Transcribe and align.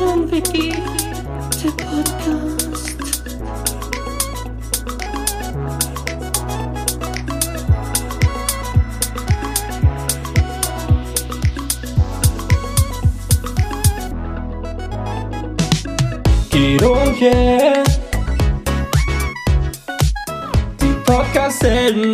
und 0.00 0.32
Vicky, 0.32 0.72
der 1.62 1.70
Podcast. 1.84 3.22
Guido 16.50 16.92
und 16.92 17.20
yeah. 17.20 17.84
Die 20.80 20.94
Podcast-Helden 21.04 22.12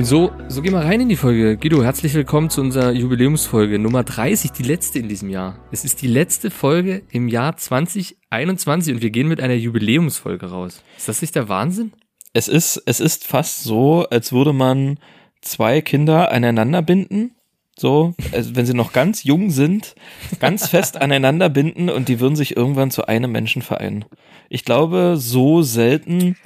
Und 0.00 0.06
so, 0.06 0.32
so 0.48 0.62
gehen 0.62 0.72
wir 0.72 0.80
rein 0.80 1.02
in 1.02 1.10
die 1.10 1.16
Folge. 1.16 1.58
Guido, 1.58 1.84
herzlich 1.84 2.14
willkommen 2.14 2.48
zu 2.48 2.62
unserer 2.62 2.90
Jubiläumsfolge 2.92 3.78
Nummer 3.78 4.02
30, 4.02 4.50
die 4.50 4.62
letzte 4.62 4.98
in 4.98 5.10
diesem 5.10 5.28
Jahr. 5.28 5.58
Es 5.72 5.84
ist 5.84 6.00
die 6.00 6.06
letzte 6.06 6.50
Folge 6.50 7.02
im 7.10 7.28
Jahr 7.28 7.58
2021 7.58 8.94
und 8.94 9.02
wir 9.02 9.10
gehen 9.10 9.28
mit 9.28 9.42
einer 9.42 9.52
Jubiläumsfolge 9.52 10.46
raus. 10.46 10.82
Ist 10.96 11.10
das 11.10 11.20
nicht 11.20 11.34
der 11.34 11.50
Wahnsinn? 11.50 11.92
Es 12.32 12.48
ist, 12.48 12.82
es 12.86 12.98
ist 12.98 13.26
fast 13.26 13.62
so, 13.62 14.06
als 14.08 14.32
würde 14.32 14.54
man 14.54 14.98
zwei 15.42 15.82
Kinder 15.82 16.32
aneinander 16.32 16.80
binden. 16.80 17.32
So, 17.78 18.14
also 18.32 18.56
wenn 18.56 18.64
sie 18.64 18.72
noch 18.72 18.94
ganz 18.94 19.24
jung 19.24 19.50
sind, 19.50 19.94
ganz 20.38 20.66
fest 20.66 20.96
aneinander 21.02 21.50
binden 21.50 21.90
und 21.90 22.08
die 22.08 22.20
würden 22.20 22.36
sich 22.36 22.56
irgendwann 22.56 22.90
zu 22.90 23.06
einem 23.06 23.32
Menschen 23.32 23.60
vereinen. 23.60 24.06
Ich 24.48 24.64
glaube, 24.64 25.16
so 25.18 25.60
selten 25.60 26.36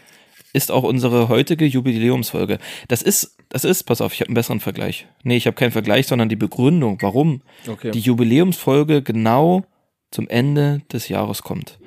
ist 0.55 0.71
auch 0.73 0.85
unsere 0.85 1.29
heutige 1.29 1.67
Jubiläumsfolge. 1.67 2.59
Das 2.89 3.03
ist, 3.03 3.37
das 3.51 3.65
ist, 3.65 3.83
pass 3.85 4.01
auf, 4.01 4.15
ich 4.15 4.21
habe 4.21 4.29
einen 4.29 4.35
besseren 4.35 4.61
Vergleich. 4.61 5.07
Nee, 5.23 5.37
ich 5.37 5.47
habe 5.47 5.55
keinen 5.57 5.73
Vergleich, 5.73 6.07
sondern 6.07 6.31
die 6.31 6.37
Begründung, 6.37 6.97
warum 7.03 7.43
Okay. 7.69 7.91
die 7.91 8.01
Jubiläumsfolge 8.01 9.03
genau 9.03 9.65
zum 10.11 10.29
Ende 10.29 10.81
des 10.93 11.09
Jahres 11.09 11.43
kommt. 11.43 11.79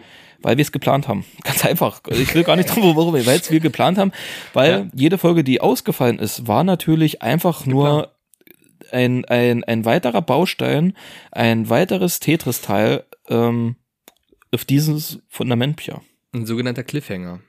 Weil 0.42 0.58
wir 0.58 0.62
es 0.62 0.72
geplant 0.72 1.08
haben. 1.08 1.26
Ganz 1.44 1.66
einfach. 1.66 2.02
Ich 2.12 2.36
will 2.36 2.44
gar 2.44 2.56
nicht 2.58 2.68
drum, 2.70 2.96
warum, 2.96 3.14
weil 3.14 3.28
es 3.28 3.50
wir 3.50 3.60
geplant 3.60 3.98
haben. 3.98 4.12
Weil 4.54 4.72
Ja. 4.72 4.86
jede 4.94 5.18
Folge, 5.18 5.44
die 5.44 5.62
ausgefallen 5.62 6.20
ist, 6.20 6.48
war 6.48 6.64
natürlich 6.64 7.22
einfach 7.24 7.66
nur 7.66 8.12
ein, 8.92 9.26
ein, 9.26 9.64
ein 9.64 9.84
weiterer 9.86 10.22
Baustein, 10.22 10.94
ein 11.32 11.70
weiteres 11.70 12.20
Tetris-Teil 12.20 13.04
ähm, 13.30 13.78
auf 14.54 14.64
dieses 14.66 15.20
Fundament, 15.28 15.78
Pia. 15.78 16.02
Ein 16.34 16.46
sogenannter 16.46 16.84
Cliffhanger. 16.84 17.40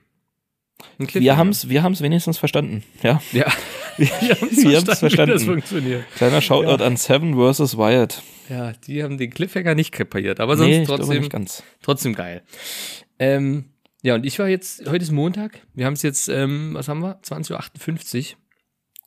Wir 0.97 1.37
haben 1.37 1.49
es 1.49 1.69
wir 1.69 1.83
haben's 1.83 2.01
wenigstens 2.01 2.37
verstanden. 2.37 2.83
Ja, 3.03 3.21
Ja, 3.31 3.45
wir 3.97 4.07
haben 4.09 4.51
wir 4.51 4.75
haben's 4.77 4.87
Wie 4.87 4.95
verstanden. 4.95 5.31
das 5.33 5.43
funktioniert. 5.43 6.03
Kleiner 6.15 6.41
Shoutout 6.41 6.83
an 6.83 6.97
Seven 6.97 7.33
vs. 7.35 7.77
Wired. 7.77 8.21
Ja, 8.49 8.73
die 8.87 9.03
haben 9.03 9.17
den 9.17 9.29
Cliffhanger 9.31 9.75
nicht 9.75 9.91
kapiert, 9.91 10.39
aber 10.39 10.55
Nee, 10.55 10.85
sonst 10.85 10.87
glaube 10.87 11.03
trotzdem, 11.03 11.45
trotzdem 11.81 12.15
geil. 12.15 12.41
Ähm, 13.19 13.65
ja, 14.01 14.15
und 14.15 14.25
ich 14.25 14.39
war 14.39 14.47
jetzt, 14.47 14.87
heute 14.89 15.03
ist 15.03 15.11
Montag, 15.11 15.59
wir 15.73 15.85
haben 15.85 15.93
es 15.93 16.01
jetzt, 16.01 16.29
ähm, 16.29 16.71
was 16.73 16.87
haben 16.87 17.01
wir? 17.01 17.19
20.58 17.21 18.31
Uhr. 18.33 18.37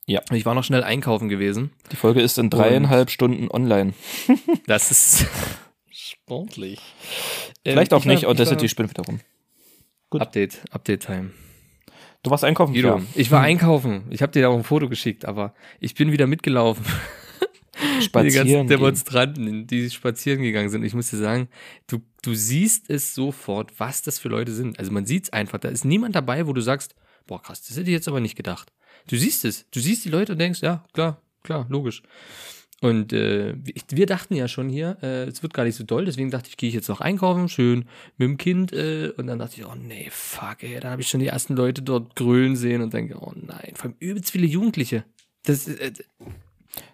Ja. 0.05 0.21
Ich 0.31 0.45
war 0.45 0.53
noch 0.53 0.63
schnell 0.63 0.83
einkaufen 0.83 1.29
gewesen. 1.29 1.71
Die 1.91 1.95
Folge 1.95 2.21
ist 2.21 2.37
in 2.37 2.49
dreieinhalb 2.49 3.09
Stunden 3.09 3.49
online. 3.49 3.93
Das 4.67 4.91
ist 4.91 5.25
sportlich. 5.89 6.79
Vielleicht 7.65 7.91
Ähm, 7.91 7.97
auch 7.97 8.01
ich 8.01 8.05
war- 8.07 8.13
nicht, 8.13 8.23
ich 8.23 8.27
Audacity 8.27 8.61
war- 8.63 8.69
spinnt 8.69 8.89
wieder 8.91 9.03
rum. 9.03 9.19
Gut. 10.09 10.21
Update, 10.21 10.61
Update-Time. 10.71 11.31
Du 12.23 12.31
warst 12.31 12.45
einkaufen, 12.45 12.73
Guido, 12.73 13.01
ich 13.15 13.31
war 13.31 13.41
einkaufen. 13.41 14.03
Ich 14.09 14.21
habe 14.21 14.31
dir 14.31 14.43
da 14.43 14.47
auch 14.47 14.57
ein 14.57 14.63
Foto 14.63 14.87
geschickt, 14.87 15.25
aber 15.25 15.53
ich 15.81 15.93
bin 15.93 16.11
wieder 16.11 16.25
mitgelaufen. 16.25 16.85
Die 17.75 17.87
ganzen 17.87 18.01
Spazieren. 18.03 18.47
gehen. 18.47 18.67
Demonstranten, 18.67 19.67
die 19.67 19.89
spazieren 19.89 20.41
gegangen 20.41 20.69
sind. 20.69 20.83
Ich 20.83 20.93
muss 20.93 21.09
dir 21.09 21.17
sagen, 21.17 21.49
du, 21.87 21.99
du 22.21 22.33
siehst 22.33 22.89
es 22.89 23.15
sofort, 23.15 23.77
was 23.79 24.03
das 24.03 24.19
für 24.19 24.29
Leute 24.29 24.51
sind. 24.53 24.79
Also 24.79 24.91
man 24.91 25.05
sieht 25.05 25.25
es 25.25 25.33
einfach. 25.33 25.57
Da 25.57 25.69
ist 25.69 25.83
niemand 25.83 26.15
dabei, 26.15 26.47
wo 26.47 26.53
du 26.53 26.61
sagst, 26.61 26.95
boah 27.25 27.41
krass, 27.41 27.63
das 27.63 27.75
hätte 27.75 27.89
ich 27.89 27.93
jetzt 27.93 28.07
aber 28.07 28.19
nicht 28.19 28.35
gedacht. 28.35 28.71
Du 29.07 29.17
siehst 29.17 29.43
es. 29.43 29.69
Du 29.71 29.79
siehst 29.79 30.05
die 30.05 30.09
Leute 30.09 30.33
und 30.33 30.37
denkst, 30.39 30.61
ja, 30.61 30.83
klar, 30.93 31.21
klar, 31.41 31.65
logisch. 31.69 32.03
Und 32.83 33.13
äh, 33.13 33.53
wir 33.89 34.05
dachten 34.05 34.35
ja 34.35 34.49
schon 34.49 34.67
hier, 34.67 34.97
äh, 35.01 35.23
es 35.23 35.41
wird 35.41 35.53
gar 35.53 35.63
nicht 35.63 35.75
so 35.77 35.85
doll, 35.85 36.03
deswegen 36.03 36.31
dachte 36.31 36.49
ich, 36.49 36.57
gehe 36.57 36.67
ich 36.67 36.75
jetzt 36.75 36.89
noch 36.89 36.99
einkaufen, 36.99 37.47
schön 37.47 37.85
mit 38.17 38.27
dem 38.27 38.35
Kind. 38.37 38.73
Äh, 38.73 39.13
und 39.15 39.27
dann 39.27 39.39
dachte 39.39 39.55
ich, 39.57 39.65
oh 39.65 39.71
nee, 39.81 40.09
fuck, 40.11 40.57
ey, 40.63 40.81
da 40.81 40.91
habe 40.91 41.01
ich 41.01 41.07
schon 41.07 41.21
die 41.21 41.27
ersten 41.27 41.55
Leute 41.55 41.81
dort 41.81 42.17
grölen 42.17 42.57
sehen 42.57 42.81
und 42.81 42.93
denke, 42.93 43.15
oh 43.21 43.31
nein, 43.35 43.71
vor 43.75 43.85
allem 43.85 43.95
übelst 43.99 44.31
viele 44.31 44.47
Jugendliche. 44.47 45.05
Das, 45.45 45.65
äh, 45.69 45.93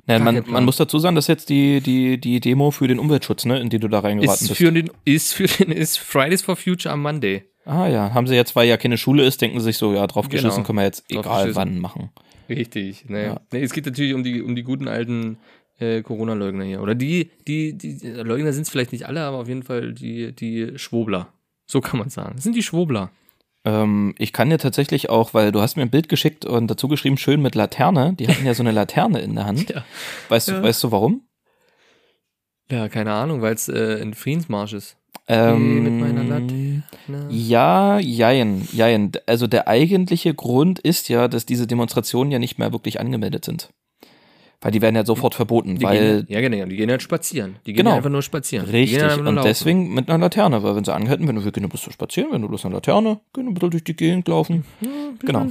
Nein, 0.05 0.23
Gar 0.23 0.33
man, 0.33 0.43
man 0.47 0.65
muss 0.65 0.77
dazu 0.77 0.99
sagen, 0.99 1.15
das 1.15 1.25
ist 1.25 1.29
jetzt 1.29 1.49
die, 1.49 1.81
die, 1.81 2.19
die 2.19 2.39
Demo 2.39 2.69
für 2.69 2.87
den 2.87 2.99
Umweltschutz, 2.99 3.45
ne, 3.45 3.59
in 3.59 3.69
die 3.69 3.79
du 3.79 3.87
da 3.87 3.99
reingeraten 4.01 4.43
ist 4.43 4.49
bist. 4.49 4.57
für 4.61 4.71
den 4.71 4.91
ist 5.05 5.33
für 5.33 5.47
den 5.47 5.71
ist 5.71 5.97
Fridays 5.97 6.43
for 6.43 6.55
Future 6.55 6.93
am 6.93 7.01
Monday. 7.01 7.45
ah 7.65 7.87
ja, 7.87 8.13
haben 8.13 8.27
sie 8.27 8.35
jetzt, 8.35 8.55
weil 8.55 8.67
ja 8.67 8.77
keine 8.77 8.97
Schule 8.99 9.23
ist, 9.23 9.41
denken 9.41 9.59
sie 9.59 9.65
sich 9.65 9.77
so, 9.77 9.91
ja, 9.93 10.05
drauf 10.05 10.29
Genau. 10.29 10.63
können 10.63 10.77
wir 10.77 10.83
jetzt 10.83 11.05
egal 11.09 11.55
wann 11.55 11.79
machen. 11.79 12.11
Richtig. 12.49 13.07
Ne. 13.07 13.23
Ja. 13.25 13.41
Nee, 13.51 13.61
es 13.61 13.73
geht 13.73 13.85
natürlich 13.85 14.13
um 14.13 14.23
die 14.23 14.41
um 14.41 14.55
die 14.55 14.63
guten 14.63 14.87
alten 14.87 15.37
äh, 15.79 16.01
Corona-Leugner 16.01 16.63
hier 16.65 16.81
oder 16.81 16.95
die 16.95 17.29
die 17.47 17.73
die 17.77 17.97
die 17.97 18.07
Leugner 18.09 18.53
sind 18.53 18.63
es 18.63 18.69
vielleicht 18.69 18.91
nicht 18.91 19.07
alle, 19.07 19.21
aber 19.21 19.37
auf 19.37 19.47
jeden 19.47 19.63
Fall 19.63 19.93
die 19.93 20.33
die 20.33 20.77
Schwobler. 20.77 21.27
So 21.67 21.81
kann 21.81 21.99
man 21.99 22.09
sagen. 22.09 22.33
Das 22.35 22.43
sind 22.43 22.55
die 22.55 22.63
Schwobler. 22.63 23.11
Ähm, 23.65 24.15
ich 24.17 24.31
kann 24.33 24.49
dir 24.49 24.57
tatsächlich 24.57 25.09
auch, 25.09 25.33
weil 25.33 25.51
du 25.51 25.61
hast 25.61 25.75
mir 25.75 25.83
ein 25.83 25.89
Bild 25.89 26.09
geschickt 26.09 26.45
und 26.45 26.67
dazu 26.67 26.87
geschrieben, 26.87 27.17
schön 27.17 27.41
mit 27.41 27.55
Laterne. 27.55 28.13
Die 28.13 28.27
hatten 28.27 28.45
ja 28.45 28.53
so 28.53 28.63
eine 28.63 28.71
Laterne 28.71 29.19
in 29.21 29.35
der 29.35 29.45
Hand. 29.45 29.69
Ja. 29.75 29.83
Weißt 30.29 30.47
du, 30.47 30.53
Ja. 30.53 30.63
weißt 30.63 30.83
du 30.83 30.91
warum? 30.91 31.21
Ja, 32.71 32.87
keine 32.87 33.11
Ahnung, 33.13 33.41
weil 33.41 33.53
es 33.55 33.67
äh, 33.67 33.99
ein 34.01 34.13
Friedensmarsch 34.13 34.73
ist. 34.73 34.95
Ähm, 35.27 35.83
mit 35.83 35.93
meiner 35.93 36.23
Laterne. 36.23 36.83
Ja, 37.29 37.99
jein, 37.99 38.67
jein. 38.71 39.11
Also 39.27 39.45
der 39.47 39.67
eigentliche 39.67 40.33
Grund 40.33 40.79
ist 40.79 41.09
ja, 41.09 41.27
dass 41.27 41.45
diese 41.45 41.67
Demonstrationen 41.67 42.31
ja 42.31 42.39
nicht 42.39 42.57
mehr 42.57 42.71
wirklich 42.71 42.99
angemeldet 42.99 43.45
sind. 43.45 43.69
Weil 44.61 44.71
die 44.71 44.81
werden 44.81 44.95
ja 44.97 45.05
sofort 45.05 45.35
verboten, 45.35 45.77
Die 45.77 45.85
weil 45.85 46.23
gehen, 46.23 46.25
ja, 46.27 46.41
genau, 46.41 46.65
die 46.65 46.75
gehen 46.75 46.89
halt 46.91 47.01
spazieren. 47.01 47.55
Die 47.65 47.71
gehen 47.71 47.85
Genau. 47.85 47.95
einfach 47.95 48.09
nur 48.09 48.21
spazieren. 48.21 48.67
Richtig, 48.67 49.01
einfach 49.01 49.19
nur 49.19 49.29
und 49.29 49.43
deswegen 49.45 49.93
mit 49.93 50.09
einer 50.09 50.17
Laterne, 50.17 50.61
weil 50.63 50.75
wenn 50.75 50.83
sie 50.83 50.93
anhalten, 50.93 51.29
wenn 51.29 51.37
du 51.37 51.45
wir 51.45 51.51
gehen 51.53 51.63
ein 51.63 51.69
bisschen 51.69 51.93
spazieren, 51.93 52.33
wenn 52.33 52.41
du 52.41 52.49
bloß 52.49 52.65
eine 52.65 52.73
Laterne, 52.75 53.21
gehen 53.33 53.47
ein 53.47 53.53
bisschen 53.53 53.69
durch 53.71 53.85
die 53.85 53.95
Gegend 53.95 54.27
laufen. 54.27 54.65
Ja, 54.81 54.89
Genau. 55.21 55.47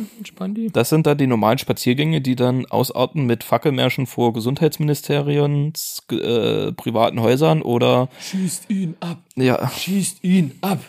Das 0.72 0.88
sind 0.90 1.06
dann 1.06 1.18
die 1.18 1.26
normalen 1.26 1.58
Spaziergänge, 1.58 2.20
die 2.20 2.36
dann 2.36 2.66
ausarten 2.66 3.24
mit 3.26 3.44
Fackelmärschen 3.44 4.06
vor 4.06 4.32
Gesundheitsministerien, 4.34 5.72
äh, 6.10 6.72
privaten 6.72 7.20
Häusern 7.20 7.62
oder 7.62 8.08
Schießt 8.20 8.70
ihn 8.70 8.96
ab. 9.00 9.18
ja, 9.36 9.70
Schießt 9.70 10.22
ihn 10.24 10.52
ab. 10.60 10.80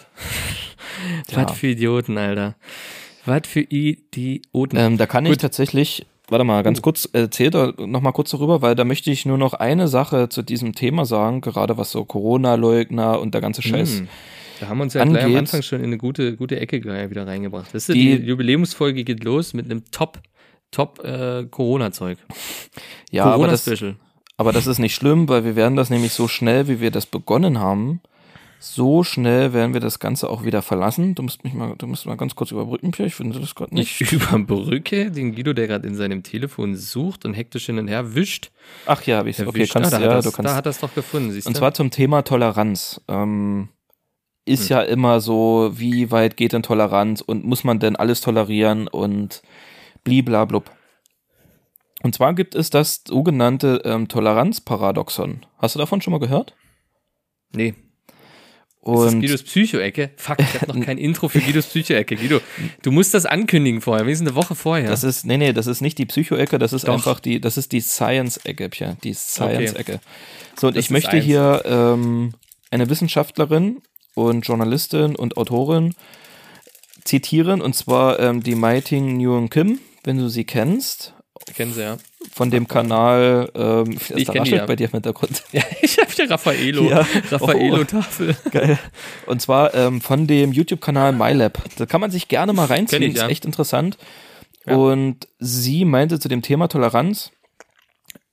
Ja. 1.32 1.48
Was 1.48 1.58
für 1.58 1.68
Idioten, 1.68 2.18
Alter. 2.18 2.56
Was 3.26 3.42
für 3.48 3.62
Idioten. 3.62 4.76
ähm, 4.76 4.98
da 4.98 5.06
kann 5.06 5.26
ich 5.26 5.32
Gut. 5.34 5.42
tatsächlich, 5.42 6.06
warte 6.32 6.44
mal, 6.44 6.64
ganz 6.64 6.82
kurz, 6.82 7.08
erzähl 7.12 7.50
da 7.50 7.74
noch 7.78 8.02
mal 8.02 8.12
kurz 8.12 8.32
darüber, 8.32 8.62
weil 8.62 8.76
da 8.76 8.84
möchte 8.86 9.12
ich 9.12 9.26
nur 9.26 9.38
noch 9.38 9.54
eine 9.54 9.88
Sache 9.88 10.30
zu 10.30 10.42
diesem 10.42 10.74
Thema 10.76 11.06
sagen, 11.06 11.42
gerade 11.42 11.78
was 11.78 11.92
so 11.92 12.06
Corona-Leugner 12.06 13.20
und 13.20 13.34
der 13.34 13.42
ganze 13.42 13.62
Scheiß. 13.62 14.00
Hm. 14.00 14.08
Da 14.60 14.68
haben 14.68 14.78
wir 14.80 14.84
uns 14.84 14.94
ja 14.94 15.04
gleich 15.06 15.18
am 15.18 15.26
angeht. 15.26 15.38
Anfang 15.40 15.62
schon 15.62 15.80
in 15.80 15.86
eine 15.86 15.98
gute, 15.98 16.36
gute 16.36 16.60
Ecke 16.60 16.84
wieder 16.84 17.26
reingebracht. 17.28 17.74
Weißt 17.74 17.90
du, 17.90 17.94
Die- 17.94 18.20
die, 18.20 18.26
Jubiläumsfolge 18.26 19.04
geht 19.04 19.24
los 19.24 19.54
mit 19.54 19.66
einem 19.66 19.84
Top, 19.92 20.20
Top 20.72 21.04
äh, 21.04 21.46
Corona-Zeug. 21.50 22.18
Ja, 23.12 23.26
aber 23.26 23.48
das, 23.48 23.70
aber 24.38 24.52
das 24.52 24.68
ist 24.68 24.80
nicht 24.80 24.96
schlimm, 24.96 25.28
weil 25.30 25.44
wir 25.46 25.56
werden 25.56 25.76
das 25.76 25.90
nämlich 25.90 26.12
so 26.14 26.28
schnell, 26.28 26.68
wie 26.68 26.80
wir 26.82 26.92
das 26.92 27.06
begonnen 27.06 27.60
haben, 27.60 28.02
so 28.62 29.04
schnell 29.04 29.54
werden 29.54 29.74
wir 29.74 29.80
das 29.80 30.00
Ganze 30.00 30.30
auch 30.30 30.44
wieder 30.44 30.62
verlassen. 30.62 31.16
Du 31.16 31.24
musst 31.24 31.44
mich 31.46 31.54
mal, 31.54 31.76
du 31.78 31.88
musst 31.88 32.06
mal 32.06 32.18
ganz 32.18 32.36
kurz 32.36 32.52
überbrücken, 32.52 32.92
Pierre. 32.92 33.08
Ich 33.08 33.16
finde 33.16 33.40
das 33.40 33.56
gerade 33.56 33.74
nicht. 33.74 34.00
Nicht 34.02 34.12
über 34.12 34.38
Brücke, 34.40 35.10
den 35.12 35.34
Guido, 35.34 35.54
der 35.54 35.68
gerade 35.68 35.88
in 35.88 35.96
seinem 35.96 36.24
Telefon 36.24 36.76
sucht 36.76 37.24
und 37.26 37.34
hektisch 37.34 37.68
hin 37.68 37.80
und 37.80 37.88
her 37.88 38.16
wischt. 38.16 38.52
Ach 38.86 39.02
ja, 39.04 39.20
hab 39.20 39.28
ich's. 39.28 39.40
Okay, 39.40 39.48
Erwischt. 39.60 39.74
kannst 39.74 39.94
ah, 39.94 40.00
da, 40.00 40.06
ja, 40.06 40.12
hat 40.12 40.20
du 40.20 40.28
das, 40.28 40.34
kannst. 40.36 40.52
da 40.52 40.56
hat 40.56 40.66
er 40.66 40.72
es 40.72 40.80
doch 40.80 40.94
gefunden, 40.94 41.32
siehst 41.32 41.48
Und 41.48 41.56
du? 41.56 41.60
zwar 41.60 41.74
zum 41.74 41.90
Thema 41.90 42.22
Toleranz. 42.24 43.02
Ähm, 43.08 43.70
ist 44.46 44.70
Hm. 44.70 44.76
ja 44.76 44.82
immer 44.82 45.22
so, 45.22 45.72
wie 45.76 46.12
weit 46.12 46.36
geht 46.36 46.54
denn 46.54 46.64
Toleranz 46.64 47.22
und 47.22 47.46
muss 47.46 47.64
man 47.64 47.80
denn 47.80 47.96
alles 47.96 48.20
tolerieren 48.22 48.88
und 48.88 49.42
bliblablub. 50.04 50.70
Und 52.02 52.16
zwar 52.16 52.34
gibt 52.34 52.56
es 52.56 52.70
das 52.70 53.04
sogenannte 53.08 53.82
ähm, 53.86 54.08
Toleranzparadoxon. 54.08 55.46
Hast 55.58 55.76
du 55.76 55.80
davon 55.80 56.02
schon 56.02 56.12
mal 56.12 56.20
gehört? 56.20 56.56
nee, 57.54 57.74
ist 58.82 59.04
das 59.06 59.14
Und 59.14 59.22
Guidos 59.22 59.44
Psycho-Ecke? 59.44 60.12
Fuck, 60.16 60.38
ich 60.40 60.62
habe 60.62 60.78
noch 60.78 60.86
kein 60.86 60.98
Intro 60.98 61.28
für 61.28 61.40
Guidos 61.40 61.68
Psycho-Ecke. 61.68 62.16
Guido, 62.16 62.40
du 62.82 62.92
musst 62.92 63.14
das 63.14 63.26
ankündigen 63.26 63.82
vorher, 63.82 64.06
wenigstens 64.06 64.30
eine 64.30 64.36
Woche 64.36 64.56
vorher. 64.56 64.90
das 64.90 65.04
ist, 65.04 65.26
nee, 65.26 65.38
nee, 65.38 65.54
das 65.54 65.68
ist 65.68 65.82
nicht 65.82 65.98
die 65.98 66.06
Psycho-Ecke, 66.06 66.58
das 66.60 66.74
ist 66.74 66.88
Doch. 66.88 66.94
einfach 66.94 67.20
die, 67.20 67.42
das 67.42 67.58
ist 67.58 67.72
die 67.72 67.82
Science-Ecke, 67.82 68.70
Pia, 68.70 68.98
die 69.04 69.14
Science-Ecke. 69.14 70.00
So, 70.60 70.68
und 70.68 70.78
Das 70.78 70.86
ich 70.86 70.92
möchte 70.92 71.12
eins. 71.12 71.26
hier 71.26 71.62
ähm, 71.66 72.34
eine 72.72 72.90
Wissenschaftlerin 72.90 73.82
und 74.16 74.42
Journalistin 74.48 75.16
und 75.16 75.38
Autorin 75.38 75.94
zitieren, 77.04 77.62
und 77.62 77.76
zwar 77.76 78.20
ähm, 78.20 78.44
die 78.44 78.56
Mighting 78.56 79.18
Nguyen 79.18 79.50
Kim, 79.50 79.80
wenn 80.04 80.18
du 80.18 80.30
sie 80.30 80.44
kennst, 80.46 81.14
Kennen 81.56 81.74
sie 81.74 81.82
ja. 81.82 81.98
von 82.34 82.52
dem 82.52 82.68
Kanal, 82.68 83.50
ähm, 83.56 83.98
Ich 84.16 84.28
kenn 84.28 84.44
die, 84.44 84.52
ja. 84.52 84.66
bei 84.66 84.76
dir 84.76 84.86
im 84.86 84.92
Hintergrund. 84.92 85.44
Ja, 85.52 85.64
ich 85.82 85.98
habe 85.98 86.10
ja 86.16 86.26
Raffaello. 86.26 86.90
Ja. 86.90 87.06
Raffaello-Tafel. 87.32 88.36
Geil. 88.52 88.80
Und 89.26 89.42
zwar 89.42 89.74
ähm, 89.74 90.02
von 90.02 90.28
dem 90.28 90.52
YouTube-Kanal 90.52 91.14
MyLab. 91.14 91.64
Da 91.78 91.86
kann 91.86 92.02
man 92.02 92.12
sich 92.12 92.28
gerne 92.28 92.54
mal 92.54 92.66
reinziehen, 92.66 93.04
ich, 93.04 93.16
ja. 93.16 93.26
ist 93.26 93.32
echt 93.32 93.46
interessant. 93.46 93.98
Ja. 94.66 94.76
Und 94.76 95.28
sie 95.40 95.86
meinte 95.86 96.20
zu 96.20 96.28
dem 96.30 96.42
Thema 96.42 96.68
Toleranz, 96.68 97.32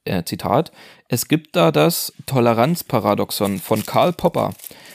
äh, 0.05 0.25
Zitat, 0.25 0.73
es 1.09 1.29
gibt 1.29 1.57
da 1.57 1.73
das 1.73 2.13
Toleranzparadoxon 2.27 3.59
von 3.59 3.87
Karl 3.87 4.13
Popper. 4.13 4.53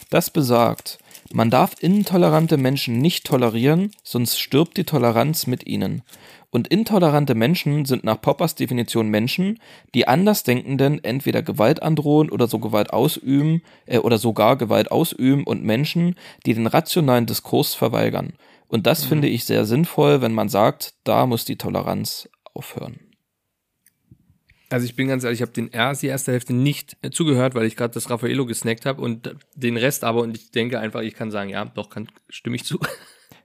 Das 0.10 0.30
besagt, 0.30 1.00
man 1.32 1.50
darf 1.50 1.76
intolerante 1.80 2.58
Menschen 2.58 3.00
nicht 3.00 3.26
tolerieren, 3.26 3.92
sonst 4.04 4.40
stirbt 4.40 4.78
die 4.78 4.84
Toleranz 4.84 5.48
mit 5.48 5.66
ihnen. 5.66 6.04
Und 6.52 6.68
intolerante 6.68 7.34
Menschen 7.34 7.86
sind 7.86 8.04
nach 8.04 8.22
Poppers 8.22 8.56
Definition 8.56 9.08
Menschen, 9.08 9.60
die 9.96 10.08
Andersdenkenden 10.08 11.02
entweder 11.04 11.42
Gewalt 11.42 11.82
androhen 11.82 12.30
oder 12.30 12.48
so 12.48 12.60
Gewalt 12.60 12.92
ausüben 12.92 13.64
äh, 13.86 13.98
oder 13.98 14.18
sogar 14.18 14.58
Gewalt 14.58 14.92
ausüben 14.92 15.46
und 15.46 15.64
Menschen, 15.64 16.16
die 16.46 16.54
den 16.54 16.68
rationalen 16.68 17.26
Diskurs 17.26 17.74
verweigern. 17.74 18.34
Und 18.68 18.86
das 18.86 19.06
finde 19.06 19.28
ich 19.28 19.46
sehr 19.46 19.66
sinnvoll, 19.66 20.22
wenn 20.22 20.34
man 20.34 20.50
sagt, 20.50 20.94
da 21.06 21.26
muss 21.26 21.46
die 21.46 21.58
Toleranz 21.58 22.30
aufhören. 22.54 23.00
Also 24.70 24.86
ich 24.86 24.96
bin 24.96 25.10
ganz 25.10 25.24
ehrlich, 25.24 25.40
ich 25.40 25.42
habe 25.42 25.52
den 25.52 25.70
erst, 25.70 26.02
die 26.02 26.08
erste 26.08 26.32
Hälfte 26.32 26.54
nicht 26.54 26.98
äh, 27.02 27.12
zugehört, 27.12 27.56
weil 27.56 27.66
ich 27.66 27.76
gerade 27.76 27.94
das 27.94 28.10
Raffaello 28.10 28.46
gesnackt 28.46 28.86
habe 28.86 29.02
und 29.02 29.36
den 29.56 29.78
Rest 29.78 30.04
aber 30.04 30.22
und 30.22 30.38
ich 30.38 30.52
denke 30.52 30.80
einfach, 30.80 31.02
ich 31.02 31.14
kann 31.14 31.32
sagen, 31.32 31.50
ja, 31.50 31.66
doch, 31.66 31.90
kann, 31.90 32.08
stimme 32.30 32.58
ich 32.58 32.66
zu. 32.66 32.80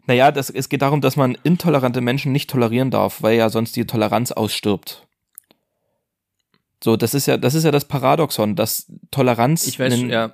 Naja, 0.06 0.30
das, 0.32 0.50
es 0.50 0.68
geht 0.68 0.82
darum, 0.82 1.00
dass 1.00 1.16
man 1.16 1.36
intolerante 1.42 2.00
Menschen 2.00 2.32
nicht 2.32 2.48
tolerieren 2.50 2.90
darf, 2.90 3.22
weil 3.22 3.36
ja 3.36 3.48
sonst 3.50 3.74
die 3.76 3.86
Toleranz 3.86 4.32
ausstirbt. 4.32 5.06
So, 6.82 6.96
das 6.96 7.14
ist 7.14 7.26
ja, 7.26 7.36
das 7.36 7.54
ist 7.54 7.64
ja 7.64 7.70
das 7.70 7.86
Paradoxon, 7.86 8.54
dass 8.54 8.86
Toleranz 9.10 9.66
Ich 9.66 9.78
weiß, 9.78 9.92
einen- 9.94 10.10
ja, 10.10 10.32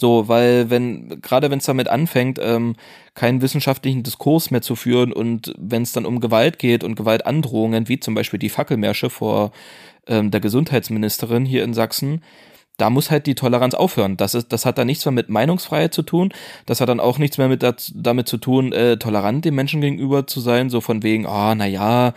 So, 0.00 0.28
weil 0.28 0.70
wenn, 0.70 1.20
gerade 1.20 1.50
wenn 1.50 1.58
es 1.58 1.66
damit 1.66 1.88
anfängt, 1.88 2.38
ähm, 2.40 2.74
keinen 3.14 3.42
wissenschaftlichen 3.42 4.02
Diskurs 4.02 4.50
mehr 4.50 4.62
zu 4.62 4.74
führen 4.76 5.12
und 5.12 5.52
wenn 5.58 5.82
es 5.82 5.92
dann 5.92 6.06
um 6.06 6.20
Gewalt 6.20 6.58
geht 6.58 6.84
und 6.84 6.94
Gewaltandrohungen, 6.94 7.86
wie 7.88 8.00
zum 8.00 8.14
Beispiel 8.14 8.38
die 8.38 8.48
Fackelmärsche 8.48 9.10
vor 9.10 9.52
ähm, 10.06 10.30
der 10.30 10.40
Gesundheitsministerin 10.40 11.44
hier 11.44 11.64
in 11.64 11.74
Sachsen, 11.74 12.22
da 12.80 12.88
muss 12.88 13.10
halt 13.10 13.26
die 13.26 13.34
Toleranz 13.34 13.74
aufhören. 13.74 14.16
Das, 14.16 14.34
ist, 14.34 14.52
das 14.52 14.64
hat 14.64 14.78
dann 14.78 14.86
nichts 14.86 15.04
mehr 15.04 15.12
mit 15.12 15.28
Meinungsfreiheit 15.28 15.92
zu 15.92 16.02
tun. 16.02 16.32
Das 16.64 16.80
hat 16.80 16.88
dann 16.88 16.98
auch 16.98 17.18
nichts 17.18 17.36
mehr 17.36 17.48
mit 17.48 17.62
damit 17.94 18.28
zu 18.28 18.38
tun, 18.38 18.72
äh, 18.72 18.96
tolerant 18.96 19.44
den 19.44 19.54
Menschen 19.54 19.82
gegenüber 19.82 20.26
zu 20.26 20.40
sein. 20.40 20.70
So 20.70 20.80
von 20.80 21.02
wegen, 21.02 21.26
ah, 21.26 21.54
na 21.54 21.66
ja, 21.66 22.14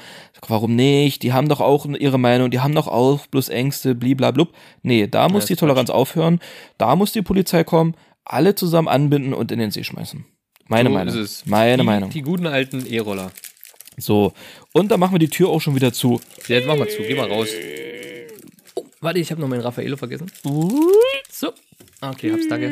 warum 0.47 0.75
nicht? 0.75 1.21
Die 1.23 1.33
haben 1.33 1.49
doch 1.49 1.59
auch 1.59 1.85
ihre 1.85 2.17
Meinung, 2.17 2.49
die 2.49 2.61
haben 2.61 2.73
doch 2.73 2.87
auch 2.87 3.27
bloß 3.27 3.49
Ängste, 3.49 3.93
bliblablub. 3.93 4.53
Nee, 4.83 5.07
da 5.07 5.27
muss 5.27 5.43
ist 5.43 5.49
die 5.49 5.55
Toleranz 5.57 5.89
aufhören. 5.89 6.39
Da 6.77 6.95
muss 6.95 7.11
die 7.11 7.21
Polizei 7.21 7.65
kommen, 7.65 7.95
alle 8.23 8.55
zusammen 8.55 8.87
anbinden 8.87 9.33
und 9.33 9.51
in 9.51 9.59
den 9.59 9.71
See 9.71 9.83
schmeißen. 9.83 10.23
Meine 10.69 10.89
so 10.89 10.95
Meinung. 10.95 11.13
ist 11.13 11.19
es. 11.19 11.45
Meine 11.45 11.77
die, 11.77 11.83
Meinung. 11.83 12.09
Die 12.09 12.21
guten 12.21 12.47
alten 12.47 12.85
E-Roller. 12.85 13.31
So. 13.97 14.31
Und 14.71 14.91
dann 14.91 14.99
machen 14.99 15.13
wir 15.13 15.19
die 15.19 15.29
Tür 15.29 15.49
auch 15.49 15.59
schon 15.59 15.75
wieder 15.75 15.91
zu. 15.91 16.21
Ja, 16.47 16.55
Jetzt 16.55 16.67
mach 16.67 16.77
mal 16.77 16.87
zu, 16.87 17.01
geh 17.01 17.15
mal 17.15 17.29
raus. 17.29 17.49
Warte, 19.03 19.19
ich 19.19 19.31
habe 19.31 19.41
noch 19.41 19.47
meinen 19.49 19.61
Raffaello 19.61 19.97
vergessen. 19.97 20.31
So. 21.29 21.53
Okay, 22.01 22.31
hab's, 22.31 22.47
danke. 22.47 22.69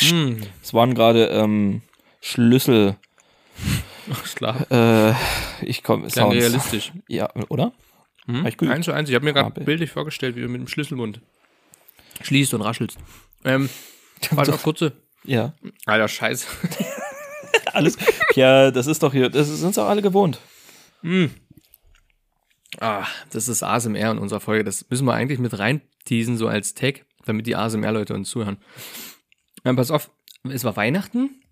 Hm, 0.00 0.42
Es 0.62 0.74
waren 0.74 0.94
gerade 0.94 1.26
ähm, 1.28 1.82
Schlüssel. 2.20 2.96
Schlaf. 4.24 4.70
Äh, 4.70 5.14
ich 5.64 5.82
komme. 5.82 6.08
Klang 6.08 6.32
realistisch. 6.32 6.92
Ja, 7.08 7.30
oder? 7.48 7.72
Hm? 8.26 8.40
Hab 8.42 8.48
ich 8.48 8.56
geübt. 8.56 8.72
Eins 8.72 8.84
zu 8.84 8.92
eins. 8.92 9.08
Ich 9.08 9.14
habe 9.14 9.24
mir 9.24 9.30
Ah, 9.30 9.42
gerade 9.42 9.54
Bild. 9.54 9.66
bildlich 9.66 9.90
vorgestellt, 9.90 10.36
wie 10.36 10.40
du 10.42 10.48
mit 10.48 10.60
dem 10.60 10.68
Schlüsselbund 10.68 11.20
schließt 12.22 12.52
und 12.54 12.62
raschelst. 12.62 12.98
Ähm, 13.44 13.68
warte 14.32 14.50
noch 14.50 14.62
kurze. 14.62 14.92
Ja. 15.24 15.54
Alter, 15.86 16.08
Scheiße. 16.08 16.46
Alles. 17.72 17.96
Ja, 18.34 18.70
das 18.70 18.86
ist 18.86 19.02
doch 19.02 19.12
hier. 19.12 19.28
Das 19.30 19.48
sind 19.48 19.78
auch 19.78 19.88
alle 19.88 20.02
gewohnt. 20.02 20.38
Ah, 22.80 23.06
das 23.30 23.48
ist 23.48 23.62
ASMR 23.62 24.12
in 24.12 24.18
unserer 24.18 24.40
Folge. 24.40 24.64
Das 24.64 24.88
müssen 24.88 25.04
wir 25.06 25.14
eigentlich 25.14 25.38
mit 25.38 25.58
rein 25.58 25.82
teasen, 26.04 26.36
so 26.36 26.48
als 26.48 26.74
Tag, 26.74 27.04
damit 27.26 27.46
die 27.46 27.54
ASMR-Leute 27.56 28.14
uns 28.14 28.30
zuhören. 28.30 28.58
Ähm, 29.64 29.76
pass 29.76 29.90
auf, 29.90 30.10
es 30.48 30.64
war 30.64 30.74
Weihnachten 30.76 31.42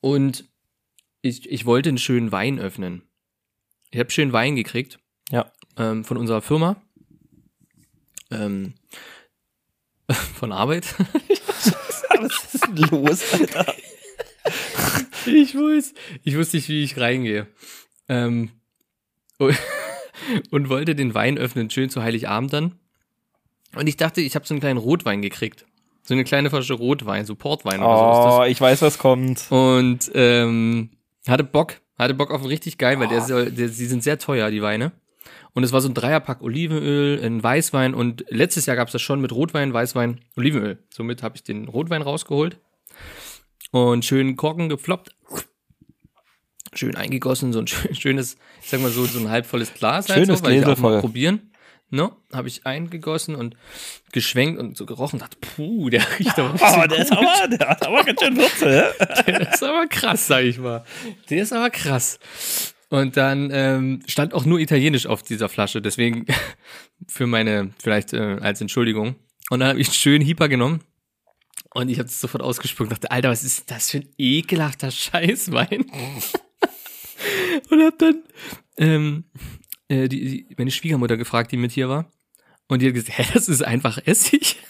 und 0.00 0.48
ich, 1.20 1.50
ich 1.50 1.64
wollte 1.66 1.88
einen 1.88 1.98
schönen 1.98 2.32
Wein 2.32 2.58
öffnen. 2.58 3.02
Ich 3.90 3.98
habe 3.98 4.10
schönen 4.10 4.32
Wein 4.32 4.56
gekriegt 4.56 4.98
Ja. 5.30 5.52
ähm, 5.76 6.04
von 6.04 6.16
unserer 6.16 6.42
Firma. 6.42 6.80
Ähm, 8.30 8.74
von 10.34 10.52
Arbeit. 10.52 10.94
Was 12.20 12.54
ist 12.54 12.66
denn 12.68 12.76
los, 12.76 13.32
Alter? 13.32 13.74
Ich 15.26 15.54
weiß. 15.54 15.94
Ich 16.22 16.36
wusste 16.36 16.56
nicht, 16.58 16.68
wie 16.68 16.84
ich 16.84 16.98
reingehe. 16.98 17.46
Ähm, 18.08 18.50
und, 19.38 19.56
und 20.50 20.68
wollte 20.68 20.94
den 20.94 21.14
Wein 21.14 21.38
öffnen, 21.38 21.70
schön 21.70 21.90
zu 21.90 22.02
Heiligabend 22.02 22.52
dann. 22.52 22.74
Und 23.74 23.88
ich 23.88 23.96
dachte, 23.96 24.20
ich 24.20 24.34
habe 24.34 24.46
so 24.46 24.54
einen 24.54 24.60
kleinen 24.60 24.78
Rotwein 24.78 25.22
gekriegt. 25.22 25.66
So 26.02 26.14
eine 26.14 26.24
kleine 26.24 26.50
Flasche 26.50 26.74
Rotwein, 26.74 27.24
so 27.24 27.34
Portwein 27.34 27.80
oder 27.80 27.96
so. 27.96 28.40
Oh, 28.40 28.44
ich 28.44 28.60
weiß, 28.60 28.82
was 28.82 28.98
kommt. 28.98 29.46
Und 29.50 30.10
ähm, 30.14 30.90
hatte 31.26 31.44
Bock, 31.44 31.80
hatte 31.98 32.14
Bock 32.14 32.30
auf 32.30 32.40
einen 32.40 32.50
richtig 32.50 32.76
geil, 32.78 33.00
weil 33.00 33.08
der, 33.08 33.22
soll, 33.22 33.50
der, 33.50 33.68
die 33.68 33.86
sind 33.86 34.02
sehr 34.02 34.18
teuer, 34.18 34.50
die 34.50 34.62
Weine. 34.62 34.92
Und 35.54 35.62
es 35.62 35.72
war 35.72 35.80
so 35.80 35.88
ein 35.88 35.94
Dreierpack 35.94 36.42
Olivenöl, 36.42 37.24
ein 37.24 37.42
Weißwein 37.42 37.94
und 37.94 38.24
letztes 38.28 38.66
Jahr 38.66 38.76
gab 38.76 38.88
es 38.88 38.92
das 38.92 39.02
schon 39.02 39.20
mit 39.20 39.32
Rotwein, 39.32 39.72
Weißwein, 39.72 40.20
Olivenöl. 40.36 40.78
Somit 40.90 41.22
habe 41.22 41.36
ich 41.36 41.44
den 41.44 41.68
Rotwein 41.68 42.02
rausgeholt 42.02 42.58
und 43.70 44.04
schön 44.04 44.36
Korken 44.36 44.68
gefloppt. 44.68 45.14
Schön 46.74 46.96
eingegossen, 46.96 47.52
so 47.52 47.60
ein 47.60 47.66
schön- 47.66 47.94
schönes, 48.00 48.36
ich 48.62 48.70
sag 48.70 48.80
mal 48.80 48.90
so, 48.90 49.04
so 49.06 49.18
ein 49.18 49.28
halbvolles 49.30 49.74
Glas. 49.74 50.06
Schönes 50.06 50.28
halt 50.28 50.38
so, 50.38 50.44
weil 50.44 50.54
ich 50.60 50.66
auch 50.66 50.78
mal 50.78 51.00
probieren. 51.00 51.50
Ne? 51.90 52.10
Habe 52.32 52.48
ich 52.48 52.66
eingegossen 52.66 53.36
und 53.36 53.56
geschwenkt 54.10 54.58
und 54.58 54.76
so 54.76 54.84
gerochen. 54.86 55.20
Dachte, 55.20 55.36
puh, 55.40 55.90
der 55.90 56.02
riecht 56.18 56.36
aber 56.38 56.54
Oh, 56.54 56.86
der 56.88 56.98
ist 56.98 57.12
aber, 57.12 57.48
der 57.56 57.68
hat 57.68 57.86
aber 57.86 58.02
ganz 58.02 58.20
schön 58.20 58.36
Würze. 58.36 58.92
der 59.26 59.52
ist 59.52 59.62
aber 59.62 59.86
krass, 59.86 60.26
sag 60.26 60.42
ich 60.44 60.58
mal. 60.58 60.84
Der 61.30 61.42
ist 61.42 61.52
aber 61.52 61.70
krass. 61.70 62.18
Und 62.88 63.16
dann 63.16 63.50
ähm, 63.52 64.02
stand 64.06 64.34
auch 64.34 64.44
nur 64.44 64.58
Italienisch 64.58 65.06
auf 65.06 65.22
dieser 65.22 65.48
Flasche, 65.48 65.80
deswegen 65.82 66.26
für 67.08 67.26
meine, 67.26 67.70
vielleicht 67.82 68.12
äh, 68.12 68.38
als 68.40 68.60
Entschuldigung. 68.60 69.16
Und 69.50 69.60
dann 69.60 69.68
habe 69.70 69.80
ich 69.80 69.88
einen 69.88 69.94
schönen 69.94 70.24
Hieper 70.24 70.48
genommen 70.48 70.80
und 71.74 71.88
ich 71.88 71.98
habe 71.98 72.08
es 72.08 72.20
sofort 72.20 72.42
ausgespuckt 72.42 72.88
und 72.88 72.92
dachte, 72.92 73.10
Alter, 73.10 73.30
was 73.30 73.42
ist 73.44 73.70
das 73.70 73.90
für 73.90 73.98
ein 73.98 74.08
ekelhafter 74.18 74.90
Scheißwein? 74.90 75.86
Und 77.70 77.82
hab 77.82 77.98
dann 77.98 78.22
ähm, 78.78 79.24
äh, 79.88 80.08
die, 80.08 80.44
die, 80.46 80.54
meine 80.56 80.70
Schwiegermutter 80.70 81.16
gefragt, 81.16 81.52
die 81.52 81.56
mit 81.56 81.72
hier 81.72 81.88
war. 81.88 82.10
Und 82.68 82.80
die 82.82 82.86
hat 82.86 82.94
gesagt, 82.94 83.18
hä, 83.18 83.24
das 83.34 83.48
ist 83.48 83.62
einfach 83.62 83.98
Essig. 84.04 84.56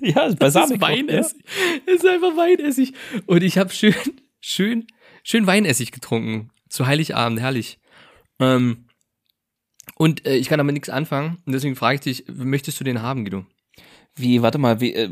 Ja, 0.00 0.28
Das 0.28 0.36
Balsamico. 0.36 0.74
ist 0.74 0.80
Weinessig. 0.82 1.44
Das 1.84 1.96
ist 1.96 2.06
einfach 2.06 2.36
Weinessig. 2.36 2.92
Und 3.26 3.42
ich 3.42 3.58
habe 3.58 3.70
schön, 3.70 3.92
schön, 4.40 4.86
schön 5.24 5.48
Weinessig 5.48 5.90
getrunken. 5.90 6.50
Zu 6.68 6.86
Heiligabend, 6.86 7.40
herrlich. 7.40 7.80
Ähm, 8.38 8.86
und 9.96 10.24
äh, 10.26 10.36
ich 10.36 10.48
kann 10.48 10.58
damit 10.58 10.74
nichts 10.74 10.90
anfangen. 10.90 11.38
Und 11.44 11.54
deswegen 11.54 11.74
frage 11.74 11.96
ich 11.96 12.00
dich, 12.02 12.24
möchtest 12.28 12.78
du 12.78 12.84
den 12.84 13.02
haben, 13.02 13.24
Guido? 13.24 13.44
Wie, 14.14 14.42
warte 14.42 14.58
mal, 14.58 14.80
wie, 14.80 14.94
äh, 14.94 15.10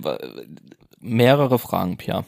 mehrere 1.01 1.59
Fragen, 1.59 1.97
Pia. 1.97 2.25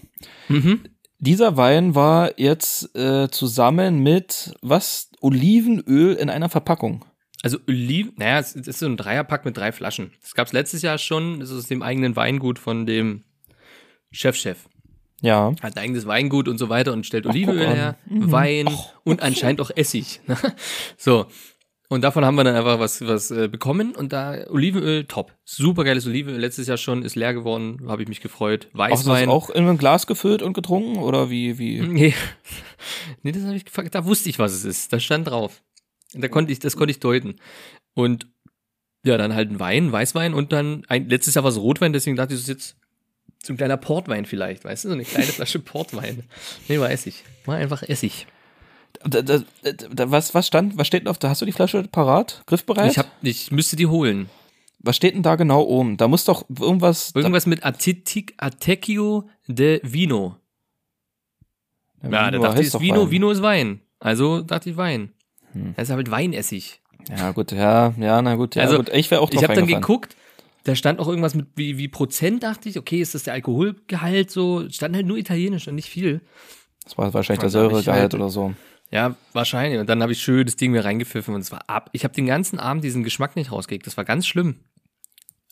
Mhm. 0.49 0.81
Dieser 1.22 1.58
Wein 1.58 1.94
war 1.94 2.38
jetzt 2.38 2.96
äh, 2.96 3.28
zusammen 3.30 4.02
mit 4.02 4.54
was? 4.62 5.10
Olivenöl 5.20 6.14
in 6.14 6.30
einer 6.30 6.48
Verpackung. 6.48 7.04
Also 7.42 7.58
Oliven, 7.68 8.14
naja, 8.16 8.38
es 8.38 8.56
es 8.56 8.66
ist 8.66 8.78
so 8.78 8.86
ein 8.86 8.96
Dreierpack 8.96 9.44
mit 9.44 9.54
drei 9.54 9.70
Flaschen. 9.70 10.12
Das 10.22 10.34
gab's 10.34 10.52
letztes 10.52 10.80
Jahr 10.80 10.96
schon. 10.96 11.40
Das 11.40 11.50
ist 11.50 11.58
aus 11.58 11.66
dem 11.66 11.82
eigenen 11.82 12.16
Weingut 12.16 12.58
von 12.58 12.86
dem 12.86 13.24
Chefchef. 14.10 14.66
Ja. 15.20 15.52
Hat 15.60 15.76
ein 15.76 15.82
eigenes 15.82 16.06
Weingut 16.06 16.48
und 16.48 16.56
so 16.56 16.70
weiter 16.70 16.94
und 16.94 17.04
stellt 17.04 17.26
Ach, 17.26 17.30
Olivenöl 17.30 17.68
her, 17.68 17.96
Wein 18.06 18.68
und 19.04 19.20
anscheinend 19.20 19.60
auch 19.60 19.70
Essig. 19.74 20.20
so. 20.96 21.26
Und 21.92 22.02
davon 22.02 22.25
haben 22.25 22.37
wir 22.37 22.44
dann 22.44 22.54
einfach 22.54 22.78
was, 22.78 23.04
was 23.04 23.32
äh, 23.32 23.49
bekommen 23.49 23.97
und 23.97 24.12
da 24.12 24.49
Olivenöl, 24.49 25.06
top. 25.06 25.35
Super 25.44 25.82
geiles 25.82 26.06
Olivenöl, 26.06 26.40
letztes 26.40 26.68
Jahr 26.68 26.76
schon, 26.76 27.02
ist 27.02 27.16
leer 27.16 27.35
geworden, 27.35 27.88
habe 27.88 28.00
ich 28.00 28.09
mich 28.09 28.20
gefreut. 28.20 28.68
Hast 28.78 28.90
du 28.90 28.94
das 28.94 29.06
Weißwein. 29.06 29.28
auch 29.28 29.50
in 29.50 29.66
ein 29.66 29.76
Glas 29.76 30.06
gefüllt 30.06 30.40
und 30.40 30.52
getrunken? 30.52 30.99
Oder 30.99 31.30
wie, 31.30 31.59
wie? 31.59 31.80
Nee, 31.88 32.14
nee 33.23 33.32
das 33.32 33.42
habe 33.42 33.56
ich 33.56 33.64
gefragt. 33.64 33.92
Da 33.92 34.04
wusste 34.04 34.28
ich, 34.28 34.38
was 34.38 34.52
es 34.52 34.64
ist. 34.64 34.92
Da 34.92 35.00
stand 35.00 35.26
drauf. 35.26 35.62
Da 36.14 36.28
konnte 36.28 36.52
ich, 36.52 36.61
das 36.61 36.76
konnte 36.76 36.92
ich 36.92 37.00
deuten. 37.00 37.40
Und 37.94 38.28
ja, 39.04 39.18
dann 39.18 39.35
halt 39.35 39.50
ein 39.50 39.59
Wein, 39.59 39.90
Weißwein 39.90 40.32
und 40.32 40.52
dann 40.52 40.85
ein, 40.87 41.09
letztes 41.09 41.35
Jahr 41.35 41.42
war 41.42 41.50
es 41.50 41.59
Rotwein, 41.59 41.92
deswegen 41.92 42.14
dachte 42.14 42.35
ich, 42.35 42.38
das 42.38 42.49
ist 42.49 42.54
jetzt 42.54 42.76
So 43.42 43.52
ein 43.52 43.56
kleiner 43.56 43.76
Portwein 43.76 44.26
vielleicht, 44.26 44.64
weißt 44.64 44.85
du? 44.85 44.88
So 44.90 44.94
eine 44.94 45.04
kleine 45.04 45.26
Flasche 45.26 45.59
Portwein. 45.59 46.23
Nee, 46.68 46.78
war 46.78 46.88
Essig. 46.92 47.25
War 47.47 47.56
einfach 47.56 47.82
Essig. 47.82 48.28
Da, 49.02 49.23
da, 49.23 49.38
da, 49.92 50.11
was, 50.11 50.35
was 50.35 50.47
stand, 50.47 50.76
was 50.76 50.87
steht 50.87 51.02
denn 51.02 51.09
auf, 51.09 51.18
da 51.18 51.30
hast 51.30 51.40
du 51.40 51.47
die 51.47 51.52
Flasche 51.52 51.82
parat, 51.85 52.42
griffbereit? 52.47 52.90
Ich, 52.90 52.99
hab, 52.99 53.06
ich 53.23 53.50
müsste 53.50 53.76
die 53.76 53.87
holen. 53.87 54.28
was 54.78 54.97
steht 54.97 55.14
denn 55.14 55.23
da 55.23 55.37
genau 55.37 55.62
oben? 55.62 55.97
Da 55.97 56.06
muss 56.09 56.25
doch 56.25 56.44
irgendwas. 56.49 57.12
Irgendwas 57.14 57.47
mit 57.47 57.64
Atetic, 57.64 58.35
Atecchio 58.38 59.28
de 59.47 59.80
Vino. 59.82 60.37
Ja, 62.02 62.30
da 62.30 62.38
dachte 62.38 62.62
ich, 62.62 62.80
Vino, 62.80 63.02
Wein. 63.02 63.11
Vino 63.11 63.30
ist 63.30 63.42
Wein. 63.42 63.80
Also 63.99 64.40
dachte 64.42 64.70
ich 64.70 64.76
Wein. 64.76 65.12
Hm. 65.52 65.75
Das 65.76 65.88
ist 65.88 65.94
halt 65.94 66.11
Weinessig. 66.11 66.80
Ja, 67.16 67.32
gut, 67.32 67.52
ja, 67.52 67.94
ja, 67.99 68.23
na 68.23 68.37
gut, 68.37 68.54
ja, 68.54 68.62
Also, 68.62 68.78
gut. 68.78 68.90
Ich 68.90 69.11
wäre 69.11 69.20
auch 69.20 69.30
drauf 69.30 69.42
Ich 69.42 69.49
habe 69.49 69.59
dann 69.59 69.66
geguckt, 69.66 70.16
da 70.64 70.75
stand 70.75 71.00
auch 71.00 71.09
irgendwas 71.09 71.35
mit 71.35 71.49
wie, 71.56 71.78
wie 71.78 71.88
Prozent, 71.88 72.42
dachte 72.42 72.68
ich, 72.68 72.78
okay, 72.78 73.00
ist 73.00 73.14
das 73.14 73.25
der 73.25 73.35
Alkoholgehalt 73.35 74.30
so? 74.30 74.68
Stand 74.68 74.94
halt 74.94 75.06
nur 75.06 75.16
italienisch 75.16 75.66
und 75.68 75.75
nicht 75.75 75.88
viel. 75.88 76.20
Das 76.85 76.97
war 76.99 77.12
wahrscheinlich 77.12 77.40
der 77.40 77.50
Säuregehalt 77.50 77.87
halt- 77.87 78.14
oder 78.14 78.28
so. 78.28 78.54
Ja, 78.90 79.14
wahrscheinlich. 79.32 79.78
Und 79.78 79.88
dann 79.88 80.02
habe 80.02 80.12
ich 80.12 80.20
schön 80.20 80.44
das 80.44 80.56
Ding 80.56 80.73
mir 80.73 80.85
reingepfiffen 80.85 81.35
und 81.35 81.40
es 81.40 81.52
war 81.52 81.68
ab. 81.68 81.90
Ich 81.92 82.04
habe 82.04 82.14
den 82.14 82.26
ganzen 82.26 82.59
Abend 82.59 82.82
diesen 82.82 83.04
Geschmack 83.04 83.37
nicht 83.37 83.52
rausgekriegt. 83.52 83.87
Das 83.87 83.97
war 83.97 84.04
ganz 84.04 84.26
schlimm. 84.26 84.56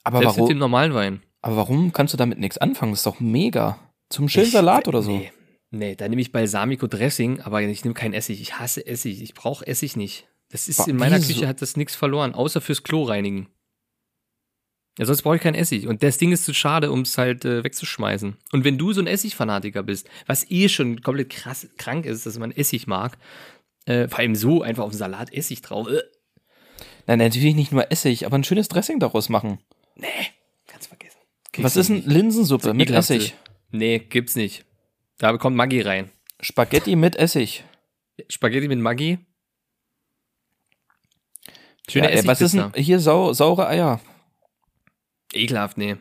Aber 0.02 0.18
Selbst 0.18 0.36
mit 0.38 0.48
dem 0.48 0.48
warum, 0.48 0.58
normalen 0.58 0.94
Wein. 0.94 1.22
aber 1.42 1.56
warum 1.56 1.92
kannst 1.92 2.14
du 2.14 2.18
damit 2.18 2.38
nichts 2.38 2.58
anfangen? 2.58 2.92
Das 2.92 3.00
ist 3.00 3.06
doch 3.06 3.20
mega. 3.20 3.78
Zum 4.08 4.28
schönen 4.28 4.50
Salat 4.50 4.88
oder 4.88 5.02
so. 5.02 5.10
Nee, 5.10 5.32
nee 5.70 5.94
da 5.94 6.08
nehme 6.08 6.22
ich 6.22 6.32
Balsamico 6.32 6.86
Dressing, 6.86 7.40
aber 7.42 7.62
ich 7.62 7.84
nehme 7.84 7.94
kein 7.94 8.14
Essig. 8.14 8.40
Ich 8.40 8.58
hasse 8.58 8.86
Essig. 8.86 9.22
Ich 9.22 9.34
brauche 9.34 9.66
Essig 9.66 9.96
nicht. 9.96 10.26
Das 10.50 10.66
ist 10.66 10.88
in 10.88 10.96
meiner 10.96 11.16
wieso? 11.18 11.34
Küche 11.34 11.48
hat 11.48 11.60
das 11.60 11.76
nichts 11.76 11.94
verloren, 11.94 12.34
außer 12.34 12.60
fürs 12.60 12.82
Klo 12.82 13.02
reinigen. 13.04 13.48
Ja, 14.98 15.06
sonst 15.06 15.22
brauche 15.22 15.36
ich 15.36 15.42
kein 15.42 15.54
Essig. 15.54 15.86
Und 15.86 16.02
das 16.02 16.18
Ding 16.18 16.32
ist 16.32 16.44
zu 16.44 16.52
schade, 16.52 16.90
um 16.90 17.02
es 17.02 17.16
halt 17.16 17.44
äh, 17.44 17.62
wegzuschmeißen. 17.62 18.36
Und 18.50 18.64
wenn 18.64 18.78
du 18.78 18.92
so 18.92 19.00
ein 19.00 19.06
Essigfanatiker 19.06 19.84
bist, 19.84 20.10
was 20.26 20.50
eh 20.50 20.68
schon 20.68 21.02
komplett 21.02 21.30
krass 21.30 21.68
krank 21.78 22.04
ist, 22.04 22.26
dass 22.26 22.38
man 22.38 22.50
Essig 22.50 22.88
mag, 22.88 23.16
äh, 23.86 24.08
vor 24.08 24.18
allem 24.18 24.34
so 24.34 24.62
einfach 24.62 24.82
auf 24.82 24.90
den 24.90 24.98
Salat 24.98 25.32
Essig 25.32 25.62
drauf. 25.62 25.88
Äh, 25.88 26.02
Nein, 27.06 27.20
natürlich 27.20 27.54
nicht 27.54 27.70
nur 27.72 27.90
Essig, 27.92 28.26
aber 28.26 28.36
ein 28.36 28.44
schönes 28.44 28.68
Dressing 28.68 28.98
daraus 28.98 29.28
machen. 29.28 29.58
kannst 30.66 30.88
vergessen. 30.88 31.18
Kriegst 31.52 31.64
Was 31.64 31.76
ist 31.76 31.88
denn. 31.88 32.02
Linsensuppe 32.04 32.74
mit 32.74 32.90
Essig? 32.90 33.34
Nee, 33.70 34.00
gibt's 34.00 34.34
nicht. 34.34 34.64
Da 35.18 35.36
kommt 35.38 35.56
Maggi 35.56 35.80
rein. 35.80 36.10
Spaghetti 36.40 36.96
mit 36.96 37.16
Essig. 37.16 37.64
Spaghetti 38.28 38.66
mit 38.66 38.80
Maggi. 38.80 39.18
Schöne 41.88 42.10
Ja, 42.12 42.16
ey, 42.18 42.26
was 42.26 42.40
ist 42.40 42.54
denn 42.54 42.72
hier 42.74 43.00
sau, 43.00 43.32
saure 43.32 43.68
Eier? 43.68 44.00
Ekelhaft, 45.32 45.78
nee. 45.78 45.96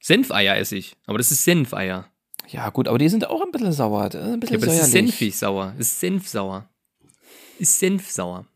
Senfeier 0.00 0.56
esse 0.56 0.76
ich. 0.76 0.96
Aber 1.06 1.18
das 1.18 1.30
ist 1.30 1.44
Senfeier. 1.44 2.10
Ja, 2.48 2.70
gut, 2.70 2.86
aber 2.86 2.98
die 2.98 3.08
sind 3.08 3.26
auch 3.28 3.42
ein 3.42 3.50
bisschen 3.50 3.72
sauer. 3.72 4.08
Das 4.08 4.22
ist 4.22 4.32
ein 4.32 4.40
bisschen 4.40 4.60
Ja, 4.60 4.62
aber 4.62 4.66
das 4.66 4.86
ist 4.86 4.92
senfig 4.92 5.36
sauer. 5.36 5.74
Das 5.76 5.88
ist 5.88 6.00
senfsauer. 6.00 6.68
Ist 7.58 7.78
senfsauer. 7.78 8.46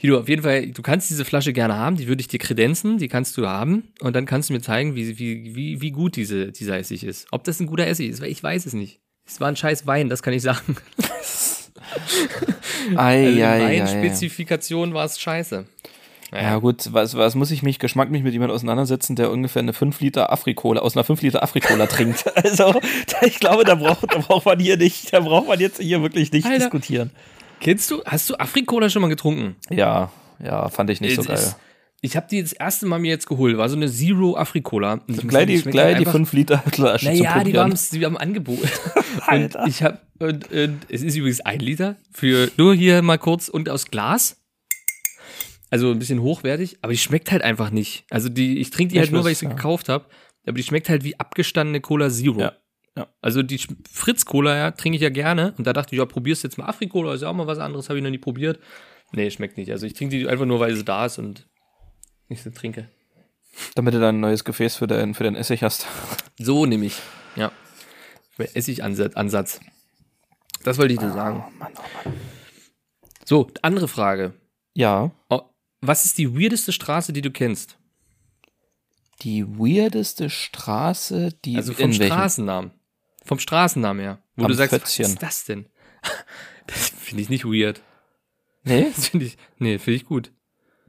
Guido, 0.00 0.18
auf 0.20 0.28
jeden 0.28 0.42
Fall, 0.42 0.68
du 0.68 0.82
kannst 0.82 1.10
diese 1.10 1.24
Flasche 1.24 1.52
gerne 1.52 1.76
haben, 1.76 1.96
die 1.96 2.08
würde 2.08 2.20
ich 2.20 2.28
dir 2.28 2.38
kredenzen, 2.38 2.98
die 2.98 3.08
kannst 3.08 3.36
du 3.36 3.46
haben 3.46 3.92
und 4.00 4.14
dann 4.14 4.26
kannst 4.26 4.48
du 4.48 4.52
mir 4.52 4.60
zeigen, 4.60 4.94
wie, 4.94 5.18
wie, 5.18 5.54
wie, 5.54 5.80
wie 5.80 5.90
gut 5.92 6.16
diese, 6.16 6.52
dieser 6.52 6.78
Essig 6.78 7.04
ist. 7.04 7.26
Ob 7.30 7.44
das 7.44 7.60
ein 7.60 7.66
guter 7.66 7.86
Essig 7.86 8.10
ist, 8.10 8.20
weil 8.20 8.30
ich 8.30 8.42
weiß 8.42 8.66
es 8.66 8.74
nicht. 8.74 9.00
Es 9.26 9.40
war 9.40 9.48
ein 9.48 9.56
scheiß 9.56 9.86
Wein, 9.86 10.08
das 10.08 10.22
kann 10.22 10.34
ich 10.34 10.42
sagen. 10.42 10.76
Ei, 12.96 13.26
Also 13.26 13.40
ei, 13.40 13.44
ei, 13.44 13.46
ei. 13.46 13.80
Weinspezifikation 13.80 14.94
war 14.94 15.04
es 15.06 15.18
scheiße. 15.18 15.66
Ja 16.34 16.58
gut, 16.58 16.92
was, 16.92 17.16
was 17.16 17.34
muss 17.36 17.50
ich 17.52 17.62
mich 17.62 17.78
geschmacklich 17.78 18.22
mit 18.24 18.32
jemandem 18.32 18.54
auseinandersetzen, 18.56 19.14
der 19.16 19.30
ungefähr 19.30 19.62
eine 19.62 19.72
5 19.72 20.00
Liter 20.00 20.32
Afrikola, 20.32 20.80
aus 20.80 20.96
einer 20.96 21.04
5 21.04 21.22
Liter 21.22 21.42
Afrikola 21.42 21.86
trinkt. 21.86 22.24
Also, 22.34 22.74
ich 23.22 23.38
glaube, 23.38 23.64
da 23.64 23.76
braucht, 23.76 24.12
da 24.12 24.18
braucht 24.18 24.44
man 24.46 24.58
hier 24.58 24.76
nicht, 24.76 25.12
da 25.12 25.20
braucht 25.20 25.46
man 25.48 25.60
jetzt 25.60 25.80
hier 25.80 26.02
wirklich 26.02 26.32
nicht 26.32 26.44
Alter. 26.46 26.58
diskutieren. 26.58 27.10
Kennst 27.60 27.90
du, 27.90 28.02
hast 28.04 28.28
du 28.28 28.34
Afrikola 28.36 28.90
schon 28.90 29.02
mal 29.02 29.08
getrunken? 29.08 29.56
Ja, 29.70 30.10
ja, 30.42 30.68
fand 30.68 30.90
ich 30.90 31.00
nicht 31.00 31.14
so 31.14 31.22
Es 31.22 31.26
geil. 31.28 31.36
ist- 31.36 31.56
Ich 32.02 32.16
habe 32.16 32.26
die 32.30 32.42
das 32.42 32.52
erste 32.52 32.84
Mal 32.86 32.98
mir 32.98 33.10
jetzt 33.12 33.26
geholt, 33.26 33.56
war 33.56 33.68
so 33.68 33.76
eine 33.76 33.90
Zero 33.90 34.36
Afrikola. 34.36 34.94
Und 34.94 35.02
ich 35.08 35.22
muss 35.22 35.28
Gleich 35.30 35.46
die, 35.46 35.62
gleich 35.62 35.84
halt 35.84 35.94
die 35.96 35.98
einfach- 36.00 36.12
5 36.12 36.32
Liter 36.32 36.58
Flasche 36.72 37.06
Naja, 37.06 37.18
die 37.44 37.56
haben 37.58 37.74
die 37.92 38.04
haben 38.04 38.16
angeboten. 38.18 38.68
und 39.16 39.22
Alter. 39.28 39.64
ich 39.66 39.82
habe 39.82 39.98
und, 40.18 40.50
und 40.52 40.80
es 40.88 41.02
ist 41.02 41.16
übrigens 41.16 41.40
ein 41.40 41.60
Liter 41.60 41.96
für 42.12 42.50
nur 42.56 42.74
hier 42.74 43.00
mal 43.02 43.18
kurz 43.18 43.48
und 43.48 43.68
aus 43.70 43.86
Glas. 43.86 44.36
Also 45.74 45.90
ein 45.90 45.98
bisschen 45.98 46.22
hochwertig, 46.22 46.78
aber 46.82 46.92
die 46.92 46.98
schmeckt 46.98 47.32
halt 47.32 47.42
einfach 47.42 47.70
nicht. 47.70 48.04
Also 48.08 48.28
die, 48.28 48.60
ich 48.60 48.70
trinke 48.70 48.92
die 48.92 48.96
Ich 48.96 49.00
halt 49.00 49.10
nur, 49.10 49.20
weiß, 49.20 49.24
weil 49.24 49.32
ich 49.32 49.38
sie 49.38 49.46
ja. 49.46 49.52
gekauft 49.52 49.88
habe. 49.88 50.04
Aber 50.46 50.52
die 50.56 50.62
schmeckt 50.62 50.88
halt 50.88 51.02
wie 51.02 51.18
abgestandene 51.18 51.80
Cola 51.80 52.10
Zero. 52.10 52.38
Ja, 52.38 52.52
ja. 52.96 53.08
Also 53.20 53.42
die 53.42 53.58
Sch- 53.58 53.74
Fritz 53.90 54.24
Cola 54.24 54.56
ja, 54.56 54.70
trinke 54.70 54.94
ich 54.96 55.02
ja 55.02 55.08
gerne. 55.10 55.52
Und 55.58 55.66
da 55.66 55.72
dachte 55.72 55.92
ich, 55.96 55.98
ja, 55.98 56.06
probierst 56.06 56.44
jetzt 56.44 56.58
mal 56.58 56.66
Afri-Cola, 56.66 57.14
ist 57.14 57.22
ja 57.22 57.28
auch 57.28 57.34
mal 57.34 57.48
was 57.48 57.58
anderes, 57.58 57.88
habe 57.88 57.98
ich 57.98 58.04
noch 58.04 58.10
nie 58.12 58.18
probiert. 58.18 58.60
Nee, 59.10 59.28
schmeckt 59.32 59.56
nicht. 59.56 59.72
Also 59.72 59.84
ich 59.86 59.94
trinke 59.94 60.16
die 60.16 60.28
einfach 60.28 60.46
nur, 60.46 60.60
weil 60.60 60.76
sie 60.76 60.84
da 60.84 61.06
ist 61.06 61.18
und 61.18 61.48
ich 62.28 62.40
sie 62.40 62.52
trinke. 62.52 62.88
Damit 63.74 63.94
du 63.94 63.98
dann 63.98 64.18
ein 64.18 64.20
neues 64.20 64.44
Gefäß 64.44 64.76
für 64.76 64.86
deinen 64.86 65.14
für 65.14 65.24
deinen 65.24 65.34
Essig 65.36 65.64
hast. 65.64 65.88
So 66.38 66.66
nehme 66.66 66.86
ich. 66.86 67.00
Ja. 67.34 67.50
Essigansatz. 68.38 69.16
Ansatz. 69.16 69.60
Das 70.62 70.78
wollte 70.78 70.94
ich 70.94 71.00
dir 71.00 71.10
sagen. 71.10 71.42
So, 73.24 73.48
andere 73.62 73.88
Frage. 73.88 74.34
Ja, 74.74 75.10
Oh, 75.30 75.40
was 75.86 76.04
ist 76.04 76.18
die 76.18 76.34
weirdeste 76.38 76.72
Straße, 76.72 77.12
die 77.12 77.22
du 77.22 77.30
kennst? 77.30 77.78
die 79.22 79.46
weirdeste 79.46 80.28
Straße, 80.28 81.30
die 81.44 81.56
Also 81.56 81.72
vom 81.72 81.92
Straßennamen. 81.92 82.72
Vom 83.24 83.38
Straßennamen 83.38 84.02
her. 84.02 84.22
Wo 84.34 84.42
Am 84.44 84.48
du 84.48 84.54
sagst, 84.54 84.70
Pfötzchen. 84.74 85.04
was 85.04 85.12
ist 85.12 85.22
das 85.22 85.44
denn? 85.44 85.66
Das 86.66 86.88
finde 86.90 87.22
ich 87.22 87.28
nicht 87.28 87.44
weird. 87.44 87.80
Nee? 88.64 88.90
Das 88.96 89.08
finde 89.08 89.26
ich, 89.26 89.36
nee, 89.58 89.78
finde 89.78 89.96
ich 89.96 90.04
gut. 90.06 90.32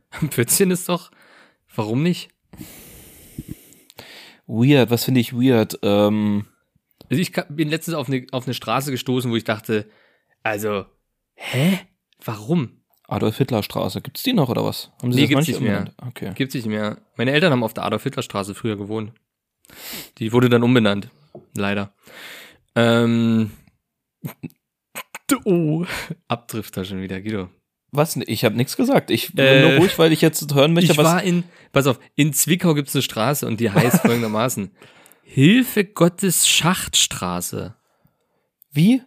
Am 0.09 0.31
Pfützchen 0.31 0.71
ist 0.71 0.87
doch, 0.89 1.11
warum 1.75 2.01
nicht? 2.01 2.29
Weird, 4.47 4.89
was 4.89 5.03
finde 5.03 5.19
ich 5.21 5.33
weird? 5.33 5.79
Ähm, 5.83 6.45
Also 7.09 7.21
ich 7.21 7.31
bin 7.49 7.69
letztens 7.69 7.95
auf 7.95 8.07
eine, 8.07 8.25
auf 8.31 8.45
eine 8.45 8.53
Straße 8.53 8.91
gestoßen, 8.91 9.29
wo 9.31 9.35
ich 9.35 9.43
dachte, 9.43 9.89
also, 10.43 10.85
hä? 11.35 11.79
Warum? 12.23 12.81
Adolf 13.07 13.37
Hitler 13.37 13.61
Straße, 13.63 14.01
gibt's 14.01 14.23
die 14.23 14.33
noch 14.33 14.49
oder 14.49 14.63
was? 14.65 14.91
Haben 15.01 15.13
sie 15.13 15.21
Nee, 15.21 15.27
gibt's 15.27 15.47
nicht 15.47 15.61
mehr. 15.61 15.79
umbenannt? 15.79 15.95
Okay. 16.07 16.31
Gibt's 16.35 16.55
nicht 16.55 16.65
mehr. 16.67 16.97
Meine 17.17 17.31
Eltern 17.31 17.51
haben 17.51 17.63
auf 17.63 17.73
der 17.73 17.83
Adolf-Hitler-Straße 17.85 18.55
früher 18.55 18.77
gewohnt. 18.77 19.11
Die 20.17 20.31
wurde 20.33 20.49
dann 20.49 20.63
umbenannt. 20.63 21.09
Leider. 21.55 21.93
Ähm. 22.75 23.51
Oh. 25.45 25.85
Abdrifter 26.27 26.85
schon 26.85 27.01
wieder, 27.01 27.21
Guido. 27.21 27.49
Was? 27.91 28.15
Ich 28.17 28.43
habe 28.43 28.55
nichts 28.55 28.75
gesagt. 28.75 29.09
Ich 29.09 29.33
bin 29.33 29.45
Äh, 29.45 29.61
nur 29.61 29.79
ruhig, 29.79 29.97
weil 29.97 30.11
ich 30.11 30.21
jetzt 30.21 30.53
hören 30.53 30.73
möchte, 30.73 30.91
Ich 30.91 30.97
was. 30.97 31.05
war 31.05 31.23
in, 31.23 31.43
pass 31.71 31.87
auf, 31.87 31.99
in 32.15 32.33
Zwickau 32.33 32.73
gibt's 32.73 32.95
eine 32.95 33.01
Straße 33.01 33.47
und 33.47 33.59
die 33.59 33.71
heißt 33.71 34.01
folgendermaßen. 34.01 34.71
Hilfe 35.23 35.85
Gottes 35.85 36.47
Schachtstraße. 36.47 37.75
Wie? 38.71 39.01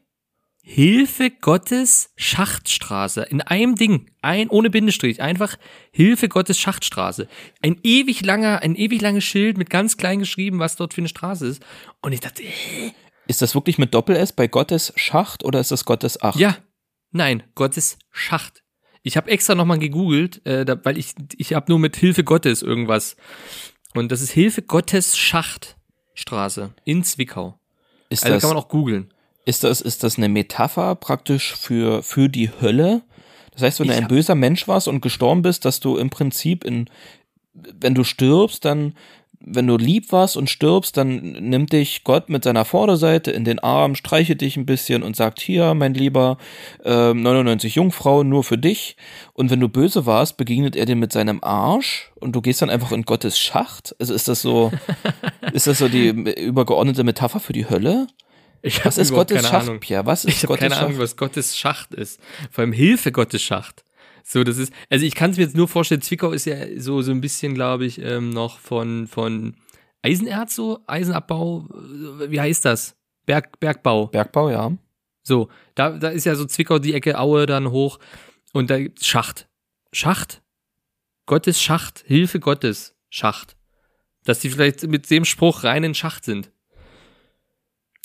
Hilfe 0.70 1.30
Gottes 1.30 2.12
Schachtstraße. 2.16 3.22
In 3.22 3.40
einem 3.40 3.74
Ding. 3.74 4.10
Ein, 4.20 4.50
ohne 4.50 4.68
Bindestrich. 4.68 5.22
Einfach 5.22 5.56
Hilfe 5.92 6.28
Gottes 6.28 6.58
Schachtstraße. 6.58 7.26
Ein 7.62 7.80
ewig 7.82 8.22
langer, 8.22 8.60
ein 8.60 8.76
ewig 8.76 9.00
langes 9.00 9.24
Schild 9.24 9.56
mit 9.56 9.70
ganz 9.70 9.96
klein 9.96 10.18
geschrieben, 10.18 10.58
was 10.58 10.76
dort 10.76 10.92
für 10.92 11.00
eine 11.00 11.08
Straße 11.08 11.46
ist. 11.46 11.64
Und 12.02 12.12
ich 12.12 12.20
dachte, 12.20 12.42
hä? 12.42 12.92
Ist 13.26 13.40
das 13.40 13.54
wirklich 13.54 13.78
mit 13.78 13.94
Doppel-S 13.94 14.34
bei 14.34 14.46
Gottes 14.46 14.92
Schacht 14.94 15.42
oder 15.42 15.58
ist 15.58 15.70
das 15.70 15.86
Gottes 15.86 16.20
Acht? 16.20 16.38
ja, 16.38 16.58
nein, 17.12 17.44
Gottes 17.54 17.98
Schacht. 18.10 18.62
Ich 19.02 19.16
habe 19.16 19.30
extra 19.30 19.54
nochmal 19.54 19.78
gegoogelt, 19.78 20.44
äh, 20.44 20.66
da, 20.66 20.78
weil 20.84 20.98
ich, 20.98 21.14
ich 21.38 21.54
habe 21.54 21.72
nur 21.72 21.78
mit 21.78 21.96
Hilfe 21.96 22.24
Gottes 22.24 22.60
irgendwas. 22.60 23.16
Und 23.94 24.12
das 24.12 24.20
ist 24.20 24.32
Hilfe 24.32 24.60
Gottes 24.60 25.16
Schachtstraße 25.16 26.74
in 26.84 27.04
Zwickau. 27.04 27.58
Ist, 28.10 28.24
Also 28.24 28.34
das, 28.34 28.42
kann 28.42 28.50
man 28.50 28.58
auch 28.62 28.68
googeln. 28.68 29.14
Ist, 29.48 29.64
das, 29.64 29.80
ist 29.80 30.04
das 30.04 30.18
eine 30.18 30.28
Metapher 30.28 30.94
praktisch 30.94 31.56
für, 31.56 32.02
für 32.02 32.28
die 32.28 32.50
Hölle? 32.60 33.00
Das 33.52 33.62
heißt, 33.62 33.80
wenn 33.80 33.88
Ich 33.88 33.96
du 33.96 34.02
ein 34.02 34.08
böser 34.08 34.34
Mensch 34.34 34.68
warst 34.68 34.88
und 34.88 35.00
gestorben 35.00 35.40
bist, 35.40 35.64
dass 35.64 35.80
du 35.80 35.96
im 35.96 36.10
Prinzip 36.10 36.64
in, 36.64 36.90
wenn 37.54 37.94
du 37.94 38.04
stirbst, 38.04 38.66
dann, 38.66 38.92
wenn 39.40 39.66
du 39.66 39.78
lieb 39.78 40.12
warst 40.12 40.36
und 40.36 40.50
stirbst, 40.50 40.98
dann 40.98 41.32
nimmt 41.32 41.72
dich 41.72 42.04
Gott 42.04 42.28
mit 42.28 42.44
seiner 42.44 42.66
Vorderseite 42.66 43.30
in 43.30 43.44
den 43.44 43.58
Arm, 43.58 43.94
streichelt 43.94 44.42
dich 44.42 44.58
ein 44.58 44.66
bisschen 44.66 45.02
und 45.02 45.16
sagt, 45.16 45.40
hier, 45.40 45.72
mein 45.72 45.94
Lieber, 45.94 46.36
ähm, 46.84 47.22
99 47.22 47.74
Jungfrauen 47.74 48.28
nur 48.28 48.44
für 48.44 48.58
dich. 48.58 48.98
Und 49.32 49.50
wenn 49.50 49.60
du 49.60 49.70
böse 49.70 50.04
warst, 50.04 50.36
begegnet 50.36 50.76
er 50.76 50.84
dir 50.84 50.96
mit 50.96 51.10
seinem 51.10 51.42
Arsch 51.42 52.12
und 52.16 52.32
du 52.32 52.42
gehst 52.42 52.60
dann 52.60 52.68
einfach 52.68 52.92
in 52.92 53.04
Gottes 53.04 53.38
Schacht. 53.38 53.96
Also 53.98 54.12
ist 54.12 54.28
das 54.28 54.42
so, 54.42 54.72
ist 55.54 55.66
das 55.66 55.78
so 55.78 55.88
die 55.88 56.08
übergeordnete 56.08 57.02
Metapher 57.02 57.40
für 57.40 57.54
die 57.54 57.70
Hölle? 57.70 58.08
Was 58.84 58.98
ist 58.98 59.12
Gottes 59.12 59.36
keine 59.36 59.48
Schacht, 59.48 59.68
Ahnung. 59.68 59.80
Pierre? 59.80 60.06
Was 60.06 60.24
ist 60.24 60.42
Ich 60.42 60.46
Gottes 60.46 60.60
keine 60.60 60.74
Schacht? 60.74 60.84
Ahnung, 60.84 60.98
was 60.98 61.16
Gottes 61.16 61.56
Schacht 61.56 61.94
ist. 61.94 62.20
Vor 62.50 62.62
allem 62.62 62.72
Hilfe 62.72 63.12
Gottes 63.12 63.42
Schacht. 63.42 63.84
So, 64.24 64.44
das 64.44 64.58
ist, 64.58 64.72
also 64.90 65.06
ich 65.06 65.14
kann 65.14 65.30
es 65.30 65.36
mir 65.38 65.44
jetzt 65.44 65.56
nur 65.56 65.68
vorstellen, 65.68 66.02
Zwickau 66.02 66.32
ist 66.32 66.44
ja 66.44 66.56
so, 66.76 67.00
so 67.00 67.12
ein 67.12 67.20
bisschen, 67.20 67.54
glaube 67.54 67.86
ich, 67.86 68.00
ähm, 68.02 68.30
noch 68.30 68.58
von, 68.58 69.06
von 69.06 69.56
Eisenerz 70.02 70.54
so, 70.54 70.80
Eisenabbau, 70.86 71.66
äh, 72.20 72.30
wie 72.30 72.40
heißt 72.40 72.64
das? 72.64 72.94
Berg, 73.24 73.58
Bergbau. 73.58 74.08
Bergbau, 74.08 74.50
ja. 74.50 74.72
So, 75.22 75.48
da, 75.74 75.90
da 75.90 76.08
ist 76.08 76.24
ja 76.24 76.34
so 76.34 76.44
Zwickau 76.44 76.78
die 76.78 76.94
Ecke, 76.94 77.18
Aue 77.18 77.46
dann 77.46 77.70
hoch 77.70 77.98
und 78.52 78.70
da 78.70 78.78
gibt's 78.78 79.06
Schacht. 79.06 79.48
Schacht? 79.92 80.42
Gottes 81.26 81.60
Schacht, 81.62 82.04
Hilfe 82.06 82.40
Gottes, 82.40 82.94
Schacht. 83.10 83.56
Dass 84.24 84.40
die 84.40 84.50
vielleicht 84.50 84.86
mit 84.86 85.08
dem 85.10 85.24
Spruch 85.24 85.64
rein 85.64 85.84
in 85.84 85.94
Schacht 85.94 86.24
sind. 86.24 86.50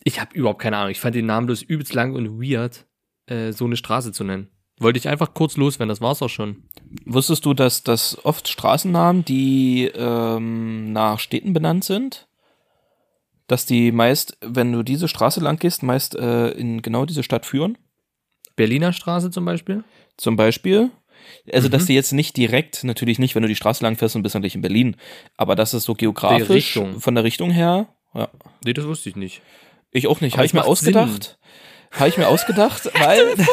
Ich 0.03 0.19
habe 0.19 0.35
überhaupt 0.35 0.61
keine 0.61 0.77
Ahnung. 0.77 0.91
Ich 0.91 0.99
fand 0.99 1.15
den 1.15 1.25
Namen 1.25 1.45
bloß 1.47 1.61
übelst 1.61 1.93
lang 1.93 2.13
und 2.13 2.41
weird, 2.41 2.85
äh, 3.27 3.51
so 3.51 3.65
eine 3.65 3.77
Straße 3.77 4.11
zu 4.11 4.23
nennen. 4.23 4.49
Wollte 4.79 4.97
ich 4.97 5.07
einfach 5.07 5.33
kurz 5.33 5.55
loswerden, 5.55 5.89
das 5.89 6.01
war's 6.01 6.21
auch 6.21 6.29
schon. 6.29 6.63
Wusstest 7.05 7.45
du, 7.45 7.53
dass 7.53 7.83
das 7.83 8.23
oft 8.25 8.47
Straßennamen, 8.47 9.23
die 9.23 9.85
ähm, 9.95 10.91
nach 10.91 11.19
Städten 11.19 11.53
benannt 11.53 11.83
sind, 11.83 12.27
dass 13.47 13.65
die 13.65 13.91
meist, 13.91 14.37
wenn 14.41 14.71
du 14.73 14.83
diese 14.83 15.07
Straße 15.07 15.39
lang 15.41 15.57
gehst, 15.59 15.83
meist 15.83 16.15
äh, 16.15 16.49
in 16.51 16.81
genau 16.81 17.05
diese 17.05 17.23
Stadt 17.23 17.45
führen? 17.45 17.77
Berliner 18.55 18.93
Straße 18.93 19.31
zum 19.31 19.45
Beispiel? 19.45 19.83
Zum 20.17 20.35
Beispiel. 20.35 20.91
Also, 21.51 21.67
Mhm. 21.67 21.71
dass 21.71 21.85
die 21.85 21.93
jetzt 21.93 22.11
nicht 22.11 22.35
direkt, 22.35 22.83
natürlich 22.83 23.19
nicht, 23.19 23.35
wenn 23.35 23.43
du 23.43 23.47
die 23.47 23.55
Straße 23.55 23.83
lang 23.83 23.95
fährst 23.95 24.15
und 24.15 24.23
bist 24.23 24.35
natürlich 24.35 24.55
in 24.55 24.61
Berlin, 24.61 24.95
aber 25.37 25.55
dass 25.55 25.73
es 25.73 25.83
so 25.83 25.93
geografisch 25.93 26.79
von 26.97 27.15
der 27.15 27.23
Richtung 27.23 27.51
her, 27.51 27.87
ja. 28.13 28.27
Nee, 28.65 28.73
das 28.73 28.85
wusste 28.85 29.09
ich 29.09 29.15
nicht. 29.15 29.41
Ich 29.93 30.07
auch 30.07 30.21
nicht. 30.21 30.35
Habe 30.35 30.45
ich 30.45 30.53
mir 30.53 30.65
ausgedacht. 30.65 31.37
Habe 31.91 32.09
ich 32.09 32.17
mir 32.17 32.27
ausgedacht, 32.27 32.89
weil. 32.99 33.35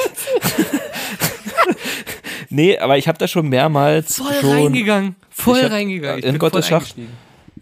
nee, 2.48 2.78
aber 2.78 2.98
ich 2.98 3.08
habe 3.08 3.18
da 3.18 3.28
schon 3.28 3.48
mehrmals 3.48 4.16
Voll 4.16 4.34
schon. 4.40 4.50
reingegangen. 4.50 5.16
Voll 5.28 5.58
Ich 5.58 5.64
hab- 5.64 5.72
reingegangen. 5.72 6.18
Ich 6.20 6.24
in 6.24 6.32
bin 6.32 6.38
Gottes 6.38 6.68
voll 6.68 6.80
Schacht. 6.80 6.94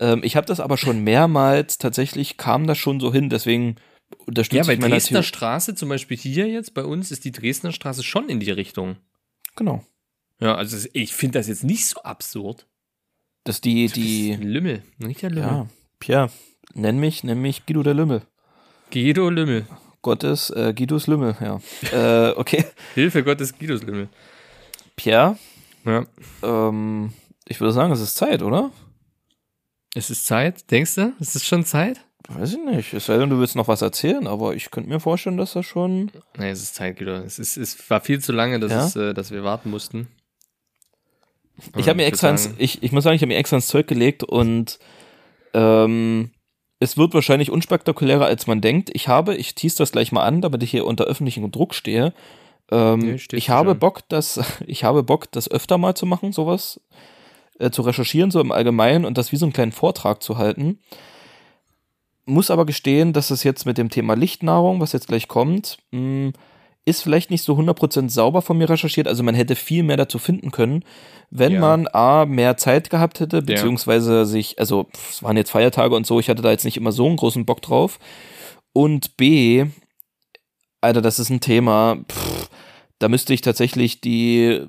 Ähm, 0.01 0.21
ich 0.23 0.37
habe 0.37 0.47
das 0.47 0.61
aber 0.61 0.77
schon 0.79 1.03
mehrmals 1.03 1.79
tatsächlich 1.79 2.37
kam 2.37 2.67
das 2.67 2.79
schon 2.79 3.01
so 3.01 3.13
hin. 3.13 3.29
Deswegen 3.31 3.77
unterstütze 4.27 4.59
Ja, 4.63 4.67
weil 4.69 4.75
ich 4.75 4.81
meine 4.81 4.95
Dresdner. 4.95 5.23
Straße, 5.23 5.75
zum 5.75 5.89
Beispiel 5.89 6.17
hier 6.17 6.47
jetzt 6.49 6.75
bei 6.75 6.85
uns, 6.85 7.11
ist 7.11 7.25
die 7.25 7.33
Dresdner 7.33 7.73
Straße 7.73 8.03
schon 8.05 8.29
in 8.29 8.41
die 8.41 8.51
Richtung. 8.51 8.97
Genau. 9.57 9.85
Ja, 10.41 10.55
also 10.55 10.77
ich 10.93 11.15
finde 11.15 11.39
das 11.41 11.49
jetzt 11.49 11.65
nicht 11.65 11.87
so 11.87 12.01
absurd. 12.03 12.67
Dass 13.45 13.61
die 13.61 13.87
Das 13.89 13.97
ist 13.97 14.05
die 14.05 14.33
ein 14.33 14.43
Lümmel, 14.43 14.83
nicht 14.99 15.23
der 15.23 15.31
Lümmel. 15.31 15.49
ja 15.51 15.67
Pierre 16.01 16.31
nenn 16.75 16.99
mich 16.99 17.25
nenn 17.25 17.41
mich 17.41 17.67
Guido 17.67 17.83
der 17.83 17.95
Lümmel. 17.95 18.23
Guido 18.93 19.29
Lümmel. 19.31 19.67
Gottes 20.03 20.51
äh, 20.51 20.73
Guidos 20.75 21.07
Lümmel. 21.07 21.37
Ja. 21.41 21.61
äh, 21.93 22.33
okay. 22.37 22.65
Hilfe 22.95 23.23
Gottes 23.25 23.57
Guidos 23.59 23.83
Lümmel. 23.83 24.09
Pierre. 24.97 25.37
Ja. 25.85 26.07
Ähm, 26.43 27.13
ich 27.47 27.61
würde 27.61 27.73
sagen, 27.73 27.93
es 27.93 28.01
ist 28.01 28.17
Zeit, 28.17 28.43
oder? 28.43 28.71
Es 29.95 30.11
ist 30.11 30.27
Zeit, 30.27 30.71
denkst 30.71 30.95
du? 30.97 31.13
Es 31.21 31.35
ist 31.35 31.45
schon 31.47 31.65
Zeit? 31.65 32.01
Weiß 32.29 32.53
ich 32.53 32.59
nicht. 32.65 32.93
Es 32.93 33.07
sei 33.07 33.17
denn, 33.17 33.31
du 33.31 33.39
willst 33.39 33.57
noch 33.57 33.69
was 33.69 33.81
erzählen, 33.83 34.27
aber 34.27 34.55
ich 34.55 34.71
könnte 34.71 34.91
mir 34.91 35.01
vorstellen, 35.01 35.39
dass 35.39 35.55
das 35.55 35.65
schon. 35.65 36.11
Nee, 36.37 36.51
es 36.51 36.63
ist 36.63 36.75
Zeit, 36.75 36.99
Guido. 36.99 37.13
Es, 37.13 37.39
ist, 37.39 37.57
es 37.57 37.89
war 37.91 38.01
viel 38.01 38.21
zu 38.21 38.33
lange, 38.33 38.61
dass, 38.61 38.71
Ja? 38.73 38.85
es, 38.87 38.97
äh, 38.97 39.15
dass 39.15 39.31
wir 39.31 39.45
warten 39.45 39.71
mussten. 39.71 40.09
Ich 41.77 41.89
habe 41.89 41.97
mir 41.97 42.05
extra 42.07 42.31
ins, 42.31 42.51
ich, 42.59 42.83
ich 42.83 42.93
muss 42.93 43.03
sagen, 43.05 43.17
ich 43.17 43.23
habe 43.23 43.29
mir 43.33 43.39
extra 43.39 43.57
ins 43.57 43.67
Zeug 43.67 43.89
gelegt 43.89 44.23
und 44.23 44.79
ähm, 45.55 46.31
es 46.81 46.97
wird 46.97 47.15
wahrscheinlich 47.15 47.51
unspektakulärer, 47.51 48.27
als 48.27 48.47
man 48.47 48.61
denkt. 48.61 48.91
Ich 48.93 49.09
habe, 49.09 49.35
ich 49.35 49.55
tease 49.55 49.79
das 49.79 49.93
gleich 49.93 50.13
mal 50.13 50.25
an, 50.25 50.41
damit 50.41 50.63
ich 50.63 50.71
hier 50.71 50.87
unter 50.87 51.05
öffentlichem 51.05 51.51
Druck 51.51 51.75
stehe. 51.75 52.13
Ähm, 52.71 52.99
Nee, 53.01 53.19
ich 53.33 53.51
habe 53.51 53.71
schon. 53.71 53.79
Bock, 53.79 54.03
das, 54.09 54.41
ich 54.67 54.85
habe 54.85 55.03
Bock, 55.03 55.31
das 55.33 55.51
öfter 55.51 55.79
mal 55.79 55.95
zu 55.95 56.07
machen, 56.07 56.33
sowas, 56.33 56.81
äh, 57.59 57.71
zu 57.71 57.83
recherchieren, 57.83 58.31
so 58.31 58.41
im 58.41 58.53
Allgemeinen 58.53 59.05
und 59.05 59.19
das 59.19 59.33
wie 59.33 59.37
so 59.37 59.47
einen 59.47 59.53
kleinen 59.53 59.73
Vortrag 59.73 60.23
zu 60.23 60.39
halten. 60.39 60.79
Muss 62.27 62.51
aber 62.51 62.67
gestehen, 62.67 63.13
dass 63.15 63.31
es 63.31 63.43
jetzt 63.43 63.65
mit 63.65 63.79
dem 63.79 63.89
Thema 63.89 64.15
Lichtnahrung, 64.15 64.81
was 64.81 64.93
jetzt 64.93 65.09
gleich 65.09 65.29
kommt, 65.29 65.79
mh, 65.93 66.33
ist 66.85 67.03
vielleicht 67.03 67.31
nicht 67.31 67.43
so 67.43 67.55
100% 67.55 68.09
sauber 68.09 68.41
von 68.43 68.57
mir 68.57 68.71
recherchiert. 68.71 69.09
Also 69.09 69.23
man 69.23 69.35
hätte 69.35 69.57
viel 69.57 69.83
mehr 69.83 69.97
dazu 69.99 70.19
finden 70.19 70.51
können, 70.51 70.85
wenn 71.31 71.53
Ja. 71.53 71.61
man 71.61 71.87
A, 71.93 72.25
mehr 72.25 72.57
Zeit 72.57 72.89
gehabt 72.91 73.21
hätte, 73.21 73.43
beziehungsweise 73.43 74.25
sich, 74.25 74.59
also 74.59 74.85
pff, 74.85 75.11
es 75.11 75.23
waren 75.23 75.37
jetzt 75.37 75.51
Feiertage 75.51 75.95
und 75.95 76.07
so, 76.07 76.19
ich 76.19 76.31
hatte 76.31 76.43
da 76.43 76.51
jetzt 76.51 76.65
nicht 76.65 76.77
immer 76.79 76.93
so 76.93 77.07
einen 77.07 77.17
großen 77.17 77.45
Bock 77.45 77.61
drauf. 77.61 77.99
Und 78.73 79.17
B, 79.17 79.67
Alter, 80.81 81.03
das 81.03 81.19
ist 81.19 81.29
ein 81.31 81.41
Thema, 81.41 81.99
pff, 82.11 82.49
da 82.99 83.09
müsste 83.09 83.35
ich 83.35 83.43
tatsächlich 83.43 84.01
die 84.01 84.63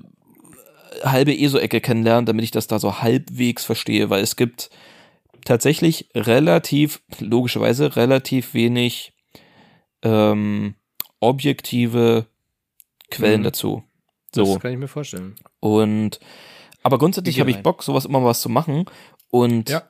halbe 1.02 1.36
ESO-Ecke 1.36 1.80
kennenlernen, 1.80 2.26
damit 2.26 2.44
ich 2.44 2.50
das 2.50 2.66
da 2.66 2.78
so 2.78 3.00
halbwegs 3.00 3.64
verstehe, 3.64 4.10
weil 4.10 4.22
es 4.22 4.36
gibt 4.36 4.68
tatsächlich 5.44 6.10
relativ, 6.14 7.00
logischerweise 7.18 7.96
relativ 7.96 8.52
wenig 8.52 9.12
ähm, 10.02 10.74
objektive 11.20 12.26
Quellen 13.10 13.40
Mhm. 13.40 13.44
dazu. 13.44 13.84
So. 14.34 14.44
Das 14.54 14.60
kann 14.62 14.72
ich 14.72 14.78
mir 14.78 14.88
vorstellen. 14.88 15.36
Und 15.60 16.20
aber 16.82 16.98
grundsätzlich 16.98 17.40
habe 17.40 17.50
ich. 17.50 17.62
Bock, 17.62 17.82
sowas 17.82 18.04
immer 18.06 18.24
was 18.24 18.40
zu 18.40 18.48
machen. 18.48 18.86
Und 19.30 19.68
Ja. 19.68 19.82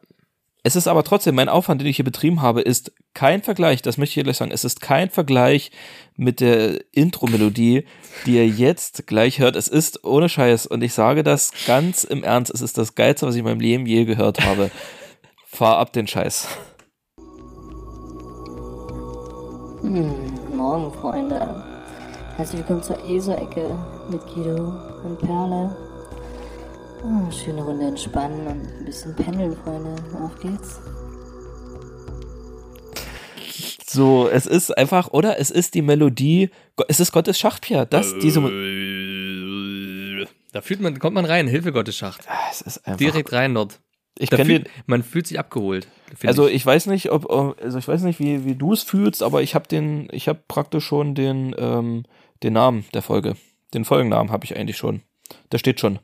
es 0.65 0.75
ist 0.77 0.89
aber 0.89 1.05
trotzdem, 1.05 1.35
mein 1.35 1.49
Aufwand, 1.49 1.81
den 1.81 1.89
ich 1.89 1.97
hier 1.97 2.05
betrieben 2.05 2.43
habe, 2.43 2.63
ist 2.63 2.93
kein 3.15 3.43
Vergleich, 3.43 3.83
das 3.83 3.97
möchte 3.99 4.11
ich 4.11 4.15
hier 4.15 4.23
gleich 4.25 4.37
sagen, 4.39 4.51
es 4.53 4.65
ist 4.65 4.81
kein 4.81 5.11
Vergleich 5.11 5.71
mit 6.17 6.41
der 6.41 6.81
Intro-Melodie, 6.93 7.85
die 8.27 8.37
ihr 8.37 8.47
jetzt 8.49 9.07
gleich 9.07 9.39
hört. 9.41 9.57
Es 9.57 9.69
ist 9.69 10.05
ohne 10.05 10.29
Scheiß, 10.29 10.67
und 10.67 10.83
ich 10.83 10.93
sage 10.95 11.23
das 11.23 11.53
ganz 11.67 12.05
im 12.05 12.23
Ernst, 12.25 12.53
es 12.53 12.61
ist 12.61 12.79
das 12.79 12.95
Geilste, 12.95 13.27
was 13.27 13.35
ich 13.35 13.41
in 13.41 13.45
meinem 13.45 13.61
Leben 13.61 13.87
je 13.87 14.05
gehört 14.05 14.41
habe. 14.45 14.71
Fahr 15.47 15.79
ab 15.79 15.93
den 15.93 16.07
Scheiß. 16.07 16.49
Hm, 19.83 20.40
morgen, 20.61 20.93
Freunde. 20.93 21.65
Herzlich 22.37 22.61
willkommen 22.61 22.83
zur 22.83 23.03
ESO-Ecke 23.09 23.79
mit 24.11 24.21
Guido 24.27 24.75
und 25.03 25.19
Perle. 25.19 25.75
Ah, 27.03 27.33
schöne 27.33 27.63
Runde 27.63 27.87
entspannen 27.87 28.47
und 28.47 28.67
ein 28.67 28.85
bisschen 28.85 29.17
pendeln, 29.17 29.57
Freunde. 29.57 29.95
Auf 30.23 30.39
geht's. 30.39 30.83
So, 33.87 34.29
es 34.29 34.45
ist 34.45 34.77
einfach, 34.77 35.09
oder? 35.13 35.39
Es 35.39 35.51
ist 35.51 35.73
die 35.73 35.81
Melodie, 35.81 36.51
es 36.89 37.01
ist 37.01 37.13
Gottes 37.13 37.39
Schachtpier. 37.39 37.87
Das, 37.87 38.19
diese, 38.19 38.43
Da 40.53 40.61
fühlt 40.61 40.83
man, 40.83 40.99
kommt 40.99 41.15
man 41.15 41.25
rein, 41.25 41.49
Hilfe 41.49 41.73
Gottes 41.73 41.97
Schacht. 41.97 42.21
Ah, 42.29 42.37
es 42.51 42.61
ist 42.61 42.87
einfach, 42.87 42.99
Direkt 42.99 43.33
rein 43.33 43.55
dort. 43.55 43.81
Ich 44.19 44.31
Da 44.31 44.37
fühlt, 44.45 44.67
dir, 44.67 44.71
man 44.87 45.03
fühlt 45.03 45.27
sich 45.27 45.39
abgeholt. 45.39 45.89
Also 46.25 46.47
ich. 46.47 46.57
ich 46.57 46.67
weiß 46.67 46.87
nicht, 46.87 47.11
ob 47.11 47.31
also 47.31 47.79
ich 47.79 47.89
weiß 47.89 48.03
nicht, 48.03 48.19
wie, 48.19 48.45
wie 48.45 48.55
du 48.55 48.73
es 48.73 48.83
fühlst, 48.83 49.23
aber 49.23 49.43
ich 49.43 49.55
habe 49.55 49.69
den, 49.69 50.09
ich 50.13 50.29
habe 50.29 50.43
praktisch 50.47 50.85
schon 50.85 51.15
den 51.15 51.55
ähm, 51.59 52.05
den 52.43 52.55
Namen 52.55 52.85
der 52.95 53.03
Folge, 53.03 53.37
den 53.75 53.85
Folgennamen 53.85 54.33
habe 54.33 54.45
ich 54.45 54.57
eigentlich 54.57 54.77
schon. 54.77 55.03
Der 55.53 55.59
steht 55.59 55.81
schon. 55.81 55.99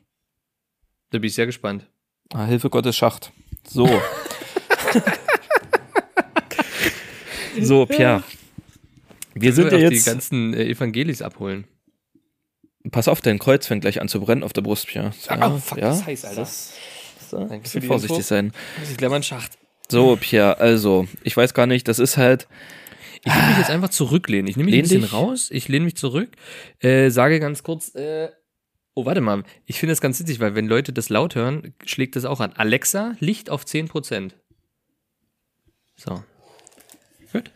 da 1.11 1.19
bin 1.19 1.27
ich 1.27 1.35
sehr 1.35 1.45
gespannt. 1.45 1.87
Ah, 2.33 2.45
Hilfe 2.45 2.69
Gottes 2.69 2.95
Schacht. 2.95 3.31
So. 3.67 3.87
so 7.61 7.85
Pierre. 7.85 8.23
Wir 9.33 9.53
sind 9.53 9.71
ja 9.71 9.77
jetzt. 9.77 10.05
die 10.05 10.09
ganzen 10.09 10.53
äh, 10.53 10.65
Evangelis 10.65 11.21
abholen. 11.21 11.65
Pass 12.91 13.07
auf, 13.07 13.21
dein 13.21 13.39
Kreuz 13.39 13.67
fängt 13.67 13.81
gleich 13.81 14.01
an 14.01 14.07
zu 14.07 14.21
brennen 14.21 14.43
auf 14.43 14.53
der 14.53 14.61
Brust, 14.61 14.87
Pierre. 14.87 15.11
Ja, 15.29 15.53
oh, 15.53 15.57
fuck, 15.57 15.79
das 15.79 15.99
ist 15.99 16.05
heiß, 16.05 16.25
Alter. 16.25 16.41
Das, 16.41 16.73
das, 17.29 17.51
ein 17.51 17.61
bisschen 17.61 17.81
vorsichtig 17.83 18.17
Info. 18.17 18.27
sein. 18.27 18.51
Muss 18.79 18.91
ich 18.91 18.97
gleich 18.97 19.09
mal 19.09 19.15
einen 19.15 19.23
Schacht. 19.23 19.57
So, 19.89 20.17
Pierre, 20.19 20.59
also, 20.59 21.07
ich 21.23 21.35
weiß 21.35 21.53
gar 21.53 21.65
nicht, 21.65 21.87
das 21.87 21.99
ist 21.99 22.17
halt. 22.17 22.47
Ich 23.23 23.33
will 23.33 23.47
mich 23.47 23.57
jetzt 23.57 23.69
einfach 23.69 23.89
zurücklehnen. 23.89 24.47
Ich 24.47 24.55
nehme 24.55 24.65
mich 24.65 24.73
Lehn 24.73 24.81
ein 24.81 24.87
bisschen 24.87 25.01
dich. 25.01 25.13
raus. 25.13 25.49
Ich 25.51 25.67
lehne 25.67 25.85
mich 25.85 25.97
zurück. 25.97 26.29
Äh, 26.79 27.09
sage 27.09 27.39
ganz 27.39 27.63
kurz, 27.63 27.93
äh, 27.95 28.29
oh, 28.93 29.05
warte 29.05 29.21
mal. 29.21 29.43
Ich 29.65 29.79
finde 29.79 29.91
das 29.91 30.01
ganz 30.01 30.19
witzig, 30.19 30.39
weil 30.39 30.55
wenn 30.55 30.67
Leute 30.67 30.93
das 30.93 31.09
laut 31.09 31.35
hören, 31.35 31.73
schlägt 31.85 32.15
das 32.15 32.25
auch 32.25 32.39
an. 32.39 32.53
Alexa, 32.53 33.15
Licht 33.19 33.49
auf 33.49 33.65
10%. 33.65 34.31
So. 35.97 36.23
Gut. 37.33 37.51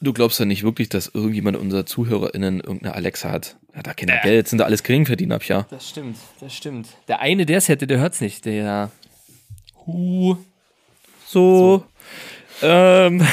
Du 0.00 0.12
glaubst 0.14 0.38
ja 0.40 0.46
nicht 0.46 0.62
wirklich, 0.62 0.88
dass 0.88 1.08
irgendjemand 1.08 1.58
unserer 1.58 1.84
ZuhörerInnen 1.84 2.60
irgendeine 2.60 2.94
Alexa 2.94 3.30
hat. 3.30 3.58
Hat 3.74 3.86
da 3.86 3.94
keiner 3.94 4.18
Äh. 4.18 4.22
Geld, 4.22 4.48
sind 4.48 4.58
da 4.58 4.64
alles 4.64 4.82
Geringverdiener, 4.82 5.38
Pierre. 5.38 5.66
Das 5.70 5.88
stimmt, 5.88 6.16
das 6.40 6.54
stimmt. 6.54 6.88
Der 7.08 7.20
eine, 7.20 7.46
der 7.46 7.58
es 7.58 7.68
hätte, 7.68 7.86
der 7.86 7.98
hört's 7.98 8.20
nicht. 8.20 8.44
Der. 8.44 8.90
Hu. 9.86 10.36
So. 11.26 11.84
Ähm. 12.62 13.26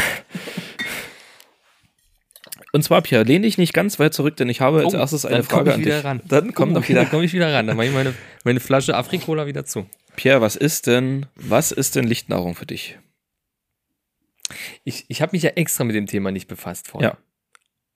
Und 2.74 2.84
zwar, 2.84 3.02
Pierre, 3.02 3.24
lehn 3.24 3.42
dich 3.42 3.58
nicht 3.58 3.74
ganz 3.74 3.98
weit 3.98 4.14
zurück, 4.14 4.36
denn 4.38 4.50
ich 4.50 4.62
habe 4.62 4.84
als 4.84 4.94
Oh, 4.94 4.98
erstes 4.98 5.26
eine 5.26 5.38
dann 5.38 5.48
komm 5.48 5.58
Frage 5.60 5.74
an 5.74 5.80
wieder 5.82 5.96
dich. 5.96 6.04
ran. 6.06 6.22
Dann 6.26 6.54
komm 6.54 6.74
doch 6.74 6.88
wieder. 6.88 7.02
Dann 7.02 7.10
komme 7.10 7.26
ich 7.26 7.34
wieder 7.34 7.52
ran. 7.52 7.66
Dann 7.66 7.76
mache 7.78 7.88
ich 7.88 7.94
meine, 7.94 8.14
meine 8.44 8.60
Flasche 8.60 8.96
Afrikola 8.96 9.48
wieder 9.48 9.66
zu. 9.66 9.88
Pierre, 10.16 10.42
was 10.42 10.56
ist 10.56 10.86
denn, 10.88 11.26
was 11.36 11.72
ist 11.72 11.96
denn 11.96 12.06
Lichtnahrung 12.06 12.56
für 12.56 12.66
dich? 12.66 13.00
Ich, 14.84 15.06
ich 15.08 15.22
habe 15.22 15.32
mich 15.34 15.44
ja 15.44 15.52
extra 15.52 15.84
mit 15.84 15.96
dem 15.96 16.06
Thema 16.08 16.32
nicht 16.32 16.48
befasst 16.48 16.88
vorher. 16.88 17.12
Ja. 17.12 17.18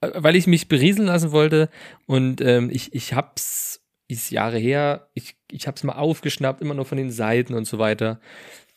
Weil 0.01 0.35
ich 0.35 0.47
mich 0.47 0.67
berieseln 0.67 1.07
lassen 1.07 1.31
wollte 1.31 1.69
und 2.07 2.41
ähm, 2.41 2.69
ich, 2.71 2.93
ich 2.95 3.13
hab's, 3.13 3.81
ist 4.07 4.31
Jahre 4.31 4.57
her, 4.57 5.09
ich, 5.13 5.35
ich 5.51 5.67
hab's 5.67 5.83
mal 5.83 5.93
aufgeschnappt, 5.93 6.61
immer 6.61 6.73
nur 6.73 6.85
von 6.85 6.97
den 6.97 7.11
Seiten 7.11 7.53
und 7.53 7.65
so 7.65 7.77
weiter. 7.79 8.19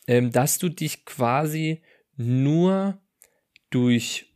ähm, 0.06 0.30
dass 0.30 0.58
du 0.58 0.68
dich 0.68 1.06
quasi 1.06 1.80
nur 2.16 2.98
durch, 3.70 4.26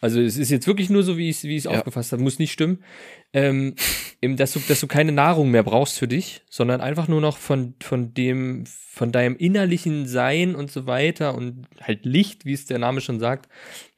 also 0.00 0.20
es 0.20 0.36
ist 0.36 0.50
jetzt 0.50 0.66
wirklich 0.66 0.90
nur 0.90 1.02
so, 1.02 1.16
wie 1.16 1.30
ich 1.30 1.38
es 1.38 1.44
wie 1.44 1.56
Ja. 1.56 1.70
aufgefasst 1.70 2.12
habe, 2.12 2.22
muss 2.22 2.38
nicht 2.38 2.52
stimmen, 2.52 2.84
ähm, 3.32 3.74
dass 4.20 4.52
du, 4.52 4.60
dass 4.68 4.80
du 4.80 4.86
keine 4.86 5.12
Nahrung 5.12 5.50
mehr 5.50 5.62
brauchst 5.62 5.98
für 5.98 6.06
dich, 6.06 6.42
sondern 6.50 6.80
einfach 6.82 7.08
nur 7.08 7.20
noch 7.22 7.38
von, 7.38 7.74
von 7.82 8.12
dem, 8.12 8.64
von 8.66 9.10
deinem 9.10 9.36
innerlichen 9.36 10.06
Sein 10.06 10.54
und 10.54 10.70
so 10.70 10.86
weiter 10.86 11.34
und 11.34 11.66
halt 11.80 12.04
Licht, 12.04 12.44
wie 12.44 12.52
es 12.52 12.66
der 12.66 12.78
Name 12.78 13.00
schon 13.00 13.20
sagt, 13.20 13.48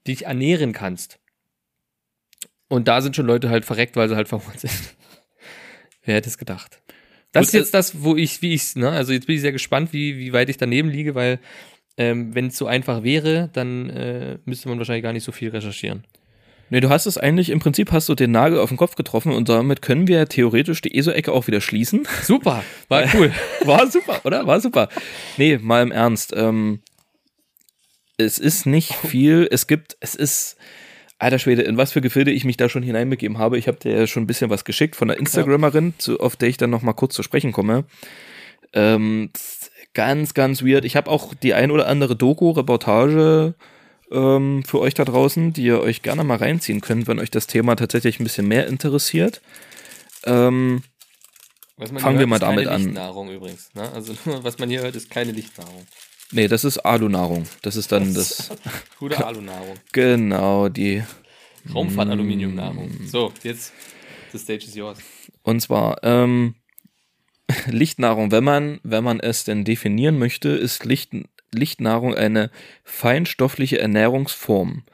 dich 0.06 0.26
ernähren 0.26 0.72
kannst. 0.72 1.18
Und 2.68 2.88
da 2.88 3.00
sind 3.00 3.16
schon 3.16 3.26
Leute 3.26 3.48
halt 3.48 3.64
verreckt, 3.64 3.96
weil 3.96 4.08
sie 4.08 4.16
halt 4.16 4.28
verhungert 4.28 4.60
sind. 4.60 4.72
Wer 6.04 6.16
hätte 6.16 6.28
es 6.28 6.38
gedacht? 6.38 6.80
Das 7.32 7.46
Gut, 7.46 7.48
ist 7.48 7.52
jetzt 7.54 7.74
das, 7.74 8.02
wo 8.02 8.16
ich, 8.16 8.40
wie 8.42 8.54
ich's, 8.54 8.76
ne? 8.76 8.90
Also 8.90 9.12
jetzt 9.12 9.26
bin 9.26 9.36
ich 9.36 9.42
sehr 9.42 9.52
gespannt, 9.52 9.92
wie, 9.92 10.18
wie 10.18 10.32
weit 10.32 10.48
ich 10.48 10.56
daneben 10.56 10.88
liege, 10.88 11.14
weil 11.14 11.40
ähm, 11.96 12.34
wenn 12.34 12.46
es 12.46 12.56
so 12.56 12.66
einfach 12.66 13.02
wäre, 13.02 13.50
dann 13.52 13.90
äh, 13.90 14.38
müsste 14.44 14.68
man 14.68 14.78
wahrscheinlich 14.78 15.02
gar 15.02 15.12
nicht 15.12 15.24
so 15.24 15.32
viel 15.32 15.50
recherchieren. 15.50 16.04
Nee, 16.70 16.80
du 16.80 16.90
hast 16.90 17.06
es 17.06 17.16
eigentlich, 17.16 17.48
im 17.48 17.60
Prinzip 17.60 17.92
hast 17.92 18.08
du 18.08 18.14
den 18.14 18.30
Nagel 18.30 18.58
auf 18.58 18.68
den 18.68 18.76
Kopf 18.76 18.94
getroffen 18.94 19.32
und 19.32 19.48
damit 19.48 19.80
können 19.80 20.06
wir 20.06 20.28
theoretisch 20.28 20.82
die 20.82 20.94
ESO-Ecke 20.94 21.32
auch 21.32 21.46
wieder 21.46 21.60
schließen. 21.60 22.06
Super, 22.22 22.62
war 22.88 23.04
cool. 23.14 23.32
War 23.64 23.90
super, 23.90 24.20
oder? 24.24 24.46
War 24.46 24.60
super. 24.60 24.88
Nee, 25.36 25.58
mal 25.58 25.82
im 25.82 25.90
Ernst. 25.90 26.32
Ähm, 26.36 26.80
es 28.18 28.38
ist 28.38 28.66
nicht 28.66 28.94
viel. 28.94 29.48
Es 29.50 29.66
gibt, 29.66 29.96
es 30.00 30.14
ist, 30.14 30.56
alter 31.18 31.38
Schwede, 31.38 31.62
in 31.62 31.76
was 31.76 31.92
für 31.92 32.00
Gefilde 32.00 32.30
ich 32.30 32.44
mich 32.44 32.56
da 32.56 32.68
schon 32.68 32.82
hineinbegeben 32.82 33.38
habe. 33.38 33.58
Ich 33.58 33.68
habe 33.68 33.78
dir 33.78 33.92
ja 33.92 34.06
schon 34.06 34.22
ein 34.22 34.26
bisschen 34.26 34.50
was 34.50 34.64
geschickt 34.64 34.96
von 34.96 35.10
einer 35.10 35.18
Instagrammerin, 35.18 35.94
zu, 35.98 36.20
auf 36.20 36.36
der 36.36 36.48
ich 36.48 36.56
dann 36.56 36.70
noch 36.70 36.82
mal 36.82 36.92
kurz 36.92 37.14
zu 37.14 37.22
sprechen 37.22 37.52
komme. 37.52 37.84
Ähm, 38.72 39.30
ganz, 39.94 40.34
ganz 40.34 40.62
weird. 40.62 40.84
Ich 40.84 40.96
habe 40.96 41.10
auch 41.10 41.34
die 41.34 41.54
ein 41.54 41.70
oder 41.70 41.88
andere 41.88 42.14
Doku-Reportage 42.14 43.54
ähm, 44.12 44.62
für 44.64 44.80
euch 44.80 44.94
da 44.94 45.04
draußen, 45.04 45.52
die 45.52 45.64
ihr 45.64 45.80
euch 45.80 46.02
gerne 46.02 46.24
mal 46.24 46.38
reinziehen 46.38 46.80
könnt, 46.80 47.08
wenn 47.08 47.18
euch 47.18 47.30
das 47.30 47.46
Thema 47.46 47.74
tatsächlich 47.74 48.20
ein 48.20 48.24
bisschen 48.24 48.46
mehr 48.46 48.66
interessiert. 48.66 49.40
Ähm, 50.24 50.82
Was 51.76 51.90
man 51.90 52.00
Fangen 52.00 52.18
hier 52.18 52.28
wir 52.28 52.30
hört, 52.30 52.42
mal 52.42 52.48
ist 52.48 52.56
keine 52.56 52.64
damit 52.64 52.74
an. 52.74 52.82
Lichtnahrung 52.82 53.30
übrigens. 53.30 53.74
Ne? 53.74 53.90
Also 53.92 54.14
was 54.24 54.58
man 54.58 54.68
hier 54.70 54.82
hört, 54.82 54.94
ist 54.94 55.10
keine 55.10 55.32
Lichtnahrung. 55.32 55.86
Nee, 56.32 56.48
das 56.48 56.64
ist 56.64 56.78
Alu-Nahrung. 56.78 57.44
Das 57.62 57.76
ist 57.76 57.92
dann 57.92 58.14
das. 58.14 58.50
Gute 58.98 59.24
Alunahrung. 59.24 59.76
Genau, 59.92 60.68
die. 60.68 61.02
Raumfahrt-Aluminiumnahrung. 61.74 63.06
So, 63.06 63.32
jetzt, 63.42 63.72
the 64.32 64.38
stage 64.38 64.64
is 64.66 64.74
yours. 64.74 64.98
Und 65.42 65.60
zwar, 65.60 66.02
ähm, 66.02 66.54
Lichtnahrung, 67.66 68.30
wenn 68.30 68.44
man, 68.44 68.80
wenn 68.82 69.04
man 69.04 69.20
es 69.20 69.44
denn 69.44 69.64
definieren 69.64 70.18
möchte, 70.18 70.50
ist 70.50 70.84
Licht, 70.84 71.10
Lichtnahrung 71.52 72.14
eine 72.14 72.50
feinstoffliche 72.84 73.78
Ernährungsform, 73.78 74.84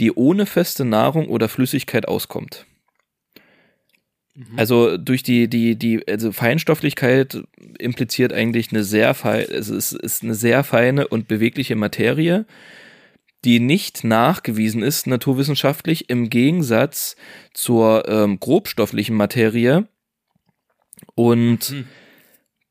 die 0.00 0.12
ohne 0.12 0.46
feste 0.46 0.84
Nahrung 0.84 1.28
oder 1.28 1.48
Flüssigkeit 1.48 2.08
auskommt. 2.08 2.66
Also 4.56 4.96
durch 4.96 5.22
die, 5.22 5.48
die, 5.48 5.76
die, 5.76 6.06
also 6.08 6.30
Feinstofflichkeit 6.30 7.42
impliziert 7.78 8.32
eigentlich 8.32 8.70
eine 8.70 8.84
sehr 8.84 9.14
feine, 9.14 9.44
es 9.44 9.68
ist, 9.68 10.22
eine 10.22 10.34
sehr 10.34 10.62
feine 10.62 11.08
und 11.08 11.26
bewegliche 11.26 11.74
Materie, 11.74 12.46
die 13.44 13.58
nicht 13.60 14.04
nachgewiesen 14.04 14.82
ist, 14.82 15.06
naturwissenschaftlich, 15.06 16.08
im 16.08 16.30
Gegensatz 16.30 17.16
zur 17.52 18.08
ähm, 18.08 18.38
grobstofflichen 18.38 19.16
Materie. 19.16 19.88
Und 21.14 21.64
Hm. 21.64 21.88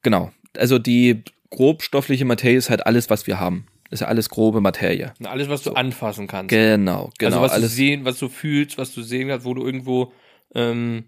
genau, 0.03 0.31
also 0.57 0.79
die 0.79 1.23
grobstoffliche 1.49 2.25
Materie 2.25 2.57
ist 2.57 2.69
halt 2.69 2.85
alles, 2.85 3.09
was 3.09 3.27
wir 3.27 3.39
haben. 3.39 3.67
Ist 3.89 4.01
ja 4.01 4.07
alles 4.07 4.29
grobe 4.29 4.59
Materie. 4.59 5.13
Na, 5.19 5.29
Alles, 5.29 5.47
was 5.47 5.63
du 5.63 5.71
anfassen 5.71 6.27
kannst. 6.27 6.49
Genau, 6.49 7.09
genau. 7.17 7.37
also 7.37 7.41
was 7.41 7.51
alles, 7.51 7.71
du 7.71 7.75
sehen, 7.75 8.03
was 8.03 8.19
du 8.19 8.27
fühlst, 8.27 8.77
was 8.77 8.93
du 8.93 9.01
sehen 9.01 9.29
kannst, 9.29 9.45
wo 9.45 9.53
du 9.53 9.65
irgendwo, 9.65 10.11
ähm, 10.53 11.05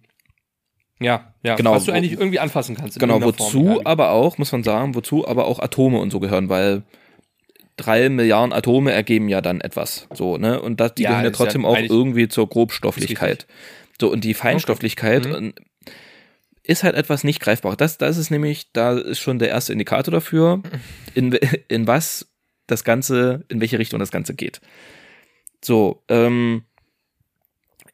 ja, 1.00 1.34
ja, 1.44 1.56
Genau, 1.56 1.72
was 1.74 1.86
du 1.86 1.92
wo- 1.92 1.96
eigentlich 1.96 2.14
irgendwie 2.14 2.40
anfassen 2.40 2.76
kannst. 2.76 3.00
Genau, 3.00 3.20
Form, 3.20 3.24
wozu 3.36 3.76
wie. 3.80 3.86
aber 3.86 4.12
auch, 4.12 4.38
muss 4.38 4.52
man 4.52 4.64
sagen, 4.64 4.96
wozu 4.96 5.28
aber 5.28 5.46
auch 5.46 5.60
Atome 5.60 6.00
und 6.00 6.12
so 6.12 6.20
gehören, 6.20 6.50
weil 6.50 6.84
drei 7.78 8.10
Milliarden 8.10 8.52
Atome 8.54 8.92
ergeben 8.92 9.30
ja 9.30 9.40
dann 9.42 9.62
etwas. 9.62 10.08
So, 10.14 10.38
ne? 10.38 10.62
Und 10.62 10.80
das, 10.80 10.96
die 10.96 11.04
Ja, 11.04 11.10
gehören 11.12 11.24
ja 11.26 11.32
ist 11.32 11.40
ja 11.40 11.46
trotzdem 11.46 11.66
auch 11.66 11.78
irgendwie 11.78 12.28
zur 12.28 12.48
Grobstofflichkeit. 12.50 13.48
So, 14.00 14.12
und 14.12 14.24
die 14.24 14.34
Feinstofflichkeit 14.34 15.26
Mhm. 15.26 15.54
äh, 15.86 15.92
ist 16.64 16.84
halt 16.84 16.96
etwas 16.96 17.24
nicht 17.24 17.40
greifbar. 17.40 17.76
Das, 17.78 17.98
das 17.98 18.18
ist 18.18 18.30
nämlich, 18.30 18.72
da 18.74 18.98
ist 18.98 19.20
schon 19.20 19.40
der 19.40 19.50
erste 19.50 19.72
Indikator 19.74 20.12
dafür, 20.12 20.62
in, 21.16 21.32
in 21.68 21.88
was 21.88 22.28
das 22.68 22.84
Ganze, 22.84 23.46
in 23.50 23.60
welche 23.62 23.80
Richtung 23.80 24.00
das 24.00 24.12
Ganze 24.12 24.36
geht. 24.36 24.62
So, 25.64 26.04
ähm, 26.10 26.64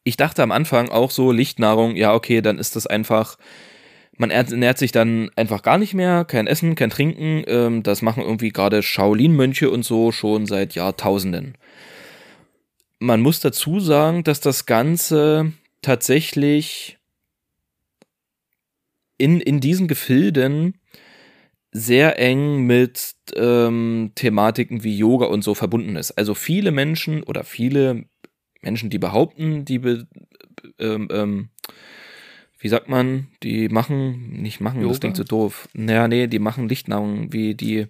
ich 0.05 0.17
dachte 0.17 0.43
am 0.43 0.51
Anfang 0.51 0.89
auch 0.89 1.11
so, 1.11 1.31
Lichtnahrung, 1.31 1.95
ja, 1.95 2.13
okay, 2.13 2.41
dann 2.41 2.59
ist 2.59 2.75
das 2.75 2.85
einfach, 2.85 3.37
man 4.15 4.29
ernährt 4.29 4.77
sich 4.77 4.91
dann 4.91 5.31
einfach 5.35 5.63
gar 5.63 5.79
nicht 5.79 5.95
mehr, 5.95 6.23
kein 6.25 6.47
Essen, 6.47 6.75
kein 6.75 6.91
Trinken. 6.91 7.43
Ähm, 7.47 7.83
das 7.83 8.03
machen 8.03 8.23
irgendwie 8.23 8.49
gerade 8.49 8.83
Shaolin-Mönche 8.83 9.69
und 9.69 9.83
so 9.83 10.11
schon 10.11 10.45
seit 10.45 10.75
Jahrtausenden. 10.75 11.57
Man 12.99 13.19
muss 13.19 13.39
dazu 13.39 13.79
sagen, 13.79 14.23
dass 14.23 14.39
das 14.39 14.67
Ganze 14.67 15.53
tatsächlich 15.81 16.99
in, 19.17 19.41
in 19.41 19.59
diesen 19.59 19.87
Gefilden 19.87 20.79
sehr 21.71 22.19
eng 22.19 22.65
mit 22.67 23.15
ähm, 23.35 24.11
Thematiken 24.15 24.83
wie 24.83 24.97
Yoga 24.97 25.25
und 25.25 25.43
so 25.43 25.55
verbunden 25.55 25.95
ist. 25.95 26.11
Also 26.11 26.35
viele 26.35 26.71
Menschen 26.71 27.23
oder 27.23 27.43
viele 27.43 28.05
Menschen, 28.65 28.89
die 28.89 28.97
behaupten, 28.97 29.63
die 29.63 29.79
be, 29.79 30.07
ähm, 30.79 31.07
ähm, 31.11 31.49
wie 32.59 32.67
sagt 32.67 32.89
man, 32.89 33.27
die 33.43 33.69
machen, 33.69 34.41
nicht 34.41 34.59
machen, 34.59 34.79
das 34.81 34.87
Yoga? 34.87 34.99
klingt 34.99 35.17
so 35.17 35.23
doof. 35.23 35.69
Naja, 35.73 36.07
nee, 36.07 36.27
die 36.27 36.39
machen 36.39 36.67
Lichtnahrung, 36.67 37.31
wie 37.31 37.53
die, 37.55 37.87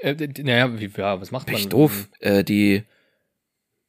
Äh, 0.00 0.14
naja, 0.42 0.80
wie, 0.80 0.90
ja, 0.96 1.20
was 1.20 1.30
macht 1.30 1.46
man? 1.46 1.56
echt 1.56 1.72
doof, 1.72 2.08
äh, 2.20 2.42
die 2.42 2.82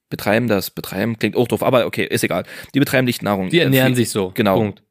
betreiben 0.09 0.47
das, 0.47 0.69
betreiben, 0.69 1.17
klingt 1.17 1.35
auch 1.35 1.47
doof, 1.47 1.63
aber 1.63 1.85
okay, 1.87 2.05
ist 2.05 2.23
egal. 2.23 2.43
Die 2.75 2.79
betreiben 2.79 3.07
Lichtnahrung. 3.07 3.49
Die 3.49 3.59
ernähren 3.59 3.93
Äh, 3.93 3.95
sich 3.95 4.09
so. 4.11 4.31
Genau. 4.35 4.57
Punkt. 4.57 4.83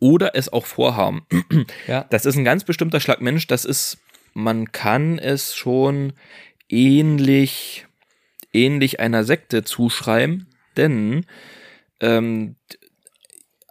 Oder 0.00 0.34
es 0.34 0.52
auch 0.52 0.66
vorhaben. 0.66 1.26
Ja. 1.86 2.04
Das 2.10 2.24
ist 2.26 2.36
ein 2.36 2.44
ganz 2.44 2.64
bestimmter 2.64 3.00
Schlag 3.00 3.20
Mensch, 3.20 3.46
das 3.46 3.64
ist, 3.64 3.98
man 4.32 4.72
kann 4.72 5.18
es 5.18 5.54
schon 5.54 6.14
ähnlich, 6.68 7.86
ähnlich 8.54 9.00
einer 9.00 9.24
Sekte 9.24 9.64
zuschreiben, 9.64 10.46
denn 10.76 11.26
ähm, 12.00 12.56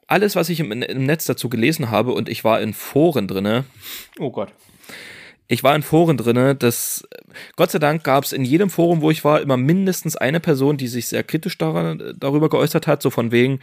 alles, 0.08 0.36
was 0.36 0.50
ich 0.50 0.60
im, 0.60 0.72
im 0.72 1.06
Netz 1.06 1.26
dazu 1.26 1.50
gelesen 1.50 1.90
habe, 1.90 2.12
und 2.12 2.30
ich 2.30 2.44
war 2.44 2.62
in 2.62 2.74
Foren 2.74 3.28
drinne, 3.28 3.66
Oh 4.20 4.32
Gott. 4.32 4.52
ich 5.48 5.64
war 5.64 5.76
in 5.76 5.84
Foren 5.84 6.18
drinne, 6.18 6.56
das 6.56 7.08
Gott 7.56 7.72
sei 7.72 7.80
Dank 7.80 8.04
gab 8.04 8.24
es 8.24 8.34
in 8.34 8.46
jedem 8.46 8.70
Forum, 8.70 9.02
wo 9.02 9.10
ich 9.10 9.24
war, 9.24 9.42
immer 9.42 9.58
mindestens 9.58 10.16
eine 10.16 10.40
Person, 10.40 10.78
die 10.78 10.88
sich 10.88 11.08
sehr 11.08 11.24
kritisch 11.24 11.58
daran, 11.58 12.14
darüber 12.18 12.50
geäußert 12.50 12.86
hat, 12.86 13.02
so 13.02 13.10
von 13.10 13.32
wegen 13.32 13.60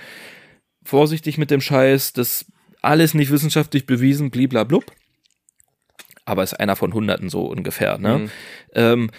vorsichtig 0.82 1.38
mit 1.38 1.50
dem 1.50 1.60
Scheiß, 1.60 2.12
das 2.14 2.46
alles 2.82 3.14
nicht 3.14 3.30
wissenschaftlich 3.30 3.86
bewiesen, 3.86 4.30
bliblablub. 4.30 4.86
Aber 6.24 6.42
ist 6.42 6.54
einer 6.54 6.76
von 6.76 6.94
Hunderten 6.94 7.28
so 7.28 7.44
ungefähr. 7.44 7.98
Ne? 7.98 8.18
Mhm. 8.18 8.30
Ähm, 8.74 9.10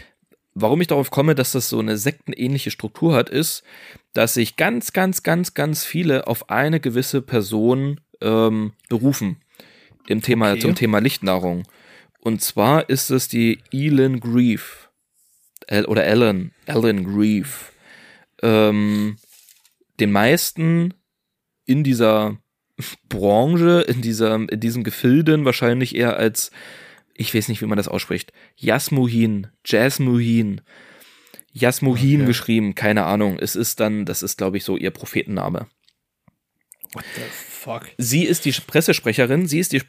warum 0.54 0.82
ich 0.82 0.88
darauf 0.88 1.12
komme, 1.12 1.36
dass 1.36 1.52
das 1.54 1.70
so 1.70 1.80
eine 1.80 1.98
sektenähnliche 1.98 2.72
Struktur 2.72 3.14
hat, 3.14 3.30
ist, 3.30 3.64
dass 4.14 4.34
sich 4.34 4.56
ganz, 4.58 4.94
ganz, 4.94 5.24
ganz, 5.24 5.54
ganz 5.54 5.84
viele 5.84 6.28
auf 6.28 6.50
eine 6.50 6.80
gewisse 6.80 7.22
Person 7.22 8.02
ähm, 8.22 8.74
berufen 8.90 9.38
im 10.08 10.22
Thema, 10.22 10.52
Okay. 10.52 10.60
zum 10.60 10.76
Thema 10.76 11.00
Lichtnahrung. 11.00 11.64
Und 12.20 12.42
zwar 12.42 12.90
ist 12.90 13.10
es 13.10 13.28
die 13.28 13.60
Elon 13.72 14.20
Grief. 14.20 14.90
El 15.68 15.86
oder 15.86 16.04
Ellen, 16.04 16.54
Ellen 16.66 17.04
Grief. 17.04 17.72
Ähm, 18.42 19.18
den 20.00 20.12
meisten 20.12 20.94
in 21.66 21.84
dieser 21.84 22.38
Branche, 23.10 23.86
in, 23.88 24.02
dieser, 24.02 24.36
in 24.36 24.60
diesen 24.60 24.84
Gefilden 24.84 25.46
wahrscheinlich 25.46 25.96
eher 25.96 26.18
als, 26.18 26.52
ich 27.14 27.34
weiß 27.34 27.48
nicht, 27.48 27.62
wie 27.62 27.66
man 27.66 27.78
das 27.78 27.88
ausspricht, 27.88 28.32
Jasmuhin, 28.56 29.48
Jasmuhin, 29.66 30.62
Jasmuhin 31.54 32.22
Okay. 32.22 32.28
geschrieben, 32.28 32.76
keine 32.76 33.06
Ahnung. 33.06 33.38
Es 33.40 33.56
ist 33.56 33.80
dann, 33.80 34.06
das 34.06 34.24
ist, 34.24 34.38
glaube 34.38 34.58
ich, 34.58 34.64
so 34.64 34.78
ihr 34.78 34.92
Prophetenname. 34.92 35.68
What 36.94 37.06
the 37.16 37.22
fuck? 37.30 37.88
Sie 37.98 38.24
ist 38.24 38.46
die 38.46 38.52
Pressesprecherin, 38.52 39.48
sie 39.48 39.60
ist 39.60 39.72
die, 39.74 39.82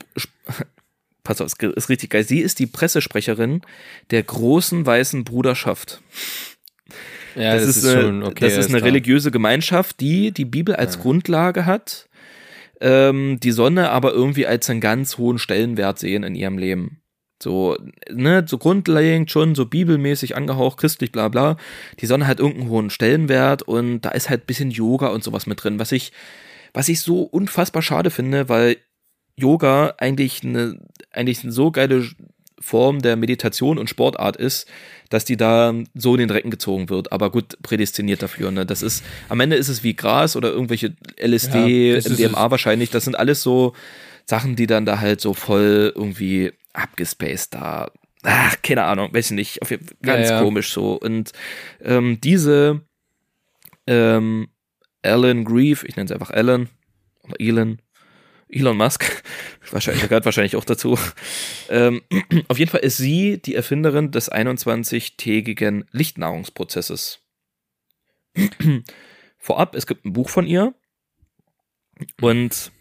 pass 1.25 1.41
auf, 1.41 1.53
es 1.59 1.73
ist 1.77 1.89
richtig 1.89 2.11
geil, 2.11 2.25
sie 2.25 2.41
ist 2.41 2.59
die 2.59 2.67
Pressesprecherin 2.67 3.63
der 4.11 4.23
großen 4.23 4.85
weißen 4.87 5.25
Bruderschaft. 5.25 6.03
Ja, 7.35 7.55
das, 7.55 7.65
ist, 7.65 7.87
eine, 7.87 8.33
das 8.35 8.53
ist 8.57 8.69
eine 8.69 8.79
klar. 8.79 8.89
religiöse 8.89 9.31
Gemeinschaft, 9.31 10.01
die 10.01 10.33
die 10.33 10.45
Bibel 10.45 10.77
als 10.77 10.99
Grundlage 10.99 11.65
hat, 11.65 12.09
ähm, 12.81 13.39
die 13.41 13.53
Sonne 13.53 13.91
aber 13.91 14.13
irgendwie 14.13 14.47
als 14.47 14.69
einen 14.69 14.81
ganz 14.83 15.17
hohen 15.17 15.39
Stellenwert 15.39 15.99
sehen 15.99 16.25
in 16.25 16.35
ihrem 16.35 16.59
Leben. 16.59 17.02
So, 17.43 17.77
ne, 18.11 18.45
so 18.47 18.57
grundlegend 18.57 19.31
schon 19.31 19.55
so 19.55 19.67
bibelmäßig 19.67 20.37
angehaucht, 20.37 20.79
christlich, 20.79 21.13
bla 21.13 21.29
bla. 21.29 21.57
Die 22.01 22.07
Sonne 22.07 22.27
hat 22.27 22.41
irgendeinen 22.41 22.71
hohen 22.71 22.91
Stellenwert 22.91 23.63
und 23.63 24.03
da 24.03 24.11
ist 24.11 24.31
halt 24.31 24.47
bisschen 24.47 24.71
Yoga 24.71 25.09
und 25.09 25.25
sowas 25.25 25.47
mit 25.47 25.63
drin, 25.63 25.79
was 25.79 25.93
ich, 25.93 26.13
was 26.73 26.89
ich 26.89 27.01
so 27.01 27.23
unfassbar 27.23 27.83
schade 27.83 28.11
finde, 28.11 28.49
weil 28.49 28.77
Yoga 29.37 29.95
eigentlich 29.99 30.43
eine, 30.45 30.79
eigentlich 31.11 31.43
eine 31.43 31.53
so 31.53 31.71
geile 31.71 32.07
Form 32.61 33.03
der 33.03 33.17
Meditation 33.17 33.77
und 33.77 33.91
Sportart 33.91 34.37
ist, 34.37 34.69
dass 35.11 35.25
die 35.25 35.37
da 35.37 35.75
so 35.95 36.15
in 36.15 36.21
den 36.21 36.29
Drecken 36.29 36.51
gezogen 36.51 36.89
wird. 36.89 37.13
Aber 37.13 37.31
gut, 37.31 37.61
prädestiniert 37.63 38.23
dafür. 38.23 38.51
Ne? 38.53 38.65
Das 38.65 38.83
ist, 38.83 39.03
am 39.29 39.41
Ende 39.41 39.57
ist 39.57 39.69
es 39.69 39.83
wie 39.83 39.95
Gras 39.95 40.37
oder 40.37 40.51
irgendwelche 40.51 40.95
LSD, 41.21 41.99
Ja, 41.99 42.09
MDMA 42.09 42.51
wahrscheinlich. 42.51 42.91
Das 42.91 43.05
sind 43.05 43.17
alles 43.17 43.43
so 43.43 43.75
Sachen, 44.27 44.55
die 44.55 44.69
dann 44.69 44.87
da 44.87 45.01
halt 45.01 45.21
so 45.21 45.35
voll 45.35 45.93
irgendwie 45.95 46.53
abgespaced 46.73 47.55
da. 47.55 47.91
Ach, 48.23 48.57
keine 48.63 48.85
Ahnung, 48.85 49.13
weiß 49.13 49.33
ich 49.33 49.37
nicht. 49.37 49.61
Ganz 50.03 50.29
Ja, 50.29 50.37
ja. 50.37 50.43
komisch 50.43 50.73
so. 50.73 50.95
Und 50.95 51.33
ähm, 51.81 52.21
diese 52.21 52.83
ähm, 53.87 54.49
Alan 55.03 55.45
Grieve, 55.45 55.87
ich 55.87 55.97
nenne 55.97 56.09
sie 56.09 56.15
einfach 56.15 56.31
Alan 56.31 56.69
oder 57.25 57.41
Elon, 57.41 57.81
Elon 58.49 58.77
Musk, 58.77 59.23
wahrscheinlich, 59.71 60.05
gehört 60.05 60.25
wahrscheinlich 60.25 60.57
auch 60.57 60.65
dazu. 60.65 60.99
Ähm, 61.69 62.03
auf 62.49 62.59
jeden 62.59 62.71
Fall 62.71 62.81
ist 62.81 62.97
sie 62.97 63.41
die 63.41 63.55
Erfinderin 63.55 64.11
des 64.11 64.31
21-tägigen 64.31 65.87
Lichtnahrungsprozesses. 65.91 67.21
Vorab, 69.39 69.75
es 69.75 69.87
gibt 69.87 70.05
ein 70.05 70.13
Buch 70.13 70.29
von 70.29 70.47
ihr 70.47 70.75
und 72.21 72.72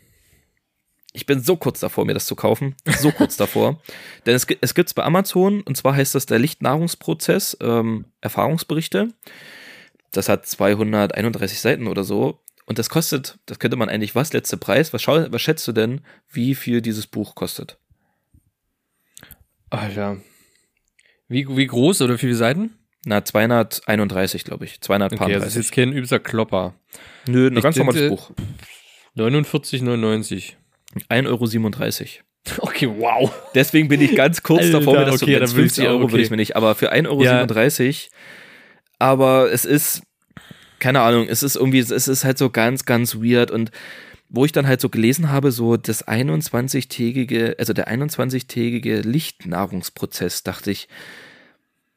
ich 1.13 1.25
bin 1.25 1.41
so 1.41 1.57
kurz 1.57 1.79
davor, 1.79 2.05
mir 2.05 2.13
das 2.13 2.25
zu 2.25 2.35
kaufen. 2.35 2.75
So 2.99 3.11
kurz 3.11 3.35
davor. 3.35 3.81
Denn 4.25 4.35
es, 4.35 4.47
es 4.61 4.73
gibt 4.73 4.89
es 4.89 4.93
bei 4.93 5.03
Amazon 5.03 5.61
und 5.61 5.75
zwar 5.75 5.95
heißt 5.95 6.15
das 6.15 6.25
der 6.25 6.39
Lichtnahrungsprozess, 6.39 7.57
ähm, 7.61 8.05
Erfahrungsberichte. 8.21 9.09
Das 10.11 10.29
hat 10.29 10.45
231 10.45 11.59
Seiten 11.59 11.87
oder 11.87 12.03
so. 12.03 12.39
Und 12.65 12.79
das 12.79 12.89
kostet, 12.89 13.39
das 13.45 13.59
könnte 13.59 13.75
man 13.75 13.89
eigentlich, 13.89 14.15
was, 14.15 14.31
letzte 14.31 14.55
Preis? 14.55 14.93
Was, 14.93 15.01
schau, 15.01 15.31
was 15.31 15.41
schätzt 15.41 15.67
du 15.67 15.73
denn, 15.73 16.01
wie 16.29 16.55
viel 16.55 16.81
dieses 16.81 17.07
Buch 17.07 17.35
kostet? 17.35 17.77
Alter. 19.69 20.17
Wie, 21.27 21.47
wie 21.57 21.67
groß 21.67 22.01
oder 22.01 22.13
wie 22.13 22.19
viele 22.19 22.35
Seiten? 22.35 22.77
Na, 23.05 23.25
231, 23.25 24.43
glaube 24.43 24.65
ich. 24.65 24.73
Okay, 24.73 24.81
231. 24.81 25.39
das 25.39 25.49
ist 25.49 25.55
jetzt 25.55 25.71
kein 25.71 25.91
übelster 25.91 26.19
Klopper. 26.19 26.75
Nö, 27.27 27.47
ein 27.47 27.57
ich 27.57 27.63
ganz 27.63 27.75
normales 27.75 28.09
Buch. 28.09 28.31
49,99. 29.17 30.53
1,37 31.09 31.27
Euro. 31.27 32.25
Okay, 32.57 32.89
wow. 32.97 33.31
Deswegen 33.53 33.87
bin 33.87 34.01
ich 34.01 34.15
ganz 34.15 34.41
kurz 34.41 34.63
Alter, 34.63 34.79
davor, 34.79 34.97
mir 34.97 35.05
das 35.05 35.21
okay, 35.21 35.35
zu 35.45 35.55
will 35.55 35.63
50 35.63 35.83
ich 35.83 35.87
auch, 35.87 35.91
Euro 35.91 36.01
würde 36.05 36.13
okay. 36.15 36.23
ich 36.23 36.29
mir 36.31 36.37
nicht, 36.37 36.55
aber 36.55 36.73
für 36.73 36.91
1,37 36.91 37.87
Euro. 37.87 37.95
Aber 38.97 39.51
es 39.51 39.63
ist, 39.63 40.01
keine 40.79 41.01
Ahnung, 41.01 41.27
es 41.29 41.43
ist 41.43 41.55
irgendwie, 41.55 41.79
es 41.79 41.91
ist 41.91 42.23
halt 42.23 42.39
so 42.39 42.49
ganz, 42.49 42.85
ganz 42.85 43.15
weird 43.15 43.51
und 43.51 43.69
wo 44.33 44.45
ich 44.45 44.53
dann 44.53 44.65
halt 44.65 44.79
so 44.81 44.89
gelesen 44.89 45.29
habe, 45.29 45.51
so 45.51 45.75
das 45.77 46.07
21-tägige, 46.07 47.59
also 47.59 47.73
der 47.73 47.89
21-tägige 47.89 49.01
Lichtnahrungsprozess, 49.01 50.43
dachte 50.43 50.71
ich, 50.71 50.87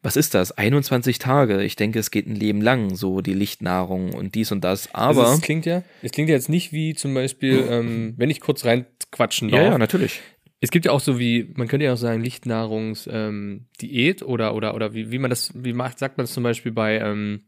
was 0.04 0.16
ist 0.16 0.34
das? 0.34 0.52
21 0.52 1.18
Tage. 1.18 1.62
Ich 1.62 1.76
denke, 1.76 1.98
es 1.98 2.10
geht 2.10 2.26
ein 2.26 2.36
Leben 2.36 2.60
lang, 2.60 2.94
so 2.94 3.22
die 3.22 3.32
Lichtnahrung 3.32 4.12
und 4.12 4.34
dies 4.34 4.52
und 4.52 4.62
das. 4.62 4.94
Aber. 4.94 5.22
also 5.22 5.34
es 5.34 5.40
klingt 5.40 5.64
ja, 5.64 5.82
es 6.02 6.12
klingt 6.12 6.28
ja 6.28 6.34
jetzt 6.34 6.50
nicht 6.50 6.72
wie 6.72 6.94
zum 6.94 7.14
Beispiel, 7.14 7.66
ähm, 7.70 8.12
wenn 8.18 8.28
ich 8.28 8.40
kurz 8.40 8.66
reinquatschen 8.66 9.48
darf. 9.50 9.60
ja, 9.60 9.70
ja, 9.70 9.78
natürlich. 9.78 10.20
Es 10.60 10.70
gibt 10.70 10.84
ja 10.84 10.92
auch 10.92 11.00
so 11.00 11.18
wie, 11.18 11.52
man 11.56 11.68
könnte 11.68 11.86
ja 11.86 11.94
auch 11.94 11.98
sagen, 11.98 12.22
Lichtnahrungs 12.22 13.08
ähm, 13.10 13.66
Diät 13.80 14.22
oder 14.22 14.54
oder 14.54 14.74
oder 14.74 14.92
wie, 14.92 15.10
wie 15.10 15.18
man 15.18 15.30
das, 15.30 15.52
wie 15.54 15.72
macht, 15.72 15.98
sagt 15.98 16.18
man 16.18 16.24
das 16.24 16.34
zum 16.34 16.42
Beispiel 16.42 16.72
bei 16.72 16.98
ähm, 16.98 17.44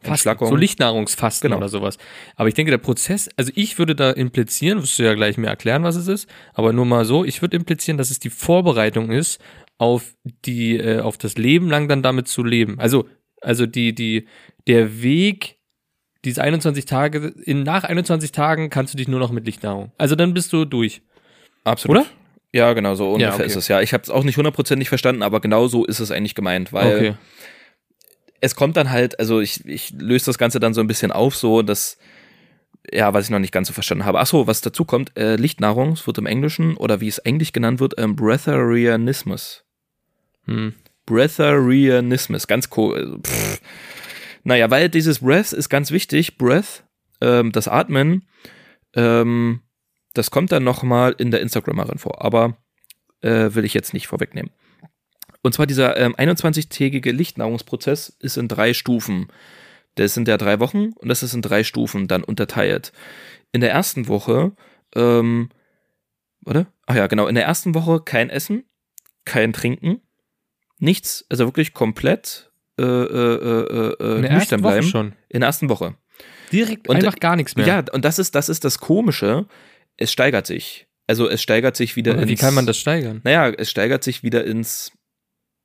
Fasten, 0.00 0.36
so 0.40 0.56
Lichtnahrungsfasten 0.56 1.48
Genau. 1.48 1.58
oder 1.58 1.68
sowas. 1.68 1.98
Aber 2.36 2.48
ich 2.48 2.54
denke, 2.54 2.70
der 2.70 2.78
Prozess, 2.78 3.28
also 3.36 3.52
ich 3.54 3.78
würde 3.78 3.94
da 3.94 4.10
implizieren, 4.10 4.80
wirst 4.82 4.98
du 4.98 5.04
ja 5.04 5.14
gleich 5.14 5.36
mir 5.36 5.48
erklären, 5.48 5.82
was 5.84 5.96
es 5.96 6.08
ist, 6.08 6.28
aber 6.54 6.72
nur 6.72 6.86
mal 6.86 7.04
so, 7.04 7.24
ich 7.24 7.42
würde 7.42 7.56
implizieren, 7.56 7.98
dass 7.98 8.10
es 8.10 8.18
die 8.18 8.30
Vorbereitung 8.30 9.10
ist 9.10 9.40
auf 9.82 10.14
die, 10.44 10.76
äh, 10.76 11.00
auf 11.00 11.18
das 11.18 11.36
Leben 11.36 11.68
lang 11.68 11.88
dann 11.88 12.04
damit 12.04 12.28
zu 12.28 12.44
leben. 12.44 12.78
Also, 12.78 13.08
also 13.40 13.66
die, 13.66 13.92
die, 13.92 14.28
der 14.68 15.02
Weg, 15.02 15.58
diese 16.24 16.40
21 16.40 16.84
Tage, 16.84 17.34
in, 17.44 17.64
nach 17.64 17.82
21 17.82 18.30
Tagen 18.30 18.70
kannst 18.70 18.94
du 18.94 18.96
dich 18.96 19.08
nur 19.08 19.18
noch 19.18 19.32
mit 19.32 19.44
Lichtnahrung. 19.44 19.90
Also 19.98 20.14
dann 20.14 20.34
bist 20.34 20.52
du 20.52 20.64
durch. 20.64 21.02
Absolut. 21.64 21.96
Oder? 21.96 22.06
Ja, 22.52 22.74
genau, 22.74 22.94
so 22.94 23.10
ungefähr 23.10 23.34
okay. 23.34 23.44
ist 23.44 23.56
es 23.56 23.66
ja. 23.66 23.80
Ich 23.80 23.92
habe 23.92 24.04
es 24.04 24.10
auch 24.10 24.22
nicht 24.22 24.36
hundertprozentig 24.36 24.88
verstanden, 24.88 25.24
aber 25.24 25.40
genau 25.40 25.66
so 25.66 25.84
ist 25.84 25.98
es 25.98 26.12
eigentlich 26.12 26.36
gemeint, 26.36 26.72
weil 26.72 26.94
Okay. 26.94 27.14
es 28.40 28.54
kommt 28.54 28.76
dann 28.76 28.90
halt, 28.90 29.18
also 29.18 29.40
ich, 29.40 29.66
ich 29.66 29.90
löse 29.98 30.26
das 30.26 30.38
Ganze 30.38 30.60
dann 30.60 30.74
so 30.74 30.80
ein 30.80 30.86
bisschen 30.86 31.10
auf, 31.10 31.34
so 31.34 31.62
dass, 31.62 31.98
ja, 32.92 33.12
was 33.14 33.24
ich 33.24 33.30
noch 33.30 33.40
nicht 33.40 33.52
ganz 33.52 33.66
so 33.66 33.74
verstanden 33.74 34.04
habe. 34.04 34.20
Achso, 34.20 34.46
was 34.46 34.60
dazu 34.60 34.84
kommt, 34.84 35.18
äh, 35.18 35.34
Lichtnahrung, 35.34 35.94
es 35.94 36.06
wird 36.06 36.18
im 36.18 36.26
Englischen 36.26 36.76
oder 36.76 37.00
wie 37.00 37.08
es 37.08 37.18
englisch 37.18 37.50
genannt 37.50 37.80
wird, 37.80 37.94
ähm, 37.98 38.14
Breatharianismus. 38.14 39.64
Hm. 40.46 40.74
Breatharianismus, 41.06 42.46
ganz 42.46 42.68
cool. 42.76 43.18
Pff. 43.24 43.60
Naja, 44.44 44.70
weil 44.70 44.88
dieses 44.88 45.20
Breath 45.20 45.52
ist 45.52 45.68
ganz 45.68 45.90
wichtig. 45.90 46.38
Breath, 46.38 46.84
ähm, 47.20 47.52
das 47.52 47.68
Atmen, 47.68 48.26
ähm, 48.94 49.60
das 50.14 50.30
kommt 50.30 50.52
dann 50.52 50.64
nochmal 50.64 51.14
in 51.18 51.30
der 51.30 51.40
Instagrammerin 51.40 51.98
vor, 51.98 52.22
aber 52.22 52.56
äh, 53.20 53.54
will 53.54 53.64
ich 53.64 53.74
jetzt 53.74 53.94
nicht 53.94 54.08
vorwegnehmen. 54.08 54.50
Und 55.42 55.54
zwar 55.54 55.66
dieser 55.66 55.96
ähm, 55.96 56.14
21-tägige 56.14 57.12
Lichtnahrungsprozess 57.12 58.16
ist 58.20 58.36
in 58.36 58.48
drei 58.48 58.74
Stufen. 58.74 59.28
Das 59.96 60.14
sind 60.14 60.28
ja 60.28 60.36
drei 60.36 60.60
Wochen 60.60 60.92
und 60.92 61.08
das 61.08 61.22
ist 61.22 61.34
in 61.34 61.42
drei 61.42 61.64
Stufen 61.64 62.08
dann 62.08 62.24
unterteilt. 62.24 62.92
In 63.50 63.60
der 63.60 63.70
ersten 63.70 64.08
Woche, 64.08 64.52
ähm, 64.94 65.50
warte, 66.40 66.66
ach 66.86 66.94
ja, 66.94 67.06
genau, 67.08 67.26
in 67.26 67.34
der 67.34 67.44
ersten 67.44 67.74
Woche 67.74 68.00
kein 68.00 68.30
Essen, 68.30 68.64
kein 69.24 69.52
Trinken, 69.52 70.00
nichts, 70.82 71.24
also 71.30 71.46
wirklich 71.46 71.72
komplett 71.72 72.50
äh, 72.78 72.82
äh, 72.82 72.86
äh, 72.86 73.94
äh, 74.00 74.16
In 74.16 74.22
der 74.22 74.32
nüchtern 74.32 74.32
ersten 74.32 74.62
Woche 74.62 74.72
bleiben. 74.72 74.86
schon. 74.86 75.12
In 75.28 75.40
der 75.40 75.46
ersten 75.48 75.68
Woche. 75.68 75.94
Direkt 76.52 76.88
Und, 76.88 76.96
einfach 76.96 77.16
gar 77.18 77.36
nichts 77.36 77.56
mehr. 77.56 77.66
Ja, 77.66 77.84
und 77.92 78.04
das 78.04 78.18
ist, 78.18 78.34
das 78.34 78.48
ist 78.48 78.64
das 78.64 78.78
Komische. 78.78 79.46
Es 79.96 80.12
steigert 80.12 80.46
sich. 80.46 80.86
Also 81.06 81.28
es 81.28 81.42
steigert 81.42 81.76
sich 81.76 81.96
wieder 81.96 82.12
Aber 82.12 82.22
ins. 82.22 82.30
Wie 82.30 82.36
kann 82.36 82.54
man 82.54 82.66
das 82.66 82.78
steigern? 82.78 83.20
Naja, 83.24 83.48
es 83.50 83.70
steigert 83.70 84.04
sich 84.04 84.22
wieder 84.22 84.44
ins. 84.44 84.92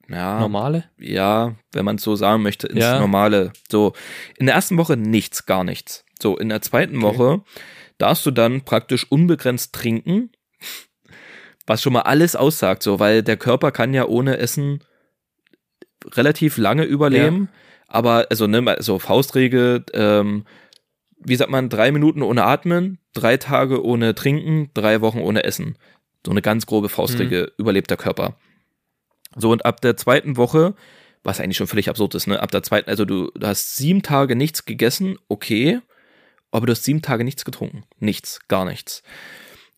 Ja, 0.10 0.39
Normale? 0.39 0.86
ja, 0.97 1.56
wenn 1.73 1.84
man 1.84 1.97
es 1.97 2.03
so 2.03 2.15
sagen 2.15 2.41
möchte, 2.41 2.67
ins 2.67 2.80
Ja. 2.80 2.97
Normale. 2.99 3.51
So, 3.69 3.91
in 4.38 4.45
der 4.45 4.56
ersten 4.56 4.77
Woche 4.77 4.95
nichts, 4.95 5.45
gar 5.45 5.65
nichts. 5.65 6.06
So, 6.21 6.38
in 6.38 6.47
der 6.47 6.62
zweiten 6.62 7.03
Okay. 7.03 7.17
Woche 7.17 7.41
darfst 7.97 8.25
du 8.25 8.32
dann 8.32 8.62
praktisch 8.62 9.06
unbegrenzt 9.12 9.73
trinken, 9.75 10.32
was 11.65 11.82
schon 11.82 11.91
mal 11.91 12.03
alles 12.03 12.38
aussagt, 12.38 12.84
so, 12.84 12.99
weil 12.99 13.21
der 13.21 13.36
Körper 13.36 13.71
kann 13.73 13.93
ja 13.93 14.06
ohne 14.06 14.38
Essen 14.38 14.82
relativ 16.05 16.57
lange 16.57 16.83
überleben. 16.83 17.49
Aber, 17.88 18.27
also, 18.29 18.47
ne, 18.47 18.75
so 18.79 18.99
Faustregel, 18.99 19.86
ähm, 19.93 20.45
wie 21.19 21.36
sagt 21.36 21.49
man, 21.49 21.69
drei 21.69 21.91
Minuten 21.91 22.21
ohne 22.21 22.43
Atmen, 22.43 22.99
drei 23.13 23.38
Tage 23.38 23.83
ohne 23.83 24.13
Trinken, 24.13 24.69
drei 24.73 25.01
Wochen 25.01 25.19
ohne 25.19 25.43
Essen. 25.43 25.77
So 26.25 26.31
eine 26.31 26.41
ganz 26.41 26.65
grobe 26.65 26.89
Faustregel 26.89 27.53
überlebt 27.57 27.89
der 27.89 27.97
Körper. 27.97 28.36
So, 29.36 29.51
und 29.51 29.65
ab 29.65 29.81
der 29.81 29.97
zweiten 29.97 30.38
Woche, 30.38 30.75
was 31.23 31.39
eigentlich 31.39 31.57
schon 31.57 31.67
völlig 31.67 31.89
absurd 31.89 32.15
ist, 32.15 32.27
ne? 32.27 32.41
Ab 32.41 32.51
der 32.51 32.63
zweiten, 32.63 32.89
also 32.89 33.05
du, 33.05 33.31
du 33.33 33.47
hast 33.47 33.75
sieben 33.75 34.01
Tage 34.01 34.36
nichts 34.36 34.65
gegessen, 34.65 35.17
okay, 35.27 35.79
aber 36.51 36.65
du 36.65 36.71
hast 36.71 36.83
sieben 36.83 37.01
Tage 37.01 37.23
nichts 37.23 37.45
getrunken. 37.45 37.83
Nichts, 37.99 38.39
gar 38.47 38.65
nichts. 38.65 39.03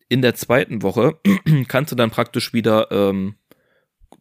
In 0.08 0.22
der 0.22 0.34
zweiten 0.34 0.82
Woche 0.82 1.18
kannst 1.68 1.92
du 1.92 1.96
dann 1.96 2.10
praktisch 2.10 2.52
wieder 2.52 2.90
ähm, 2.90 3.36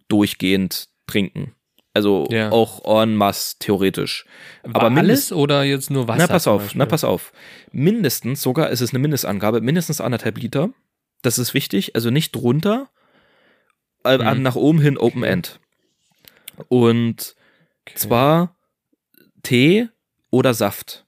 durchgehend 0.07 0.89
trinken. 1.07 1.55
Also 1.99 2.27
Ja. 2.31 2.49
auch 2.53 3.01
en 3.03 3.13
masse, 3.15 3.57
theoretisch. 3.59 4.23
Aber 4.63 4.83
alles 4.97 5.33
oder 5.33 5.63
jetzt 5.65 5.91
nur 5.91 6.07
Wasser? 6.07 6.19
na, 6.19 6.27
pass 6.27 6.47
auf, 6.47 6.73
na, 6.75 6.85
pass 6.85 7.03
auf. 7.03 7.33
Mindestens, 7.73 8.41
sogar 8.41 8.69
ist 8.69 8.79
es 8.79 8.91
eine 8.91 8.99
Mindestangabe, 8.99 9.59
mindestens 9.59 9.99
anderthalb 9.99 10.38
Liter. 10.38 10.69
Das 11.23 11.38
ist 11.38 11.53
wichtig, 11.53 11.95
also 11.95 12.09
nicht 12.09 12.33
drunter, 12.33 12.88
äh, 14.05 14.17
Mhm. 14.17 14.41
nach 14.43 14.55
oben 14.55 14.79
hin 14.79 14.97
Open 14.97 15.23
End. 15.23 15.59
Und 16.69 17.35
zwar 17.95 18.55
Tee 19.43 19.89
oder 20.29 20.53
Saft. 20.53 21.05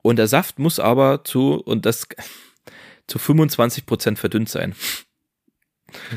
Und 0.00 0.16
der 0.16 0.26
Saft 0.26 0.58
muss 0.58 0.80
aber 0.80 1.22
zu, 1.24 1.54
und 1.56 1.84
das 1.84 2.08
zu 3.06 3.18
25% 3.18 4.16
verdünnt 4.16 4.48
sein. 4.48 4.74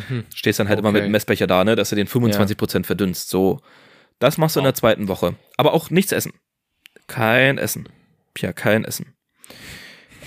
Mhm. 0.09 0.25
Stehst 0.35 0.59
dann 0.59 0.69
halt 0.69 0.79
immer 0.79 0.89
Okay. 0.89 0.97
mit 0.99 1.05
dem 1.05 1.11
Messbecher 1.11 1.47
da, 1.47 1.63
ne, 1.63 1.75
dass 1.75 1.89
du 1.89 1.95
den 1.95 2.07
25% 2.07 2.85
verdünnst. 2.85 3.29
So. 3.29 3.61
Das 4.19 4.37
machst 4.37 4.55
du 4.55 4.59
in 4.59 4.65
der 4.65 4.73
zweiten 4.75 5.07
Woche. 5.07 5.35
Aber 5.57 5.73
auch 5.73 5.89
nichts 5.89 6.11
essen. 6.11 6.33
Kein 7.07 7.57
Essen. 7.57 7.89
Pia, 8.33 8.53
kein 8.53 8.85
Essen. 8.85 9.13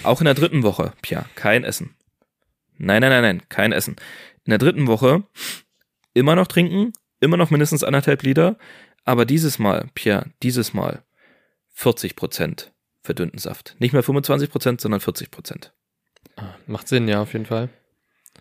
Auch 0.02 0.20
in 0.20 0.26
der 0.26 0.34
dritten 0.34 0.62
Woche. 0.62 0.92
Pia, 1.02 1.24
kein 1.34 1.64
Essen. 1.64 1.94
Nein, 2.76 3.00
nein, 3.00 3.10
nein, 3.10 3.22
nein, 3.22 3.42
kein 3.48 3.72
Essen. 3.72 3.96
In 4.44 4.50
der 4.50 4.58
dritten 4.58 4.86
Woche 4.86 5.22
immer 6.12 6.34
noch 6.36 6.46
trinken, 6.46 6.92
immer 7.20 7.36
noch 7.36 7.50
mindestens 7.50 7.82
anderthalb 7.84 8.22
Liter, 8.22 8.58
aber 9.04 9.24
dieses 9.24 9.58
Mal, 9.58 9.88
Pierre, 9.94 10.26
dieses 10.42 10.74
Mal 10.74 11.02
40 11.74 12.16
Prozent 12.16 12.72
verdünnten 13.02 13.38
Saft. 13.38 13.76
Nicht 13.78 13.92
mehr 13.92 14.02
25 14.02 14.50
Prozent, 14.50 14.80
sondern 14.80 15.00
40 15.00 15.30
Prozent. 15.30 15.72
Macht 16.66 16.88
Sinn, 16.88 17.06
ja, 17.08 17.22
auf 17.22 17.32
jeden 17.32 17.46
Fall. 17.46 17.68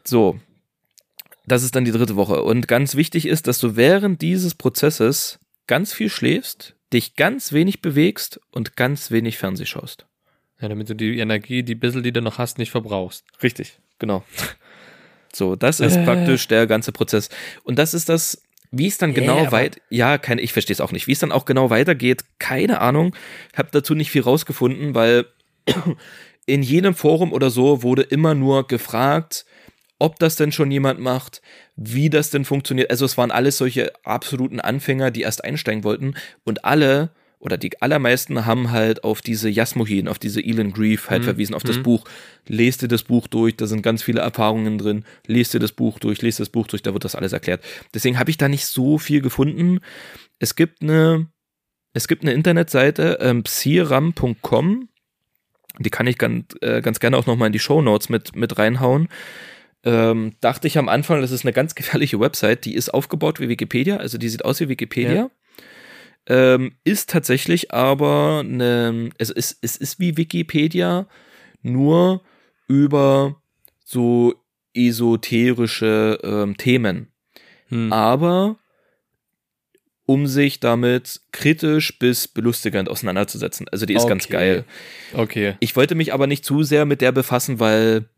So, 0.04 0.40
das 1.46 1.64
ist 1.64 1.76
dann 1.76 1.86
die 1.86 1.92
dritte 1.92 2.16
Woche. 2.16 2.44
Und 2.44 2.68
ganz 2.68 2.96
wichtig 2.96 3.26
ist, 3.28 3.48
dass 3.48 3.60
du 3.60 3.76
während 3.76 4.22
dieses 4.22 4.56
Prozesses 4.56 5.40
ganz 5.68 5.94
viel 5.94 6.10
schläfst, 6.10 6.76
dich 6.92 7.16
ganz 7.16 7.52
wenig 7.52 7.82
bewegst 7.82 8.40
und 8.52 8.76
ganz 8.76 9.12
wenig 9.12 9.38
Fernseh 9.38 9.66
schaust. 9.66 10.06
Ja, 10.62 10.70
damit 10.70 10.90
du 10.90 10.96
die 10.96 11.20
Energie, 11.20 11.64
die 11.64 11.76
bissel, 11.76 12.02
die 12.02 12.14
du 12.14 12.22
noch 12.22 12.38
hast, 12.38 12.58
nicht 12.58 12.72
verbrauchst. 12.72 13.26
Richtig, 13.42 13.80
genau. 14.00 14.24
So, 15.36 15.56
das 15.56 15.80
ist 15.80 15.96
Äh. 15.96 16.04
praktisch 16.06 16.48
der 16.48 16.68
ganze 16.68 16.92
Prozess. 16.92 17.30
Und 17.64 17.80
das 17.80 17.96
ist 17.96 18.08
das, 18.08 18.44
wie 18.70 18.86
es 18.86 19.00
dann 19.00 19.16
genau 19.16 19.52
weit, 19.52 19.82
ja, 19.90 20.20
keine, 20.20 20.42
ich 20.42 20.54
verstehe 20.54 20.76
es 20.76 20.80
auch 20.80 20.92
nicht, 20.92 21.08
wie 21.08 21.12
es 21.12 21.18
dann 21.18 21.32
auch 21.32 21.46
genau 21.46 21.72
weitergeht, 21.72 22.24
keine 22.38 22.82
Ahnung, 22.82 23.16
habe 23.56 23.70
dazu 23.72 23.96
nicht 23.96 24.12
viel 24.12 24.22
rausgefunden, 24.22 24.94
weil 24.94 25.26
in 26.46 26.62
jedem 26.62 26.94
Forum 26.94 27.34
oder 27.34 27.50
so 27.50 27.82
wurde 27.82 28.04
immer 28.04 28.36
nur 28.36 28.68
gefragt, 28.68 29.46
ob 30.04 30.20
das 30.20 30.36
denn 30.36 30.52
schon 30.52 30.70
jemand 30.70 31.00
macht, 31.00 31.42
wie 31.78 32.10
das 32.10 32.30
denn 32.30 32.44
funktioniert. 32.44 32.92
Also 32.92 33.06
es 33.06 33.18
waren 33.18 33.32
alles 33.32 33.58
solche 33.58 33.94
absoluten 34.04 34.60
Anfänger, 34.60 35.12
die 35.12 35.22
erst 35.22 35.46
einsteigen 35.46 35.86
wollten 35.86 36.16
und 36.44 36.66
alle 36.66 37.12
oder 37.40 37.58
die 37.58 37.82
allermeisten 37.82 38.46
haben 38.46 38.72
halt 38.72 39.06
auf 39.06 39.22
diese 39.22 39.48
Jasmuhin, 39.48 40.10
auf 40.10 40.20
diese 40.20 40.44
Elon 40.44 40.74
Grief 40.74 41.10
halt 41.10 41.24
verwiesen, 41.24 41.56
auf 41.56 41.64
das 41.64 41.82
Buch. 41.84 42.04
Lest 42.48 42.82
dir 42.82 42.90
das 42.90 43.04
Buch 43.04 43.28
durch, 43.28 43.56
da 43.56 43.66
sind 43.66 43.82
ganz 43.82 44.04
viele 44.04 44.20
Erfahrungen 44.20 44.78
drin. 44.78 45.06
Lest 45.26 45.54
dir 45.54 45.60
das 45.60 45.72
Buch 45.72 46.00
durch, 46.00 46.22
lest 46.22 46.42
das 46.42 46.50
Buch 46.50 46.68
durch, 46.68 46.82
da 46.82 46.94
wird 46.94 47.06
das 47.06 47.16
alles 47.16 47.32
erklärt. 47.32 47.64
Deswegen 47.94 48.20
habe 48.20 48.30
ich 48.30 48.38
da 48.38 48.50
nicht 48.50 48.66
so 48.66 48.98
viel 48.98 49.22
gefunden. 49.22 49.80
Es 50.40 50.56
gibt 50.56 50.82
eine, 50.82 51.28
es 51.94 52.10
gibt 52.10 52.24
eine 52.24 52.34
Internetseite, 52.34 53.20
ähm, 53.22 53.44
psiram.com, 53.44 54.90
die 55.80 55.90
kann 55.90 56.08
ich 56.08 56.18
ganz, 56.18 56.46
äh, 56.60 56.82
ganz 56.82 57.00
gerne 57.00 57.18
auch 57.18 57.26
nochmal 57.26 57.48
in 57.48 57.54
die 57.54 57.60
Show 57.60 57.82
Notes 57.82 58.10
mit, 58.10 58.36
mit 58.36 58.58
reinhauen. 58.58 59.08
Ähm, 59.86 60.36
dachte 60.40 60.68
ich 60.68 60.78
am 60.78 60.88
Anfang, 60.88 61.22
das 61.22 61.32
ist 61.32 61.46
eine 61.46 61.54
ganz 61.54 61.76
gefährliche 61.76 62.20
Website, 62.20 62.66
die 62.66 62.76
ist 62.76 62.94
aufgebaut 62.94 63.40
wie 63.40 63.50
Wikipedia, 63.50 63.98
also 63.98 64.18
die 64.18 64.30
sieht 64.30 64.46
aus 64.46 64.60
wie 64.60 64.70
Wikipedia. 64.70 65.14
Ja. 65.14 65.30
Ähm, 66.26 66.76
ist 66.86 67.10
tatsächlich 67.10 67.74
aber 67.74 68.40
eine, 68.46 69.10
es 69.18 69.30
ist, 69.30 69.58
es 69.62 69.76
ist 69.76 70.00
wie 70.00 70.16
Wikipedia, 70.16 71.08
nur 71.62 72.22
über 72.68 73.42
so 73.84 74.34
esoterische 74.74 76.20
ähm, 76.24 76.56
Themen. 76.58 77.12
Hm. 77.68 77.92
Aber 77.92 78.58
um 80.06 80.28
sich 80.28 80.60
damit 80.60 81.22
kritisch 81.32 81.98
bis 81.98 82.28
belustigend 82.28 82.90
auseinanderzusetzen. 82.90 83.68
Also 83.72 83.86
die 83.86 83.94
ist 83.94 84.08
ganz 84.08 84.26
Okay. 84.26 84.34
geil. 84.34 84.66
Okay. 85.14 85.56
Ich 85.60 85.76
wollte 85.76 85.96
mich 85.96 86.14
aber 86.14 86.28
nicht 86.28 86.44
zu 86.44 86.64
sehr 86.64 86.86
mit 86.86 87.02
der 87.02 87.12
befassen, 87.14 87.60
weil 87.60 88.10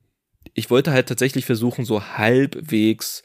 ich 0.54 0.70
wollte 0.70 0.92
halt 0.92 1.08
tatsächlich 1.08 1.46
versuchen, 1.46 1.86
so 1.86 2.04
halbwegs 2.04 3.24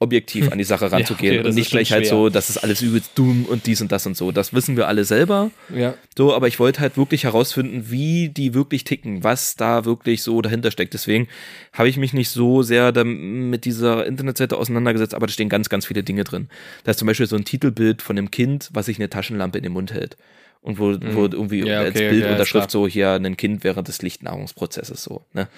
objektiv 0.00 0.52
an 0.52 0.58
die 0.58 0.64
Sache 0.64 0.92
ranzugehen 0.92 1.34
okay, 1.34 1.42
das 1.42 1.50
und 1.50 1.54
nicht 1.56 1.70
gleich 1.70 1.90
halt 1.90 2.06
schwer. 2.06 2.16
so, 2.16 2.28
das 2.28 2.50
ist 2.50 2.58
alles 2.58 2.82
übelst 2.82 3.12
dumm 3.16 3.46
und 3.46 3.66
dies 3.66 3.80
und 3.80 3.90
das 3.90 4.06
und 4.06 4.16
so. 4.16 4.30
Das 4.30 4.54
wissen 4.54 4.76
wir 4.76 4.86
alle 4.86 5.04
selber. 5.04 5.50
Ja. 5.74 5.94
So, 6.16 6.32
aber 6.34 6.46
ich 6.46 6.60
wollte 6.60 6.80
halt 6.80 6.96
wirklich 6.96 7.24
herausfinden, 7.24 7.90
wie 7.90 8.28
die 8.28 8.54
wirklich 8.54 8.84
ticken, 8.84 9.24
was 9.24 9.56
da 9.56 9.84
wirklich 9.84 10.22
so 10.22 10.40
dahinter 10.40 10.70
steckt. 10.70 10.94
Deswegen 10.94 11.26
habe 11.72 11.88
ich 11.88 11.96
mich 11.96 12.12
nicht 12.12 12.30
so 12.30 12.62
sehr 12.62 12.92
mit 13.04 13.64
dieser 13.64 14.06
Internetseite 14.06 14.56
auseinandergesetzt, 14.56 15.14
aber 15.14 15.26
da 15.26 15.32
stehen 15.32 15.48
ganz, 15.48 15.68
ganz 15.68 15.86
viele 15.86 16.04
Dinge 16.04 16.22
drin. 16.22 16.48
Da 16.84 16.92
ist 16.92 16.98
zum 16.98 17.06
Beispiel 17.06 17.26
so 17.26 17.34
ein 17.34 17.44
Titelbild 17.44 18.00
von 18.00 18.16
einem 18.16 18.30
Kind, 18.30 18.70
was 18.72 18.86
sich 18.86 18.98
eine 18.98 19.10
Taschenlampe 19.10 19.58
in 19.58 19.64
den 19.64 19.72
Mund 19.72 19.92
hält. 19.92 20.16
Und 20.60 20.78
wo, 20.78 20.92
wo 20.92 21.24
irgendwie 21.24 21.62
Mhm. 21.62 21.66
Ja, 21.66 21.80
als 21.80 21.94
okay, 21.94 22.04
ja, 22.04 22.10
Bildunterschrift 22.10 22.70
so 22.70 22.86
hier 22.86 23.12
ein 23.12 23.36
Kind 23.36 23.64
während 23.64 23.88
des 23.88 24.02
Lichtnahrungsprozesses 24.02 25.02
so. 25.02 25.24
Ne? 25.32 25.48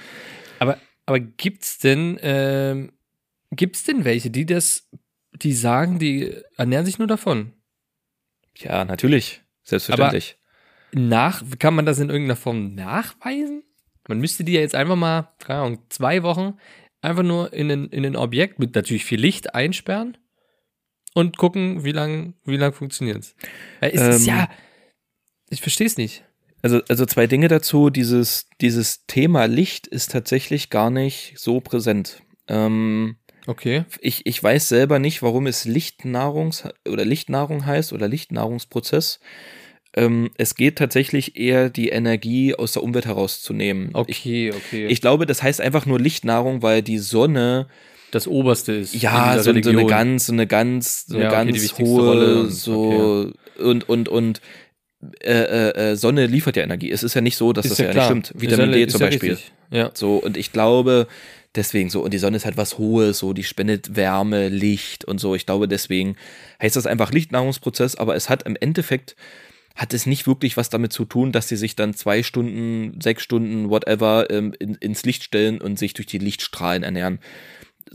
Aber, 0.60 0.78
aber 1.06 1.18
gibt's 1.18 1.78
denn, 1.78 2.18
ähm, 2.22 2.92
gibt's 3.50 3.82
denn 3.82 4.04
welche, 4.04 4.30
die 4.30 4.46
das, 4.46 4.88
die 5.32 5.52
sagen, 5.52 5.98
die 5.98 6.32
ernähren 6.56 6.86
sich 6.86 6.98
nur 6.98 7.08
davon? 7.08 7.54
Ja, 8.56 8.84
natürlich. 8.84 9.42
Selbstverständlich. 9.64 10.36
Nach, 10.92 11.42
kann 11.58 11.74
man 11.74 11.86
das 11.86 11.98
in 11.98 12.10
irgendeiner 12.10 12.36
Form 12.36 12.74
nachweisen? 12.74 13.64
Man 14.06 14.20
müsste 14.20 14.44
die 14.44 14.52
ja 14.52 14.60
jetzt 14.60 14.74
einfach 14.74 14.96
mal, 14.96 15.32
keine 15.38 15.60
Ahnung, 15.60 15.82
zwei 15.88 16.22
Wochen 16.22 16.58
einfach 17.00 17.22
nur 17.22 17.52
in 17.52 17.70
ein, 17.70 17.88
in 17.88 18.04
ein 18.04 18.16
Objekt 18.16 18.58
mit 18.58 18.74
natürlich 18.74 19.04
viel 19.04 19.20
Licht 19.20 19.54
einsperren 19.54 20.18
und 21.14 21.38
gucken, 21.38 21.84
wie 21.84 21.92
lang, 21.92 22.34
wie 22.44 22.56
lang 22.56 22.72
funktioniert's. 22.72 23.34
Weil 23.80 23.92
es 23.94 24.02
ist 24.16 24.26
Ähm, 24.26 24.34
ja, 24.34 24.50
ich 25.48 25.62
verstehe 25.62 25.86
es 25.86 25.96
nicht. 25.96 26.24
Also, 26.62 26.80
also 26.88 27.06
zwei 27.06 27.26
Dinge 27.26 27.48
dazu. 27.48 27.90
Dieses, 27.90 28.46
dieses 28.60 29.06
Thema 29.06 29.46
Licht 29.46 29.86
ist 29.86 30.10
tatsächlich 30.10 30.70
gar 30.70 30.90
nicht 30.90 31.34
so 31.36 31.60
präsent. 31.60 32.22
Ähm, 32.48 33.16
Okay. 33.46 33.84
ich, 34.00 34.26
ich 34.26 34.42
weiß 34.42 34.68
selber 34.68 34.98
nicht, 34.98 35.22
warum 35.22 35.46
es 35.46 35.64
Lichtnahrungs 35.64 36.64
oder 36.88 37.04
Lichtnahrung 37.04 37.64
heißt 37.64 37.92
oder 37.92 38.06
Lichtnahrungsprozess. 38.06 39.18
Ähm, 39.96 40.30
es 40.36 40.54
geht 40.54 40.76
tatsächlich 40.76 41.36
eher 41.36 41.70
die 41.70 41.88
Energie 41.88 42.54
aus 42.54 42.72
der 42.72 42.82
Umwelt 42.82 43.06
herauszunehmen. 43.06 43.90
Ich, 44.06 44.18
Okay, 44.20 44.52
okay. 44.52 44.86
ich 44.86 45.00
glaube, 45.00 45.26
das 45.26 45.42
heißt 45.42 45.60
einfach 45.60 45.86
nur 45.86 45.98
Lichtnahrung, 45.98 46.62
weil 46.62 46.82
die 46.82 46.98
Sonne 46.98 47.66
das 48.10 48.28
Oberste 48.28 48.72
ist. 48.72 48.94
ja 48.94 49.38
so, 49.38 49.52
so 49.52 49.70
eine 49.70 49.86
ganz, 49.86 50.26
so 50.26 50.32
eine 50.32 50.46
ganz, 50.46 51.06
so 51.06 51.16
eine 51.16 51.24
Ja, 51.24 51.40
okay, 51.40 51.50
ganz 51.52 51.78
hohe, 51.78 52.02
Rolle 52.04 52.50
so 52.50 53.32
und 53.58 53.88
und 53.88 54.08
und 54.08 54.40
äh, 55.22 55.32
äh, 55.32 55.92
äh, 55.92 55.96
Sonne 55.96 56.26
liefert 56.26 56.56
ja 56.56 56.62
Energie. 56.62 56.90
Es 56.90 57.02
ist 57.02 57.14
ja 57.14 57.20
nicht 57.20 57.36
so, 57.36 57.52
dass 57.52 57.64
Ist 57.64 57.72
das 57.72 57.78
ja 57.78 57.86
ja, 57.86 57.94
nicht 57.94 58.04
stimmt. 58.04 58.32
Vitamin 58.34 58.72
D 58.72 58.86
zum 58.86 59.00
ja 59.00 59.06
Beispiel. 59.06 59.30
richtig. 59.30 59.52
Ja. 59.70 59.90
So, 59.94 60.16
und 60.16 60.36
ich 60.36 60.52
glaube, 60.52 61.06
deswegen 61.54 61.88
so, 61.88 62.02
und 62.02 62.12
die 62.12 62.18
Sonne 62.18 62.36
ist 62.36 62.44
halt 62.44 62.56
was 62.56 62.76
Hohes, 62.76 63.18
so, 63.18 63.32
die 63.32 63.44
spendet 63.44 63.96
Wärme, 63.96 64.48
Licht 64.48 65.04
und 65.04 65.18
so. 65.18 65.34
Ich 65.34 65.46
glaube, 65.46 65.68
deswegen 65.68 66.16
heißt 66.60 66.76
das 66.76 66.86
einfach 66.86 67.12
Lichtnahrungsprozess, 67.12 67.96
aber 67.96 68.14
es 68.14 68.28
hat 68.28 68.42
im 68.42 68.56
Endeffekt, 68.60 69.16
hat 69.74 69.94
es 69.94 70.04
nicht 70.04 70.26
wirklich 70.26 70.56
was 70.56 70.68
damit 70.68 70.92
zu 70.92 71.06
tun, 71.06 71.32
dass 71.32 71.48
sie 71.48 71.56
sich 71.56 71.76
dann 71.76 71.94
zwei 71.94 72.22
Stunden, 72.22 73.00
sechs 73.00 73.22
Stunden, 73.22 73.70
whatever, 73.70 74.28
ähm, 74.28 74.52
in, 74.58 74.74
ins 74.74 75.04
Licht 75.04 75.24
stellen 75.24 75.60
und 75.60 75.78
sich 75.78 75.94
durch 75.94 76.06
die 76.06 76.18
Lichtstrahlen 76.18 76.82
ernähren. 76.82 77.20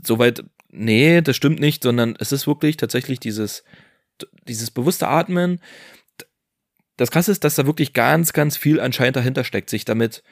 Soweit, 0.02 0.42
nee, 0.72 1.20
das 1.20 1.36
stimmt 1.36 1.60
nicht, 1.60 1.84
sondern 1.84 2.16
es 2.18 2.32
ist 2.32 2.48
wirklich 2.48 2.76
tatsächlich 2.76 3.20
dieses, 3.20 3.62
dieses 4.48 4.70
bewusste 4.70 5.06
Atmen. 5.08 5.60
Das 6.96 7.10
Krasse 7.10 7.32
ist, 7.32 7.44
dass 7.44 7.54
da 7.56 7.66
wirklich 7.66 7.92
ganz, 7.92 8.32
ganz 8.32 8.56
viel 8.56 8.80
anscheinend 8.80 9.16
dahinter 9.16 9.44
steckt, 9.44 9.70
sich 9.70 9.84
damit 9.84 10.22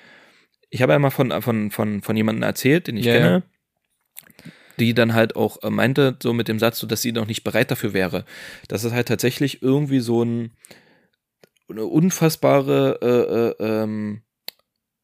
ich 0.70 0.82
habe 0.82 0.92
ja 0.92 0.98
mal 0.98 1.10
von, 1.10 1.30
von, 1.40 1.70
von, 1.70 2.02
von 2.02 2.16
jemandem 2.16 2.42
erzählt, 2.42 2.88
den 2.88 2.96
ich 2.96 3.06
Ja, 3.06 3.12
kenne, 3.12 3.42
die 4.80 4.92
dann 4.92 5.14
halt 5.14 5.36
auch 5.36 5.62
äh, 5.62 5.70
meinte, 5.70 6.16
so 6.20 6.32
mit 6.32 6.48
dem 6.48 6.58
Satz, 6.58 6.80
so, 6.80 6.88
dass 6.88 7.00
sie 7.00 7.12
noch 7.12 7.28
nicht 7.28 7.44
bereit 7.44 7.70
dafür 7.70 7.92
wäre. 7.92 8.24
Dass 8.66 8.82
es 8.82 8.92
halt 8.92 9.06
tatsächlich 9.06 9.62
irgendwie 9.62 10.00
so 10.00 10.24
ein, 10.24 10.50
eine 11.68 11.84
unfassbare 11.84 13.54
äh, 13.60 13.64
äh, 13.64 13.82
ähm, 13.82 14.22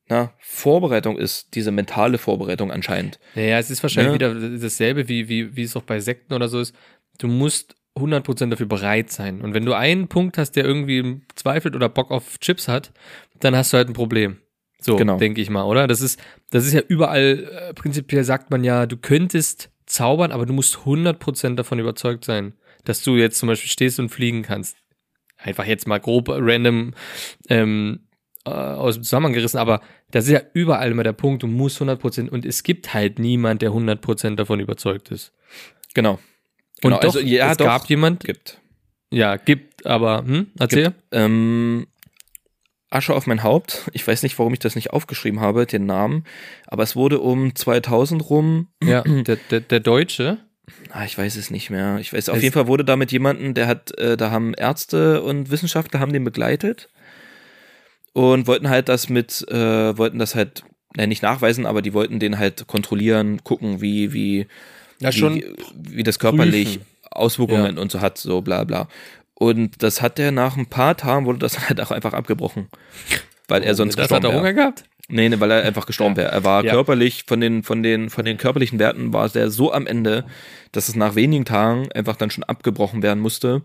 na, 0.09 0.35
Vorbereitung 0.41 1.17
ist, 1.17 1.55
diese 1.55 1.71
mentale 1.71 2.19
Vorbereitung 2.19 2.73
anscheinend. 2.73 3.21
Naja, 3.37 3.59
es 3.61 3.71
ist 3.71 3.85
wahrscheinlich 3.85 4.21
Ja. 4.21 4.33
wieder 4.33 4.59
dasselbe, 4.59 5.07
wie, 5.09 5.29
wie, 5.29 5.55
wie 5.55 5.63
es 5.63 5.77
auch 5.77 5.85
bei 5.85 6.01
Sekten 6.01 6.35
oder 6.35 6.49
so 6.49 6.59
ist. 6.59 6.75
Du 7.19 7.29
musst 7.29 7.77
100% 8.01 8.51
dafür 8.51 8.67
bereit 8.67 9.11
sein. 9.11 9.41
Und 9.41 9.55
wenn 9.55 9.65
du 9.65 9.75
einen 9.75 10.09
Punkt 10.09 10.39
hast, 10.39 10.53
der 10.53 10.65
irgendwie 10.65 11.21
zweifelt 11.35 11.77
oder 11.77 11.89
Bock 11.89 12.11
auf 12.11 12.39
Chips 12.41 12.69
hat, 12.69 12.93
dann 13.41 13.55
hast 13.57 13.73
du 13.73 13.77
halt 13.77 13.89
ein 13.89 13.95
Problem. 13.95 14.39
So, 14.81 14.97
Genau. 14.97 15.19
denke 15.19 15.41
ich 15.41 15.51
mal, 15.51 15.65
oder? 15.65 15.87
Das 15.87 16.01
ist, 16.01 16.21
das 16.51 16.67
ist 16.67 16.73
ja 16.73 16.81
überall, 16.89 17.49
äh, 17.71 17.75
prinzipiell 17.75 18.25
sagt 18.25 18.51
man 18.51 18.65
ja, 18.65 18.87
du 18.87 18.97
könntest 18.97 19.71
zaubern, 19.87 20.33
aber 20.33 20.47
du 20.47 20.53
musst 20.53 20.79
100% 20.87 21.57
davon 21.57 21.79
überzeugt 21.79 22.25
sein, 22.25 22.55
dass 22.85 23.03
du 23.03 23.17
jetzt 23.17 23.39
zum 23.39 23.49
Beispiel 23.49 23.71
stehst 23.71 23.99
und 24.01 24.09
fliegen 24.09 24.43
kannst. 24.43 24.77
Einfach 25.37 25.67
jetzt 25.67 25.87
mal 25.87 25.99
grob 26.01 26.29
random 26.29 26.95
ähm, 27.49 28.01
äh, 28.47 28.51
aus 28.51 28.95
dem 28.95 29.03
Zusammenhang 29.05 29.33
gerissen, 29.35 29.59
aber 29.59 29.81
das 30.11 30.25
ist 30.27 30.33
ja 30.33 30.41
überall 30.55 30.91
immer 30.91 31.03
der 31.05 31.13
Punkt, 31.13 31.43
du 31.43 31.47
musst 31.47 31.81
100% 31.81 32.29
und 32.29 32.45
es 32.47 32.63
gibt 32.63 32.95
halt 32.95 33.19
niemand, 33.19 33.63
der 33.63 33.71
100% 33.73 34.37
davon 34.37 34.61
überzeugt 34.61 35.11
ist. 35.11 35.33
Genau. 35.95 36.19
Und 36.83 36.91
Genau, 36.91 36.97
doch, 37.01 37.05
also, 37.17 37.21
ja, 37.21 37.51
es 37.51 37.57
doch. 37.59 37.67
gab 37.67 37.87
jemand, 37.89 38.25
Gibt. 38.25 38.59
ja, 39.13 39.37
gibt, 39.37 39.85
aber, 39.87 40.25
hm, 40.25 40.47
erzähl. 40.59 40.95
Ähm, 41.13 41.87
Asche 42.91 43.15
auf 43.15 43.27
mein 43.27 43.43
Haupt. 43.45 43.89
Ich 43.93 44.07
weiß 44.07 44.23
nicht, 44.25 44.39
warum 44.39 44.53
ich 44.53 44.59
das 44.59 44.75
nicht 44.75 44.91
aufgeschrieben 44.93 45.41
habe, 45.41 45.65
den 45.67 45.87
Namen. 45.87 46.25
Aber 46.67 46.83
es 46.83 46.97
wurde 46.97 47.21
um 47.21 47.55
2000 47.55 48.29
rum 48.31 48.69
Ja, 48.83 49.03
der, 49.27 49.37
der, 49.37 49.61
der 49.61 49.81
Deutsche, 49.81 50.39
Ah, 50.93 51.05
ich 51.05 51.19
weiß 51.19 51.35
es 51.37 51.51
nicht 51.51 51.71
mehr. 51.71 51.99
Ich 52.01 52.13
weiß, 52.13 52.29
auf 52.29 52.37
Es- 52.37 52.43
jeden 52.43 52.53
Fall 52.55 52.69
wurde 52.69 52.85
da 52.85 52.95
mit 52.97 53.11
jemandem, 53.11 53.55
der 53.55 53.67
hat, 53.67 53.97
äh, 53.99 54.17
da 54.17 54.31
haben 54.31 54.55
Ärzte 54.55 55.21
und 55.23 55.51
Wissenschaftler 55.51 55.99
haben 55.99 56.13
den 56.13 56.23
begleitet 56.25 56.89
und 58.13 58.47
wollten 58.47 58.69
halt 58.69 58.89
das 58.89 59.09
mit, 59.09 59.47
äh, 59.51 59.97
wollten 59.99 60.19
das 60.19 60.35
halt, 60.35 60.63
äh, 60.97 61.07
nicht 61.07 61.23
nachweisen, 61.23 61.67
aber 61.67 61.83
die 61.83 61.93
wollten 61.93 62.19
den 62.21 62.39
halt 62.39 62.67
kontrollieren, 62.67 63.43
gucken, 63.45 63.81
wie, 63.81 64.13
wie, 64.13 64.47
Ja, 65.01 65.13
schon 65.13 65.37
wie, 65.37 65.45
wie 65.75 66.03
das 66.03 66.19
körperlich 66.19 66.79
prüfen. 66.79 66.87
Auswirkungen 67.11 67.77
Ja. 67.77 67.83
und 67.83 67.91
so 67.93 68.01
hat, 68.01 68.19
so 68.19 68.41
bla 68.41 68.65
bla. 68.65 68.89
Und 69.35 69.83
das 69.83 70.03
hat 70.03 70.19
er 70.19 70.31
nach 70.33 70.57
ein 70.57 70.67
paar 70.67 70.97
Tagen, 70.97 71.27
wurde 71.27 71.39
das 71.39 71.59
halt 71.69 71.81
auch 71.81 71.91
einfach 71.91 72.13
abgebrochen. 72.13 72.69
Weil 73.49 73.63
er 73.65 73.75
sonst 73.75 73.97
das 73.99 74.05
hat 74.11 74.21
gestorben 74.23 74.35
er 74.37 74.39
Hunger 74.41 74.53
gehabt? 74.53 74.85
Nee, 75.09 75.29
nee, 75.29 75.41
weil 75.41 75.51
er 75.51 75.65
einfach 75.65 75.87
gestorben 75.87 76.17
wäre. 76.17 76.31
Er 76.31 76.45
war 76.45 76.65
Ja. 76.65 76.71
körperlich, 76.73 77.25
von 77.27 77.41
den, 77.41 77.65
von 77.65 77.83
den, 77.83 78.11
von 78.11 78.25
den 78.25 78.37
körperlichen 78.37 78.79
Werten 78.79 79.13
war 79.13 79.29
der 79.29 79.51
so 79.51 79.73
am 79.73 79.89
Ende, 79.89 80.25
dass 80.71 80.89
es 80.89 80.95
nach 80.95 81.17
wenigen 81.17 81.45
Tagen 81.45 81.91
einfach 81.93 82.15
dann 82.17 82.31
schon 82.31 82.45
abgebrochen 82.45 83.03
werden 83.03 83.19
musste. 83.19 83.63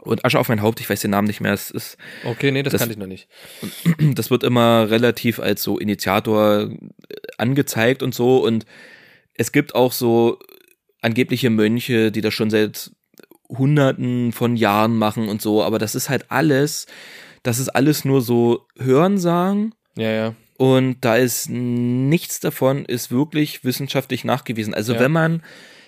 Und 0.00 0.24
Asche 0.24 0.38
auf 0.38 0.48
mein 0.48 0.62
Haupt, 0.62 0.80
ich 0.80 0.88
weiß 0.88 1.00
den 1.02 1.10
Namen 1.10 1.26
nicht 1.26 1.40
mehr, 1.42 1.52
es 1.52 1.70
ist, 1.70 1.98
Okay, 2.24 2.50
nee, 2.52 2.62
das, 2.62 2.72
Das- 2.72 2.80
kannte 2.80 2.94
ich 2.94 2.98
noch 2.98 3.06
nicht. 3.06 3.28
das 4.14 4.30
wird 4.30 4.44
immer 4.44 4.88
relativ 4.88 5.40
als 5.40 5.62
so 5.62 5.78
Initiator 5.78 6.62
äh, 6.62 6.68
angezeigt 7.36 8.02
und 8.02 8.14
so. 8.14 8.38
Und 8.38 8.64
es 9.34 9.52
gibt 9.52 9.74
auch 9.74 9.92
so 9.92 10.38
angebliche 11.00 11.50
Mönche, 11.50 12.12
die 12.12 12.20
das 12.20 12.34
schon 12.34 12.50
seit 12.50 12.90
Hunderten 13.48 14.32
von 14.32 14.56
Jahren 14.56 14.96
machen 14.96 15.28
und 15.28 15.42
so. 15.42 15.62
Aber 15.62 15.78
das 15.78 15.94
ist 15.94 16.08
halt 16.08 16.30
alles, 16.30 16.86
das 17.42 17.58
ist 17.58 17.68
alles 17.68 18.04
nur 18.04 18.22
so 18.22 18.66
Hörensagen. 18.78 19.74
Ja, 19.96 20.10
ja. 20.10 20.34
Und 20.58 21.04
da 21.04 21.16
ist 21.16 21.48
nichts 21.50 22.40
davon 22.40 22.84
ist 22.84 23.10
wirklich 23.10 23.64
wissenschaftlich 23.64 24.24
nachgewiesen. 24.24 24.74
Also 24.74 24.94
Ja. 24.94 25.00
wenn 25.00 25.12
man, 25.12 25.42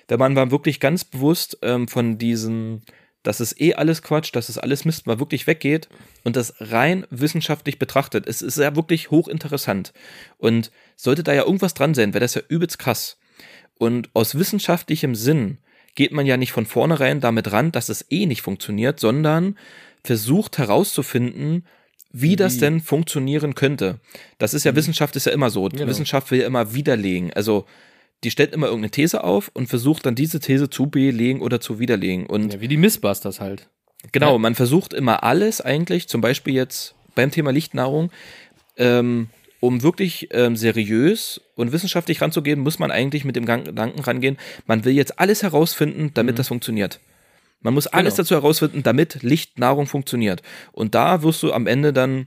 wenn 0.08 0.18
man 0.18 0.34
mal 0.34 0.50
wirklich 0.50 0.80
ganz 0.80 1.04
bewusst 1.04 1.58
ähm, 1.62 1.86
von 1.86 2.18
diesen, 2.18 2.82
das 3.22 3.40
ist 3.40 3.60
eh 3.60 3.74
alles 3.74 4.02
Quatsch, 4.02 4.30
das 4.34 4.48
ist 4.48 4.58
alles 4.58 4.84
Mist, 4.84 5.06
mal 5.06 5.20
wirklich 5.20 5.46
weggeht 5.46 5.88
und 6.24 6.34
das 6.36 6.54
rein 6.58 7.06
wissenschaftlich 7.10 7.78
betrachtet, 7.78 8.26
es 8.26 8.42
ist 8.42 8.58
ja 8.58 8.74
wirklich 8.74 9.10
hochinteressant. 9.10 9.92
Und 10.38 10.72
sollte 10.96 11.22
da 11.22 11.32
ja 11.32 11.44
irgendwas 11.44 11.74
dran 11.74 11.94
sein, 11.94 12.12
wäre 12.12 12.24
das 12.24 12.34
ja 12.34 12.42
übelst 12.48 12.78
krass. 12.78 13.16
Und 13.84 14.08
aus 14.14 14.34
wissenschaftlichem 14.36 15.14
Sinn 15.14 15.58
geht 15.94 16.12
man 16.12 16.26
ja 16.26 16.36
nicht 16.36 16.52
von 16.52 16.66
vornherein 16.66 17.20
damit 17.20 17.52
ran, 17.52 17.70
dass 17.70 17.88
es 17.88 18.04
eh 18.10 18.26
nicht 18.26 18.42
funktioniert, 18.42 18.98
sondern 18.98 19.56
versucht 20.02 20.58
herauszufinden, 20.58 21.64
wie 22.12 22.36
das 22.36 22.56
Wie? 22.56 22.60
denn 22.60 22.80
funktionieren 22.80 23.54
könnte. 23.54 23.98
Das 24.38 24.54
ist 24.54 24.64
ja 24.64 24.74
Wissenschaft 24.76 25.16
ist 25.16 25.26
ja 25.26 25.32
immer 25.32 25.50
so. 25.50 25.68
Genau. 25.68 25.86
Wissenschaft 25.86 26.30
will 26.30 26.40
ja 26.40 26.46
immer 26.46 26.72
widerlegen. 26.74 27.32
Also 27.34 27.66
die 28.22 28.30
stellt 28.30 28.52
immer 28.54 28.66
irgendeine 28.66 28.90
These 28.90 29.22
auf 29.24 29.50
und 29.52 29.66
versucht 29.68 30.06
dann 30.06 30.14
diese 30.14 30.40
These 30.40 30.70
zu 30.70 30.86
belegen 30.86 31.40
oder 31.42 31.60
zu 31.60 31.78
widerlegen. 31.78 32.26
Und 32.26 32.54
ja 32.54 32.60
wie 32.60 32.68
die 32.68 32.76
Missbusters 32.76 33.40
halt. 33.40 33.68
Genau, 34.12 34.32
Ja. 34.32 34.38
man 34.38 34.54
versucht 34.54 34.94
immer 34.94 35.22
alles 35.24 35.60
eigentlich, 35.60 36.08
zum 36.08 36.20
Beispiel 36.20 36.54
jetzt 36.54 36.94
beim 37.14 37.30
Thema 37.30 37.50
Lichtnahrung, 37.52 38.10
ähm, 38.76 39.28
um 39.66 39.82
wirklich 39.82 40.28
ähm, 40.32 40.56
seriös 40.56 41.40
und 41.54 41.72
wissenschaftlich 41.72 42.20
ranzugehen, 42.20 42.60
muss 42.60 42.78
man 42.78 42.90
eigentlich 42.90 43.24
mit 43.24 43.34
dem 43.34 43.46
Gedanken 43.46 44.00
rangehen, 44.00 44.36
man 44.66 44.84
will 44.84 44.92
jetzt 44.92 45.18
alles 45.18 45.42
herausfinden, 45.42 46.10
damit 46.12 46.38
das 46.38 46.48
funktioniert. 46.48 47.00
Man 47.60 47.72
muss 47.72 47.86
alles 47.86 48.12
Mhm. 48.12 48.16
Genau. 48.16 48.22
dazu 48.24 48.34
herausfinden, 48.34 48.82
damit 48.82 49.22
Lichtnahrung 49.22 49.86
funktioniert. 49.86 50.42
Und 50.72 50.94
da 50.94 51.22
wirst 51.22 51.42
du 51.42 51.52
am 51.52 51.66
Ende 51.66 51.94
dann 51.94 52.26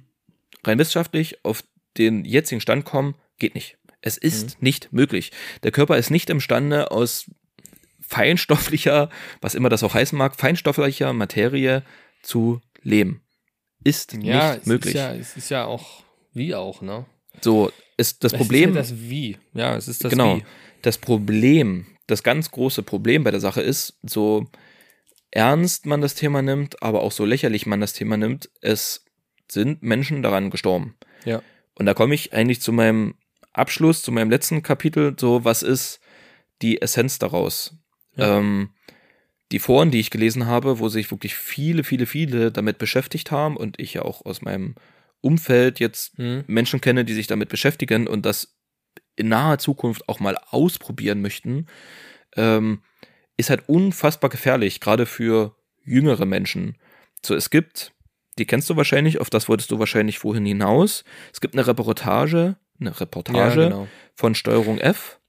rein 0.63 0.79
wissenschaftlich 0.79 1.45
auf 1.45 1.63
den 1.99 2.25
jetzigen 2.25 2.59
Stand 2.59 2.85
kommen, 2.85 3.13
geht 3.37 3.53
nicht. 3.53 3.77
Es 4.01 4.17
ist 4.17 4.57
Mhm. 4.57 4.63
nicht 4.63 4.93
möglich. 4.93 5.31
Der 5.61 5.71
Körper 5.71 5.97
ist 5.97 6.09
nicht 6.09 6.29
imstande, 6.31 6.89
aus 6.91 7.29
feinstofflicher, 8.01 9.09
was 9.41 9.53
immer 9.53 9.69
das 9.69 9.83
auch 9.83 9.93
heißen 9.93 10.17
mag, 10.17 10.35
feinstofflicher 10.35 11.13
Materie 11.13 11.83
zu 12.23 12.61
leben. 12.81 13.21
Ist 13.83 14.13
Ja, 14.13 14.53
nicht 14.55 14.65
möglich. 14.65 14.95
Ist 14.95 14.99
ja, 14.99 15.13
es 15.13 15.37
ist 15.37 15.49
ja 15.49 15.65
auch, 15.65 16.03
wie 16.33 16.55
auch, 16.55 16.81
ne? 16.81 17.05
So, 17.41 17.71
ist 17.97 18.23
das 18.23 18.33
Es 18.33 18.37
Problem, 18.37 18.71
Ist 18.71 18.75
halt 18.75 18.85
das 18.85 18.99
Wie. 19.09 19.37
Ja, 19.53 19.75
es 19.75 19.87
ist 19.87 20.03
das 20.03 20.11
genau, 20.11 20.37
Wie. 20.37 20.45
das 20.81 20.97
Problem, 20.97 21.87
das 22.05 22.23
ganz 22.23 22.51
große 22.51 22.83
Problem 22.83 23.23
bei 23.23 23.31
der 23.31 23.39
Sache 23.39 23.61
ist, 23.61 23.99
so 24.03 24.45
ernst 25.31 25.85
man 25.85 26.01
das 26.01 26.15
Thema 26.15 26.41
nimmt, 26.41 26.81
aber 26.81 27.01
auch 27.01 27.11
so 27.11 27.25
lächerlich 27.25 27.65
man 27.65 27.81
das 27.81 27.93
Thema 27.93 28.17
nimmt, 28.17 28.49
es 28.61 29.05
sind 29.49 29.81
Menschen 29.81 30.23
daran 30.23 30.49
gestorben. 30.49 30.95
Ja. 31.25 31.41
Und 31.75 31.85
da 31.85 31.93
komme 31.93 32.15
ich 32.15 32.33
eigentlich 32.33 32.61
zu 32.61 32.71
meinem 32.71 33.15
Abschluss, 33.53 34.01
zu 34.01 34.11
meinem 34.11 34.29
letzten 34.29 34.63
Kapitel, 34.63 35.15
so 35.19 35.43
was 35.43 35.63
ist 35.63 35.99
die 36.61 36.81
Essenz 36.81 37.19
daraus? 37.19 37.75
Ja. 38.15 38.37
Ähm, 38.37 38.69
die 39.51 39.59
Foren, 39.59 39.91
die 39.91 39.99
ich 39.99 40.11
gelesen 40.11 40.45
habe, 40.45 40.79
wo 40.79 40.89
sich 40.89 41.09
wirklich 41.09 41.35
viele, 41.35 41.83
viele, 41.83 42.05
viele 42.05 42.51
damit 42.51 42.77
beschäftigt 42.77 43.31
haben 43.31 43.55
und 43.55 43.79
ich 43.79 43.93
ja 43.93 44.01
auch 44.01 44.25
aus 44.25 44.41
meinem 44.41 44.75
Umfeld 45.21 45.79
jetzt 45.79 46.17
Hm. 46.17 46.43
Menschen 46.47 46.81
kenne, 46.81 47.05
die 47.05 47.13
sich 47.13 47.27
damit 47.27 47.49
beschäftigen 47.49 48.07
und 48.07 48.25
das 48.25 48.55
in 49.15 49.29
naher 49.29 49.57
Zukunft 49.57 50.07
auch 50.09 50.19
mal 50.19 50.37
ausprobieren 50.49 51.21
möchten, 51.21 51.67
ähm, 52.35 52.83
ist 53.35 53.49
halt 53.49 53.67
unfassbar 53.67 54.29
gefährlich, 54.29 54.79
gerade 54.79 55.05
für 55.05 55.55
jüngere 55.83 56.25
Menschen. 56.25 56.77
So, 57.25 57.33
es 57.35 57.49
gibt, 57.49 57.93
die 58.37 58.45
kennst 58.45 58.69
du 58.69 58.75
wahrscheinlich, 58.75 59.19
auf 59.19 59.29
das 59.29 59.49
wolltest 59.49 59.71
du 59.71 59.79
wahrscheinlich 59.79 60.19
vorhin 60.19 60.45
hinaus. 60.45 61.03
Es 61.33 61.41
gibt 61.41 61.55
eine 61.55 61.65
Reportage, 61.65 62.57
eine 62.79 62.89
Ja, 62.91 62.95
Reportage 62.97 63.63
genau. 63.63 63.87
von 64.15 64.35
Steuerung 64.35 64.77
F. 64.79 65.19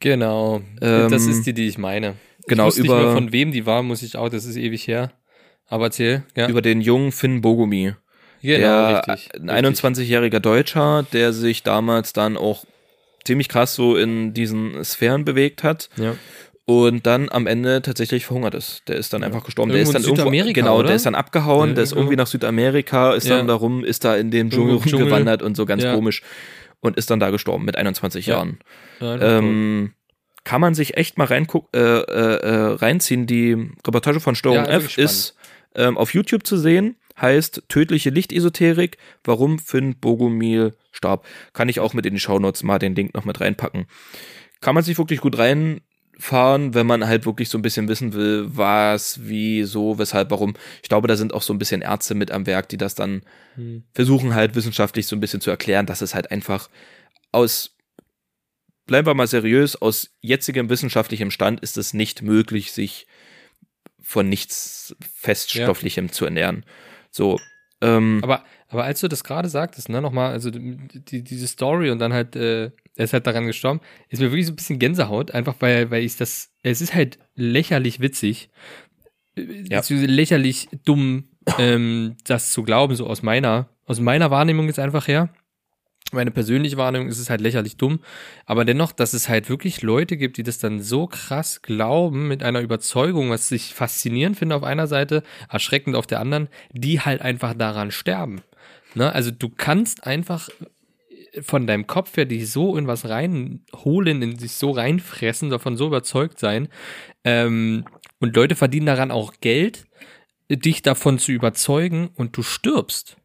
Genau. 0.00 0.62
Ähm, 0.80 1.10
das 1.10 1.26
ist 1.26 1.46
die, 1.46 1.52
die 1.54 1.68
ich 1.68 1.78
meine. 1.78 2.14
genau, 2.46 2.68
ich 2.68 2.76
über- 2.78 2.94
nicht 2.96 3.04
mehr, 3.04 3.12
von 3.14 3.32
wem 3.32 3.52
die 3.52 3.66
war, 3.66 3.82
muss 3.82 4.02
ich 4.02 4.16
auch, 4.16 4.28
das 4.28 4.44
ist 4.44 4.56
ewig 4.56 4.86
her. 4.88 5.12
Aber 5.66 5.86
erzähl, 5.86 6.24
ja. 6.36 6.48
über 6.48 6.62
den 6.62 6.80
jungen 6.80 7.12
Finn 7.12 7.40
Bogumi. 7.40 7.94
Genau, 8.42 8.88
der, 8.88 9.02
richtig. 9.08 9.30
ein 9.48 9.66
21-jähriger 9.66 10.40
Deutscher, 10.40 11.04
der 11.12 11.32
sich 11.32 11.62
damals 11.62 12.12
dann 12.12 12.36
auch 12.36 12.64
ziemlich 13.24 13.48
krass 13.48 13.74
so 13.74 13.96
in 13.96 14.32
diesen 14.34 14.82
Sphären 14.84 15.24
bewegt 15.24 15.62
hat 15.62 15.90
Ja. 15.96 16.14
und 16.64 17.06
dann 17.06 17.28
am 17.30 17.46
Ende 17.46 17.82
tatsächlich 17.82 18.24
verhungert 18.26 18.54
ist. 18.54 18.82
Der 18.88 18.96
ist 18.96 19.12
dann 19.12 19.22
einfach 19.22 19.44
gestorben. 19.44 19.70
Irgendwo 19.70 19.92
der 19.92 20.00
ist 20.00 20.06
dann 20.18 20.26
irgendwo, 20.26 20.52
genau, 20.52 20.78
oder? 20.78 20.86
der 20.88 20.96
ist 20.96 21.06
dann 21.06 21.14
abgehauen, 21.14 21.70
Ja, 21.70 21.74
der 21.76 21.84
ist 21.84 21.92
irgendwie 21.92 22.16
nach 22.16 22.26
Südamerika, 22.26 23.12
ist 23.14 23.26
Ja. 23.26 23.36
dann 23.38 23.46
darum, 23.48 23.84
ist 23.84 24.04
da 24.04 24.16
in 24.16 24.30
dem 24.30 24.50
Dschungel 24.50 24.76
rumgewandert 24.76 25.42
und 25.42 25.56
so 25.56 25.66
ganz 25.66 25.84
komisch 25.84 26.22
und 26.80 26.96
ist 26.96 27.10
dann 27.10 27.20
da 27.20 27.30
gestorben 27.30 27.64
mit 27.64 27.76
21 27.76 28.26
Ja. 28.26 28.36
Jahren. 28.36 28.58
Ähm, 29.00 29.92
kann 30.44 30.60
man 30.62 30.74
sich 30.74 30.96
echt 30.96 31.18
mal 31.18 31.24
reinguck, 31.26 31.68
äh, 31.74 31.78
äh, 31.78 32.00
äh, 32.36 32.56
reinziehen. 32.76 33.26
Die 33.26 33.52
Reportage 33.86 34.20
von 34.20 34.34
Steuerung 34.34 34.64
Ja, 34.64 34.70
F 34.78 34.96
ist 34.96 35.34
ähm, 35.74 35.98
auf 35.98 36.14
YouTube 36.14 36.46
zu 36.46 36.56
sehen, 36.56 36.96
heißt 37.20 37.64
Tödliche 37.68 38.10
Lichtesoterik, 38.10 38.98
warum 39.24 39.58
Finn 39.58 39.96
Bogomil 39.98 40.74
starb. 40.92 41.26
Kann 41.52 41.68
ich 41.68 41.80
auch 41.80 41.94
mit 41.94 42.06
in 42.06 42.14
die 42.14 42.20
Shownotes 42.20 42.62
mal 42.62 42.78
den 42.78 42.94
Link 42.94 43.14
noch 43.14 43.24
mit 43.24 43.40
reinpacken. 43.40 43.86
Kann 44.60 44.74
man 44.74 44.84
sich 44.84 44.98
wirklich 44.98 45.20
gut 45.20 45.38
reinfahren, 45.38 46.74
wenn 46.74 46.86
man 46.86 47.06
halt 47.06 47.26
wirklich 47.26 47.48
so 47.48 47.58
ein 47.58 47.62
bisschen 47.62 47.88
wissen 47.88 48.12
will, 48.12 48.46
was, 48.48 49.28
wie, 49.28 49.64
so, 49.64 49.98
weshalb, 49.98 50.30
warum. 50.30 50.54
Ich 50.82 50.88
glaube, 50.88 51.08
da 51.08 51.16
sind 51.16 51.32
auch 51.32 51.42
so 51.42 51.52
ein 51.52 51.58
bisschen 51.58 51.82
Ärzte 51.82 52.14
mit 52.14 52.30
am 52.30 52.46
Werk, 52.46 52.68
die 52.68 52.76
das 52.76 52.94
dann 52.94 53.22
Hm. 53.54 53.84
versuchen 53.92 54.34
halt 54.34 54.54
wissenschaftlich 54.54 55.06
so 55.06 55.16
ein 55.16 55.20
bisschen 55.20 55.40
zu 55.40 55.50
erklären, 55.50 55.86
dass 55.86 56.00
es 56.00 56.14
halt 56.14 56.30
einfach 56.30 56.68
aus, 57.32 57.76
bleiben 58.86 59.06
wir 59.06 59.14
mal 59.14 59.26
seriös, 59.26 59.76
aus 59.76 60.10
jetzigem 60.20 60.68
wissenschaftlichem 60.68 61.30
Stand 61.30 61.60
ist 61.60 61.76
es 61.76 61.94
nicht 61.94 62.22
möglich, 62.22 62.72
sich 62.72 63.06
von 64.00 64.28
nichts 64.28 64.96
Feststofflichem 65.14 66.10
zu 66.12 66.24
ernähren. 66.24 66.64
So, 67.10 67.38
ähm, 67.80 68.20
Aber, 68.22 68.42
aber 68.68 68.84
als 68.84 69.00
du 69.00 69.08
das 69.08 69.22
gerade 69.24 69.48
sagtest, 69.48 69.88
ne, 69.88 70.00
nochmal, 70.02 70.32
also 70.32 70.50
die, 70.50 71.22
diese 71.22 71.46
Story 71.46 71.90
und 71.90 71.98
dann 72.00 72.12
halt, 72.12 72.34
äh, 72.36 72.66
er 72.96 73.04
ist 73.04 73.12
halt 73.12 73.26
daran 73.26 73.46
gestorben, 73.46 73.80
ist 74.08 74.18
mir 74.20 74.30
wirklich 74.30 74.46
so 74.46 74.52
ein 74.52 74.56
bisschen 74.56 74.78
Gänsehaut, 74.80 75.30
einfach 75.30 75.54
weil, 75.60 75.90
weil 75.90 76.02
ich 76.02 76.16
das, 76.16 76.50
es 76.62 76.80
ist 76.80 76.94
halt 76.94 77.18
lächerlich 77.36 78.00
witzig, 78.00 78.50
Ja. 79.36 79.80
ja. 79.80 79.82
lächerlich 79.88 80.68
dumm, 80.84 81.28
ähm, 81.58 82.16
das 82.24 82.52
zu 82.52 82.62
glauben, 82.64 82.96
so 82.96 83.06
aus 83.06 83.22
meiner, 83.22 83.68
aus 83.86 84.00
meiner 84.00 84.30
Wahrnehmung 84.30 84.66
jetzt 84.66 84.80
einfach 84.80 85.06
her. 85.06 85.30
Meine 86.12 86.30
persönliche 86.30 86.78
Wahrnehmung 86.78 87.08
ist 87.08 87.18
es 87.18 87.28
halt 87.28 87.42
lächerlich 87.42 87.76
dumm, 87.76 88.00
aber 88.46 88.64
dennoch, 88.64 88.92
dass 88.92 89.12
es 89.12 89.28
halt 89.28 89.50
wirklich 89.50 89.82
Leute 89.82 90.16
gibt, 90.16 90.38
die 90.38 90.42
das 90.42 90.58
dann 90.58 90.80
so 90.80 91.06
krass 91.06 91.60
glauben 91.60 92.28
mit 92.28 92.42
einer 92.42 92.60
Überzeugung, 92.60 93.28
was 93.28 93.50
ich 93.50 93.74
faszinierend 93.74 94.38
finde 94.38 94.56
auf 94.56 94.62
einer 94.62 94.86
Seite, 94.86 95.22
erschreckend 95.50 95.96
auf 95.96 96.06
der 96.06 96.20
anderen, 96.20 96.48
die 96.72 97.00
halt 97.00 97.20
einfach 97.20 97.52
daran 97.52 97.90
sterben. 97.90 98.40
Ne? 98.94 99.12
Also 99.12 99.30
du 99.30 99.50
kannst 99.50 100.06
einfach 100.06 100.48
von 101.42 101.66
deinem 101.66 101.86
Kopf 101.86 102.16
her 102.16 102.24
dich 102.24 102.50
so 102.50 102.76
in 102.76 102.86
was 102.86 103.08
reinholen, 103.08 104.22
in 104.22 104.38
sich 104.38 104.52
so 104.52 104.70
reinfressen, 104.70 105.50
davon 105.50 105.76
so 105.76 105.86
überzeugt 105.86 106.38
sein. 106.38 106.68
Ähm, 107.24 107.84
und 108.18 108.34
Leute 108.34 108.56
verdienen 108.56 108.86
daran 108.86 109.10
auch 109.10 109.34
Geld, 109.40 109.86
dich 110.50 110.82
davon 110.82 111.18
zu 111.18 111.32
überzeugen 111.32 112.08
und 112.14 112.36
du 112.36 112.42
stirbst. 112.42 113.16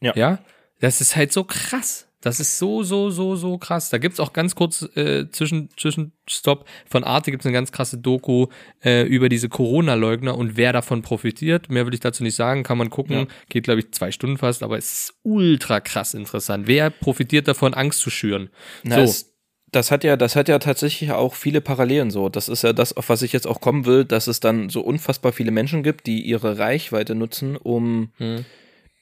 Ja. 0.00 0.12
Ja. 0.14 0.38
Das 0.80 1.00
ist 1.00 1.16
halt 1.16 1.32
so 1.32 1.44
krass. 1.44 2.06
Das 2.26 2.40
ist 2.40 2.58
so, 2.58 2.82
so, 2.82 3.10
so, 3.10 3.36
so 3.36 3.56
krass. 3.56 3.88
Da 3.90 3.98
gibt's 3.98 4.18
auch 4.18 4.32
ganz 4.32 4.56
kurz 4.56 4.82
äh, 4.96 5.30
zwischen, 5.30 5.68
Zwischenstopp 5.76 6.66
von 6.84 7.04
Arte 7.04 7.30
gibt's 7.30 7.46
eine 7.46 7.52
ganz 7.52 7.70
krasse 7.70 7.98
Doku 7.98 8.48
äh, 8.82 9.02
über 9.04 9.28
diese 9.28 9.48
Corona-Leugner 9.48 10.36
und 10.36 10.56
wer 10.56 10.72
davon 10.72 11.02
profitiert. 11.02 11.70
Mehr 11.70 11.86
will 11.86 11.94
ich 11.94 12.00
dazu 12.00 12.24
nicht 12.24 12.34
sagen, 12.34 12.64
kann 12.64 12.78
man 12.78 12.90
gucken. 12.90 13.16
Ja. 13.16 13.26
Geht, 13.48 13.64
glaube 13.64 13.80
ich, 13.80 13.92
zwei 13.92 14.10
Stunden 14.10 14.38
fast, 14.38 14.64
aber 14.64 14.76
es 14.76 14.92
ist 14.92 15.14
ultra 15.22 15.78
krass 15.80 16.14
interessant. 16.14 16.66
Wer 16.66 16.90
profitiert 16.90 17.46
davon, 17.46 17.74
Angst 17.74 18.00
zu 18.00 18.10
schüren? 18.10 18.50
na, 18.82 18.96
so. 18.96 19.02
es, 19.02 19.36
das 19.70 19.92
hat 19.92 20.02
ja, 20.02 20.16
das 20.16 20.34
hat 20.34 20.48
ja 20.48 20.58
tatsächlich 20.58 21.12
auch 21.12 21.34
viele 21.34 21.60
Parallelen 21.60 22.10
so. 22.10 22.28
Das 22.28 22.48
ist 22.48 22.62
ja 22.62 22.72
das, 22.72 22.96
auf 22.96 23.08
was 23.08 23.22
ich 23.22 23.32
jetzt 23.32 23.46
auch 23.46 23.60
kommen 23.60 23.84
will, 23.84 24.04
dass 24.04 24.26
es 24.26 24.40
dann 24.40 24.68
so 24.68 24.80
unfassbar 24.80 25.32
viele 25.32 25.52
Menschen 25.52 25.84
gibt, 25.84 26.06
die 26.06 26.22
ihre 26.22 26.58
Reichweite 26.58 27.14
nutzen, 27.14 27.56
um 27.56 28.10
Hm. 28.16 28.44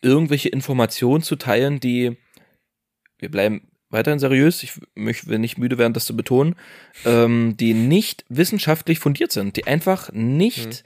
Irgendwelche 0.04 0.48
Informationen 0.48 1.22
zu 1.22 1.36
teilen, 1.36 1.80
die 1.80 2.16
wir 3.18 3.30
bleiben 3.30 3.68
weiterhin 3.90 4.18
seriös, 4.18 4.62
ich 4.62 4.72
möchte 4.94 5.28
will 5.28 5.38
nicht 5.38 5.56
müde 5.56 5.78
werden, 5.78 5.92
das 5.92 6.04
zu 6.04 6.16
betonen, 6.16 6.56
ähm, 7.04 7.56
die 7.56 7.74
nicht 7.74 8.24
wissenschaftlich 8.28 8.98
fundiert 8.98 9.32
sind, 9.32 9.56
die 9.56 9.66
einfach 9.66 10.12
nicht, 10.12 10.84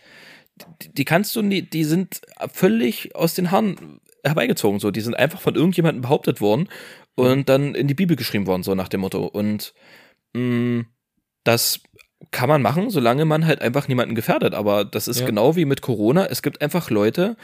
die, 0.83 0.93
die 0.93 1.05
kannst 1.05 1.35
du 1.35 1.43
nie, 1.43 1.63
die 1.63 1.85
sind 1.85 2.21
völlig 2.53 3.17
aus 3.17 3.35
den 3.35 3.51
Haaren 3.51 4.01
herbeigezogen, 4.25 4.79
so, 4.79 4.91
die 4.91 5.01
sind 5.01 5.15
einfach 5.15 5.41
von 5.41 5.55
irgendjemandem 5.55 6.03
behauptet 6.03 6.41
worden 6.41 6.69
und 7.15 7.49
dann 7.49 7.75
in 7.75 7.89
die 7.89 7.95
Bibel 7.95 8.17
geschrieben 8.17 8.47
worden, 8.47 8.63
so 8.63 8.75
nach 8.75 8.89
dem 8.89 9.01
Motto. 9.01 9.25
Und 9.25 9.75
mh, 10.35 10.85
das 11.45 11.81
kann 12.33 12.49
man 12.49 12.61
machen, 12.61 12.91
solange 12.91 13.25
man 13.25 13.47
halt 13.47 13.63
einfach 13.63 13.87
niemanden 13.89 14.15
gefährdet. 14.17 14.53
Aber 14.53 14.85
das 14.85 15.07
ist 15.09 15.21
Ja. 15.21 15.27
genau 15.27 15.55
wie 15.57 15.65
mit 15.65 15.83
Corona. 15.83 16.27
Es 16.27 16.43
gibt 16.43 16.61
einfach 16.61 16.91
Leute, 16.91 17.37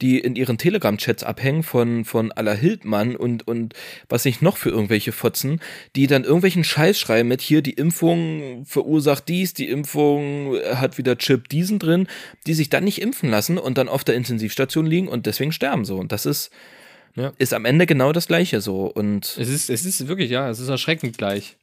die 0.00 0.18
in 0.18 0.36
ihren 0.36 0.56
Telegram-Chats 0.58 1.22
abhängen 1.22 1.62
von, 1.62 2.04
von 2.04 2.32
aller 2.32 2.54
Hildmann 2.54 3.14
und, 3.14 3.46
und 3.46 3.74
was 4.08 4.24
nicht 4.24 4.40
noch 4.42 4.56
für 4.56 4.70
irgendwelche 4.70 5.12
Fotzen, 5.12 5.60
die 5.96 6.06
dann 6.06 6.24
irgendwelchen 6.24 6.64
Scheiß 6.64 6.98
schreiben 6.98 7.28
mit 7.28 7.40
hier, 7.42 7.60
die 7.62 7.74
Impfung 7.74 8.64
verursacht 8.64 9.28
dies, 9.28 9.52
die 9.54 9.68
Impfung 9.68 10.56
hat 10.74 10.96
wieder 10.98 11.18
Chip 11.18 11.48
diesen 11.50 11.78
drin, 11.78 12.08
die 12.46 12.54
sich 12.54 12.70
dann 12.70 12.84
nicht 12.84 13.02
impfen 13.02 13.30
lassen 13.30 13.58
und 13.58 13.76
dann 13.78 13.88
auf 13.88 14.02
der 14.02 14.14
Intensivstation 14.16 14.86
liegen 14.86 15.08
und 15.08 15.26
deswegen 15.26 15.52
sterben 15.52 15.84
so. 15.84 15.98
Und 15.98 16.10
das 16.10 16.24
ist, 16.26 16.50
Ja. 17.14 17.32
ist 17.36 17.52
am 17.52 17.66
Ende 17.66 17.84
genau 17.86 18.12
das 18.12 18.26
Gleiche 18.28 18.62
so. 18.62 18.86
Und 18.86 19.36
Es 19.38 19.48
ist, 19.50 19.68
es 19.68 19.84
ist 19.84 20.08
wirklich, 20.08 20.30
ja, 20.30 20.48
es 20.48 20.58
ist 20.58 20.68
erschreckend 20.70 21.18
gleich. 21.18 21.56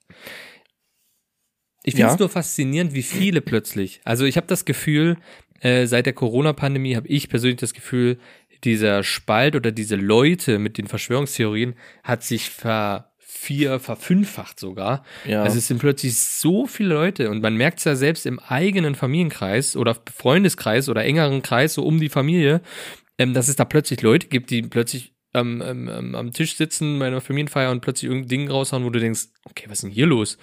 Ich 1.83 1.95
finde 1.95 2.07
es 2.07 2.13
Ja. 2.13 2.19
nur 2.19 2.29
faszinierend, 2.29 2.93
wie 2.93 3.03
viele 3.03 3.41
plötzlich. 3.41 4.01
Also 4.03 4.25
ich 4.25 4.37
habe 4.37 4.47
das 4.47 4.65
Gefühl, 4.65 5.17
äh, 5.61 5.85
seit 5.87 6.05
der 6.05 6.13
Corona-Pandemie 6.13 6.95
habe 6.95 7.07
ich 7.07 7.29
persönlich 7.29 7.59
das 7.59 7.73
Gefühl, 7.73 8.17
dieser 8.63 9.03
Spalt 9.03 9.55
oder 9.55 9.71
diese 9.71 9.95
Leute 9.95 10.59
mit 10.59 10.77
den 10.77 10.87
Verschwörungstheorien 10.87 11.75
hat 12.03 12.23
sich 12.23 12.49
vervier, 12.49 13.79
verfünffacht 13.79 14.59
sogar. 14.59 15.05
ja. 15.25 15.43
Also 15.43 15.57
es 15.57 15.67
sind 15.67 15.79
plötzlich 15.79 16.17
so 16.17 16.65
viele 16.67 16.93
Leute 16.93 17.29
und 17.29 17.41
man 17.41 17.55
merkt 17.55 17.79
es 17.79 17.85
ja 17.85 17.95
selbst 17.95 18.25
im 18.25 18.39
eigenen 18.39 18.95
Familienkreis 18.95 19.75
oder 19.77 19.95
Freundeskreis 20.13 20.89
oder 20.89 21.03
engeren 21.05 21.41
Kreis 21.41 21.73
so 21.75 21.83
um 21.83 21.99
die 21.99 22.09
Familie, 22.09 22.61
ähm, 23.17 23.33
dass 23.33 23.47
es 23.47 23.55
da 23.55 23.65
plötzlich 23.65 24.01
Leute 24.01 24.27
gibt, 24.27 24.49
die 24.49 24.61
plötzlich 24.63 25.13
ähm, 25.33 25.61
ähm, 25.65 26.15
am 26.15 26.31
Tisch 26.33 26.55
sitzen 26.55 26.97
bei 26.99 27.07
einer 27.07 27.21
Familienfeier 27.21 27.71
und 27.71 27.81
plötzlich 27.81 28.09
irgendein 28.09 28.29
Ding 28.29 28.49
raushauen, 28.49 28.83
wo 28.83 28.89
du 28.89 28.99
denkst, 28.99 29.27
okay, 29.45 29.65
was 29.67 29.77
ist 29.79 29.83
denn 29.83 29.91
hier 29.91 30.07
los? 30.07 30.37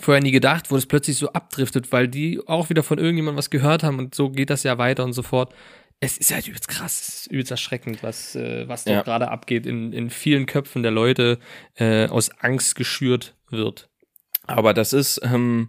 Vorher 0.00 0.22
nie 0.22 0.30
gedacht, 0.30 0.70
wo 0.70 0.76
es 0.76 0.86
plötzlich 0.86 1.18
so 1.18 1.32
abdriftet, 1.32 1.92
weil 1.92 2.08
die 2.08 2.40
auch 2.46 2.70
wieder 2.70 2.82
von 2.82 2.98
irgendjemandem 2.98 3.36
was 3.38 3.50
gehört 3.50 3.82
haben 3.82 3.98
und 3.98 4.14
so 4.14 4.30
geht 4.30 4.48
das 4.50 4.62
ja 4.62 4.78
weiter 4.78 5.04
und 5.04 5.12
so 5.12 5.22
fort. 5.22 5.54
Es 6.00 6.16
ist 6.16 6.32
halt 6.32 6.48
übelst 6.48 6.68
krass, 6.68 7.00
es 7.00 7.08
ist 7.08 7.26
übelst 7.26 7.50
erschreckend, 7.50 8.02
was, 8.02 8.34
äh, 8.34 8.66
was 8.66 8.86
Ja. 8.86 9.02
gerade 9.02 9.28
abgeht 9.30 9.66
in, 9.66 9.92
in 9.92 10.08
vielen 10.08 10.46
Köpfen 10.46 10.82
der 10.82 10.92
Leute 10.92 11.38
äh, 11.74 12.06
aus 12.08 12.30
Angst 12.40 12.74
geschürt 12.74 13.36
wird. 13.50 13.90
Aber 14.46 14.72
das 14.72 14.94
ist, 14.94 15.20
ähm, 15.22 15.68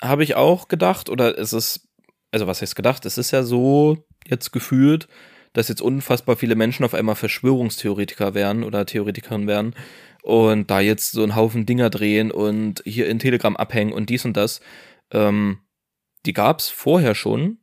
habe 0.00 0.22
ich 0.22 0.36
auch 0.36 0.68
gedacht, 0.68 1.08
oder 1.08 1.36
es 1.36 1.52
ist, 1.52 1.88
also 2.30 2.46
was 2.46 2.62
heißt 2.62 2.76
gedacht, 2.76 3.04
es 3.04 3.18
ist 3.18 3.32
ja 3.32 3.42
so 3.42 4.06
jetzt 4.28 4.52
gefühlt, 4.52 5.08
dass 5.54 5.68
jetzt 5.68 5.82
unfassbar 5.82 6.36
viele 6.36 6.54
Menschen 6.54 6.84
auf 6.84 6.94
einmal 6.94 7.16
Verschwörungstheoretiker 7.16 8.34
werden 8.34 8.62
oder 8.62 8.86
Theoretikerin 8.86 9.46
werden 9.48 9.74
und 10.26 10.70
da 10.70 10.80
jetzt 10.80 11.12
so 11.12 11.22
einen 11.22 11.36
Haufen 11.36 11.66
Dinger 11.66 11.88
drehen 11.90 12.30
und 12.30 12.82
hier 12.84 13.08
in 13.08 13.18
Telegram 13.18 13.56
abhängen 13.56 13.92
und 13.92 14.10
dies 14.10 14.24
und 14.24 14.36
das. 14.36 14.60
Ähm, 15.12 15.58
die 16.26 16.32
gab's 16.32 16.68
vorher 16.68 17.14
schon. 17.14 17.58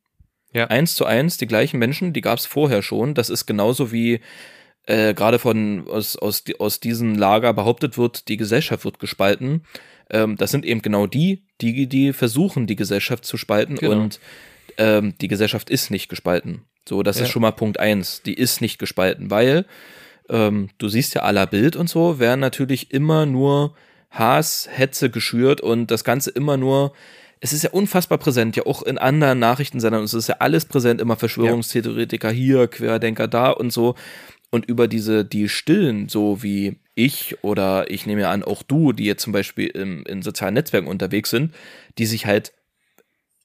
Ja. 0.53 0.67
Eins 0.67 0.95
zu 0.95 1.05
eins, 1.05 1.37
die 1.37 1.47
gleichen 1.47 1.77
Menschen, 1.79 2.13
die 2.13 2.21
gab's 2.21 2.45
vorher 2.45 2.81
schon. 2.81 3.13
Das 3.15 3.29
ist 3.29 3.45
genauso 3.45 3.91
wie 3.91 4.21
äh, 4.85 5.13
gerade 5.13 5.39
von 5.39 5.87
aus, 5.89 6.15
aus, 6.15 6.43
aus 6.59 6.79
diesem 6.79 7.15
Lager 7.15 7.53
behauptet 7.53 7.97
wird, 7.97 8.27
die 8.27 8.37
Gesellschaft 8.37 8.85
wird 8.85 8.99
gespalten. 8.99 9.65
Ähm, 10.09 10.37
das 10.37 10.51
sind 10.51 10.65
eben 10.65 10.81
genau 10.81 11.07
die, 11.07 11.45
die, 11.61 11.87
die 11.87 12.13
versuchen, 12.13 12.67
die 12.67 12.75
Gesellschaft 12.75 13.25
zu 13.25 13.37
spalten 13.37 13.75
Genau. 13.75 13.91
und 13.93 14.19
ähm, 14.77 15.15
die 15.19 15.27
Gesellschaft 15.27 15.69
ist 15.69 15.89
nicht 15.91 16.07
gespalten. 16.09 16.63
So, 16.87 17.01
das 17.03 17.17
Ja. 17.17 17.23
ist 17.25 17.31
schon 17.31 17.41
mal 17.41 17.51
Punkt 17.51 17.79
eins. 17.79 18.21
Die 18.23 18.33
ist 18.33 18.61
nicht 18.61 18.77
gespalten, 18.79 19.31
weil 19.31 19.65
ähm, 20.29 20.69
du 20.77 20.87
siehst 20.87 21.15
ja 21.15 21.23
aller 21.23 21.47
Bild 21.47 21.75
und 21.75 21.89
so, 21.89 22.19
werden 22.19 22.39
natürlich 22.39 22.91
immer 22.91 23.25
nur 23.25 23.75
Hass, 24.09 24.69
Hetze 24.71 25.09
geschürt 25.09 25.61
und 25.61 25.89
das 25.89 26.03
Ganze 26.03 26.29
immer 26.31 26.57
nur, 26.57 26.93
es 27.39 27.51
ist 27.51 27.63
ja 27.63 27.71
unfassbar 27.71 28.19
präsent, 28.19 28.55
ja 28.55 28.65
auch 28.65 28.83
in 28.83 28.97
anderen 28.97 29.39
Nachrichtensendern, 29.39 30.03
es 30.03 30.13
ist 30.13 30.29
ja 30.29 30.35
alles 30.39 30.65
präsent, 30.65 31.01
immer 31.01 31.17
Verschwörungstheoretiker 31.17 32.31
hier, 32.31 32.67
Querdenker 32.67 33.27
da 33.27 33.49
und 33.49 33.73
so. 33.73 33.95
Und 34.51 34.65
über 34.65 34.87
diese, 34.87 35.25
die 35.25 35.49
Stillen, 35.49 36.09
so 36.09 36.43
wie 36.43 36.77
ich 36.93 37.43
oder 37.43 37.89
ich 37.89 38.05
nehme 38.05 38.21
ja 38.21 38.31
an, 38.31 38.43
auch 38.43 38.61
du, 38.61 38.93
die 38.93 39.05
jetzt 39.05 39.23
zum 39.23 39.33
Beispiel 39.33 39.67
im, 39.67 40.05
in 40.05 40.21
sozialen 40.21 40.53
Netzwerken 40.53 40.87
unterwegs 40.87 41.31
sind, 41.31 41.55
die 41.97 42.05
sich 42.05 42.27
halt 42.27 42.53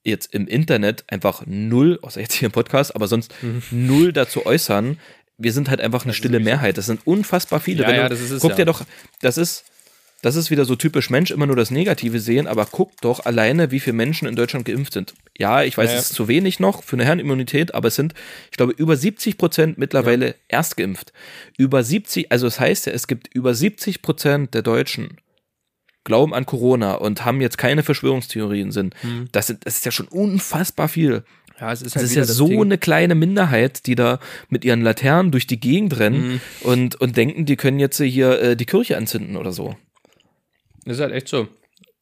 jetzt 0.04 0.34
im 0.34 0.46
Internet 0.46 1.04
einfach 1.08 1.44
null, 1.46 1.98
außer 2.02 2.20
jetzt 2.20 2.34
hier 2.34 2.46
im 2.46 2.52
Podcast, 2.52 2.94
aber 2.94 3.08
sonst 3.08 3.34
null 3.70 4.12
dazu 4.12 4.44
äußern. 4.46 4.98
Wir 5.38 5.52
sind 5.52 5.70
halt 5.70 5.80
einfach 5.80 6.04
eine 6.04 6.14
stille 6.14 6.40
Mehrheit. 6.40 6.78
Das 6.78 6.86
sind 6.86 7.06
unfassbar 7.06 7.60
viele. 7.60 7.84
Ja, 7.84 7.94
ja, 7.94 8.02
du, 8.04 8.08
das 8.10 8.20
ist 8.20 8.30
es 8.30 8.42
guck 8.42 8.50
ja. 8.50 8.56
dir 8.56 8.64
doch, 8.64 8.82
das 9.20 9.38
ist, 9.38 9.64
das 10.20 10.34
ist 10.34 10.50
wieder 10.50 10.64
so 10.64 10.74
typisch 10.74 11.10
Mensch, 11.10 11.30
immer 11.30 11.46
nur 11.46 11.54
das 11.54 11.70
Negative 11.70 12.18
sehen, 12.18 12.48
aber 12.48 12.66
guck 12.66 13.00
doch 13.00 13.24
alleine, 13.24 13.70
wie 13.70 13.78
viele 13.78 13.94
Menschen 13.94 14.26
in 14.26 14.34
Deutschland 14.34 14.64
geimpft 14.64 14.92
sind. 14.92 15.14
Ja, 15.38 15.62
ich 15.62 15.78
weiß, 15.78 15.90
Ja, 15.90 15.94
ja. 15.94 16.00
es 16.00 16.10
ist 16.10 16.16
zu 16.16 16.26
wenig 16.26 16.58
noch 16.58 16.82
für 16.82 16.96
eine 16.96 17.04
Herrenimmunität, 17.04 17.72
aber 17.74 17.88
es 17.88 17.94
sind, 17.94 18.14
ich 18.50 18.56
glaube, 18.56 18.72
über 18.72 18.96
70 18.96 19.38
Prozent 19.38 19.78
mittlerweile 19.78 20.34
erst 20.48 20.76
geimpft. 20.76 21.12
Über 21.56 21.84
70, 21.84 22.32
also 22.32 22.48
es 22.48 22.58
heißt 22.58 22.86
ja, 22.86 22.92
es 22.92 23.06
gibt 23.06 23.32
über 23.32 23.54
70 23.54 24.02
Prozent 24.02 24.54
der 24.54 24.62
Deutschen 24.62 25.18
glauben 26.08 26.34
an 26.34 26.46
Corona 26.46 26.94
und 26.94 27.24
haben 27.24 27.40
jetzt 27.40 27.58
keine 27.58 27.84
Verschwörungstheorien 27.84 28.72
sind. 28.72 28.94
Hm. 29.02 29.28
Das, 29.30 29.46
sind, 29.46 29.64
das 29.66 29.76
ist 29.76 29.84
ja 29.84 29.92
schon 29.92 30.08
unfassbar 30.08 30.88
viel. 30.88 31.22
Ja, 31.60 31.72
es 31.72 31.82
ist 31.82 31.96
Das 31.96 32.02
ist 32.04 32.14
ja 32.14 32.24
so 32.24 32.60
eine 32.60 32.78
kleine 32.78 33.14
Minderheit, 33.14 33.86
die 33.86 33.94
da 33.96 34.20
mit 34.48 34.64
ihren 34.64 34.80
Laternen 34.82 35.32
durch 35.32 35.46
die 35.46 35.58
Gegend 35.58 35.98
rennen 35.98 36.28
Mhm. 36.34 36.40
und, 36.62 36.94
und 37.00 37.16
denken, 37.16 37.46
die 37.46 37.56
können 37.56 37.78
jetzt 37.80 38.00
hier 38.00 38.40
äh, 38.40 38.56
die 38.56 38.66
Kirche 38.66 38.96
anzünden 38.96 39.36
oder 39.36 39.52
so. 39.52 39.76
Das 40.84 40.96
ist 40.96 41.02
halt 41.02 41.12
echt 41.12 41.28
so. 41.28 41.48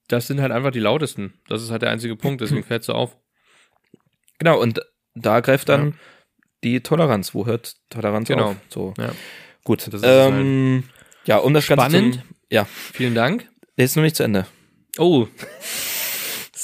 Das 0.09 0.27
sind 0.27 0.41
halt 0.41 0.53
einfach 0.53 0.71
die 0.73 0.79
lautesten. 0.81 1.35
Das 1.49 1.63
ist 1.63 1.71
halt 1.71 1.83
der 1.83 1.91
einzige 1.91 2.17
Punkt, 2.17 2.41
deswegen 2.43 2.63
fällt 2.69 2.85
so 2.85 2.93
auf. 2.93 3.17
Genau, 4.39 4.61
und 4.61 4.81
da 5.15 5.41
greift 5.41 5.69
dann 5.71 5.87
Ja. 5.89 5.93
die 6.65 6.81
Toleranz. 6.81 7.35
Wo 7.35 7.47
hört 7.47 7.77
Toleranz 7.89 8.29
Genau. 8.29 8.51
auf? 8.51 8.57
So. 8.69 8.93
Ja. 8.99 9.13
Gut. 9.65 9.87
Das 9.87 9.95
ist 10.03 10.07
halt 10.07 10.35
ähm, 10.35 10.85
ja, 11.25 11.39
um 11.39 11.55
das 11.55 11.67
Ganze 11.67 11.87
Spannend. 11.97 12.23
Ja, 12.51 12.67
Vielen 12.93 13.15
Dank. 13.15 13.49
der 13.79 13.87
ist 13.87 13.97
noch 13.97 14.03
nicht 14.03 14.15
zu 14.17 14.23
Ende. 14.23 14.47
Oh. 14.99 15.27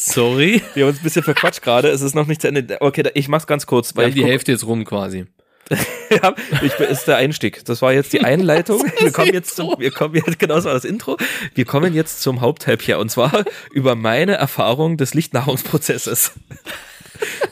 Sorry. 0.04 0.62
Wir 0.74 0.84
haben 0.84 0.90
uns 0.90 1.00
ein 1.00 1.04
bisschen 1.04 1.22
verquatscht 1.22 1.62
gerade. 1.62 1.88
Es 1.88 2.00
ist 2.02 2.14
noch 2.14 2.26
nicht 2.26 2.42
zu 2.42 2.48
Ende. 2.48 2.78
Okay, 2.80 3.08
ich 3.14 3.28
mach's 3.28 3.46
ganz 3.46 3.66
kurz. 3.66 3.92
Wir 3.94 3.98
Weil 3.98 4.04
haben 4.04 4.08
ich 4.10 4.14
die 4.16 4.20
guck- 4.22 4.30
Hälfte 4.30 4.52
jetzt 4.52 4.66
rum 4.66 4.84
quasi. 4.84 5.26
Ja, 6.10 6.34
ich 6.60 6.74
ist 6.78 7.06
der 7.06 7.16
Einstieg. 7.16 7.64
Das 7.64 7.80
war 7.80 7.94
jetzt 7.94 8.12
die 8.12 8.20
Einleitung. 8.24 8.84
Wir 8.98 9.10
kommen 9.12 9.32
jetzt 9.32 9.56
zum, 9.56 9.74
wir 9.78 9.90
kommen 9.90 10.14
jetzt, 10.14 10.38
genau, 10.38 10.56
das 10.56 10.66
war 10.66 10.74
das 10.74 10.84
Intro. 10.84 11.16
Wir 11.54 11.64
kommen 11.64 11.94
jetzt 11.94 12.20
zum 12.20 12.42
hier 12.82 12.98
und 12.98 13.10
zwar 13.10 13.44
über 13.72 13.94
meine 13.94 14.34
Erfahrung 14.34 14.98
des 14.98 15.14
Lichtnahrungsprozesses. 15.14 16.32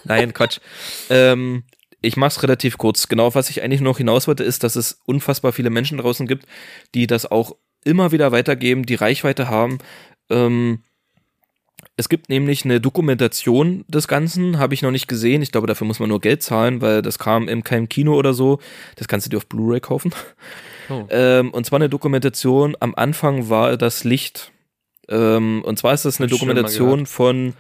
Nein, 0.05 0.35
Quatsch. 0.35 0.59
Ähm, 1.09 1.65
ich 2.03 2.19
mach's 2.19 2.43
relativ 2.43 2.77
kurz. 2.77 3.09
Genau, 3.09 3.35
was 3.35 3.49
ich 3.49 3.63
eigentlich 3.63 3.81
noch 3.81 3.97
hinaus 3.97 4.27
wollte, 4.29 4.45
ist, 4.45 4.63
dass 4.63 4.77
es 4.77 5.01
unfassbar 5.07 5.53
viele 5.53 5.71
Menschen 5.71 5.97
draußen 5.97 6.27
gibt, 6.27 6.45
die 6.95 7.07
das 7.07 7.31
auch 7.31 7.57
immer 7.85 8.13
wieder 8.13 8.31
weitergeben, 8.33 8.85
die 8.85 8.95
Reichweite 8.97 9.49
haben. 9.49 9.79
Ähm, 10.29 10.83
es 12.01 12.09
gibt 12.09 12.31
nämlich 12.31 12.65
eine 12.65 12.81
Dokumentation 12.81 13.85
des 13.87 14.09
Ganzen, 14.09 14.59
habe 14.59 14.73
ich 14.73 14.81
noch 14.81 14.91
nicht 14.91 15.07
gesehen. 15.07 15.43
Ich 15.43 15.53
glaube, 15.53 15.67
dafür 15.67 15.87
muss 15.87 16.01
man 16.01 16.09
nur 16.09 16.21
Geld 16.21 16.43
zahlen, 16.43 16.81
weil 16.81 17.03
das 17.03 17.19
kam 17.19 17.47
in 17.47 17.63
keinem 17.63 17.91
Kino 17.91 18.17
oder 18.17 18.33
so. 18.33 18.59
Das 18.97 19.07
kannst 19.07 19.27
du 19.27 19.31
dir 19.31 19.37
auf 19.37 19.47
Blu-ray 19.47 19.81
kaufen. 19.81 20.13
Oh. 20.89 21.07
Ähm, 21.11 21.53
und 21.53 21.65
zwar 21.67 21.79
eine 21.79 21.89
Dokumentation. 21.89 22.77
Am 22.81 22.97
Anfang 22.97 23.49
war 23.49 23.77
das 23.77 24.03
Licht. 24.03 24.51
Ähm, 25.09 25.63
und 25.65 25.79
zwar 25.79 25.95
ist 25.95 26.05
das 26.05 26.19
eine 26.19 26.29
Hab 26.29 26.33
Dokumentation 26.33 27.07
von 27.07 27.55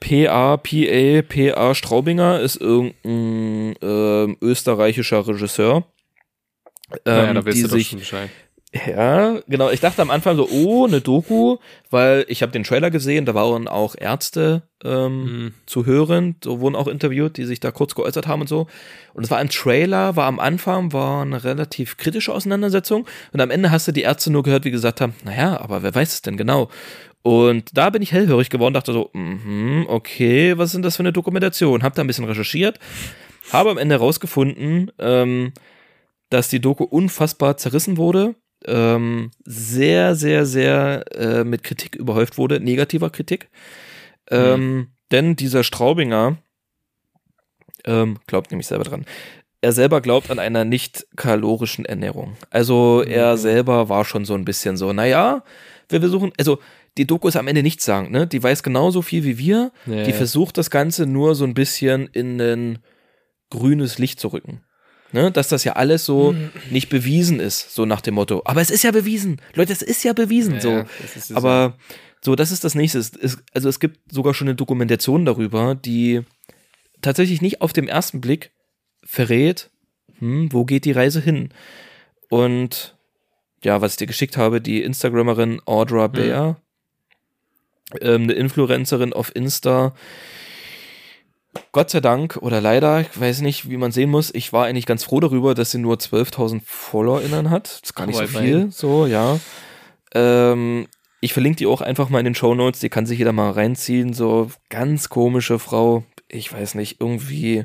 PA, 0.00 0.56
PA, 0.56 1.22
PA 1.22 1.74
Straubinger, 1.76 2.40
ist 2.40 2.56
irgendein 2.56 3.76
ähm, 3.82 4.36
österreichischer 4.40 5.28
Regisseur. 5.28 5.84
Ähm, 7.04 7.14
naja, 7.14 7.34
da 7.34 7.42
die 7.42 7.62
sich. 7.62 7.96
Ja, 8.86 9.40
genau. 9.48 9.70
Ich 9.70 9.80
dachte 9.80 10.02
am 10.02 10.10
Anfang 10.10 10.36
so, 10.36 10.46
oh, 10.50 10.84
eine 10.86 11.00
Doku, 11.00 11.56
weil 11.88 12.26
ich 12.28 12.42
habe 12.42 12.52
den 12.52 12.64
Trailer 12.64 12.90
gesehen, 12.90 13.24
da 13.24 13.34
waren 13.34 13.66
auch 13.66 13.94
Ärzte 13.96 14.62
ähm, 14.84 15.22
Mhm. 15.24 15.54
zu 15.64 15.86
hören, 15.86 16.36
so 16.44 16.60
wurden 16.60 16.76
auch 16.76 16.86
interviewt, 16.86 17.38
die 17.38 17.46
sich 17.46 17.60
da 17.60 17.70
kurz 17.70 17.94
geäußert 17.94 18.26
haben 18.26 18.42
und 18.42 18.46
so. 18.46 18.66
Und 19.14 19.24
es 19.24 19.30
war 19.30 19.38
ein 19.38 19.48
Trailer, 19.48 20.16
war 20.16 20.26
am 20.26 20.38
Anfang, 20.38 20.92
war 20.92 21.22
eine 21.22 21.44
relativ 21.44 21.96
kritische 21.96 22.32
Auseinandersetzung 22.32 23.06
und 23.32 23.40
am 23.40 23.50
Ende 23.50 23.70
hast 23.70 23.88
du 23.88 23.92
die 23.92 24.02
Ärzte 24.02 24.30
nur 24.30 24.42
gehört, 24.42 24.66
wie 24.66 24.70
gesagt 24.70 25.00
haben, 25.00 25.14
naja, 25.24 25.58
aber 25.58 25.82
wer 25.82 25.94
weiß 25.94 26.12
es 26.12 26.22
denn 26.22 26.36
genau? 26.36 26.68
Und 27.22 27.76
da 27.76 27.88
bin 27.88 28.02
ich 28.02 28.12
hellhörig 28.12 28.50
geworden, 28.50 28.74
dachte 28.74 28.92
so, 28.92 29.08
mhm, 29.14 29.86
okay, 29.88 30.58
was 30.58 30.66
ist 30.66 30.74
denn 30.74 30.82
das 30.82 30.96
für 30.96 31.02
eine 31.02 31.12
Dokumentation? 31.14 31.82
Hab 31.82 31.94
da 31.94 32.02
ein 32.02 32.06
bisschen 32.06 32.24
recherchiert, 32.26 32.78
habe 33.50 33.70
am 33.70 33.78
Ende 33.78 33.96
rausgefunden, 33.96 34.92
ähm, 34.98 35.52
dass 36.30 36.48
die 36.50 36.60
Doku 36.60 36.84
unfassbar 36.84 37.56
zerrissen 37.56 37.96
wurde, 37.96 38.34
ähm, 38.66 39.30
sehr, 39.44 40.14
sehr, 40.14 40.46
sehr 40.46 41.04
äh, 41.14 41.44
mit 41.44 41.62
Kritik 41.64 41.96
überhäuft 41.96 42.38
wurde, 42.38 42.60
negativer 42.60 43.10
Kritik. 43.10 43.48
Ähm, 44.30 44.88
Denn 45.10 45.36
dieser 45.36 45.64
Straubinger 45.64 46.38
ähm, 47.84 48.18
glaubt 48.26 48.50
nämlich 48.50 48.66
selber 48.66 48.84
dran. 48.84 49.06
Er 49.60 49.72
selber 49.72 50.00
glaubt 50.00 50.30
an 50.30 50.38
einer 50.38 50.64
nicht 50.64 51.06
kalorischen 51.16 51.84
Ernährung. 51.84 52.36
Also 52.50 53.02
er 53.02 53.36
selber 53.36 53.88
war 53.88 54.04
schon 54.04 54.24
so 54.24 54.34
ein 54.34 54.44
bisschen 54.44 54.76
so, 54.76 54.92
naja, 54.92 55.42
wir 55.88 56.00
versuchen, 56.00 56.32
also 56.38 56.58
die 56.96 57.06
Doku 57.06 57.28
ist 57.28 57.36
am 57.36 57.48
Ende 57.48 57.62
nichts 57.62 57.84
sagen, 57.84 58.10
ne? 58.10 58.26
Die 58.26 58.42
weiß 58.42 58.62
genauso 58.62 59.02
viel 59.02 59.24
wie 59.24 59.38
wir. 59.38 59.72
Ja, 59.86 60.04
die 60.04 60.10
ja. 60.10 60.16
versucht 60.16 60.58
das 60.58 60.70
Ganze 60.70 61.06
nur 61.06 61.34
so 61.34 61.44
ein 61.44 61.54
bisschen 61.54 62.08
in 62.12 62.40
ein 62.40 62.78
grünes 63.50 63.98
Licht 63.98 64.20
zu 64.20 64.28
rücken. 64.28 64.62
Ne? 65.12 65.30
Dass 65.30 65.48
das 65.48 65.64
ja 65.64 65.72
alles 65.74 66.04
so 66.04 66.32
Hm. 66.32 66.50
nicht 66.70 66.88
bewiesen 66.90 67.40
ist, 67.40 67.74
so 67.74 67.86
nach 67.86 68.00
dem 68.00 68.14
Motto. 68.14 68.42
Aber 68.44 68.60
es 68.60 68.70
ist 68.70 68.84
ja 68.84 68.90
bewiesen. 68.90 69.40
Leute, 69.54 69.72
es 69.72 69.82
ist 69.82 70.04
ja 70.04 70.12
bewiesen. 70.12 70.54
Ja, 70.54 70.60
so. 70.60 70.70
ja, 70.70 70.86
ist 71.14 71.32
Aber 71.34 71.76
so, 72.20 72.36
das 72.36 72.50
ist 72.50 72.64
das 72.64 72.74
nächste. 72.74 72.98
Es, 72.98 73.38
also 73.54 73.68
es 73.68 73.80
gibt 73.80 74.12
sogar 74.12 74.34
schon 74.34 74.48
eine 74.48 74.54
Dokumentation 74.54 75.24
darüber, 75.24 75.74
die 75.74 76.22
tatsächlich 77.00 77.40
nicht 77.40 77.60
auf 77.62 77.72
dem 77.72 77.88
ersten 77.88 78.20
Blick 78.20 78.50
verrät, 79.04 79.70
hm, 80.18 80.52
wo 80.52 80.64
geht 80.64 80.84
die 80.84 80.92
Reise 80.92 81.20
hin. 81.20 81.50
Und 82.28 82.96
ja, 83.64 83.80
was 83.80 83.92
ich 83.92 83.98
dir 83.98 84.06
geschickt 84.06 84.36
habe, 84.36 84.60
die 84.60 84.82
Instagramerin 84.82 85.60
Audra 85.64 86.08
Bear, 86.08 86.60
ähm, 88.00 88.24
eine 88.24 88.34
Influencerin 88.34 89.12
auf 89.12 89.34
Insta. 89.34 89.94
Gott 91.72 91.90
sei 91.90 92.00
Dank 92.00 92.36
oder 92.36 92.60
leider, 92.60 93.00
ich 93.00 93.20
weiß 93.20 93.40
nicht, 93.40 93.68
wie 93.68 93.76
man 93.76 93.92
sehen 93.92 94.10
muss, 94.10 94.32
ich 94.34 94.52
war 94.52 94.66
eigentlich 94.66 94.86
ganz 94.86 95.04
froh 95.04 95.20
darüber, 95.20 95.54
dass 95.54 95.70
sie 95.70 95.78
nur 95.78 95.96
12.000 95.96 96.60
FollowerInnen 96.64 97.50
hat. 97.50 97.68
Das 97.68 97.80
ist 97.84 97.94
gar 97.94 98.06
nicht 98.06 98.18
so 98.18 98.26
viel, 98.26 98.70
so, 98.70 99.06
ja. 99.06 99.38
Ähm, 100.14 100.86
ich 101.20 101.32
verlinke 101.32 101.56
die 101.56 101.66
auch 101.66 101.80
einfach 101.80 102.10
mal 102.10 102.20
in 102.20 102.26
den 102.26 102.34
Show 102.34 102.54
Notes, 102.54 102.80
die 102.80 102.88
kann 102.88 103.06
sich 103.06 103.18
jeder 103.18 103.32
mal 103.32 103.50
reinziehen. 103.50 104.12
So 104.12 104.50
ganz 104.68 105.08
komische 105.08 105.58
Frau, 105.58 106.04
ich 106.28 106.52
weiß 106.52 106.74
nicht, 106.74 107.00
irgendwie. 107.00 107.64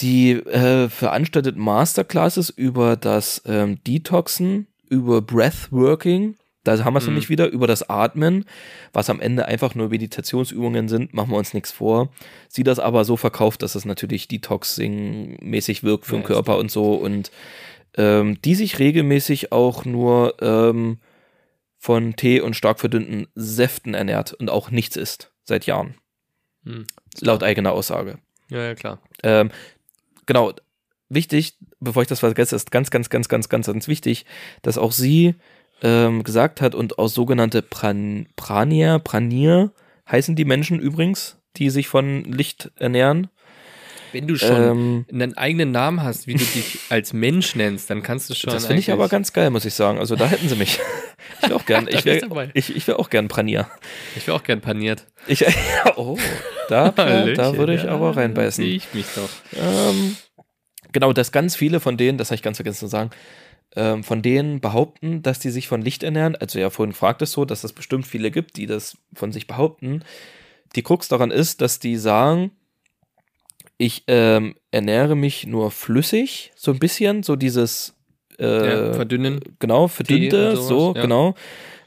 Die 0.00 0.32
äh, 0.32 0.88
veranstaltet 0.88 1.56
Masterclasses 1.56 2.50
über 2.50 2.96
das 2.96 3.42
ähm, 3.46 3.82
Detoxen, 3.84 4.68
über 4.88 5.20
Breathworking. 5.20 6.36
Da 6.64 6.84
haben 6.84 6.94
wir 6.94 6.98
es 6.98 7.04
Mhm. 7.04 7.12
nämlich 7.12 7.28
wieder 7.28 7.48
über 7.48 7.66
das 7.66 7.88
Atmen, 7.88 8.44
was 8.92 9.08
am 9.10 9.20
Ende 9.20 9.46
einfach 9.46 9.74
nur 9.74 9.88
Meditationsübungen 9.88 10.88
sind, 10.88 11.14
machen 11.14 11.30
wir 11.30 11.36
uns 11.38 11.54
nichts 11.54 11.72
vor. 11.72 12.10
Sie 12.48 12.64
das 12.64 12.78
aber 12.78 13.04
so 13.04 13.16
verkauft, 13.16 13.62
dass 13.62 13.74
es 13.74 13.84
natürlich 13.84 14.28
Detoxing-mäßig 14.28 15.82
wirkt 15.82 16.06
für 16.06 16.16
Ja, 16.16 16.20
den 16.20 16.26
Körper 16.26 16.58
und 16.58 16.70
so 16.70 16.94
und 16.94 17.30
ähm, 17.96 18.40
die 18.42 18.54
sich 18.54 18.78
regelmäßig 18.78 19.52
auch 19.52 19.84
nur 19.84 20.34
ähm, 20.42 20.98
von 21.78 22.16
Tee 22.16 22.40
und 22.40 22.54
stark 22.54 22.80
verdünnten 22.80 23.28
Säften 23.34 23.94
ernährt 23.94 24.34
und 24.34 24.50
auch 24.50 24.70
nichts 24.70 24.96
isst 24.96 25.30
seit 25.44 25.66
Jahren. 25.66 25.94
Hm. 26.64 26.86
Laut 27.20 27.42
eigener 27.42 27.72
Aussage. 27.72 28.18
Ja, 28.50 28.58
ja, 28.64 28.74
klar. 28.74 29.00
Ähm, 29.22 29.50
genau, 30.26 30.52
wichtig, 31.08 31.56
bevor 31.80 32.02
ich 32.02 32.08
das 32.08 32.20
vergesse, 32.20 32.56
ist 32.56 32.70
ganz, 32.70 32.90
ganz, 32.90 33.10
ganz, 33.10 33.28
ganz, 33.28 33.48
ganz, 33.48 33.66
ganz 33.66 33.88
wichtig, 33.88 34.26
dass 34.62 34.76
auch 34.76 34.92
sie 34.92 35.34
ähm, 35.82 36.24
gesagt 36.24 36.60
hat 36.60 36.74
und 36.74 36.98
aus 36.98 37.14
sogenannte 37.14 37.62
Pran 37.62 38.26
Pranier, 38.36 38.98
Pranier 38.98 39.72
heißen 40.10 40.36
die 40.36 40.44
Menschen 40.44 40.78
übrigens, 40.78 41.38
die 41.56 41.70
sich 41.70 41.88
von 41.88 42.24
Licht 42.24 42.70
ernähren. 42.76 43.28
Wenn 44.12 44.26
du 44.26 44.36
schon 44.36 44.56
Ähm, 44.56 45.06
einen 45.12 45.36
eigenen 45.36 45.70
Namen 45.70 46.02
hast, 46.02 46.26
wie 46.26 46.34
du 46.34 46.44
dich 46.44 46.78
als 46.88 47.12
Mensch 47.12 47.54
nennst, 47.54 47.90
dann 47.90 48.02
kannst 48.02 48.30
du 48.30 48.34
schon. 48.34 48.52
das 48.52 48.66
finde 48.66 48.80
ich 48.80 48.90
aber 48.90 49.08
ganz 49.08 49.32
geil, 49.32 49.50
muss 49.50 49.64
ich 49.64 49.74
sagen. 49.74 49.98
Also 49.98 50.16
da 50.16 50.26
hätten 50.26 50.48
sie 50.48 50.56
mich. 50.56 50.80
Ich 51.40 51.48
wäre 51.50 51.56
auch 51.56 51.66
gern, 51.66 51.86
ich 51.90 52.04
wäre 52.04 52.50
ich, 52.54 52.74
ich 52.74 52.88
wär 52.88 52.98
auch 52.98 53.10
gern 53.10 53.28
Pranier. 53.28 53.68
Ich 54.16 54.26
wäre 54.26 54.36
auch 54.36 54.42
gern 54.42 54.60
paniert. 54.60 55.06
Ich, 55.26 55.44
oh, 55.96 56.16
da, 56.68 56.90
da, 56.90 57.56
würde 57.56 57.74
ich 57.74 57.84
ja, 57.84 57.90
aber 57.90 58.16
reinbeißen. 58.16 58.64
Sehe 58.64 58.74
ich 58.74 58.92
mich 58.94 59.06
doch. 59.14 59.28
Ähm, 59.54 60.16
genau, 60.90 61.12
dass 61.12 61.30
ganz 61.30 61.54
viele 61.54 61.80
von 61.80 61.96
denen, 61.96 62.18
das 62.18 62.28
habe 62.28 62.36
ich 62.36 62.42
ganz 62.42 62.56
vergessen 62.56 62.78
zu 62.78 62.86
sagen, 62.86 63.10
ähm, 63.76 64.04
von 64.04 64.22
denen 64.22 64.60
behaupten, 64.60 65.22
dass 65.22 65.38
die 65.38 65.50
sich 65.50 65.68
von 65.68 65.82
Licht 65.82 66.02
ernähren. 66.02 66.36
Also 66.36 66.58
ja, 66.58 66.70
vorhin 66.70 66.94
fragt 66.94 67.22
es 67.22 67.32
so, 67.32 67.44
dass 67.44 67.64
es 67.64 67.72
bestimmt 67.72 68.06
viele 68.06 68.30
gibt, 68.30 68.56
die 68.56 68.66
das 68.66 68.96
von 69.14 69.32
sich 69.32 69.46
behaupten. 69.46 70.02
Die 70.76 70.82
Krux 70.82 71.08
daran 71.08 71.30
ist, 71.30 71.60
dass 71.60 71.78
die 71.78 71.96
sagen, 71.96 72.50
ich 73.76 74.04
ähm, 74.08 74.54
ernähre 74.70 75.14
mich 75.14 75.46
nur 75.46 75.70
flüssig, 75.70 76.52
so 76.56 76.72
ein 76.72 76.78
bisschen, 76.78 77.22
so 77.22 77.36
dieses 77.36 77.94
äh, 78.38 78.88
ja, 78.88 78.92
verdünnen. 78.92 79.40
genau, 79.58 79.88
verdünnte, 79.88 80.56
so, 80.56 80.94
ja. 80.94 81.02
genau. 81.02 81.34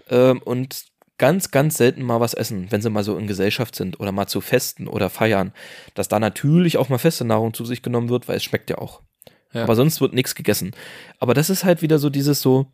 Ähm, 0.10 0.42
und 0.44 0.86
ganz, 1.18 1.52
ganz 1.52 1.78
selten 1.78 2.02
mal 2.02 2.20
was 2.20 2.34
essen, 2.34 2.68
wenn 2.72 2.82
sie 2.82 2.90
mal 2.90 3.04
so 3.04 3.18
in 3.18 3.28
Gesellschaft 3.28 3.76
sind 3.76 4.00
oder 4.00 4.12
mal 4.12 4.28
zu 4.28 4.42
Festen 4.42 4.88
oder 4.88 5.10
feiern, 5.10 5.54
dass 5.94 6.08
da 6.08 6.20
natürlich 6.20 6.78
auch 6.78 6.90
mal 6.90 6.98
feste 6.98 7.26
Nahrung 7.26 7.54
zu 7.54 7.66
sich 7.66 7.82
genommen 7.82 8.10
wird, 8.10 8.28
weil 8.28 8.38
es 8.38 8.44
schmeckt 8.44 8.70
ja 8.70 8.78
auch. 8.80 9.02
Ja. 9.54 9.64
Aber 9.64 9.76
sonst 9.76 10.02
wird 10.02 10.14
nichts 10.14 10.36
gegessen. 10.36 10.72
Aber 11.20 11.34
das 11.34 11.49
ist 11.49 11.64
halt 11.64 11.82
wieder 11.82 11.99
so 11.99 12.10
dieses 12.10 12.41
so, 12.41 12.68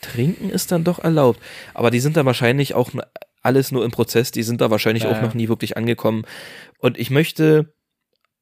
trinken 0.00 0.50
ist 0.50 0.70
dann 0.72 0.84
doch 0.84 0.98
erlaubt. 0.98 1.40
Aber 1.74 1.90
die 1.90 2.00
sind 2.00 2.16
da 2.16 2.24
wahrscheinlich 2.24 2.74
auch 2.74 2.90
alles 3.42 3.72
nur 3.72 3.84
im 3.84 3.90
Prozess, 3.90 4.30
die 4.30 4.42
sind 4.42 4.60
da 4.60 4.70
wahrscheinlich 4.70 5.04
Ja, 5.04 5.10
auch 5.10 5.22
noch 5.22 5.34
nie 5.34 5.48
wirklich 5.48 5.76
angekommen. 5.76 6.24
Und 6.78 6.98
ich 6.98 7.10
möchte 7.10 7.72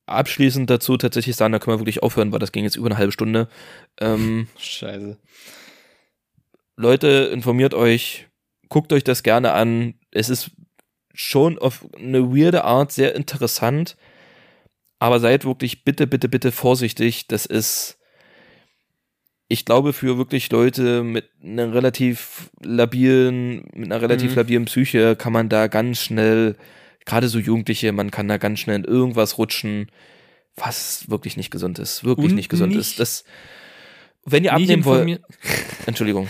abschließend 0.07 0.70
dazu 0.70 0.97
tatsächlich 0.97 1.37
sagen, 1.37 1.53
da 1.53 1.59
können 1.59 1.76
wir 1.76 1.80
wirklich 1.80 2.03
aufhören, 2.03 2.32
weil 2.32 2.39
das 2.39 2.53
ging 2.53 2.64
jetzt 2.64 2.76
über 2.76 2.87
eine 2.87 2.99
halbe 2.99 3.12
Stunde. 3.12 3.49
Ähm, 4.01 4.49
Scheiße. 4.59 5.18
Leute, 6.76 7.09
informiert 7.32 7.74
euch, 7.74 8.28
guckt 8.68 8.93
euch 8.93 9.05
das 9.05 9.22
gerne 9.22 9.53
an. 9.53 9.95
Es 10.11 10.28
ist 10.28 10.51
schon 11.14 11.59
auf 11.59 11.87
eine 11.97 12.30
weirde 12.34 12.64
Art 12.64 12.93
sehr 12.93 13.14
interessant, 13.14 13.97
aber 14.99 15.20
seid 15.20 15.44
wirklich 15.44 15.84
bitte, 15.84 16.07
bitte, 16.07 16.28
bitte 16.28 16.53
vorsichtig. 16.53 17.26
Das 17.28 17.47
ist, 17.47 17.99
ich 19.49 19.64
glaube, 19.64 19.92
für 19.92 20.18
wirklich 20.18 20.51
Leute 20.51 21.03
mit 21.03 21.28
einer 21.42 21.72
relativ 21.74 22.51
labilen, 22.62 23.64
mit 23.74 23.86
einer 23.92 24.01
relativ 24.03 24.32
Mhm. 24.32 24.36
labilen 24.36 24.64
Psyche 24.64 25.14
kann 25.16 25.32
man 25.32 25.49
da 25.49 25.66
ganz 25.68 26.01
schnell, 26.01 26.57
gerade 27.05 27.28
so 27.28 27.38
Jugendliche, 27.38 27.92
man 27.92 28.11
kann 28.11 28.26
da 28.28 28.36
ganz 28.38 28.59
schnell 28.61 28.76
in 28.76 28.84
irgendwas 28.84 29.38
rutschen, 29.38 29.90
was 30.57 31.09
wirklich 31.11 31.36
nicht 31.36 31.51
gesund 31.51 31.78
ist, 31.78 32.03
wirklich 32.05 32.30
Und 32.30 32.34
nicht 32.36 32.49
gesund 32.49 32.70
nicht- 32.72 32.80
ist. 32.80 32.99
Das, 33.01 33.24
wenn 34.24 34.42
ihr 34.42 34.55
abnehmen 34.55 34.84
wollt, 34.84 35.20
Entschuldigung. 35.86 36.28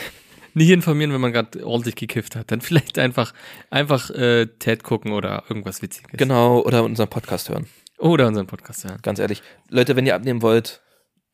nicht 0.53 0.71
informieren, 0.71 1.13
wenn 1.13 1.21
man 1.21 1.33
gerade 1.33 1.65
ordentlich 1.65 1.95
gekifft 1.95 2.35
hat. 2.37 2.51
Dann 2.51 2.61
vielleicht 2.63 2.99
einfach, 2.99 3.33
einfach 3.71 4.11
äh, 4.11 4.47
Ted 4.59 4.83
gucken 4.83 5.13
oder 5.13 5.45
irgendwas 5.49 5.81
Witziges. 5.81 6.11
Genau, 6.19 6.61
oder 6.63 6.83
unseren 6.85 7.09
Podcast 7.09 7.49
hören. 7.49 7.67
Oder 8.07 8.27
unseren 8.27 8.47
Podcast 8.47 8.85
hören. 8.85 8.99
Ganz 9.03 9.19
ehrlich. 9.19 9.43
Leute, 9.69 9.97
wenn 9.97 10.07
ihr 10.07 10.15
abnehmen 10.15 10.43
wollt, 10.43 10.81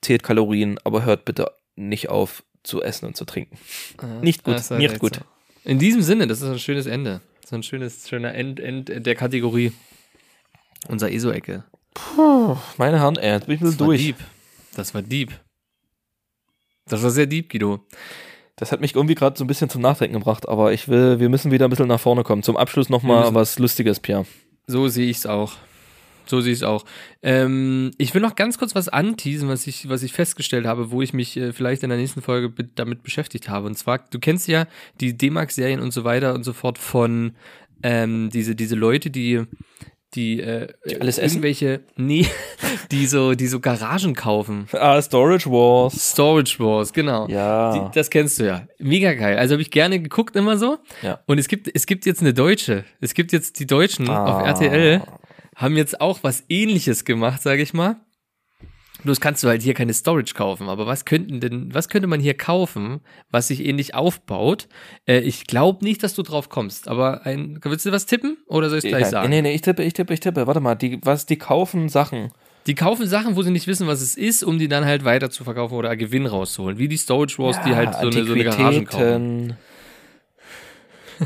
zählt 0.00 0.22
Kalorien, 0.22 0.78
aber 0.84 1.04
hört 1.04 1.24
bitte 1.24 1.50
nicht 1.76 2.08
auf 2.08 2.42
zu 2.62 2.82
essen 2.82 3.06
und 3.06 3.16
zu 3.16 3.24
trinken. 3.24 3.58
Nicht 4.20 4.44
gut, 4.44 4.54
Das 4.54 4.70
war 4.70 4.78
mir 4.78 4.88
jetzt 4.88 4.98
gut. 5.00 5.16
so. 5.16 5.20
In 5.64 5.78
diesem 5.78 6.02
Sinne, 6.02 6.26
das 6.26 6.40
ist 6.42 6.48
ein 6.48 6.58
schönes 6.58 6.86
Ende. 6.86 7.20
So 7.48 7.56
ein 7.56 7.62
schönes, 7.62 8.08
schöner 8.08 8.34
End, 8.34 8.58
End 8.60 8.88
der 9.06 9.14
Kategorie. 9.14 9.72
Unser 10.88 11.10
ESO-Ecke. 11.12 11.64
Meine 12.78 12.98
Herren, 13.00 13.16
ey, 13.16 13.32
jetzt 13.34 13.46
bin 13.46 13.56
ich 13.56 13.60
ein 13.60 13.64
Das 13.66 13.70
bisschen 13.74 13.80
war 13.80 13.86
durch. 13.86 14.00
deep. 14.02 14.16
Das 14.74 14.94
war 14.94 15.02
deep. 15.02 15.32
Das 16.86 17.02
war 17.02 17.10
sehr 17.10 17.26
deep, 17.26 17.50
Guido. 17.50 17.80
Das 18.56 18.72
hat 18.72 18.80
mich 18.80 18.94
irgendwie 18.94 19.14
gerade 19.14 19.36
so 19.38 19.44
ein 19.44 19.46
bisschen 19.46 19.70
zum 19.70 19.82
Nachdenken 19.82 20.14
gebracht, 20.14 20.48
aber 20.48 20.72
ich 20.72 20.88
will, 20.88 21.20
wir 21.20 21.28
müssen 21.28 21.50
wieder 21.50 21.66
ein 21.66 21.70
bisschen 21.70 21.88
nach 21.88 22.00
vorne 22.00 22.22
kommen. 22.22 22.42
Zum 22.42 22.56
Abschluss 22.56 22.88
nochmal 22.88 23.34
was 23.34 23.58
Lustiges, 23.58 24.00
Pierre. 24.00 24.26
So 24.66 24.88
sehe 24.88 25.08
ich 25.10 25.18
es 25.18 25.26
auch. 25.26 25.52
So 26.26 26.40
sehe 26.40 26.52
ich 26.52 26.58
es 26.60 26.62
auch. 26.62 26.84
Ähm, 27.22 27.90
ich 27.98 28.14
will 28.14 28.20
noch 28.22 28.36
ganz 28.36 28.58
kurz 28.58 28.74
was 28.74 28.88
anteasen, 28.88 29.48
was 29.48 29.66
ich, 29.66 29.88
was 29.88 30.02
ich 30.02 30.12
festgestellt 30.12 30.66
habe, 30.66 30.90
wo 30.90 31.02
ich 31.02 31.12
mich 31.12 31.36
äh, 31.36 31.52
vielleicht 31.52 31.82
in 31.82 31.88
der 31.90 31.98
nächsten 31.98 32.22
Folge 32.22 32.48
be- 32.48 32.68
damit 32.74 33.02
beschäftigt 33.02 33.48
habe. 33.48 33.66
Und 33.66 33.76
zwar, 33.76 33.98
du 34.10 34.18
kennst 34.18 34.48
ja 34.48 34.66
die 35.00 35.16
D-Max-Serien 35.16 35.80
und 35.80 35.92
so 35.92 36.04
weiter 36.04 36.34
und 36.34 36.44
so 36.44 36.52
fort 36.52 36.78
von 36.78 37.32
ähm, 37.82 38.30
diese, 38.32 38.54
diese 38.54 38.76
Leute, 38.76 39.10
die 39.10 39.42
die, 40.14 40.40
äh, 40.40 40.66
Die 40.86 41.00
alles 41.00 41.16
essen? 41.16 41.36
irgendwelche, 41.36 41.80
nee, 41.96 42.26
die 42.90 43.06
so, 43.06 43.32
die 43.34 43.46
so 43.46 43.60
Garagen 43.60 44.14
kaufen. 44.14 44.68
Ah, 44.72 45.00
Storage 45.00 45.48
Wars. 45.50 46.10
Storage 46.10 46.58
Wars, 46.58 46.92
genau. 46.92 47.26
Ja. 47.28 47.72
Die, 47.88 47.94
das 47.94 48.10
kennst 48.10 48.38
du 48.38 48.44
ja. 48.44 48.66
Mega 48.78 49.14
geil. 49.14 49.38
Also 49.38 49.52
habe 49.54 49.62
ich 49.62 49.70
gerne 49.70 50.00
geguckt 50.00 50.36
immer 50.36 50.58
so. 50.58 50.76
Ja. 51.00 51.20
Und 51.26 51.38
es 51.38 51.48
gibt, 51.48 51.70
es 51.74 51.86
gibt 51.86 52.04
jetzt 52.04 52.20
eine 52.20 52.34
Deutsche. 52.34 52.84
Es 53.00 53.14
gibt 53.14 53.32
jetzt 53.32 53.58
die 53.58 53.66
Deutschen 53.66 54.10
Ah. 54.10 54.24
auf 54.26 54.46
RTL, 54.46 55.00
haben 55.57 55.76
jetzt 55.76 56.00
auch 56.00 56.20
was 56.22 56.44
ähnliches 56.48 57.05
gemacht, 57.05 57.42
sage 57.42 57.62
ich 57.62 57.74
mal. 57.74 57.96
Bloß 59.05 59.20
kannst 59.20 59.42
du 59.42 59.48
halt 59.48 59.62
hier 59.62 59.74
keine 59.74 59.94
Storage 59.94 60.34
kaufen. 60.34 60.68
Aber 60.68 60.86
was 60.86 61.05
könnten 61.05 61.40
denn, 61.40 61.74
was 61.74 61.88
könnte 61.88 62.07
man 62.07 62.20
hier 62.20 62.34
kaufen, 62.34 63.00
was 63.30 63.48
sich 63.48 63.64
ähnlich 63.64 63.94
aufbaut? 63.94 64.68
Äh, 65.07 65.20
ich 65.20 65.46
glaube 65.46 65.84
nicht, 65.84 66.03
dass 66.03 66.14
du 66.14 66.22
drauf 66.22 66.48
kommst. 66.48 66.88
Aber 66.88 67.26
ein, 67.26 67.59
willst 67.62 67.84
du 67.84 67.90
was 67.90 68.07
tippen? 68.07 68.36
Oder 68.46 68.68
soll 68.68 68.78
ich 68.78 68.84
es 68.84 68.90
gleich 68.90 69.07
sagen? 69.07 69.28
nee, 69.30 69.42
nee, 69.42 69.55
ich 69.55 69.62
tippe, 69.62 69.82
ich 69.82 69.92
tippe, 69.92 70.14
ich 70.14 70.20
tippe. 70.20 70.46
Warte 70.46 70.61
mal, 70.61 70.76
die, 70.76 71.00
was, 71.03 71.26
die 71.26 71.36
kaufen 71.36 71.88
Sachen. 71.88 72.30
Die 72.66 72.76
kaufen 72.76 73.09
Sachen, 73.09 73.34
wo 73.34 73.42
sie 73.42 73.50
nicht 73.50 73.66
wissen, 73.66 73.88
was 73.88 74.00
es 74.00 74.16
ist, 74.16 74.44
um 74.44 74.59
die 74.59 74.68
dann 74.68 74.84
halt 74.84 75.05
weiter 75.05 75.30
zu 75.30 75.42
verkaufen 75.42 75.74
oder 75.74 75.96
Gewinn 75.96 76.26
rauszuholen. 76.26 76.78
Wie 76.78 76.86
die 76.86 76.96
Storage 76.96 77.38
Wars, 77.38 77.61
die 77.66 77.74
halt 77.74 77.94
so 77.94 78.09
eine, 78.09 78.24
so 78.24 78.34
eine 78.34 78.44
Garagen 78.44 78.84
kaufen. 78.84 79.57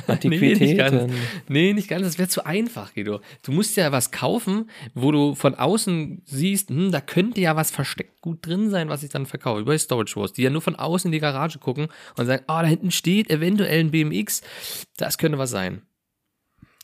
Antiquitäten. 0.07 0.59
Nee, 0.67 0.67
nicht 0.67 0.79
ganz. 0.79 1.13
Nee, 1.49 1.73
nicht 1.73 1.89
ganz. 1.89 2.05
Das 2.07 2.19
wäre 2.19 2.29
zu 2.29 2.45
einfach, 2.47 2.95
Guido. 2.95 3.21
Du 3.43 3.53
musst 3.53 3.77
ja 3.77 3.93
was 3.93 4.11
kaufen, 4.11 4.71
wo 4.95 5.13
du 5.13 5.35
von 5.35 5.55
außen 5.55 6.23
siehst, 6.25 6.71
hm, 6.71 6.93
da 6.93 7.01
könnte 7.01 7.41
ja 7.41 7.57
was 7.57 7.71
versteckt 7.71 8.21
gut 8.21 8.45
drin 8.47 8.71
sein, 8.71 8.89
was 8.89 9.03
ich 9.03 9.11
dann 9.11 9.27
verkaufe. 9.27 9.63
Bei 9.65 9.79
Storage 9.79 10.17
Wars, 10.17 10.33
die 10.33 10.43
ja 10.43 10.51
nur 10.51 10.63
von 10.63 10.77
außen 10.77 11.09
in 11.09 11.13
die 11.13 11.21
Garage 11.21 11.59
gucken 11.59 11.89
und 12.17 12.27
sagen, 12.27 12.43
oh, 12.49 12.59
da 12.61 12.65
hinten 12.65 12.91
steht 12.91 13.31
eventuell 13.31 13.81
ein 13.81 13.91
BMX. 13.91 14.43
Das 14.97 15.19
könnte 15.19 15.39
was 15.39 15.51
sein. 15.51 15.83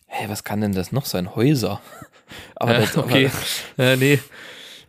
Hey, 0.07 0.29
was 0.29 0.45
kann 0.45 0.61
denn 0.61 0.73
das 0.73 0.93
noch 0.93 1.07
sein? 1.07 1.35
Häuser. 1.35 1.81
Aber 2.57 2.75
das, 2.75 2.97
okay. 2.97 3.31
Äh, 3.79 3.97
nee. 3.97 4.19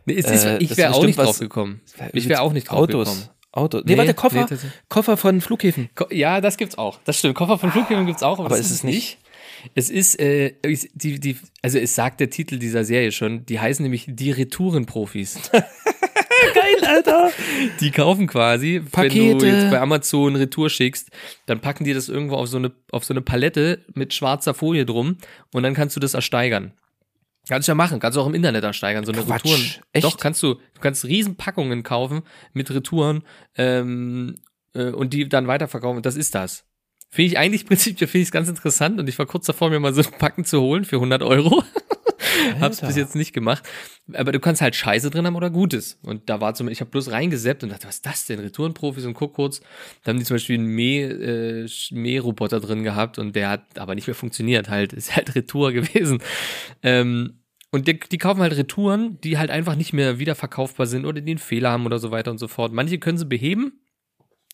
nee 0.04 0.12
ist, 0.14 0.28
Äh, 0.28 0.58
ich 0.58 0.76
wäre 0.76 0.92
auch 0.94 1.04
nicht 1.04 1.16
was- 1.18 1.26
drauf 1.26 1.38
gekommen. 1.38 1.80
Aber 1.98 2.14
Ich 2.14 2.28
wäre 2.28 2.40
auch 2.42 2.52
nicht 2.52 2.68
drauf 2.70 2.80
Autos. 2.80 3.30
Auto. 3.56 3.78
Nee, 3.78 3.92
Nee, 3.92 3.98
warte, 3.98 4.14
Koffer. 4.14 4.46
nee. 4.50 4.56
Koffer 4.88 5.16
von 5.16 5.40
Flughäfen. 5.40 5.88
Ko- 5.94 6.08
Ja, 6.10 6.40
das 6.40 6.56
gibt's 6.56 6.76
auch. 6.76 6.98
Das 7.04 7.18
stimmt. 7.18 7.34
Koffer 7.36 7.58
von 7.58 7.70
Flughäfen 7.70 8.04
gibt's 8.06 8.22
auch, 8.22 8.38
aber, 8.38 8.46
Aber 8.46 8.56
das 8.56 8.66
ist 8.66 8.72
es 8.72 8.84
nicht? 8.84 9.18
Es 9.74 9.88
ist, 9.90 10.18
äh, 10.20 10.54
die, 10.94 11.18
die, 11.20 11.36
also 11.62 11.78
es 11.78 11.94
sagt 11.94 12.20
der 12.20 12.28
Titel 12.30 12.58
dieser 12.58 12.84
Serie 12.84 13.12
schon, 13.12 13.46
die 13.46 13.60
heißen 13.60 13.82
nämlich 13.82 14.06
die 14.08 14.30
Retourenprofis. 14.30 15.38
Geil, 16.54 16.84
Alter. 16.86 17.30
Die 17.80 17.90
kaufen 17.90 18.26
quasi, 18.26 18.80
wenn 18.82 18.90
Pakete. 18.90 19.38
du 19.38 19.46
jetzt 19.46 19.70
bei 19.70 19.80
Amazon 19.80 20.36
Retour 20.36 20.68
schickst, 20.68 21.10
dann 21.46 21.60
packen 21.60 21.84
die 21.84 21.94
das 21.94 22.08
irgendwo 22.08 22.34
auf 22.36 22.48
so 22.48 22.58
eine, 22.58 22.72
auf 22.92 23.04
so 23.04 23.14
eine 23.14 23.22
Palette 23.22 23.84
mit 23.94 24.12
schwarzer 24.12 24.52
Folie 24.52 24.84
drum 24.84 25.16
und 25.52 25.62
dann 25.62 25.74
kannst 25.74 25.96
du 25.96 26.00
das 26.00 26.14
ersteigern. 26.14 26.72
Kannst 27.48 27.68
du 27.68 27.72
ja 27.72 27.74
machen, 27.74 28.00
kannst 28.00 28.16
du 28.16 28.22
auch 28.22 28.26
im 28.26 28.34
Internet 28.34 28.64
ersteigern, 28.64 29.04
so 29.04 29.12
eine 29.12 29.22
Quatsch. 29.22 29.44
Retouren. 29.44 29.70
Echt? 29.92 30.04
Doch, 30.04 30.16
kannst 30.16 30.42
du, 30.42 30.54
du 30.54 30.80
kannst 30.80 31.04
Riesenpackungen 31.04 31.82
kaufen 31.82 32.22
mit 32.52 32.70
Retouren 32.70 33.22
ähm, 33.56 34.36
äh, 34.74 34.90
und 34.90 35.12
die 35.12 35.28
dann 35.28 35.46
weiterverkaufen. 35.46 35.98
Und 35.98 36.06
das 36.06 36.16
ist 36.16 36.34
das. 36.34 36.64
Finde 37.10 37.26
ich 37.26 37.38
eigentlich 37.38 37.66
prinzipiell 37.66 38.08
finde 38.08 38.22
ich 38.22 38.32
ganz 38.32 38.48
interessant 38.48 38.98
und 38.98 39.08
ich 39.08 39.18
war 39.18 39.26
kurz 39.26 39.46
davor, 39.46 39.70
mir 39.70 39.78
mal 39.78 39.94
so 39.94 40.02
ein 40.02 40.18
Packen 40.18 40.44
zu 40.44 40.60
holen 40.60 40.84
für 40.84 40.96
100 40.96 41.22
Euro. 41.22 41.62
Hab's 42.60 42.80
bis 42.80 42.96
jetzt 42.96 43.14
nicht 43.14 43.32
gemacht. 43.32 43.62
Aber 44.12 44.32
du 44.32 44.40
kannst 44.40 44.60
halt 44.60 44.74
Scheiße 44.74 45.10
drin 45.10 45.26
haben 45.26 45.36
oder 45.36 45.50
Gutes. 45.50 45.98
Und 46.02 46.28
da 46.28 46.40
war 46.40 46.54
zum 46.54 46.68
ich 46.68 46.80
habe 46.80 46.90
bloß 46.90 47.10
reingeseppt 47.10 47.62
und 47.62 47.70
dachte, 47.70 47.86
was 47.86 47.96
ist 47.96 48.06
das 48.06 48.26
denn? 48.26 48.40
Retourenprofis 48.40 49.04
und 49.04 49.14
guck 49.14 49.34
kurz. 49.34 49.60
Da 50.02 50.10
haben 50.10 50.18
die 50.18 50.24
zum 50.24 50.34
Beispiel 50.34 50.58
einen 50.58 50.66
Mäh, 50.66 51.02
äh, 51.02 51.68
Mähroboter 51.92 52.60
drin 52.60 52.82
gehabt 52.82 53.18
und 53.18 53.34
der 53.34 53.50
hat 53.50 53.78
aber 53.78 53.94
nicht 53.94 54.06
mehr 54.06 54.14
funktioniert. 54.14 54.68
Halt, 54.68 54.92
ist 54.92 55.16
halt 55.16 55.34
Retour 55.34 55.72
gewesen. 55.72 56.18
Ähm, 56.82 57.40
und 57.70 57.88
die, 57.88 57.98
die 57.98 58.18
kaufen 58.18 58.40
halt 58.40 58.56
Retouren, 58.56 59.20
die 59.22 59.36
halt 59.36 59.50
einfach 59.50 59.74
nicht 59.74 59.92
mehr 59.92 60.20
wiederverkaufbar 60.20 60.86
sind 60.86 61.06
oder 61.06 61.20
die 61.20 61.32
einen 61.32 61.38
Fehler 61.38 61.72
haben 61.72 61.86
oder 61.86 61.98
so 61.98 62.12
weiter 62.12 62.30
und 62.30 62.38
so 62.38 62.46
fort. 62.46 62.72
Manche 62.72 62.98
können 62.98 63.18
sie 63.18 63.26
beheben, 63.26 63.83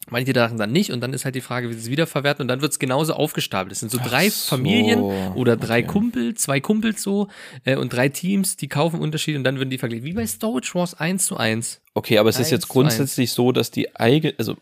manche 0.09 0.33
Sachen 0.35 0.59
dann 0.59 0.73
nicht 0.73 0.91
und 0.93 1.01
dann 1.01 1.13
ist 1.13 1.25
halt 1.25 1.35
die 1.35 1.41
Frage, 1.41 1.69
wie 1.69 1.75
sie 1.75 1.81
es 1.81 1.91
wiederverwerten 1.91 2.43
und 2.43 2.49
dann 2.49 2.63
wird 2.63 2.73
es 2.73 2.79
genauso 2.79 3.13
aufgestapelt. 3.15 3.73
Es 3.73 3.81
sind 3.81 3.93
so 3.93 3.99
drei 3.99 4.31
so, 4.31 4.57
Familien 4.57 5.01
oder 5.01 5.57
drei 5.57 5.81
okay. 5.81 5.87
Kumpel, 5.87 6.35
zwei 6.35 6.61
Kumpels 6.61 7.03
so 7.03 7.29
äh, 7.65 7.77
und 7.77 7.93
drei 7.93 8.09
Teams, 8.09 8.57
die 8.57 8.69
kaufen 8.69 9.01
Unterschiede 9.01 9.39
und 9.39 9.45
dann 9.45 9.59
würden 9.59 9.71
die 9.71 9.79
verglichen. 9.79 10.05
Wie 10.05 10.15
bei 10.15 10.27
Storage 10.27 10.75
Wars 10.75 10.95
1 10.95 11.27
zu 11.27 11.37
1. 11.37 11.83
Okay, 11.95 12.19
aber 12.19 12.31
es 12.31 12.39
ist 12.39 12.51
jetzt 12.51 12.69
grundsätzlich 12.69 13.33
so, 13.33 13.53
dass 13.53 13.71
die 13.71 13.95
eigene, 13.97 14.35
also 14.39 14.57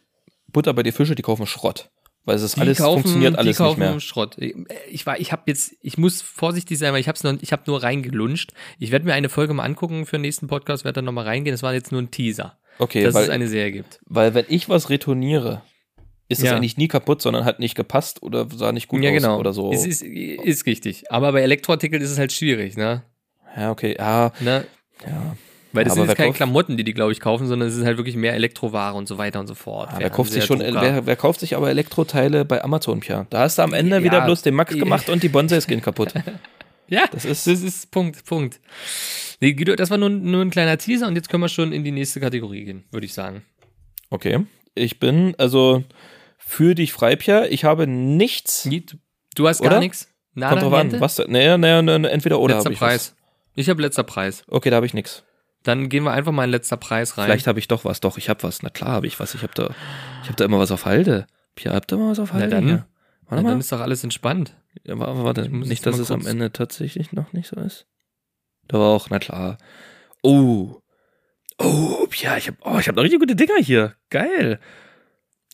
Butter 0.49 0.75
bei 0.75 0.83
die 0.83 0.93
Fische, 0.93 1.15
die 1.15 1.23
kaufen 1.23 1.47
Schrott. 1.47 1.91
Weil 2.25 2.37
es 2.37 2.43
ist 2.43 2.57
Die 2.57 2.61
alles, 2.61 2.77
kaufen, 2.77 3.01
funktioniert 3.01 3.39
alles 3.39 3.57
die 3.57 3.63
kaufen 3.63 3.81
nicht 3.81 3.91
mehr. 3.91 4.01
Schrott. 4.01 4.37
Ich 4.39 5.07
war, 5.07 5.19
ich 5.19 5.33
habe 5.33 5.45
jetzt, 5.47 5.77
ich 5.81 5.97
muss 5.97 6.21
vorsichtig 6.21 6.79
sein, 6.79 6.93
weil 6.93 7.01
ich 7.01 7.09
habe 7.09 7.19
noch, 7.23 7.41
ich 7.41 7.53
habe 7.53 7.63
nur 7.67 7.83
reingelunscht. 7.83 8.53
Ich 8.79 8.91
werde 8.91 9.07
mir 9.07 9.15
eine 9.15 9.31
Folge 9.31 9.55
mal 9.55 9.63
angucken 9.63 10.05
für 10.05 10.17
den 10.17 10.23
nächsten 10.23 10.47
Podcast, 10.47 10.85
werde 10.85 10.97
dann 10.97 11.07
noch 11.07 11.13
mal 11.13 11.25
reingehen. 11.25 11.55
Das 11.55 11.63
war 11.63 11.73
jetzt 11.73 11.91
nur 11.91 12.03
ein 12.03 12.11
Teaser, 12.11 12.59
Okay, 12.79 13.03
dass 13.05 13.15
es 13.15 13.21
weil, 13.23 13.31
eine 13.31 13.49
Serie 13.49 13.73
gibt. 13.73 14.01
weil 14.07 14.35
wenn 14.35 14.45
ich 14.49 14.69
was 14.69 14.91
retourniere, 14.91 15.63
ist 16.29 16.43
das 16.43 16.51
Ja. 16.51 16.57
eigentlich 16.57 16.77
nie 16.77 16.89
kaputt, 16.89 17.23
sondern 17.23 17.45
hat 17.45 17.59
nicht 17.59 17.75
gepasst 17.75 18.23
oder 18.23 18.47
sah 18.55 18.73
nicht 18.73 18.89
gut 18.89 19.03
ja, 19.03 19.11
aus 19.11 19.17
genau. 19.17 19.39
oder 19.39 19.53
so. 19.53 19.73
Es 19.73 19.87
ist, 19.87 20.03
ist 20.03 20.67
richtig. 20.67 21.11
Aber 21.11 21.33
bei 21.33 21.41
Elektroartikeln 21.43 22.03
ist 22.03 22.11
es 22.11 22.19
halt 22.19 22.33
schwierig, 22.33 22.77
ne? 22.77 23.03
ja, 23.57 23.71
okay, 23.71 23.97
ja, 23.99 24.33
ne? 24.41 24.65
ja. 25.07 25.37
Weil 25.73 25.85
das 25.85 25.93
Aber 25.93 26.01
sind 26.03 26.09
jetzt 26.09 26.17
keine 26.17 26.29
kauft- 26.31 26.37
Klamotten, 26.39 26.77
die 26.79 26.85
die, 26.85 26.95
glaube 26.95 27.13
ich, 27.13 27.21
kaufen, 27.21 27.47
sondern 27.47 27.69
es 27.69 27.77
ist 27.77 27.85
halt 27.85 27.99
wirklich 27.99 28.17
mehr 28.17 28.33
Elektroware 28.33 28.97
und 28.97 29.07
so 29.07 29.19
weiter 29.19 29.39
und 29.41 29.47
so 29.49 29.55
fort. 29.55 29.91
Ah, 29.93 29.97
wer 29.99 30.09
kauft 30.09 30.33
sich 30.33 30.45
Fernseher, 30.45 30.73
schon, 30.73 30.81
wer, 30.81 31.05
wer 31.07 31.17
kauft 31.17 31.41
sich 31.41 31.57
aber 31.57 31.69
Elektroteile 31.69 32.47
bei 32.47 32.65
Amazon, 32.65 33.01
Pia? 33.01 33.27
Da 33.29 33.41
hast 33.41 33.59
du 33.59 33.63
am 33.63 33.75
Ende 33.75 33.97
Ja. 33.97 34.03
wieder 34.03 34.21
bloß 34.23 34.41
den 34.43 34.55
Max 34.55 34.73
Ja. 34.75 34.79
gemacht 34.83 35.11
und 35.11 35.23
die 35.23 35.29
Bonsais 35.29 35.67
gehen 35.67 35.83
kaputt. 35.83 36.13
Ja, 36.89 37.07
Das 37.13 37.25
ist- 37.25 37.47
das 37.47 37.63
ist 37.63 37.91
Punkt, 37.91 38.25
Punkt. 38.25 38.61
Nee, 39.41 39.53
Guido, 39.53 39.77
das 39.77 39.91
war 39.91 39.99
nur, 39.99 40.09
nur 40.11 40.43
ein 40.43 40.51
kleiner 40.51 40.77
Teaser 40.79 41.07
und 41.07 41.15
jetzt 41.17 41.29
können 41.29 41.43
wir 41.43 41.49
schon 41.49 41.73
in 41.73 41.85
die 41.85 41.91
nächste 41.93 42.21
Kategorie 42.21 42.65
gehen, 42.65 42.85
würde 42.91 43.07
ich 43.07 43.13
sagen. 43.15 43.43
Okay. 44.11 44.47
Ich 44.75 44.99
bin, 44.99 45.35
also, 45.39 45.85
für 46.39 46.75
dich 46.75 46.93
frei, 46.93 47.17
Pia. 47.17 47.45
Ich 47.47 47.65
habe 47.65 47.87
nichts. 47.87 48.65
Nie- 48.65 48.81
Du, 48.81 48.97
du 49.37 49.49
hast 49.49 49.63
gar 49.63 49.79
nichts? 49.81 50.05
Kommt 50.35 50.37
Nada, 50.37 50.61
drauf 50.61 50.73
an. 50.73 51.01
Was? 51.01 51.19
Nee, 51.27 51.57
nee, 51.59 51.83
nee, 51.83 52.09
entweder 52.09 52.39
oder 52.41 52.55
letzter 52.55 52.65
habe 52.67 52.75
ich 52.75 52.79
Preis. 52.81 53.15
Ich 53.55 53.69
habe 53.69 53.83
letzter 53.83 54.03
Preis. 54.05 54.45
was. 54.47 54.55
Okay, 54.57 54.71
da 54.71 54.77
habe 54.77 54.87
ich 54.87 54.95
nichts. 54.95 55.25
Dann 55.65 55.89
gehen 55.89 56.05
wir 56.05 56.13
einfach 56.13 56.33
mal 56.33 56.45
in 56.45 56.51
letzter 56.51 56.77
Preis 56.77 57.19
rein. 57.19 57.27
Vielleicht 57.27 57.47
habe 57.49 57.59
ich 57.59 57.67
doch 57.69 57.85
was. 57.85 58.01
Doch, 58.01 58.17
ich 58.19 58.29
habe 58.29 58.43
was. 58.45 58.63
Na 58.63 58.71
klar 58.71 58.91
habe 58.91 59.07
ich 59.09 59.19
was. 59.21 59.35
Ich 59.35 59.43
habe 59.43 59.53
da, 59.55 59.71
ich 60.23 60.29
habe 60.29 60.37
da 60.37 60.45
immer 60.45 60.59
was 60.61 60.71
auf 60.71 60.87
Halde. 60.87 61.27
Pia, 61.57 61.73
habt 61.75 61.93
ihr 61.93 61.97
immer 61.97 62.11
was 62.11 62.19
auf 62.21 62.33
Halde? 62.33 62.49
dann. 62.49 62.65
hier? 62.65 62.87
Na, 63.31 63.43
dann 63.43 63.59
ist 63.61 63.71
doch 63.73 63.81
alles 63.81 64.05
entspannt. 64.05 64.55
Ja, 64.85 64.99
warte, 64.99 65.25
warte. 65.25 65.49
Nicht, 65.49 65.85
dass 65.87 65.99
es 65.99 66.11
am 66.11 66.27
Ende 66.27 66.53
tatsächlich 66.53 67.13
noch 67.13 67.33
nicht 67.33 67.49
so 67.49 67.57
ist. 67.61 67.87
Doch, 68.69 69.11
na 69.11 69.19
klar. 69.19 69.59
Oh. 70.23 70.81
Oh, 71.59 72.07
Pia, 72.09 72.37
ich 72.37 72.49
habe 72.49 72.59
oh, 72.63 72.79
ich 72.79 72.89
hab 72.89 72.97
noch 72.97 73.03
richtig 73.03 73.21
gute 73.21 73.35
Dinger 73.37 73.59
hier. 73.61 73.97
Geil. 74.11 74.61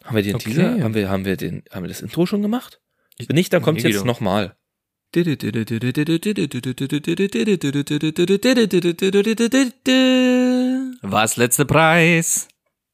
Haben 0.04 0.16
wir 0.16 0.22
den 0.22 0.34
Okay. 0.34 0.50
Teaser? 0.50 0.82
Haben 0.82 0.94
wir, 0.94 1.08
haben 1.08 1.24
wir 1.24 1.36
den, 1.36 1.62
haben 1.70 1.84
wir 1.84 1.88
das 1.88 2.02
Intro 2.02 2.26
schon 2.26 2.42
gemacht? 2.42 2.80
Wenn 3.18 3.34
nicht, 3.34 3.52
dann 3.52 3.62
kommt 3.62 3.82
Nee, 3.82 3.90
jetzt 3.90 4.04
nochmal. 4.04 4.56
Was 11.02 11.36
letzter 11.36 11.64
Preis? 11.64 12.48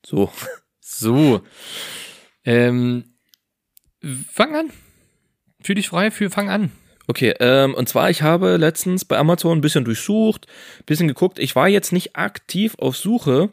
So. 0.04 0.30
So. 0.80 1.42
Ähm, 2.44 3.04
fang 4.30 4.54
an. 4.54 4.70
Fühl 5.62 5.74
dich 5.74 5.88
frei, 5.88 6.10
für, 6.10 6.30
fang 6.30 6.48
an. 6.48 6.72
Okay, 7.06 7.34
ähm, 7.40 7.74
und 7.74 7.88
zwar, 7.88 8.08
ich 8.08 8.22
habe 8.22 8.56
letztens 8.56 9.04
bei 9.04 9.18
Amazon 9.18 9.58
ein 9.58 9.60
bisschen 9.60 9.84
durchsucht, 9.84 10.46
ein 10.78 10.84
bisschen 10.86 11.08
geguckt. 11.08 11.38
Ich 11.38 11.56
war 11.56 11.68
jetzt 11.68 11.92
nicht 11.92 12.14
aktiv 12.16 12.76
auf 12.78 12.96
Suche, 12.96 13.50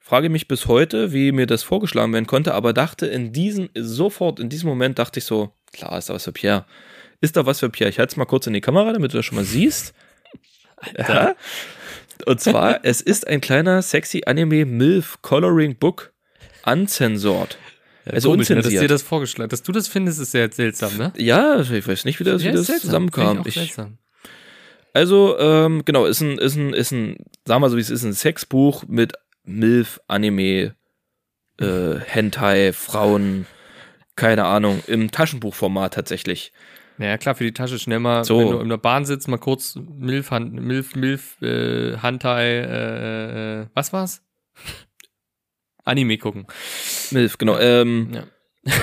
frage 0.00 0.30
mich 0.30 0.48
bis 0.48 0.66
heute, 0.66 1.12
wie 1.12 1.30
mir 1.30 1.46
das 1.46 1.62
vorgeschlagen 1.62 2.12
werden 2.12 2.26
konnte, 2.26 2.54
aber 2.54 2.72
dachte 2.72 3.06
in 3.06 3.32
diesem, 3.32 3.70
sofort 3.76 4.40
in 4.40 4.48
diesem 4.48 4.68
Moment 4.68 4.98
dachte 4.98 5.18
ich 5.20 5.24
so, 5.24 5.52
klar, 5.72 5.96
ist 5.96 6.10
da 6.10 6.14
was 6.14 6.24
für 6.24 6.32
Pierre. 6.32 6.64
Ist 7.20 7.36
da 7.36 7.46
was 7.46 7.60
für 7.60 7.70
Pierre? 7.70 7.90
Ich 7.90 7.98
halte 7.98 8.12
es 8.12 8.16
mal 8.16 8.24
kurz 8.24 8.46
in 8.46 8.52
die 8.52 8.60
Kamera, 8.60 8.92
damit 8.92 9.12
du 9.12 9.18
das 9.18 9.26
schon 9.26 9.36
mal 9.36 9.44
siehst. 9.44 9.94
Ja. 10.96 11.34
Und 12.26 12.40
zwar, 12.40 12.84
es 12.84 13.00
ist 13.00 13.26
ein 13.26 13.40
kleiner 13.40 13.82
sexy 13.82 14.22
Anime 14.26 14.64
MILF 14.64 15.22
Coloring 15.22 15.76
Book 15.76 16.12
uncensored. 16.64 17.58
Also 18.12 18.30
Komisch, 18.30 18.48
ne, 18.48 18.56
dass 18.56 18.64
unzensiert. 18.66 18.82
dir 18.84 18.88
das 18.88 19.02
vorgeschlagen 19.02 19.48
Dass 19.50 19.62
du 19.62 19.72
das 19.72 19.88
findest, 19.88 20.20
ist 20.20 20.30
sehr 20.32 20.50
seltsam, 20.50 20.96
ne? 20.96 21.12
Ja, 21.16 21.60
ich 21.60 21.86
weiß 21.86 22.04
nicht, 22.04 22.18
wie 22.20 22.24
das, 22.24 22.42
wie 22.42 22.46
Ja, 22.46 22.52
das 22.52 22.62
ist 22.62 22.66
seltsam. 22.68 22.86
zusammenkam. 23.10 23.42
Ich 23.46 23.54
seltsam. 23.54 23.98
Also, 24.94 25.38
ähm, 25.38 25.84
genau, 25.84 26.06
ist 26.06 26.20
ein, 26.20 26.38
ist 26.38 26.56
ein, 26.56 26.72
ist 26.72 26.92
ein, 26.92 27.16
sagen 27.44 27.62
wir 27.62 27.70
so, 27.70 27.76
wie 27.76 27.80
es 27.80 27.90
ist, 27.90 28.04
ein 28.04 28.14
Sexbuch 28.14 28.84
mit 28.88 29.12
MILF, 29.44 30.00
Anime, 30.08 30.74
äh, 31.60 31.94
Hentai, 32.06 32.72
Frauen, 32.72 33.46
keine 34.16 34.44
Ahnung, 34.44 34.82
im 34.86 35.10
Taschenbuchformat 35.10 35.94
tatsächlich. 35.94 36.52
Naja, 36.96 37.16
klar, 37.16 37.36
für 37.36 37.44
die 37.44 37.52
Tasche 37.52 37.78
schnell 37.78 38.00
mal, 38.00 38.24
So. 38.24 38.38
wenn 38.40 38.50
du 38.50 38.58
in 38.58 38.68
der 38.70 38.76
Bahn 38.78 39.04
sitzt, 39.04 39.28
mal 39.28 39.36
kurz 39.38 39.76
Milf, 39.76 40.32
Hand, 40.32 40.52
Milf, 40.54 40.96
Milf, 40.96 41.40
äh, 41.42 41.96
Hantai, 41.98 42.44
äh, 42.58 43.60
äh, 43.62 43.66
was 43.74 43.92
war's? 43.92 44.22
Anime 45.88 46.18
gucken. 46.18 46.46
MILF, 47.10 47.38
genau. 47.38 47.58
Ähm, 47.58 48.08
Ja. 48.12 48.24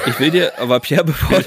Ich 0.08 0.20
will 0.20 0.32
dir, 0.32 0.58
aber 0.60 0.80
Pierre, 0.80 1.03
bevor, 1.06 1.41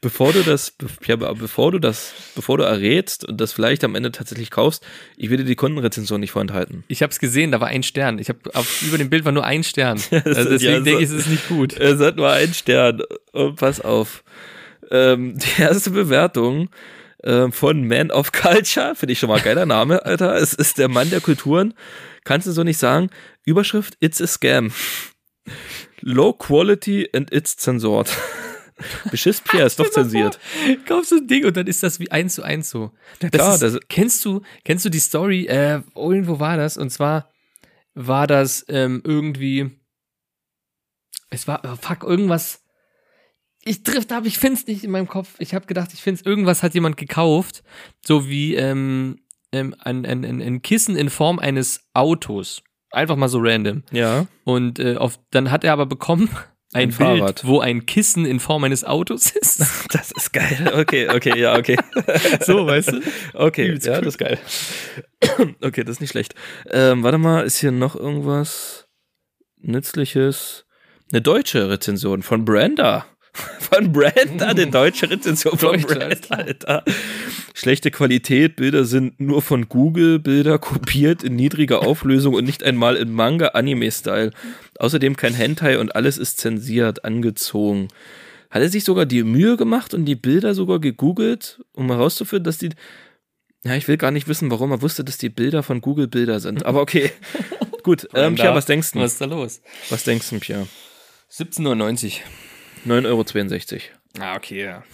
bevor 0.00 0.32
du 0.32 0.42
das, 0.42 0.70
be- 0.72 1.16
bevor 1.38 1.72
du 1.72 1.78
das, 1.78 2.12
bevor 2.34 2.58
du 2.58 2.64
errätst 2.64 3.24
und 3.24 3.40
das 3.40 3.52
vielleicht 3.52 3.84
am 3.84 3.94
Ende 3.94 4.12
tatsächlich 4.12 4.50
kaufst, 4.50 4.84
ich 5.16 5.30
will 5.30 5.38
dir 5.38 5.44
die 5.44 5.56
Kundenrezension 5.56 6.20
nicht 6.20 6.30
vorenthalten. 6.32 6.84
Ich 6.88 7.02
habe 7.02 7.10
es 7.10 7.18
gesehen, 7.18 7.52
da 7.52 7.60
war 7.60 7.68
ein 7.68 7.82
Stern. 7.82 8.18
Ich 8.18 8.28
habe 8.28 8.38
über 8.82 8.98
dem 8.98 9.10
Bild 9.10 9.24
war 9.24 9.32
nur 9.32 9.44
ein 9.44 9.64
Stern. 9.64 9.96
das 10.10 10.24
Also 10.24 10.40
ist 10.40 10.62
deswegen 10.62 10.72
ja 10.72 10.80
denke 10.80 10.98
ich, 11.04 11.10
es 11.10 11.12
ist 11.14 11.28
nicht 11.28 11.48
gut. 11.48 11.74
Es 11.78 12.00
hat 12.00 12.16
nur 12.16 12.30
einen 12.30 12.54
Stern. 12.54 13.02
Und 13.32 13.56
pass 13.56 13.80
auf. 13.80 14.24
Ähm, 14.90 15.36
die 15.38 15.62
erste 15.62 15.90
Bewertung 15.90 16.68
ähm, 17.24 17.50
von 17.52 17.86
Man 17.86 18.10
of 18.12 18.30
Culture, 18.32 18.94
finde 18.94 19.12
ich 19.12 19.18
schon 19.18 19.28
mal 19.28 19.38
ein 19.38 19.44
geiler 19.44 19.66
Name, 19.66 20.04
Alter. 20.04 20.36
Es 20.36 20.52
ist 20.52 20.78
der 20.78 20.88
Mann 20.88 21.10
der 21.10 21.20
Kulturen. 21.20 21.74
Kannst 22.24 22.46
du 22.46 22.52
so 22.52 22.62
nicht 22.62 22.78
sagen. 22.78 23.10
Überschrift, 23.46 23.96
it's 24.00 24.20
a 24.20 24.26
scam. 24.26 24.72
Low 26.02 26.32
quality 26.32 27.08
and 27.14 27.32
it's 27.32 27.56
zensored. 27.56 28.10
Beschiss 29.10 29.40
Pierre, 29.40 29.66
ist 29.66 29.78
doch 29.78 29.88
zensiert. 29.88 30.38
Kaufst 30.86 31.12
du 31.12 31.16
ein 31.16 31.26
Ding 31.26 31.46
und 31.46 31.56
dann 31.56 31.66
ist 31.66 31.82
das 31.82 31.98
wie 31.98 32.10
eins 32.10 32.34
zu 32.34 32.42
eins 32.42 32.68
so. 32.68 32.92
Das 33.20 33.30
klar, 33.30 33.54
ist, 33.54 33.62
das- 33.62 33.78
kennst 33.88 34.22
du, 34.24 34.42
kennst 34.64 34.84
du 34.84 34.90
die 34.90 34.98
Story? 34.98 35.46
Äh, 35.46 35.80
irgendwo 35.94 36.38
war 36.40 36.58
das 36.58 36.76
und 36.76 36.90
zwar 36.90 37.30
war 37.94 38.26
das 38.26 38.66
ähm, 38.68 39.00
irgendwie, 39.04 39.70
es 41.30 41.48
war 41.48 41.62
oh, 41.64 41.76
fuck 41.80 42.02
irgendwas. 42.02 42.62
Ich 43.64 43.82
trifft 43.82 44.12
habe 44.12 44.28
ich 44.28 44.38
find's 44.38 44.66
nicht 44.66 44.84
in 44.84 44.90
meinem 44.90 45.08
Kopf. 45.08 45.36
Ich 45.38 45.54
habe 45.54 45.66
gedacht, 45.66 45.94
ich 45.94 46.02
find's 46.02 46.22
irgendwas 46.22 46.62
hat 46.62 46.74
jemand 46.74 46.98
gekauft, 46.98 47.62
so 48.04 48.28
wie 48.28 48.54
ähm, 48.56 49.20
ähm, 49.52 49.74
ein, 49.78 50.04
ein, 50.04 50.24
ein, 50.24 50.42
ein 50.42 50.60
Kissen 50.62 50.96
in 50.96 51.08
Form 51.08 51.38
eines 51.38 51.88
Autos. 51.94 52.62
Einfach 52.96 53.16
mal 53.16 53.28
so 53.28 53.40
random. 53.42 53.82
Ja. 53.92 54.26
Und 54.44 54.78
äh, 54.78 54.96
auf, 54.96 55.18
dann 55.30 55.50
hat 55.50 55.64
er 55.64 55.74
aber 55.74 55.84
bekommen 55.84 56.30
ein, 56.72 56.84
Ein 56.84 56.88
Bild, 56.88 56.94
Fahrrad. 56.96 57.46
wo 57.46 57.60
ein 57.60 57.84
Kissen 57.84 58.24
in 58.24 58.40
Form 58.40 58.64
eines 58.64 58.84
Autos 58.84 59.30
ist. 59.30 59.62
Das 59.92 60.12
ist 60.12 60.32
geil. 60.32 60.72
Okay, 60.74 61.08
okay, 61.10 61.38
ja, 61.38 61.56
okay. 61.58 61.76
so, 62.40 62.66
weißt 62.66 62.92
du? 62.92 63.00
Okay, 63.34 63.66
Übelst 63.66 63.86
ja, 63.86 63.96
cool. 63.96 64.00
das 64.00 64.14
ist 64.14 64.18
geil. 64.18 64.38
Okay, 65.60 65.84
das 65.84 65.96
ist 65.96 66.00
nicht 66.00 66.10
schlecht. 66.10 66.34
Ähm, 66.70 67.02
warte 67.02 67.18
mal, 67.18 67.44
ist 67.44 67.58
hier 67.58 67.70
noch 67.70 67.96
irgendwas 67.96 68.88
Nützliches? 69.58 70.64
Eine 71.12 71.20
deutsche 71.20 71.68
Rezension 71.68 72.22
von 72.22 72.46
Brenda. 72.46 73.04
Von 73.58 73.92
Brenda, 73.92 74.46
eine 74.46 74.66
deutsche 74.68 75.10
Rezension 75.10 75.58
von 75.58 75.80
Brenda, 75.80 76.36
Alter. 76.36 76.84
Schlechte 77.54 77.90
Qualität, 77.90 78.56
Bilder 78.56 78.84
sind 78.84 79.20
nur 79.20 79.42
von 79.42 79.68
Google, 79.68 80.18
Bilder 80.18 80.58
kopiert 80.58 81.22
in 81.22 81.36
niedriger 81.36 81.82
Auflösung 81.82 82.34
und 82.34 82.44
nicht 82.44 82.62
einmal 82.62 82.96
in 82.96 83.12
Manga-Anime-Style. 83.12 84.30
Außerdem 84.78 85.16
kein 85.16 85.34
Hentai 85.34 85.78
und 85.78 85.94
alles 85.96 86.18
ist 86.18 86.38
zensiert, 86.38 87.04
angezogen. 87.04 87.88
Hat 88.50 88.62
er 88.62 88.68
sich 88.68 88.84
sogar 88.84 89.06
die 89.06 89.22
Mühe 89.22 89.56
gemacht 89.56 89.94
und 89.94 90.04
die 90.04 90.14
Bilder 90.14 90.54
sogar 90.54 90.78
gegoogelt, 90.78 91.60
um 91.72 91.90
herauszufinden, 91.90 92.44
dass 92.44 92.58
die. 92.58 92.70
Ja, 93.64 93.74
ich 93.74 93.88
will 93.88 93.96
gar 93.96 94.12
nicht 94.12 94.28
wissen, 94.28 94.50
warum 94.50 94.70
er 94.70 94.80
wusste, 94.80 95.02
dass 95.02 95.18
die 95.18 95.28
Bilder 95.28 95.62
von 95.62 95.80
Google 95.80 96.06
Bilder 96.06 96.40
sind. 96.40 96.64
Aber 96.64 96.80
okay. 96.80 97.10
Gut, 97.82 98.08
ähm, 98.14 98.34
Pia, 98.34 98.54
was 98.54 98.66
denkst 98.66 98.92
du? 98.92 99.00
Was 99.00 99.12
ist 99.12 99.20
da 99.20 99.26
los? 99.26 99.60
Was 99.90 100.04
denkst 100.04 100.30
du, 100.30 100.40
Pia? 100.40 100.66
17,99. 101.32 102.20
9,62 102.86 103.72
Euro. 103.74 103.82
Ah, 104.18 104.36
okay, 104.36 104.62
ja. 104.62 104.84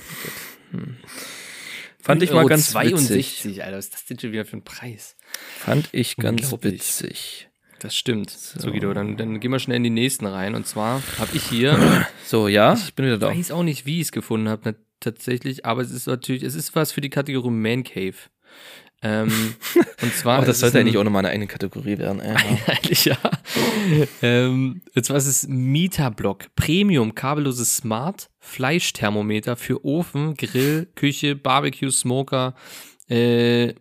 Fand 2.01 2.22
ich 2.22 2.32
mal 2.32 2.47
ganz 2.47 2.70
62, 2.70 3.45
witzig. 3.45 3.64
Alter, 3.64 3.76
was 3.78 3.84
ist 3.86 3.95
das 3.95 4.05
denn 4.07 4.18
schon 4.18 4.32
wieder 4.32 4.45
für 4.45 4.57
ein 4.57 4.64
Preis? 4.64 5.16
Fand 5.59 5.88
ich 5.93 6.16
ganz 6.16 6.51
witzig. 6.62 7.49
Das 7.78 7.97
stimmt. 7.97 8.30
So, 8.30 8.70
Guido, 8.70 8.95
dann, 8.95 9.16
dann 9.16 9.40
gehen 9.40 9.51
wir 9.51 9.59
schnell 9.59 9.76
in 9.76 9.82
die 9.84 9.90
nächsten 9.90 10.26
rein. 10.26 10.55
Und 10.55 10.66
zwar 10.66 11.03
habe 11.18 11.36
ich 11.36 11.43
hier, 11.45 12.07
So, 12.24 12.49
ja, 12.49 12.74
ich 12.74 12.95
bin 12.95 13.07
wieder 13.07 13.16
ich 13.16 13.20
da. 13.20 13.28
weiß 13.28 13.51
auch 13.51 13.64
nicht, 13.64 13.86
wie 13.86 13.97
ich 13.97 14.07
es 14.07 14.12
gefunden 14.12 14.49
habe, 14.49 14.76
tatsächlich, 15.01 15.66
aber 15.66 15.82
es 15.82 15.90
ist 15.90 16.07
natürlich, 16.07 16.45
es 16.45 16.55
ist 16.55 16.74
was 16.76 16.93
für 16.93 17.01
die 17.01 17.11
Kategorie 17.11 17.51
Man 17.51 17.82
Cave. 17.82 18.14
Ähm, 19.03 19.55
und 20.03 20.14
zwar. 20.14 20.38
Aber 20.38 20.46
das 20.46 20.61
sollte 20.61 20.78
eigentlich 20.78 20.96
auch 20.96 21.05
nochmal 21.05 21.20
eine 21.24 21.30
eigene 21.30 21.48
Kategorie 21.48 21.98
werden. 21.98 22.22
Ja. 22.24 22.34
Eigentlich 22.66 23.05
ja. 23.05 23.16
ähm, 24.22 24.82
und 24.94 25.05
zwar 25.05 25.16
ist 25.16 25.26
es 25.26 25.48
Mieterblock. 25.48 26.55
Premium 26.55 27.14
kabelloses 27.14 27.76
Smart 27.76 28.30
Fleischthermometer 28.38 29.57
für 29.57 29.84
Ofen, 29.84 30.34
Grill, 30.34 30.86
Küche, 30.94 31.34
Barbecue, 31.34 31.90
Smoker. 31.90 32.55
Äh, 33.09 33.74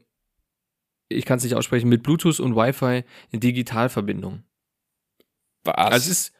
ich 1.09 1.25
kann 1.25 1.37
es 1.37 1.43
nicht 1.43 1.55
aussprechen. 1.55 1.89
Mit 1.89 2.03
Bluetooth 2.03 2.39
und 2.39 2.55
Wi-Fi 2.55 3.03
in 3.31 3.39
Digitalverbindung. 3.39 4.43
Was? 5.63 5.75
Also 5.75 5.97
es 5.97 6.07
ist, 6.07 6.33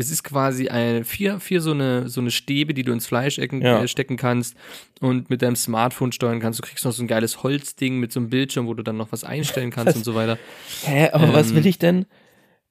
es 0.00 0.10
ist 0.10 0.22
quasi 0.22 0.68
eine, 0.68 1.04
vier, 1.04 1.40
vier 1.40 1.60
so 1.60 1.72
eine, 1.72 2.08
so 2.08 2.20
eine 2.20 2.30
Stäbe, 2.30 2.72
die 2.72 2.84
du 2.84 2.92
ins 2.92 3.06
Fleisch 3.06 3.38
ecken, 3.38 3.60
Ja. 3.60 3.82
äh, 3.82 3.88
stecken 3.88 4.16
kannst 4.16 4.56
und 5.00 5.28
mit 5.28 5.42
deinem 5.42 5.56
Smartphone 5.56 6.12
steuern 6.12 6.38
kannst. 6.38 6.60
Du 6.60 6.62
kriegst 6.66 6.84
noch 6.84 6.92
so 6.92 7.02
ein 7.02 7.08
geiles 7.08 7.42
Holzding 7.42 7.98
mit 7.98 8.12
so 8.12 8.20
einem 8.20 8.30
Bildschirm, 8.30 8.68
wo 8.68 8.74
du 8.74 8.84
dann 8.84 8.96
noch 8.96 9.10
was 9.10 9.24
einstellen 9.24 9.70
kannst 9.70 9.96
und 9.96 10.04
so 10.04 10.14
weiter. 10.14 10.38
Hä, 10.84 11.10
aber 11.12 11.32
was 11.34 11.50
ähm, 11.50 11.56
will 11.56 11.66
ich 11.66 11.78
denn? 11.78 12.06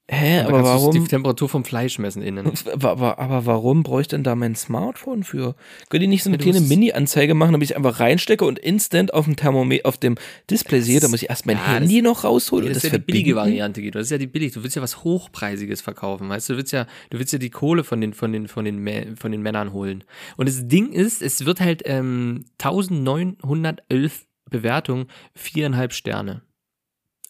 Hä, 0.10 0.40
aber 0.44 0.64
warum? 0.64 0.94
die 0.94 1.04
Temperatur 1.04 1.50
vom 1.50 1.66
Fleisch 1.66 2.00
messen 2.00 2.22
innen. 2.22 2.50
Aber, 2.72 2.92
aber, 2.92 3.20
aber 3.20 3.46
warum 3.46 3.84
brauche 3.84 4.00
ich 4.00 4.08
denn 4.08 4.24
da 4.24 4.36
mein 4.36 4.56
Smartphone 4.56 5.24
für? 5.24 5.56
Könnt 5.90 6.02
ihr 6.02 6.08
nicht 6.08 6.24
so 6.24 6.30
eine 6.30 6.38
Ja, 6.38 6.44
kleine 6.44 6.62
Mini-Anzeige 6.62 7.34
machen, 7.34 7.52
damit 7.52 7.70
ich 7.70 7.76
einfach 7.76 8.00
reinstecke 8.00 8.46
und 8.46 8.58
instant 8.58 9.14
auf 9.14 9.26
dem 9.26 9.36
Thermometer, 9.36 9.86
auf 9.86 9.98
dem 9.98 10.16
Display 10.50 10.80
sehe, 10.80 11.02
da 11.02 11.10
muss 11.10 11.22
ich 11.24 11.30
erst 11.30 11.46
mein 11.46 11.58
Ja, 11.58 11.74
Handy 11.74 12.02
noch 12.02 12.24
rausholen 12.24 12.68
das 12.68 12.76
das 12.76 12.84
ist 12.86 12.92
ja 12.94 12.98
die 13.00 13.04
billige? 13.04 13.36
Variante, 13.36 13.82
Guido. 13.82 14.00
Das 14.00 14.08
ist 14.08 14.12
ja 14.12 14.18
die 14.18 14.28
billige. 14.28 14.54
Du 14.54 14.64
willst 14.64 14.78
ja 14.78 14.82
was 14.82 15.04
Hochpreisiges 15.04 15.82
verkaufen, 15.82 16.30
weißt 16.30 16.48
du? 16.48 16.54
Du 16.54 16.58
willst 16.60 16.72
ja, 16.72 16.88
du 17.10 17.20
willst 17.20 17.34
ja 17.34 17.40
die 17.40 17.50
Kohle 17.50 17.84
von 17.84 18.00
den, 18.00 18.14
von 18.14 18.32
den, 18.32 18.48
von 18.48 18.64
den, 18.64 18.82
Mä- 18.88 19.18
von 19.18 19.34
den 19.34 19.42
Männern 19.42 19.74
holen. 19.74 20.06
Und 20.38 20.48
das 20.48 20.70
Ding 20.70 20.94
ist, 20.94 21.22
es 21.22 21.46
wird 21.46 21.60
halt 21.60 21.82
ähm, 21.86 22.46
1911 22.62 24.26
Bewertungen, 24.50 25.08
viereinhalb 25.36 25.92
Sterne. 25.94 26.44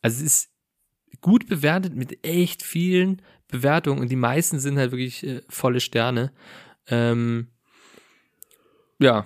Also 0.03 0.17
es 0.17 0.21
ist 0.21 0.49
gut 1.21 1.47
bewertet 1.47 1.95
mit 1.95 2.25
echt 2.25 2.63
vielen 2.63 3.21
Bewertungen 3.47 3.99
und 4.01 4.09
die 4.09 4.15
meisten 4.15 4.59
sind 4.59 4.77
halt 4.77 4.91
wirklich 4.91 5.25
äh, 5.25 5.41
volle 5.49 5.79
Sterne. 5.79 6.31
Ähm, 6.87 7.47
ja. 8.99 9.25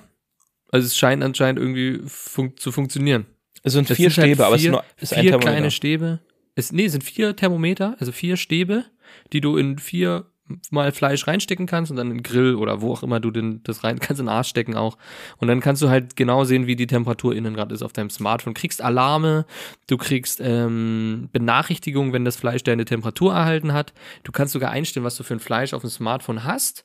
Also 0.71 0.85
es 0.87 0.95
scheint 0.95 1.23
anscheinend 1.23 1.59
irgendwie 1.59 2.01
fun 2.07 2.55
zu 2.55 2.71
funktionieren. 2.71 3.25
Es 3.63 3.73
sind 3.73 3.89
Das 3.89 3.97
vier 3.97 4.09
sind 4.09 4.23
halt 4.23 4.31
Stäbe, 4.31 4.45
aber 4.45 4.55
es 4.55 4.61
ist 4.61 4.65
vier- 4.65 4.71
nur 4.71 4.83
ist 4.97 5.13
vier 5.13 5.37
kleine 5.39 5.71
Stäbe. 5.71 6.19
Es, 6.55 6.71
nee, 6.71 6.85
es 6.85 6.93
sind 6.93 7.03
vier 7.03 7.35
Thermometer, 7.35 7.95
also 7.99 8.11
vier 8.11 8.37
Stäbe, 8.37 8.85
die 9.33 9.41
du 9.41 9.57
in 9.57 9.77
vier 9.77 10.30
mal 10.69 10.91
Fleisch 10.91 11.27
reinstecken 11.27 11.65
kannst 11.65 11.91
und 11.91 11.97
dann 11.97 12.11
in 12.11 12.23
Grill 12.23 12.55
oder 12.55 12.81
wo 12.81 12.93
auch 12.93 13.03
immer 13.03 13.19
du 13.19 13.31
den, 13.31 13.61
das 13.63 13.83
rein 13.83 13.99
kannst 13.99 14.19
in 14.19 14.25
den 14.25 14.33
Arsch 14.33 14.49
stecken 14.49 14.75
auch. 14.75 14.97
Und 15.37 15.47
dann 15.47 15.59
kannst 15.59 15.81
du 15.81 15.89
halt 15.89 16.15
genau 16.15 16.43
sehen, 16.43 16.67
wie 16.67 16.75
die 16.75 16.87
Temperatur 16.87 17.35
innen 17.35 17.53
gerade 17.53 17.73
ist 17.73 17.83
auf 17.83 17.93
deinem 17.93 18.09
Smartphone. 18.09 18.53
Kriegst 18.53 18.81
Alarme, 18.81 19.45
du 19.87 19.97
kriegst 19.97 20.39
ähm, 20.41 21.29
Benachrichtigungen, 21.31 22.13
wenn 22.13 22.25
das 22.25 22.35
Fleisch 22.35 22.63
deine 22.63 22.85
Temperatur 22.85 23.33
erhalten 23.33 23.73
hat. 23.73 23.93
Du 24.23 24.31
kannst 24.31 24.53
sogar 24.53 24.71
einstellen, 24.71 25.03
was 25.05 25.17
du 25.17 25.23
für 25.23 25.35
ein 25.35 25.39
Fleisch 25.39 25.73
auf 25.73 25.81
dem 25.81 25.89
Smartphone 25.89 26.43
hast 26.43 26.83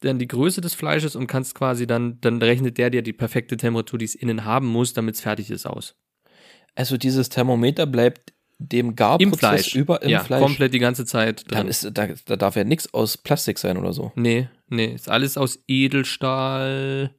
dann 0.00 0.18
die 0.18 0.28
Größe 0.28 0.60
des 0.60 0.74
Fleisches 0.74 1.16
und 1.16 1.26
kannst 1.26 1.54
quasi 1.54 1.86
dann, 1.86 2.20
dann 2.20 2.40
rechnet 2.40 2.78
der 2.78 2.90
dir 2.90 3.02
die 3.02 3.14
perfekte 3.14 3.56
Temperatur, 3.56 3.98
die 3.98 4.04
es 4.04 4.14
innen 4.14 4.44
haben 4.44 4.66
muss, 4.66 4.92
damit 4.92 5.14
es 5.14 5.22
fertig 5.22 5.50
ist, 5.50 5.66
aus. 5.66 5.96
Also 6.74 6.98
dieses 6.98 7.30
Thermometer 7.30 7.86
bleibt 7.86 8.34
dem 8.58 8.96
Garprozess 8.96 9.38
Fleisch. 9.38 9.74
über 9.74 10.02
im 10.02 10.10
ja, 10.10 10.24
Fleisch. 10.24 10.42
komplett 10.42 10.72
die 10.72 10.78
ganze 10.78 11.04
Zeit 11.04 11.44
drin. 11.50 11.58
Dann 11.58 11.68
ist, 11.68 11.90
da, 11.92 12.08
da 12.24 12.36
darf 12.36 12.56
ja 12.56 12.64
nichts 12.64 12.92
aus 12.94 13.16
Plastik 13.16 13.58
sein 13.58 13.76
oder 13.76 13.92
so. 13.92 14.12
nee, 14.14 14.48
nee, 14.68 14.86
ist 14.86 15.08
alles 15.08 15.36
aus 15.36 15.58
Edelstahl, 15.68 17.10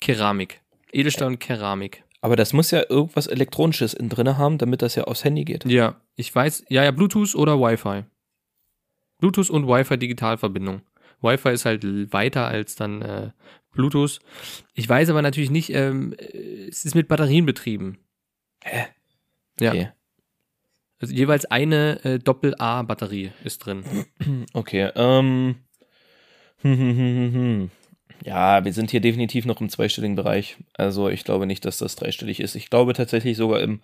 Keramik. 0.00 0.60
Edelstahl 0.92 1.28
und 1.28 1.40
Keramik. 1.40 2.04
Aber 2.20 2.36
das 2.36 2.52
muss 2.52 2.70
ja 2.70 2.82
irgendwas 2.88 3.26
Elektronisches 3.26 3.94
innen 3.94 4.08
drin 4.08 4.38
haben, 4.38 4.58
damit 4.58 4.82
das 4.82 4.94
ja 4.94 5.04
aufs 5.04 5.24
Handy 5.24 5.44
geht. 5.44 5.64
Ja, 5.64 6.00
ich 6.14 6.34
weiß, 6.34 6.64
ja, 6.68 6.82
ja, 6.82 6.90
Bluetooth 6.90 7.34
oder 7.34 7.60
Wi-Fi. 7.60 8.04
Bluetooth 9.18 9.50
und 9.50 9.66
Wi-Fi 9.66 9.98
Digitalverbindung. 9.98 10.82
Wi-Fi 11.20 11.50
ist 11.50 11.64
halt 11.64 11.84
weiter 12.12 12.46
als 12.46 12.76
dann 12.76 13.02
äh, 13.02 13.30
Bluetooth. 13.72 14.18
Ich 14.74 14.88
weiß 14.88 15.10
aber 15.10 15.22
natürlich 15.22 15.50
nicht, 15.50 15.70
ähm, 15.70 16.14
äh, 16.18 16.68
es 16.68 16.84
ist 16.84 16.94
mit 16.94 17.08
Batterien 17.08 17.46
betrieben. 17.46 17.98
Hä? 18.62 18.86
Ja. 19.60 19.70
Okay. 19.70 19.88
Also 21.06 21.14
jeweils 21.14 21.44
eine 21.44 22.04
äh, 22.04 22.18
Doppel-A-Batterie 22.18 23.30
ist 23.44 23.58
drin. 23.58 23.84
Okay, 24.52 24.90
ähm. 24.96 25.54
Hm, 26.62 26.78
hm, 26.78 27.32
hm. 27.32 27.70
Ja, 28.24 28.64
wir 28.64 28.72
sind 28.72 28.90
hier 28.90 29.00
definitiv 29.00 29.44
noch 29.44 29.60
im 29.60 29.68
zweistelligen 29.68 30.16
Bereich. 30.16 30.56
Also 30.74 31.08
ich 31.08 31.22
glaube 31.22 31.46
nicht, 31.46 31.64
dass 31.64 31.78
das 31.78 31.94
dreistellig 31.94 32.40
ist. 32.40 32.56
Ich 32.56 32.70
glaube 32.70 32.92
tatsächlich 32.92 33.36
sogar 33.36 33.60
im 33.60 33.82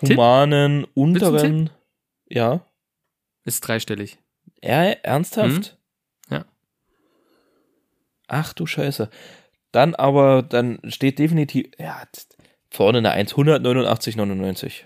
Tipp? 0.00 0.16
humanen 0.16 0.84
einen 0.84 0.84
unteren. 0.94 1.70
Ja. 2.30 2.64
Ist 3.44 3.60
dreistellig. 3.60 4.16
Er, 4.62 5.04
ernsthaft? 5.04 5.76
Mhm. 6.30 6.34
Ja. 6.36 6.44
Ach 8.26 8.54
du 8.54 8.64
Scheiße. 8.64 9.10
Dann 9.70 9.94
aber, 9.94 10.42
dann 10.42 10.78
steht 10.88 11.18
definitiv, 11.18 11.66
ja, 11.78 12.04
vorne 12.70 12.98
eine 12.98 13.10
1, 13.10 13.34
189,99. 13.34 14.84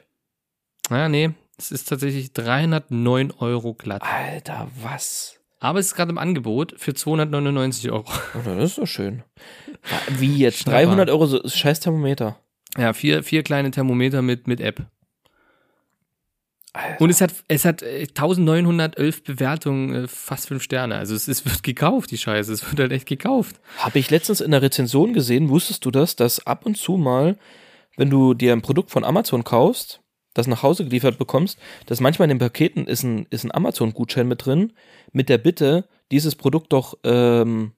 Ja, 0.91 1.09
nee, 1.09 1.31
es 1.63 1.71
ist 1.71 1.89
tatsächlich 1.89 2.33
309 2.33 3.33
Euro 3.39 3.75
glatt. 3.75 4.03
Alter, 4.03 4.69
was? 4.83 5.39
Aber 5.61 5.79
es 5.79 5.87
ist 5.87 5.95
gerade 5.95 6.11
im 6.11 6.19
Angebot 6.19 6.75
für 6.77 6.93
299 6.93 7.93
Euro. 7.93 8.05
Oh, 8.35 8.41
das 8.45 8.71
ist 8.71 8.79
doch 8.79 8.87
schön. 8.87 9.23
Wie 10.09 10.37
jetzt? 10.39 10.61
Schnapper. 10.61 10.79
300 10.79 11.11
Euro, 11.11 11.27
so, 11.27 11.41
scheiß 11.47 11.81
Thermometer. 11.81 12.39
Ja, 12.77 12.93
vier, 12.93 13.23
vier 13.23 13.45
kleine 13.45 13.71
Thermometer 13.71 14.23
mit, 14.23 14.49
mit 14.49 14.61
App. 14.61 14.87
Alter. 16.73 17.01
Und 17.01 17.11
es 17.11 17.21
hat, 17.21 17.35
es 17.49 17.65
hat 17.65 17.83
äh, 17.83 18.07
1911 18.09 19.23
Bewertungen, 19.23 19.95
äh, 19.95 20.09
fast 20.09 20.49
fünf 20.49 20.63
Sterne. 20.65 20.97
Also 20.97 21.15
es, 21.15 21.29
es 21.29 21.45
wird 21.45 21.63
gekauft, 21.63 22.11
die 22.11 22.19
Scheiße. 22.19 22.53
Es 22.53 22.69
wird 22.69 22.81
halt 22.81 22.93
echt 22.93 23.07
gekauft. 23.07 23.61
Habe 23.79 23.99
ich 24.01 24.11
letztens 24.11 24.41
in 24.41 24.51
der 24.51 24.63
Rezension 24.63 25.13
gesehen, 25.13 25.49
wusstest 25.49 25.85
du 25.85 25.93
das, 25.93 26.17
dass 26.17 26.45
ab 26.45 26.67
und 26.67 26.77
zu 26.77 26.97
mal, 26.97 27.39
wenn 27.97 28.11
du 28.11 28.35
dir 28.35 28.53
ein 28.53 28.63
Produkt 28.63 28.91
von 28.91 29.05
Amazon 29.05 29.45
kaufst, 29.45 30.02
das 30.35 30.47
nach 30.47 30.63
Hause 30.63 30.85
geliefert 30.85 31.19
bekommst, 31.19 31.59
dass 31.87 32.01
manchmal 32.01 32.27
in 32.31 32.37
den 32.37 32.39
Paketen 32.39 32.87
ist 32.87 33.03
ein, 33.03 33.27
ist 33.31 33.45
ein 33.45 33.55
Amazon-Gutschein 33.55 34.29
mit 34.29 34.45
drin, 34.45 34.73
mit 35.13 35.29
der 35.29 35.39
Bitte, 35.39 35.89
dieses 36.11 36.35
Produkt 36.35 36.73
doch 36.73 36.99
ähm, 37.05 37.73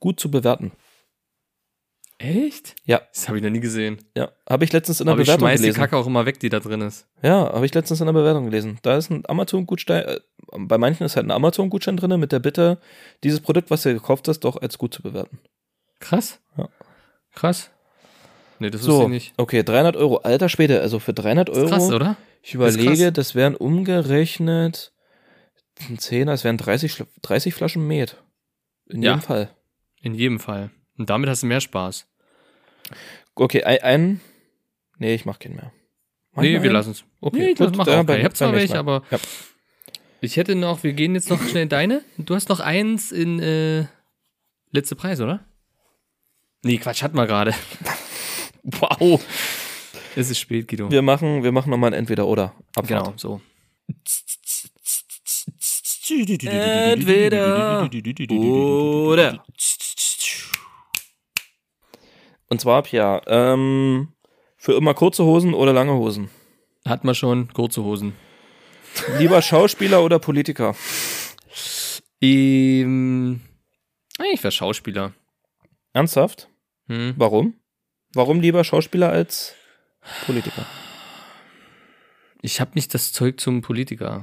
gut 0.00 0.20
zu 0.20 0.30
bewerten. 0.30 0.72
Echt? 2.20 2.74
Ja. 2.84 3.00
Das 3.12 3.28
habe 3.28 3.38
ich 3.38 3.44
noch 3.44 3.50
nie 3.50 3.60
gesehen. 3.60 3.98
Ja, 4.16 4.32
habe 4.48 4.64
ich 4.64 4.72
letztens 4.72 5.00
in 5.00 5.06
der 5.06 5.12
Aber 5.12 5.22
ich 5.22 5.28
Bewertung 5.28 5.46
schmeiß 5.46 5.60
die 5.60 5.66
gelesen. 5.66 5.78
Kacke 5.80 5.96
auch 5.96 6.06
immer 6.06 6.26
weg, 6.26 6.40
die 6.40 6.48
da 6.48 6.58
drin 6.58 6.80
ist. 6.80 7.06
Ja, 7.22 7.52
habe 7.52 7.64
ich 7.64 7.72
letztens 7.72 8.00
in 8.00 8.06
der 8.06 8.12
Bewertung 8.12 8.46
gelesen. 8.46 8.78
Da 8.82 8.96
ist 8.96 9.10
ein 9.10 9.22
Amazon-Gutschein, 9.28 10.04
äh, 10.04 10.20
bei 10.56 10.78
manchen 10.78 11.04
ist 11.04 11.14
halt 11.14 11.26
ein 11.26 11.30
Amazon-Gutschein 11.30 11.96
drin 11.96 12.18
mit 12.18 12.32
der 12.32 12.40
Bitte, 12.40 12.80
dieses 13.22 13.38
Produkt, 13.38 13.70
was 13.70 13.82
du 13.82 13.94
gekauft 13.94 14.26
hast, 14.26 14.40
doch 14.40 14.60
als 14.60 14.78
gut 14.78 14.94
zu 14.94 15.02
bewerten. 15.02 15.38
Krass. 16.00 16.40
Ja. 16.56 16.68
Krass. 17.34 17.70
Nee, 18.60 18.70
das 18.70 18.80
wusste 18.82 18.92
So, 18.92 19.02
ich 19.04 19.08
nicht. 19.08 19.34
okay, 19.36 19.62
300 19.62 19.96
Euro. 19.96 20.16
Alter 20.18 20.48
Schwede, 20.48 20.80
also 20.80 20.98
für 20.98 21.12
300 21.14 21.48
Das 21.48 21.56
Euro. 21.56 21.66
ist 21.66 21.70
krass, 21.72 21.90
oder? 21.92 22.16
Ich 22.42 22.54
überlege, 22.54 23.12
das 23.12 23.34
wären 23.34 23.54
umgerechnet 23.56 24.92
ein 25.88 25.98
Zehner, 25.98 26.32
es 26.32 26.42
wären 26.44 26.56
30, 26.58 26.92
Schla- 26.92 27.06
30 27.22 27.54
Flaschen 27.54 27.86
Met. 27.86 28.16
In 28.88 29.02
Ja. 29.02 29.12
jedem 29.12 29.22
Fall. 29.22 29.50
In 30.02 30.14
jedem 30.14 30.40
Fall. 30.40 30.70
Und 30.96 31.08
damit 31.10 31.28
hast 31.30 31.42
du 31.42 31.46
mehr 31.46 31.60
Spaß. 31.60 32.06
Okay, 33.36 33.62
ein, 33.62 33.78
ein 33.82 34.20
nee, 34.98 35.14
ich 35.14 35.24
mach 35.24 35.38
keinen 35.38 35.54
mehr. 35.56 35.72
Mach 36.32 36.42
ich 36.42 36.50
nee, 36.56 36.62
wir 36.62 36.72
lassen 36.72 36.90
es. 36.92 37.04
Okay, 37.20 37.38
Nee, 37.38 37.54
das 37.54 37.68
gut, 37.68 37.76
mach 37.76 37.86
auch. 37.86 38.04
beim- 38.04 38.18
Ich 38.18 38.24
hab 38.24 38.36
zwar 38.36 38.52
welche, 38.52 38.78
aber 38.78 39.02
Ja. 39.10 39.18
ich 40.20 40.36
hätte 40.36 40.54
noch, 40.56 40.82
wir 40.82 40.92
gehen 40.94 41.14
jetzt 41.14 41.30
noch 41.30 41.40
schnell 41.42 41.64
in 41.64 41.68
deine. 41.68 42.02
Du 42.16 42.34
hast 42.34 42.48
noch 42.48 42.60
eins 42.60 43.12
in 43.12 43.38
äh, 43.40 43.86
letzte 44.72 44.96
Preis, 44.96 45.20
oder? 45.20 45.44
Nee, 46.62 46.78
Quatsch, 46.78 47.02
hatten 47.04 47.16
wir 47.16 47.26
gerade. 47.26 47.54
wow. 48.80 49.20
Es 50.16 50.30
ist 50.30 50.38
spät, 50.38 50.68
Guido. 50.68 50.90
Wir 50.90 51.02
machen, 51.02 51.42
wir 51.42 51.52
machen 51.52 51.70
nochmal 51.70 51.90
ein 51.92 51.98
Entweder-Oder. 52.00 52.54
Genau, 52.86 53.12
so. 53.16 53.40
Entweder 56.10 57.88
oder. 58.30 59.44
Und 62.50 62.60
zwar, 62.60 62.82
Pia, 62.82 63.20
ähm, 63.26 64.08
für 64.56 64.72
immer 64.72 64.94
kurze 64.94 65.24
Hosen 65.24 65.54
oder 65.54 65.72
lange 65.72 65.92
Hosen? 65.92 66.30
Hat 66.86 67.04
man 67.04 67.14
schon 67.14 67.52
kurze 67.52 67.84
Hosen. 67.84 68.14
Lieber 69.18 69.42
Schauspieler 69.42 70.02
oder 70.02 70.18
Politiker? 70.18 70.74
Ähm, 72.20 73.40
ich 74.32 74.42
wäre 74.42 74.50
Schauspieler. 74.52 75.12
Ernsthaft? 75.92 76.48
Hm. 76.88 77.14
Warum? 77.16 77.54
Warum 78.14 78.40
lieber 78.40 78.64
Schauspieler 78.64 79.10
als 79.10 79.54
Politiker? 80.26 80.66
Ich 82.40 82.60
habe 82.60 82.72
nicht 82.74 82.94
das 82.94 83.12
Zeug 83.12 83.40
zum 83.40 83.60
Politiker. 83.62 84.22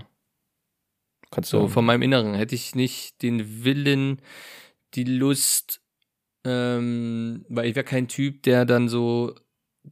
Kannst 1.32 1.50
So, 1.50 1.62
du 1.62 1.68
von 1.68 1.86
meinem 1.86 2.02
Inneren 2.02 2.34
hätte 2.34 2.56
ich 2.56 2.76
nicht 2.76 3.22
den 3.22 3.64
Willen, 3.64 4.22
die 4.94 5.04
Lust, 5.04 5.82
ähm, 6.46 7.46
weil 7.50 7.68
ich 7.68 7.76
wäre 7.76 7.84
kein 7.84 8.08
Typ, 8.08 8.44
der 8.44 8.66
dann 8.66 8.88
so 8.88 9.36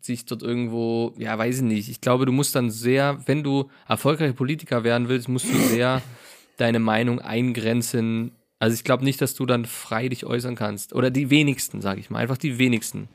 sich 0.01 0.25
dort 0.25 0.41
irgendwo, 0.41 1.13
ja, 1.17 1.37
weiß 1.37 1.57
ich 1.57 1.63
nicht. 1.63 1.89
Ich 1.89 2.01
glaube, 2.01 2.25
du 2.25 2.31
musst 2.31 2.55
dann 2.55 2.71
sehr, 2.71 3.21
wenn 3.27 3.43
du 3.43 3.69
erfolgreicher 3.87 4.33
Politiker 4.33 4.83
werden 4.83 5.07
willst, 5.09 5.29
musst 5.29 5.45
du 5.45 5.57
sehr 5.57 6.01
deine 6.57 6.79
Meinung 6.79 7.19
eingrenzen. 7.19 8.31
Also 8.57 8.73
ich 8.73 8.83
glaube 8.83 9.03
nicht, 9.03 9.21
dass 9.21 9.35
du 9.35 9.45
dann 9.45 9.65
frei 9.65 10.09
dich 10.09 10.25
äußern 10.25 10.55
kannst. 10.55 10.93
Oder 10.93 11.11
die 11.11 11.29
wenigsten, 11.29 11.81
sage 11.81 11.99
ich 11.99 12.09
mal. 12.09 12.19
Einfach 12.19 12.37
die 12.37 12.57
wenigsten. 12.57 13.09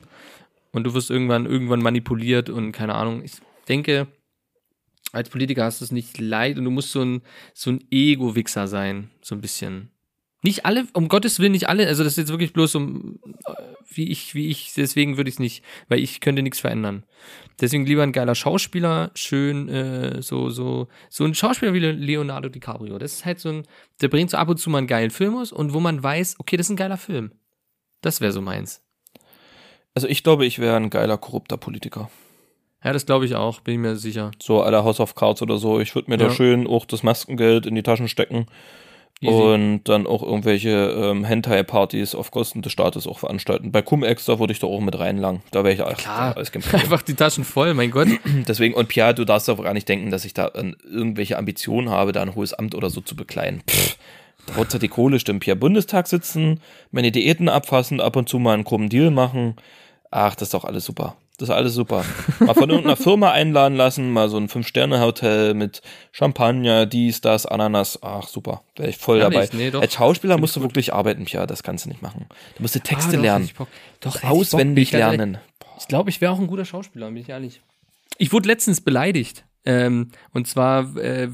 Und 0.73 0.85
du 0.85 0.95
wirst 0.95 1.11
irgendwann, 1.11 1.47
irgendwann 1.47 1.81
manipuliert 1.81 2.51
und 2.51 2.73
keine 2.73 2.95
Ahnung. 2.95 3.23
Ich 3.25 3.33
denke, 3.69 4.07
als 5.13 5.31
Politiker 5.31 5.65
hast 5.65 5.81
du 5.81 5.85
es 5.85 5.93
nicht 5.93 6.19
leid 6.19 6.59
und 6.59 6.65
du 6.65 6.71
musst 6.71 6.93
so 6.93 7.03
ein, 7.03 7.23
so 7.55 7.71
ein 7.71 7.85
Ego-Wichser 7.91 8.69
sein, 8.69 9.11
so 9.23 9.35
ein 9.35 9.41
bisschen. 9.41 9.91
Nicht 10.43 10.67
alle, 10.67 10.87
um 10.93 11.09
Gottes 11.09 11.41
Willen 11.41 11.53
nicht 11.53 11.69
alle, 11.69 11.89
also 11.89 12.05
das 12.05 12.13
ist 12.13 12.19
jetzt 12.19 12.31
wirklich 12.31 12.53
bloß 12.53 12.77
um, 12.77 13.19
äh, 13.45 13.55
wie 13.93 14.09
ich, 14.09 14.37
wie 14.37 14.49
ich, 14.49 14.73
deswegen 14.77 15.17
würde 15.17 15.29
ich 15.29 15.35
es 15.35 15.41
nicht, 15.41 15.65
weil 15.89 15.99
ich 15.99 16.21
könnte 16.21 16.43
nichts 16.43 16.61
verändern. 16.61 17.05
Deswegen 17.61 17.87
lieber 17.87 18.05
ein 18.05 18.13
geiler 18.13 18.37
Schauspieler, 18.37 19.11
schön, 19.15 19.69
äh, 19.69 20.23
so, 20.23 20.51
so, 20.51 20.87
so 21.09 21.25
ein 21.25 21.35
Schauspieler 21.35 21.75
wie 21.75 21.81
Leonardo 21.81 22.49
DiCaprio. 22.51 22.99
Das 22.99 23.15
ist 23.15 23.25
halt 23.25 23.41
so 23.41 23.49
ein, 23.49 23.63
der 24.01 24.09
bringt 24.09 24.31
so 24.31 24.37
ab 24.37 24.49
und 24.49 24.59
zu 24.59 24.71
mal 24.71 24.79
einen 24.79 24.87
geilen 24.87 25.11
Film 25.11 25.37
aus 25.37 25.51
und 25.51 25.73
wo 25.73 25.81
man 25.81 26.01
weiß, 26.01 26.37
okay, 26.39 26.57
das 26.57 26.67
ist 26.67 26.71
ein 26.71 26.77
geiler 26.77 26.99
Film. 26.99 27.33
Das 28.01 28.21
wäre 28.21 28.33
so 28.33 28.41
meins. 28.41 28.88
Also 29.95 30.09
ich 30.09 30.23
glaube, 30.23 30.47
ich 30.47 30.59
wäre 30.59 30.77
ein 30.77 30.91
geiler, 30.91 31.19
korrupter 31.19 31.57
Politiker. 31.57 32.11
Ja, 32.85 32.93
das 32.93 33.07
glaube 33.07 33.25
ich 33.25 33.35
auch, 33.35 33.61
bin 33.61 33.75
ich 33.75 33.81
mir 33.81 33.97
sicher. 33.97 34.31
So 34.41 34.63
aller 34.63 34.85
House 34.85 35.01
of 35.01 35.15
Cards 35.17 35.43
oder 35.43 35.59
so. 35.59 35.81
Ich 35.81 35.95
würde 35.95 36.11
mir 36.11 36.19
Ja. 36.19 36.29
da 36.29 36.35
schön 36.35 36.67
auch 36.67 36.85
das 36.85 37.03
Maskengeld 37.03 37.67
in 37.67 37.75
die 37.75 37.83
Taschen 37.83 38.07
stecken 38.07 38.47
Easy. 39.21 39.35
und 39.35 39.81
dann 39.89 40.07
auch 40.07 40.23
irgendwelche 40.23 40.71
ähm, 40.71 41.25
Hentai-Partys 41.25 42.15
auf 42.15 42.31
Kosten 42.31 42.63
des 42.63 42.71
Staates 42.71 43.09
auch 43.09 43.19
veranstalten. 43.19 43.73
Bei 43.73 43.83
Cum-Ex, 43.83 44.27
da 44.27 44.39
würde 44.39 44.53
ich 44.53 44.61
doch 44.61 44.71
auch 44.71 44.79
mit 44.81 44.97
reinlangen. 44.97 45.43
Da 45.51 45.65
wäre 45.65 45.75
ich 45.75 45.83
auch 45.83 45.97
Klar. 45.97 46.35
Problem. 46.35 46.63
Einfach 46.75 47.03
die 47.03 47.15
Taschen 47.15 47.43
voll, 47.43 47.75
mein 47.75 47.91
Gott. 47.91 48.07
Deswegen, 48.47 48.75
und 48.75 48.87
Pia, 48.89 49.13
du 49.13 49.25
darfst 49.25 49.49
doch 49.49 49.61
gar 49.61 49.75
nicht 49.75 49.89
denken, 49.89 50.13
dass 50.13 50.25
ich 50.25 50.35
da 50.35 50.47
äh, 50.49 50.73
irgendwelche 50.89 51.37
Ambitionen 51.37 51.91
habe, 51.91 52.13
da 52.13 52.23
ein 52.23 52.37
hohes 52.37 52.55
Amt 52.55 52.77
oder 52.77 52.91
so 52.91 53.01
zu 53.01 53.17
bekleiden. 53.17 53.63
Pff, 53.69 53.97
Hauptsache 54.57 54.81
die 54.81 54.89
Kohle 54.89 55.19
stimmt. 55.21 55.45
Pia, 55.45 55.55
Bundestag 55.55 56.07
sitzen, 56.09 56.61
meine 56.91 57.11
Diäten 57.13 57.49
abfassen, 57.49 58.01
ab 58.01 58.17
und 58.17 58.29
zu 58.29 58.39
mal 58.39 58.55
einen 58.55 58.65
krummen 58.65 58.89
Deal 58.89 59.11
machen. 59.11 59.57
Ach, 60.11 60.35
das 60.35 60.49
ist 60.49 60.55
doch 60.55 60.65
alles 60.65 60.85
super. 60.85 61.17
Das 61.39 61.51
ist 61.51 61.55
alles 61.55 61.75
super. 61.75 62.05
Mal 62.41 62.55
von 62.55 62.69
irgendeiner 62.69 62.97
Firma 62.97 63.31
einladen 63.31 63.77
lassen, 63.77 64.11
mal 64.11 64.29
so 64.29 64.39
ein 64.39 64.49
Fünf-Sterne-Hotel 64.49 65.55
mit 65.55 65.83
Champagner, 66.11 66.85
dies, 66.85 67.21
das, 67.21 67.47
Ananas. 67.47 68.01
Ach, 68.03 68.27
super. 68.27 68.63
Wäre 68.75 68.91
ich 68.91 68.97
voll 68.97 69.21
Ehrlich? 69.21 69.51
dabei. 69.51 69.57
Nee, 69.57 69.71
doch. 69.71 69.81
Als 69.81 69.95
Schauspieler 69.95 70.35
Find 70.35 70.41
musst 70.41 70.57
du 70.57 70.61
gut. 70.61 70.71
wirklich 70.71 70.93
arbeiten, 70.93 71.27
Pia. 71.27 71.47
Das 71.47 71.63
kannst 71.63 71.85
du 71.85 71.91
nicht 71.91 72.03
machen. 72.03 72.27
Du 72.57 72.63
musst 72.63 72.75
die 72.75 72.81
Texte 72.81 73.11
Ah, 73.13 73.17
doch, 73.17 73.23
lernen. 73.23 73.51
Doch. 74.01 74.23
Auswendig 74.25 74.89
Ich 74.89 74.93
lernen. 74.93 75.39
Ich 75.79 75.87
glaube, 75.87 76.11
ich 76.11 76.21
wäre 76.21 76.33
auch 76.33 76.41
ein 76.41 76.49
guter 76.49 76.65
Schauspieler, 76.65 77.07
bin 77.07 77.19
ich 77.19 77.29
ehrlich. 77.29 77.61
Ich 78.17 78.33
wurde 78.33 78.49
letztens 78.49 78.81
beleidigt. 78.81 79.45
Ähm, 79.71 80.09
und 80.33 80.47
zwar, 80.49 80.97
äh, 80.97 81.29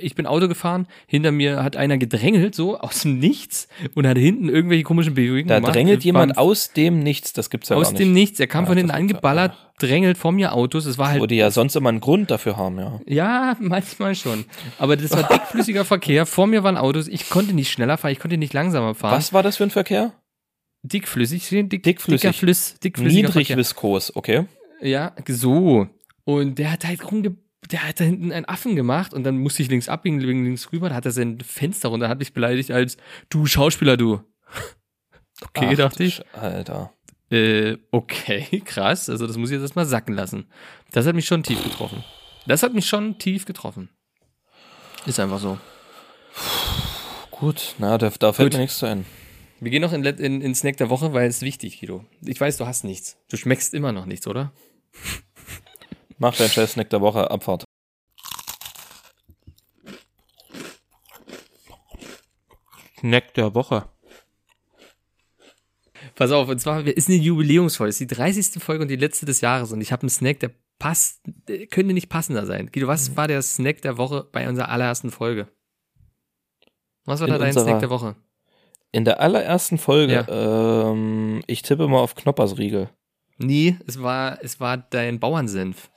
ich 0.00 0.14
bin 0.14 0.26
Auto 0.26 0.46
gefahren, 0.46 0.86
hinter 1.08 1.32
mir 1.32 1.64
hat 1.64 1.76
einer 1.76 1.98
gedrängelt, 1.98 2.54
so 2.54 2.78
aus 2.78 3.02
dem 3.02 3.18
Nichts 3.18 3.66
und 3.96 4.06
hat 4.06 4.16
hinten 4.16 4.48
irgendwelche 4.48 4.84
komischen 4.84 5.14
Bewegungen 5.14 5.48
Da 5.48 5.56
gemacht. 5.56 5.74
drängelt 5.74 6.00
Wir 6.04 6.04
jemand 6.04 6.38
aus 6.38 6.72
dem 6.72 7.00
Nichts. 7.00 7.32
Das 7.32 7.50
gibt's 7.50 7.70
ja 7.70 7.76
aus 7.76 7.90
nicht. 7.90 7.98
dem 8.00 8.12
Nichts. 8.12 8.38
Er 8.38 8.46
kam 8.46 8.62
Ach, 8.64 8.68
von 8.68 8.76
hinten 8.76 8.92
gibt's 8.92 9.10
ja- 9.10 9.16
angeballert, 9.16 9.56
drängelt 9.80 10.16
vor 10.18 10.30
mir 10.30 10.52
Autos. 10.52 10.86
Es 10.86 10.98
war 10.98 11.08
halt 11.08 11.20
Würde 11.20 11.34
ja 11.34 11.50
sonst 11.50 11.74
immer 11.74 11.88
einen 11.88 11.98
Grund 11.98 12.30
dafür 12.30 12.56
haben, 12.56 12.78
ja. 12.78 13.00
Ja, 13.06 13.56
manchmal 13.58 14.14
schon. 14.14 14.44
Aber 14.78 14.96
das 14.96 15.10
war 15.10 15.24
dickflüssiger 15.24 15.84
Verkehr. 15.84 16.26
Vor 16.26 16.46
mir 16.46 16.62
waren 16.62 16.76
Autos. 16.76 17.08
Ich 17.08 17.28
konnte 17.28 17.54
nicht 17.54 17.72
schneller 17.72 17.98
fahren, 17.98 18.12
ich 18.12 18.20
konnte 18.20 18.36
nicht 18.38 18.52
langsamer 18.52 18.94
fahren. 18.94 19.16
Was 19.16 19.32
war 19.32 19.42
das 19.42 19.56
für 19.56 19.64
ein 19.64 19.70
Verkehr? 19.70 20.12
Dickflüssig, 20.82 21.48
dick, 21.48 21.82
Dickflüssig. 21.82 22.20
Dicker 22.20 22.32
Flüss, 22.34 22.78
dickflüssiger 22.78 23.16
Niedrig 23.28 23.32
Verkehr. 23.48 23.56
viskos, 23.56 24.14
okay. 24.14 24.44
Ja, 24.80 25.12
so. 25.26 25.88
Und 26.24 26.58
der 26.58 26.72
hat 26.72 26.84
halt 26.86 27.10
rumge 27.10 27.34
der 27.70 27.86
hat 27.88 28.00
da 28.00 28.04
hinten 28.04 28.32
einen 28.32 28.44
Affen 28.44 28.76
gemacht 28.76 29.14
und 29.14 29.24
dann 29.24 29.38
musste 29.38 29.62
ich 29.62 29.68
links 29.68 29.88
abbiegen, 29.88 30.20
links 30.20 30.72
rüber, 30.72 30.88
da 30.88 30.94
hat 30.94 31.06
er 31.06 31.12
sein 31.12 31.40
Fenster 31.40 31.88
runter, 31.88 32.08
hat 32.08 32.18
mich 32.18 32.32
beleidigt 32.32 32.70
als 32.70 32.96
du 33.28 33.46
Schauspieler, 33.46 33.96
du. 33.96 34.20
Okay, 35.42 35.70
Ach, 35.72 35.76
dachte 35.76 36.04
ich. 36.04 36.22
Alter. 36.32 36.92
Äh, 37.28 37.76
okay, 37.90 38.60
krass. 38.64 39.10
Also 39.10 39.26
das 39.26 39.36
muss 39.36 39.50
ich 39.50 39.54
jetzt 39.54 39.62
erstmal 39.62 39.84
sacken 39.84 40.14
lassen. 40.14 40.46
Das 40.92 41.06
hat 41.06 41.16
mich 41.16 41.26
schon 41.26 41.42
tief 41.42 41.62
getroffen. 41.62 42.04
Das 42.46 42.62
hat 42.62 42.72
mich 42.72 42.86
schon 42.86 43.18
tief 43.18 43.44
getroffen. 43.44 43.90
Ist 45.06 45.18
einfach 45.18 45.40
so. 45.40 45.58
Gut, 47.32 47.74
na, 47.78 47.98
da, 47.98 48.10
da 48.10 48.32
fällt 48.32 48.52
Gut. 48.52 48.58
mir 48.58 48.62
nichts 48.62 48.78
zu 48.78 48.86
ein. 48.86 49.04
Wir 49.60 49.70
gehen 49.70 49.82
noch 49.82 49.92
in, 49.92 50.04
in, 50.04 50.40
in 50.40 50.54
Snack 50.54 50.76
der 50.76 50.90
Woche, 50.90 51.12
weil 51.12 51.28
es 51.28 51.36
ist 51.36 51.42
wichtig, 51.42 51.80
Guido. 51.80 52.04
Ich 52.24 52.40
weiß, 52.40 52.56
du 52.58 52.66
hast 52.66 52.84
nichts. 52.84 53.18
Du 53.28 53.36
schmeckst 53.36 53.74
immer 53.74 53.92
noch 53.92 54.06
nichts, 54.06 54.26
oder? 54.26 54.52
Mach 56.18 56.36
dein 56.36 56.48
scheiß 56.48 56.72
Snack 56.72 56.90
der 56.90 57.00
Woche, 57.00 57.30
Abfahrt. 57.30 57.64
Snack 62.98 63.34
der 63.34 63.54
Woche. 63.54 63.88
Pass 66.14 66.30
auf, 66.30 66.48
und 66.48 66.60
zwar 66.60 66.86
ist 66.86 67.08
eine 67.08 67.18
Jubiläumsfolge. 67.18 67.88
Es 67.90 68.00
ist 68.00 68.10
die 68.10 68.14
30. 68.14 68.62
Folge 68.62 68.82
und 68.82 68.88
die 68.88 68.96
letzte 68.96 69.26
des 69.26 69.40
Jahres. 69.40 69.72
Und 69.72 69.80
ich 69.80 69.90
habe 69.92 70.02
einen 70.02 70.10
Snack, 70.10 70.40
der 70.40 70.50
passt, 70.78 71.20
der 71.48 71.66
könnte 71.66 71.92
nicht 71.92 72.08
passender 72.08 72.46
sein. 72.46 72.70
Guido, 72.72 72.86
was 72.86 73.16
war 73.16 73.26
der 73.28 73.42
Snack 73.42 73.82
der 73.82 73.98
Woche 73.98 74.28
bei 74.30 74.48
unserer 74.48 74.68
allerersten 74.68 75.10
Folge? 75.10 75.48
Was 77.04 77.20
war 77.20 77.28
In 77.28 77.32
da 77.34 77.38
dein 77.38 77.48
unserer- 77.48 77.64
Snack 77.64 77.80
der 77.80 77.90
Woche? 77.90 78.16
In 78.92 79.04
der 79.04 79.18
allerersten 79.20 79.76
Folge, 79.76 80.24
ähm, 80.28 81.42
ich 81.48 81.62
tippe 81.62 81.88
mal 81.88 81.98
auf 81.98 82.14
Knoppersriegel. 82.14 82.88
Nie, 83.38 83.76
es 83.88 84.00
war, 84.00 84.38
es 84.40 84.60
war 84.60 84.76
dein 84.76 85.18
Bauernsenf. 85.18 85.90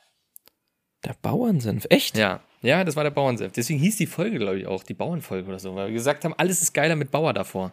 Der 1.06 1.16
Bauernsenf, 1.22 1.86
echt? 1.90 2.18
Ja. 2.18 2.42
Ja, 2.62 2.84
das 2.84 2.96
war 2.96 3.04
der 3.04 3.12
Bauernsenf. 3.12 3.54
Deswegen 3.54 3.80
hieß 3.80 3.98
die 3.98 4.08
Folge, 4.08 4.40
glaube 4.40 4.60
ich, 4.60 4.68
auch, 4.68 4.84
die 4.84 4.96
Bauernfolge 4.96 5.48
oder 5.48 5.60
so, 5.60 5.76
weil 5.76 5.88
wir 5.88 5.94
gesagt 5.94 6.26
haben, 6.26 6.34
alles 6.38 6.62
ist 6.62 6.74
geiler 6.74 6.96
mit 6.96 7.12
Bauer 7.12 7.34
davor. 7.34 7.72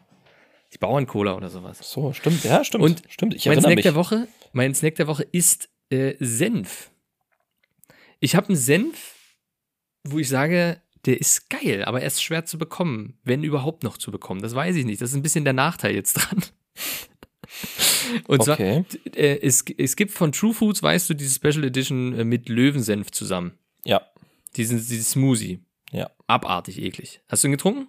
Die 0.73 0.79
Bauerncola 0.79 1.35
oder 1.35 1.49
sowas. 1.49 1.79
So, 1.83 2.13
stimmt, 2.13 2.45
ja, 2.45 2.63
stimmt. 2.65 2.85
Und 2.85 3.03
stimmt, 3.09 3.35
ich 3.35 3.47
mein 3.47 3.61
Snack 3.61 3.77
mich. 3.77 3.83
der 3.83 3.95
Woche, 3.95 4.29
mein 4.53 4.75
Snack 4.75 4.97
der 4.97 5.07
Woche 5.07 5.27
ist 5.33 5.69
äh, 5.91 6.15
Senf. 6.19 6.91
Ich 8.21 8.35
habe 8.37 8.49
einen 8.49 8.57
Senf, 8.57 9.15
wo 10.03 10.19
ich 10.19 10.29
sage, 10.29 10.81
der 11.07 11.21
ist 11.21 11.49
geil, 11.49 11.85
aber 11.85 12.01
er 12.01 12.07
ist 12.07 12.23
schwer 12.23 12.45
zu 12.45 12.59
bekommen, 12.59 13.19
wenn 13.25 13.45
überhaupt 13.45 13.85
noch 13.85 13.99
zu 13.99 14.11
bekommen. 14.11 14.43
Das 14.43 14.55
weiß 14.55 14.77
ich 14.77 14.85
nicht. 14.85 15.01
Das 15.01 15.11
ist 15.11 15.17
ein 15.17 15.23
bisschen 15.23 15.45
der 15.45 15.53
Nachteil 15.53 15.95
jetzt 15.95 16.15
dran. 16.15 16.43
Und 18.29 18.43
zwar, 18.45 18.55
Okay. 18.55 18.85
äh, 19.15 19.39
es, 19.41 19.65
es 19.79 19.97
gibt 19.97 20.11
von 20.13 20.33
True 20.33 20.53
Foods, 20.55 20.83
weißt 20.83 21.11
du, 21.11 21.15
diese 21.15 21.35
Special 21.35 21.65
Edition 21.65 22.19
äh, 22.19 22.25
mit 22.25 22.49
Löwensenf 22.49 23.11
zusammen. 23.11 23.53
Ja. 23.85 24.03
Diesen, 24.57 24.79
diesen 24.79 25.03
Smoothie. 25.05 25.61
Ja. 25.93 26.11
Abartig 26.27 26.81
eklig. 26.83 27.21
Hast 27.29 27.45
du 27.45 27.49
ihn 27.49 27.53
getrunken? 27.53 27.89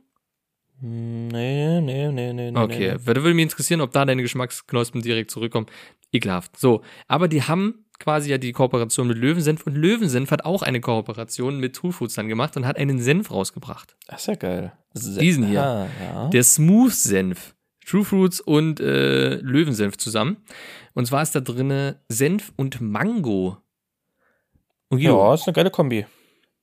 Nee, 0.82 1.80
nee, 1.82 2.12
nee, 2.12 2.34
nee, 2.34 2.52
nee. 2.52 2.60
Okay, 2.60 2.94
Nee. 2.94 3.06
würde, 3.06 3.24
würde 3.24 3.34
mich 3.34 3.44
interessieren, 3.44 3.82
ob 3.82 3.92
da 3.92 4.04
deine 4.06 4.22
Geschmacksknospen 4.22 5.02
direkt 5.02 5.32
zurückkommen. 5.32 5.68
Ekelhaft. 6.12 6.58
So, 6.60 6.82
aber 7.08 7.28
die 7.28 7.44
haben 7.44 7.86
quasi 8.00 8.30
ja 8.30 8.38
die 8.38 8.52
Kooperation 8.52 9.08
mit 9.08 9.18
Löwensenf 9.18 9.66
und 9.66 9.76
Löwensenf 9.76 10.32
hat 10.32 10.44
auch 10.44 10.62
eine 10.64 10.82
Kooperation 10.82 11.60
mit 11.60 11.76
True 11.78 11.94
Foods 11.94 12.16
dann 12.16 12.28
gemacht 12.28 12.58
und 12.58 12.66
hat 12.66 12.78
einen 12.78 13.00
Senf 13.00 13.32
rausgebracht. 13.32 13.96
Das 14.08 14.22
ist 14.22 14.28
ja 14.28 14.36
geil. 14.36 14.74
Se- 14.94 15.20
Diesen 15.20 15.48
hier. 15.48 15.64
Ah, 15.64 15.88
ja. 16.02 16.28
Der 16.30 16.44
Smooth 16.44 16.94
Senf. 16.94 17.55
True 17.86 18.04
Fruits 18.04 18.42
und 18.42 18.80
äh, 18.80 19.36
Löwensenf 19.36 19.98
zusammen. 19.98 20.38
Und 20.94 21.06
zwar 21.06 21.22
ist 21.22 21.36
da 21.36 21.40
drinne 21.42 22.02
Senf 22.10 22.52
und 22.56 22.82
Mango. 22.82 23.58
Und 24.90 25.00
jo, 25.00 25.18
ja, 25.18 25.34
ist 25.34 25.48
eine 25.48 25.54
geile 25.54 25.72
Kombi. 25.72 26.06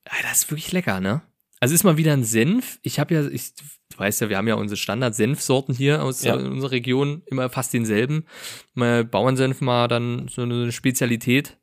Ah, 0.05 0.15
das 0.23 0.39
ist 0.39 0.51
wirklich 0.51 0.71
lecker, 0.71 0.99
ne? 0.99 1.21
Also 1.59 1.73
ist 1.75 1.83
mal 1.85 1.95
wieder 1.97 2.11
ein 2.13 2.25
Senf. 2.25 2.79
Ich 2.81 2.99
habe 2.99 3.13
ja, 3.13 3.25
ich, 3.27 3.53
du 3.55 3.97
weißt 3.97 4.19
ja, 4.21 4.29
wir 4.29 4.37
haben 4.37 4.47
ja 4.49 4.55
unsere 4.55 4.75
Standard-Senfsorten 4.77 5.73
hier 5.73 6.03
aus 6.03 6.23
Ja. 6.23 6.35
äh, 6.35 6.43
unserer 6.43 6.71
Region, 6.71 7.21
immer 7.27 7.49
fast 7.49 7.73
denselben. 7.73 8.25
Mal 8.73 9.05
Bauernsenf 9.05 9.61
mal 9.61 9.87
dann 9.87 10.27
so 10.27 10.41
eine 10.41 10.71
Spezialität. 10.73 11.57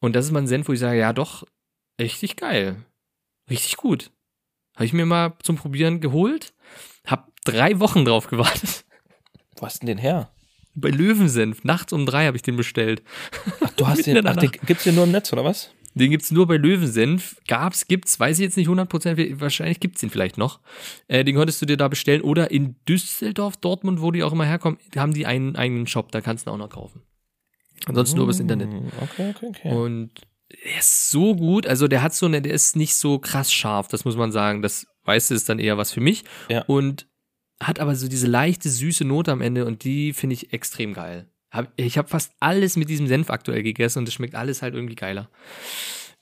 Und 0.00 0.14
das 0.14 0.26
ist 0.26 0.32
mal 0.32 0.40
ein 0.40 0.46
Senf, 0.46 0.68
wo 0.68 0.72
ich 0.72 0.80
sage, 0.80 0.98
ja 0.98 1.12
doch, 1.14 1.46
richtig 2.00 2.36
geil. 2.36 2.76
Richtig 3.48 3.76
gut. 3.78 4.10
Habe 4.74 4.84
ich 4.84 4.92
mir 4.92 5.06
mal 5.06 5.36
zum 5.42 5.56
Probieren 5.56 6.00
geholt. 6.00 6.52
Hab 7.06 7.30
drei 7.44 7.80
Wochen 7.80 8.04
drauf 8.04 8.26
gewartet. 8.28 8.84
Wo 9.60 9.66
hast 9.66 9.82
du 9.82 9.86
denn 9.86 9.96
den 9.96 10.02
her? 10.02 10.30
Bei 10.74 10.90
Löwensenf. 10.90 11.64
Nachts 11.64 11.92
um 11.92 12.06
drei 12.06 12.26
habe 12.26 12.36
ich 12.36 12.42
den 12.42 12.56
bestellt. 12.56 13.02
Ach, 13.60 13.70
du 13.70 13.86
hast 13.86 14.06
den, 14.06 14.14
der 14.14 14.26
ach, 14.26 14.36
den 14.36 14.50
gibt's 14.66 14.84
den 14.84 14.94
nur 14.94 15.04
im 15.04 15.10
Netz, 15.10 15.32
oder 15.32 15.44
was? 15.44 15.70
Den 15.94 16.10
gibt's 16.10 16.30
nur 16.30 16.46
bei 16.46 16.56
Löwensenf. 16.56 17.36
Gab's, 17.48 17.86
gibt's, 17.88 18.18
weiß 18.18 18.38
ich 18.38 18.44
jetzt 18.44 18.56
nicht 18.56 18.68
100%, 18.68 19.40
wahrscheinlich 19.40 19.80
gibt's 19.80 20.00
den 20.00 20.10
vielleicht 20.10 20.38
noch. 20.38 20.60
Äh, 21.08 21.24
den 21.24 21.34
konntest 21.34 21.60
du 21.60 21.66
dir 21.66 21.76
da 21.76 21.88
bestellen. 21.88 22.22
Oder 22.22 22.50
in 22.50 22.76
Düsseldorf, 22.88 23.56
Dortmund, 23.56 24.00
wo 24.00 24.12
die 24.12 24.22
auch 24.22 24.32
immer 24.32 24.46
herkommen, 24.46 24.78
haben 24.96 25.12
die 25.12 25.26
einen 25.26 25.56
eigenen 25.56 25.86
Shop, 25.86 26.12
da 26.12 26.20
kannst 26.20 26.46
du 26.46 26.50
ihn 26.50 26.54
auch 26.54 26.58
noch 26.58 26.70
kaufen. 26.70 27.02
Ansonsten 27.86 28.16
nur 28.16 28.24
übers 28.24 28.40
Internet. 28.40 28.70
Hm, 28.70 28.90
Okay, 29.02 29.34
okay, 29.36 29.46
okay. 29.48 29.72
Und 29.74 30.10
er 30.48 30.78
ist 30.78 31.10
so 31.10 31.34
gut, 31.34 31.66
also 31.66 31.88
der 31.88 32.02
hat 32.02 32.14
so 32.14 32.26
eine, 32.26 32.40
der 32.40 32.52
ist 32.52 32.76
nicht 32.76 32.94
so 32.94 33.18
krass 33.18 33.52
scharf, 33.52 33.88
das 33.88 34.04
muss 34.04 34.16
man 34.16 34.32
sagen. 34.32 34.62
Das 34.62 34.86
weißt 35.04 35.30
du, 35.30 35.34
ist 35.34 35.48
dann 35.48 35.58
eher 35.58 35.76
was 35.76 35.92
für 35.92 36.00
mich. 36.00 36.24
Ja. 36.48 36.62
Und 36.62 37.08
hat 37.62 37.78
aber 37.80 37.94
so 37.94 38.08
diese 38.08 38.26
leichte, 38.26 38.70
süße 38.70 39.04
Note 39.04 39.30
am 39.32 39.40
Ende 39.40 39.66
und 39.66 39.84
die 39.84 40.12
finde 40.12 40.34
ich 40.34 40.52
extrem 40.52 40.94
geil. 40.94 41.26
Hab, 41.50 41.72
ich 41.76 41.98
habe 41.98 42.08
fast 42.08 42.32
alles 42.40 42.76
mit 42.76 42.88
diesem 42.88 43.06
Senf 43.06 43.28
aktuell 43.30 43.62
gegessen 43.62 43.98
und 44.00 44.08
es 44.08 44.14
schmeckt 44.14 44.34
alles 44.34 44.62
halt 44.62 44.74
irgendwie 44.74 44.94
geiler. 44.94 45.28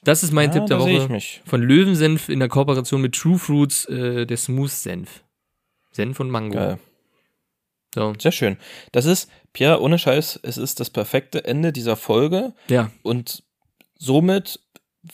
Das 0.03 0.23
ist 0.23 0.33
mein 0.33 0.51
Ja, 0.53 0.59
Tipp 0.61 0.67
der 0.67 0.81
sehe 0.81 0.97
ich 0.97 1.03
Woche. 1.05 1.13
mich. 1.13 1.43
Von 1.45 1.61
Löwensenf 1.63 2.29
in 2.29 2.39
der 2.39 2.49
Kooperation 2.49 3.01
mit 3.03 3.15
True 3.15 3.39
Fruits, 3.39 3.85
äh, 3.87 4.27
der 4.27 4.37
Smooth 4.37 4.71
Senf. 4.71 5.23
Senf 5.93 6.19
und 6.21 6.31
Mango. 6.31 6.55
Geil. 6.57 6.79
So. 7.95 8.15
Sehr 8.19 8.33
schön. 8.33 8.57
Das 8.93 9.05
ist, 9.07 9.31
Pierre, 9.53 9.81
ohne 9.83 9.99
Scheiß, 9.99 10.41
es 10.43 10.57
ist 10.57 10.79
das 10.81 10.91
perfekte 10.91 11.45
Ende 11.45 11.73
dieser 11.73 11.97
Folge 11.97 12.55
Ja, 12.69 12.91
und 13.03 13.43
somit 13.99 14.61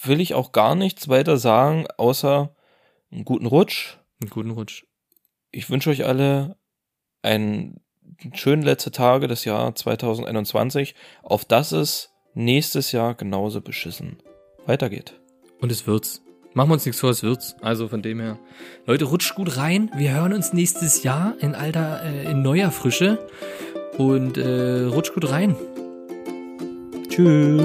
will 0.02 0.20
ich 0.20 0.34
auch 0.34 0.52
gar 0.52 0.74
nichts 0.74 1.08
weiter 1.08 1.36
sagen, 1.38 1.86
außer 1.96 2.54
einen 3.10 3.24
guten 3.24 3.46
Rutsch. 3.46 3.96
einen 4.20 4.30
guten 4.30 4.50
Rutsch. 4.50 4.84
Ich 5.54 5.70
wünsche 5.70 5.90
euch 5.90 6.04
alle 6.04 6.56
einen 7.22 7.80
schönen 8.32 8.62
letzte 8.62 8.90
Tage 8.90 9.28
des 9.28 9.44
Jahr 9.44 9.72
2021, 9.72 10.96
auf 11.22 11.44
dass 11.44 11.70
es 11.70 12.10
nächstes 12.34 12.90
Jahr 12.90 13.14
genauso 13.14 13.60
beschissen 13.60 14.18
weitergeht. 14.66 15.20
Und 15.60 15.70
es 15.70 15.86
wird's. 15.86 16.22
Machen 16.54 16.70
wir 16.70 16.74
uns 16.74 16.86
nichts 16.86 17.00
vor, 17.00 17.10
es 17.10 17.22
wird's. 17.22 17.54
Also 17.60 17.88
von 17.88 18.02
dem 18.02 18.18
her. 18.18 18.38
Leute, 18.86 19.04
rutscht 19.04 19.36
gut 19.36 19.56
rein. 19.56 19.90
Wir 19.96 20.14
hören 20.14 20.32
uns 20.32 20.52
nächstes 20.52 21.04
Jahr 21.04 21.34
in 21.38 21.54
alter, 21.54 22.02
äh, 22.02 22.30
in 22.30 22.42
neuer 22.42 22.72
Frische. 22.72 23.24
Und 23.96 24.36
äh, 24.36 24.86
rutscht 24.86 25.14
gut 25.14 25.30
rein. 25.30 25.54
Tschüss. 27.08 27.62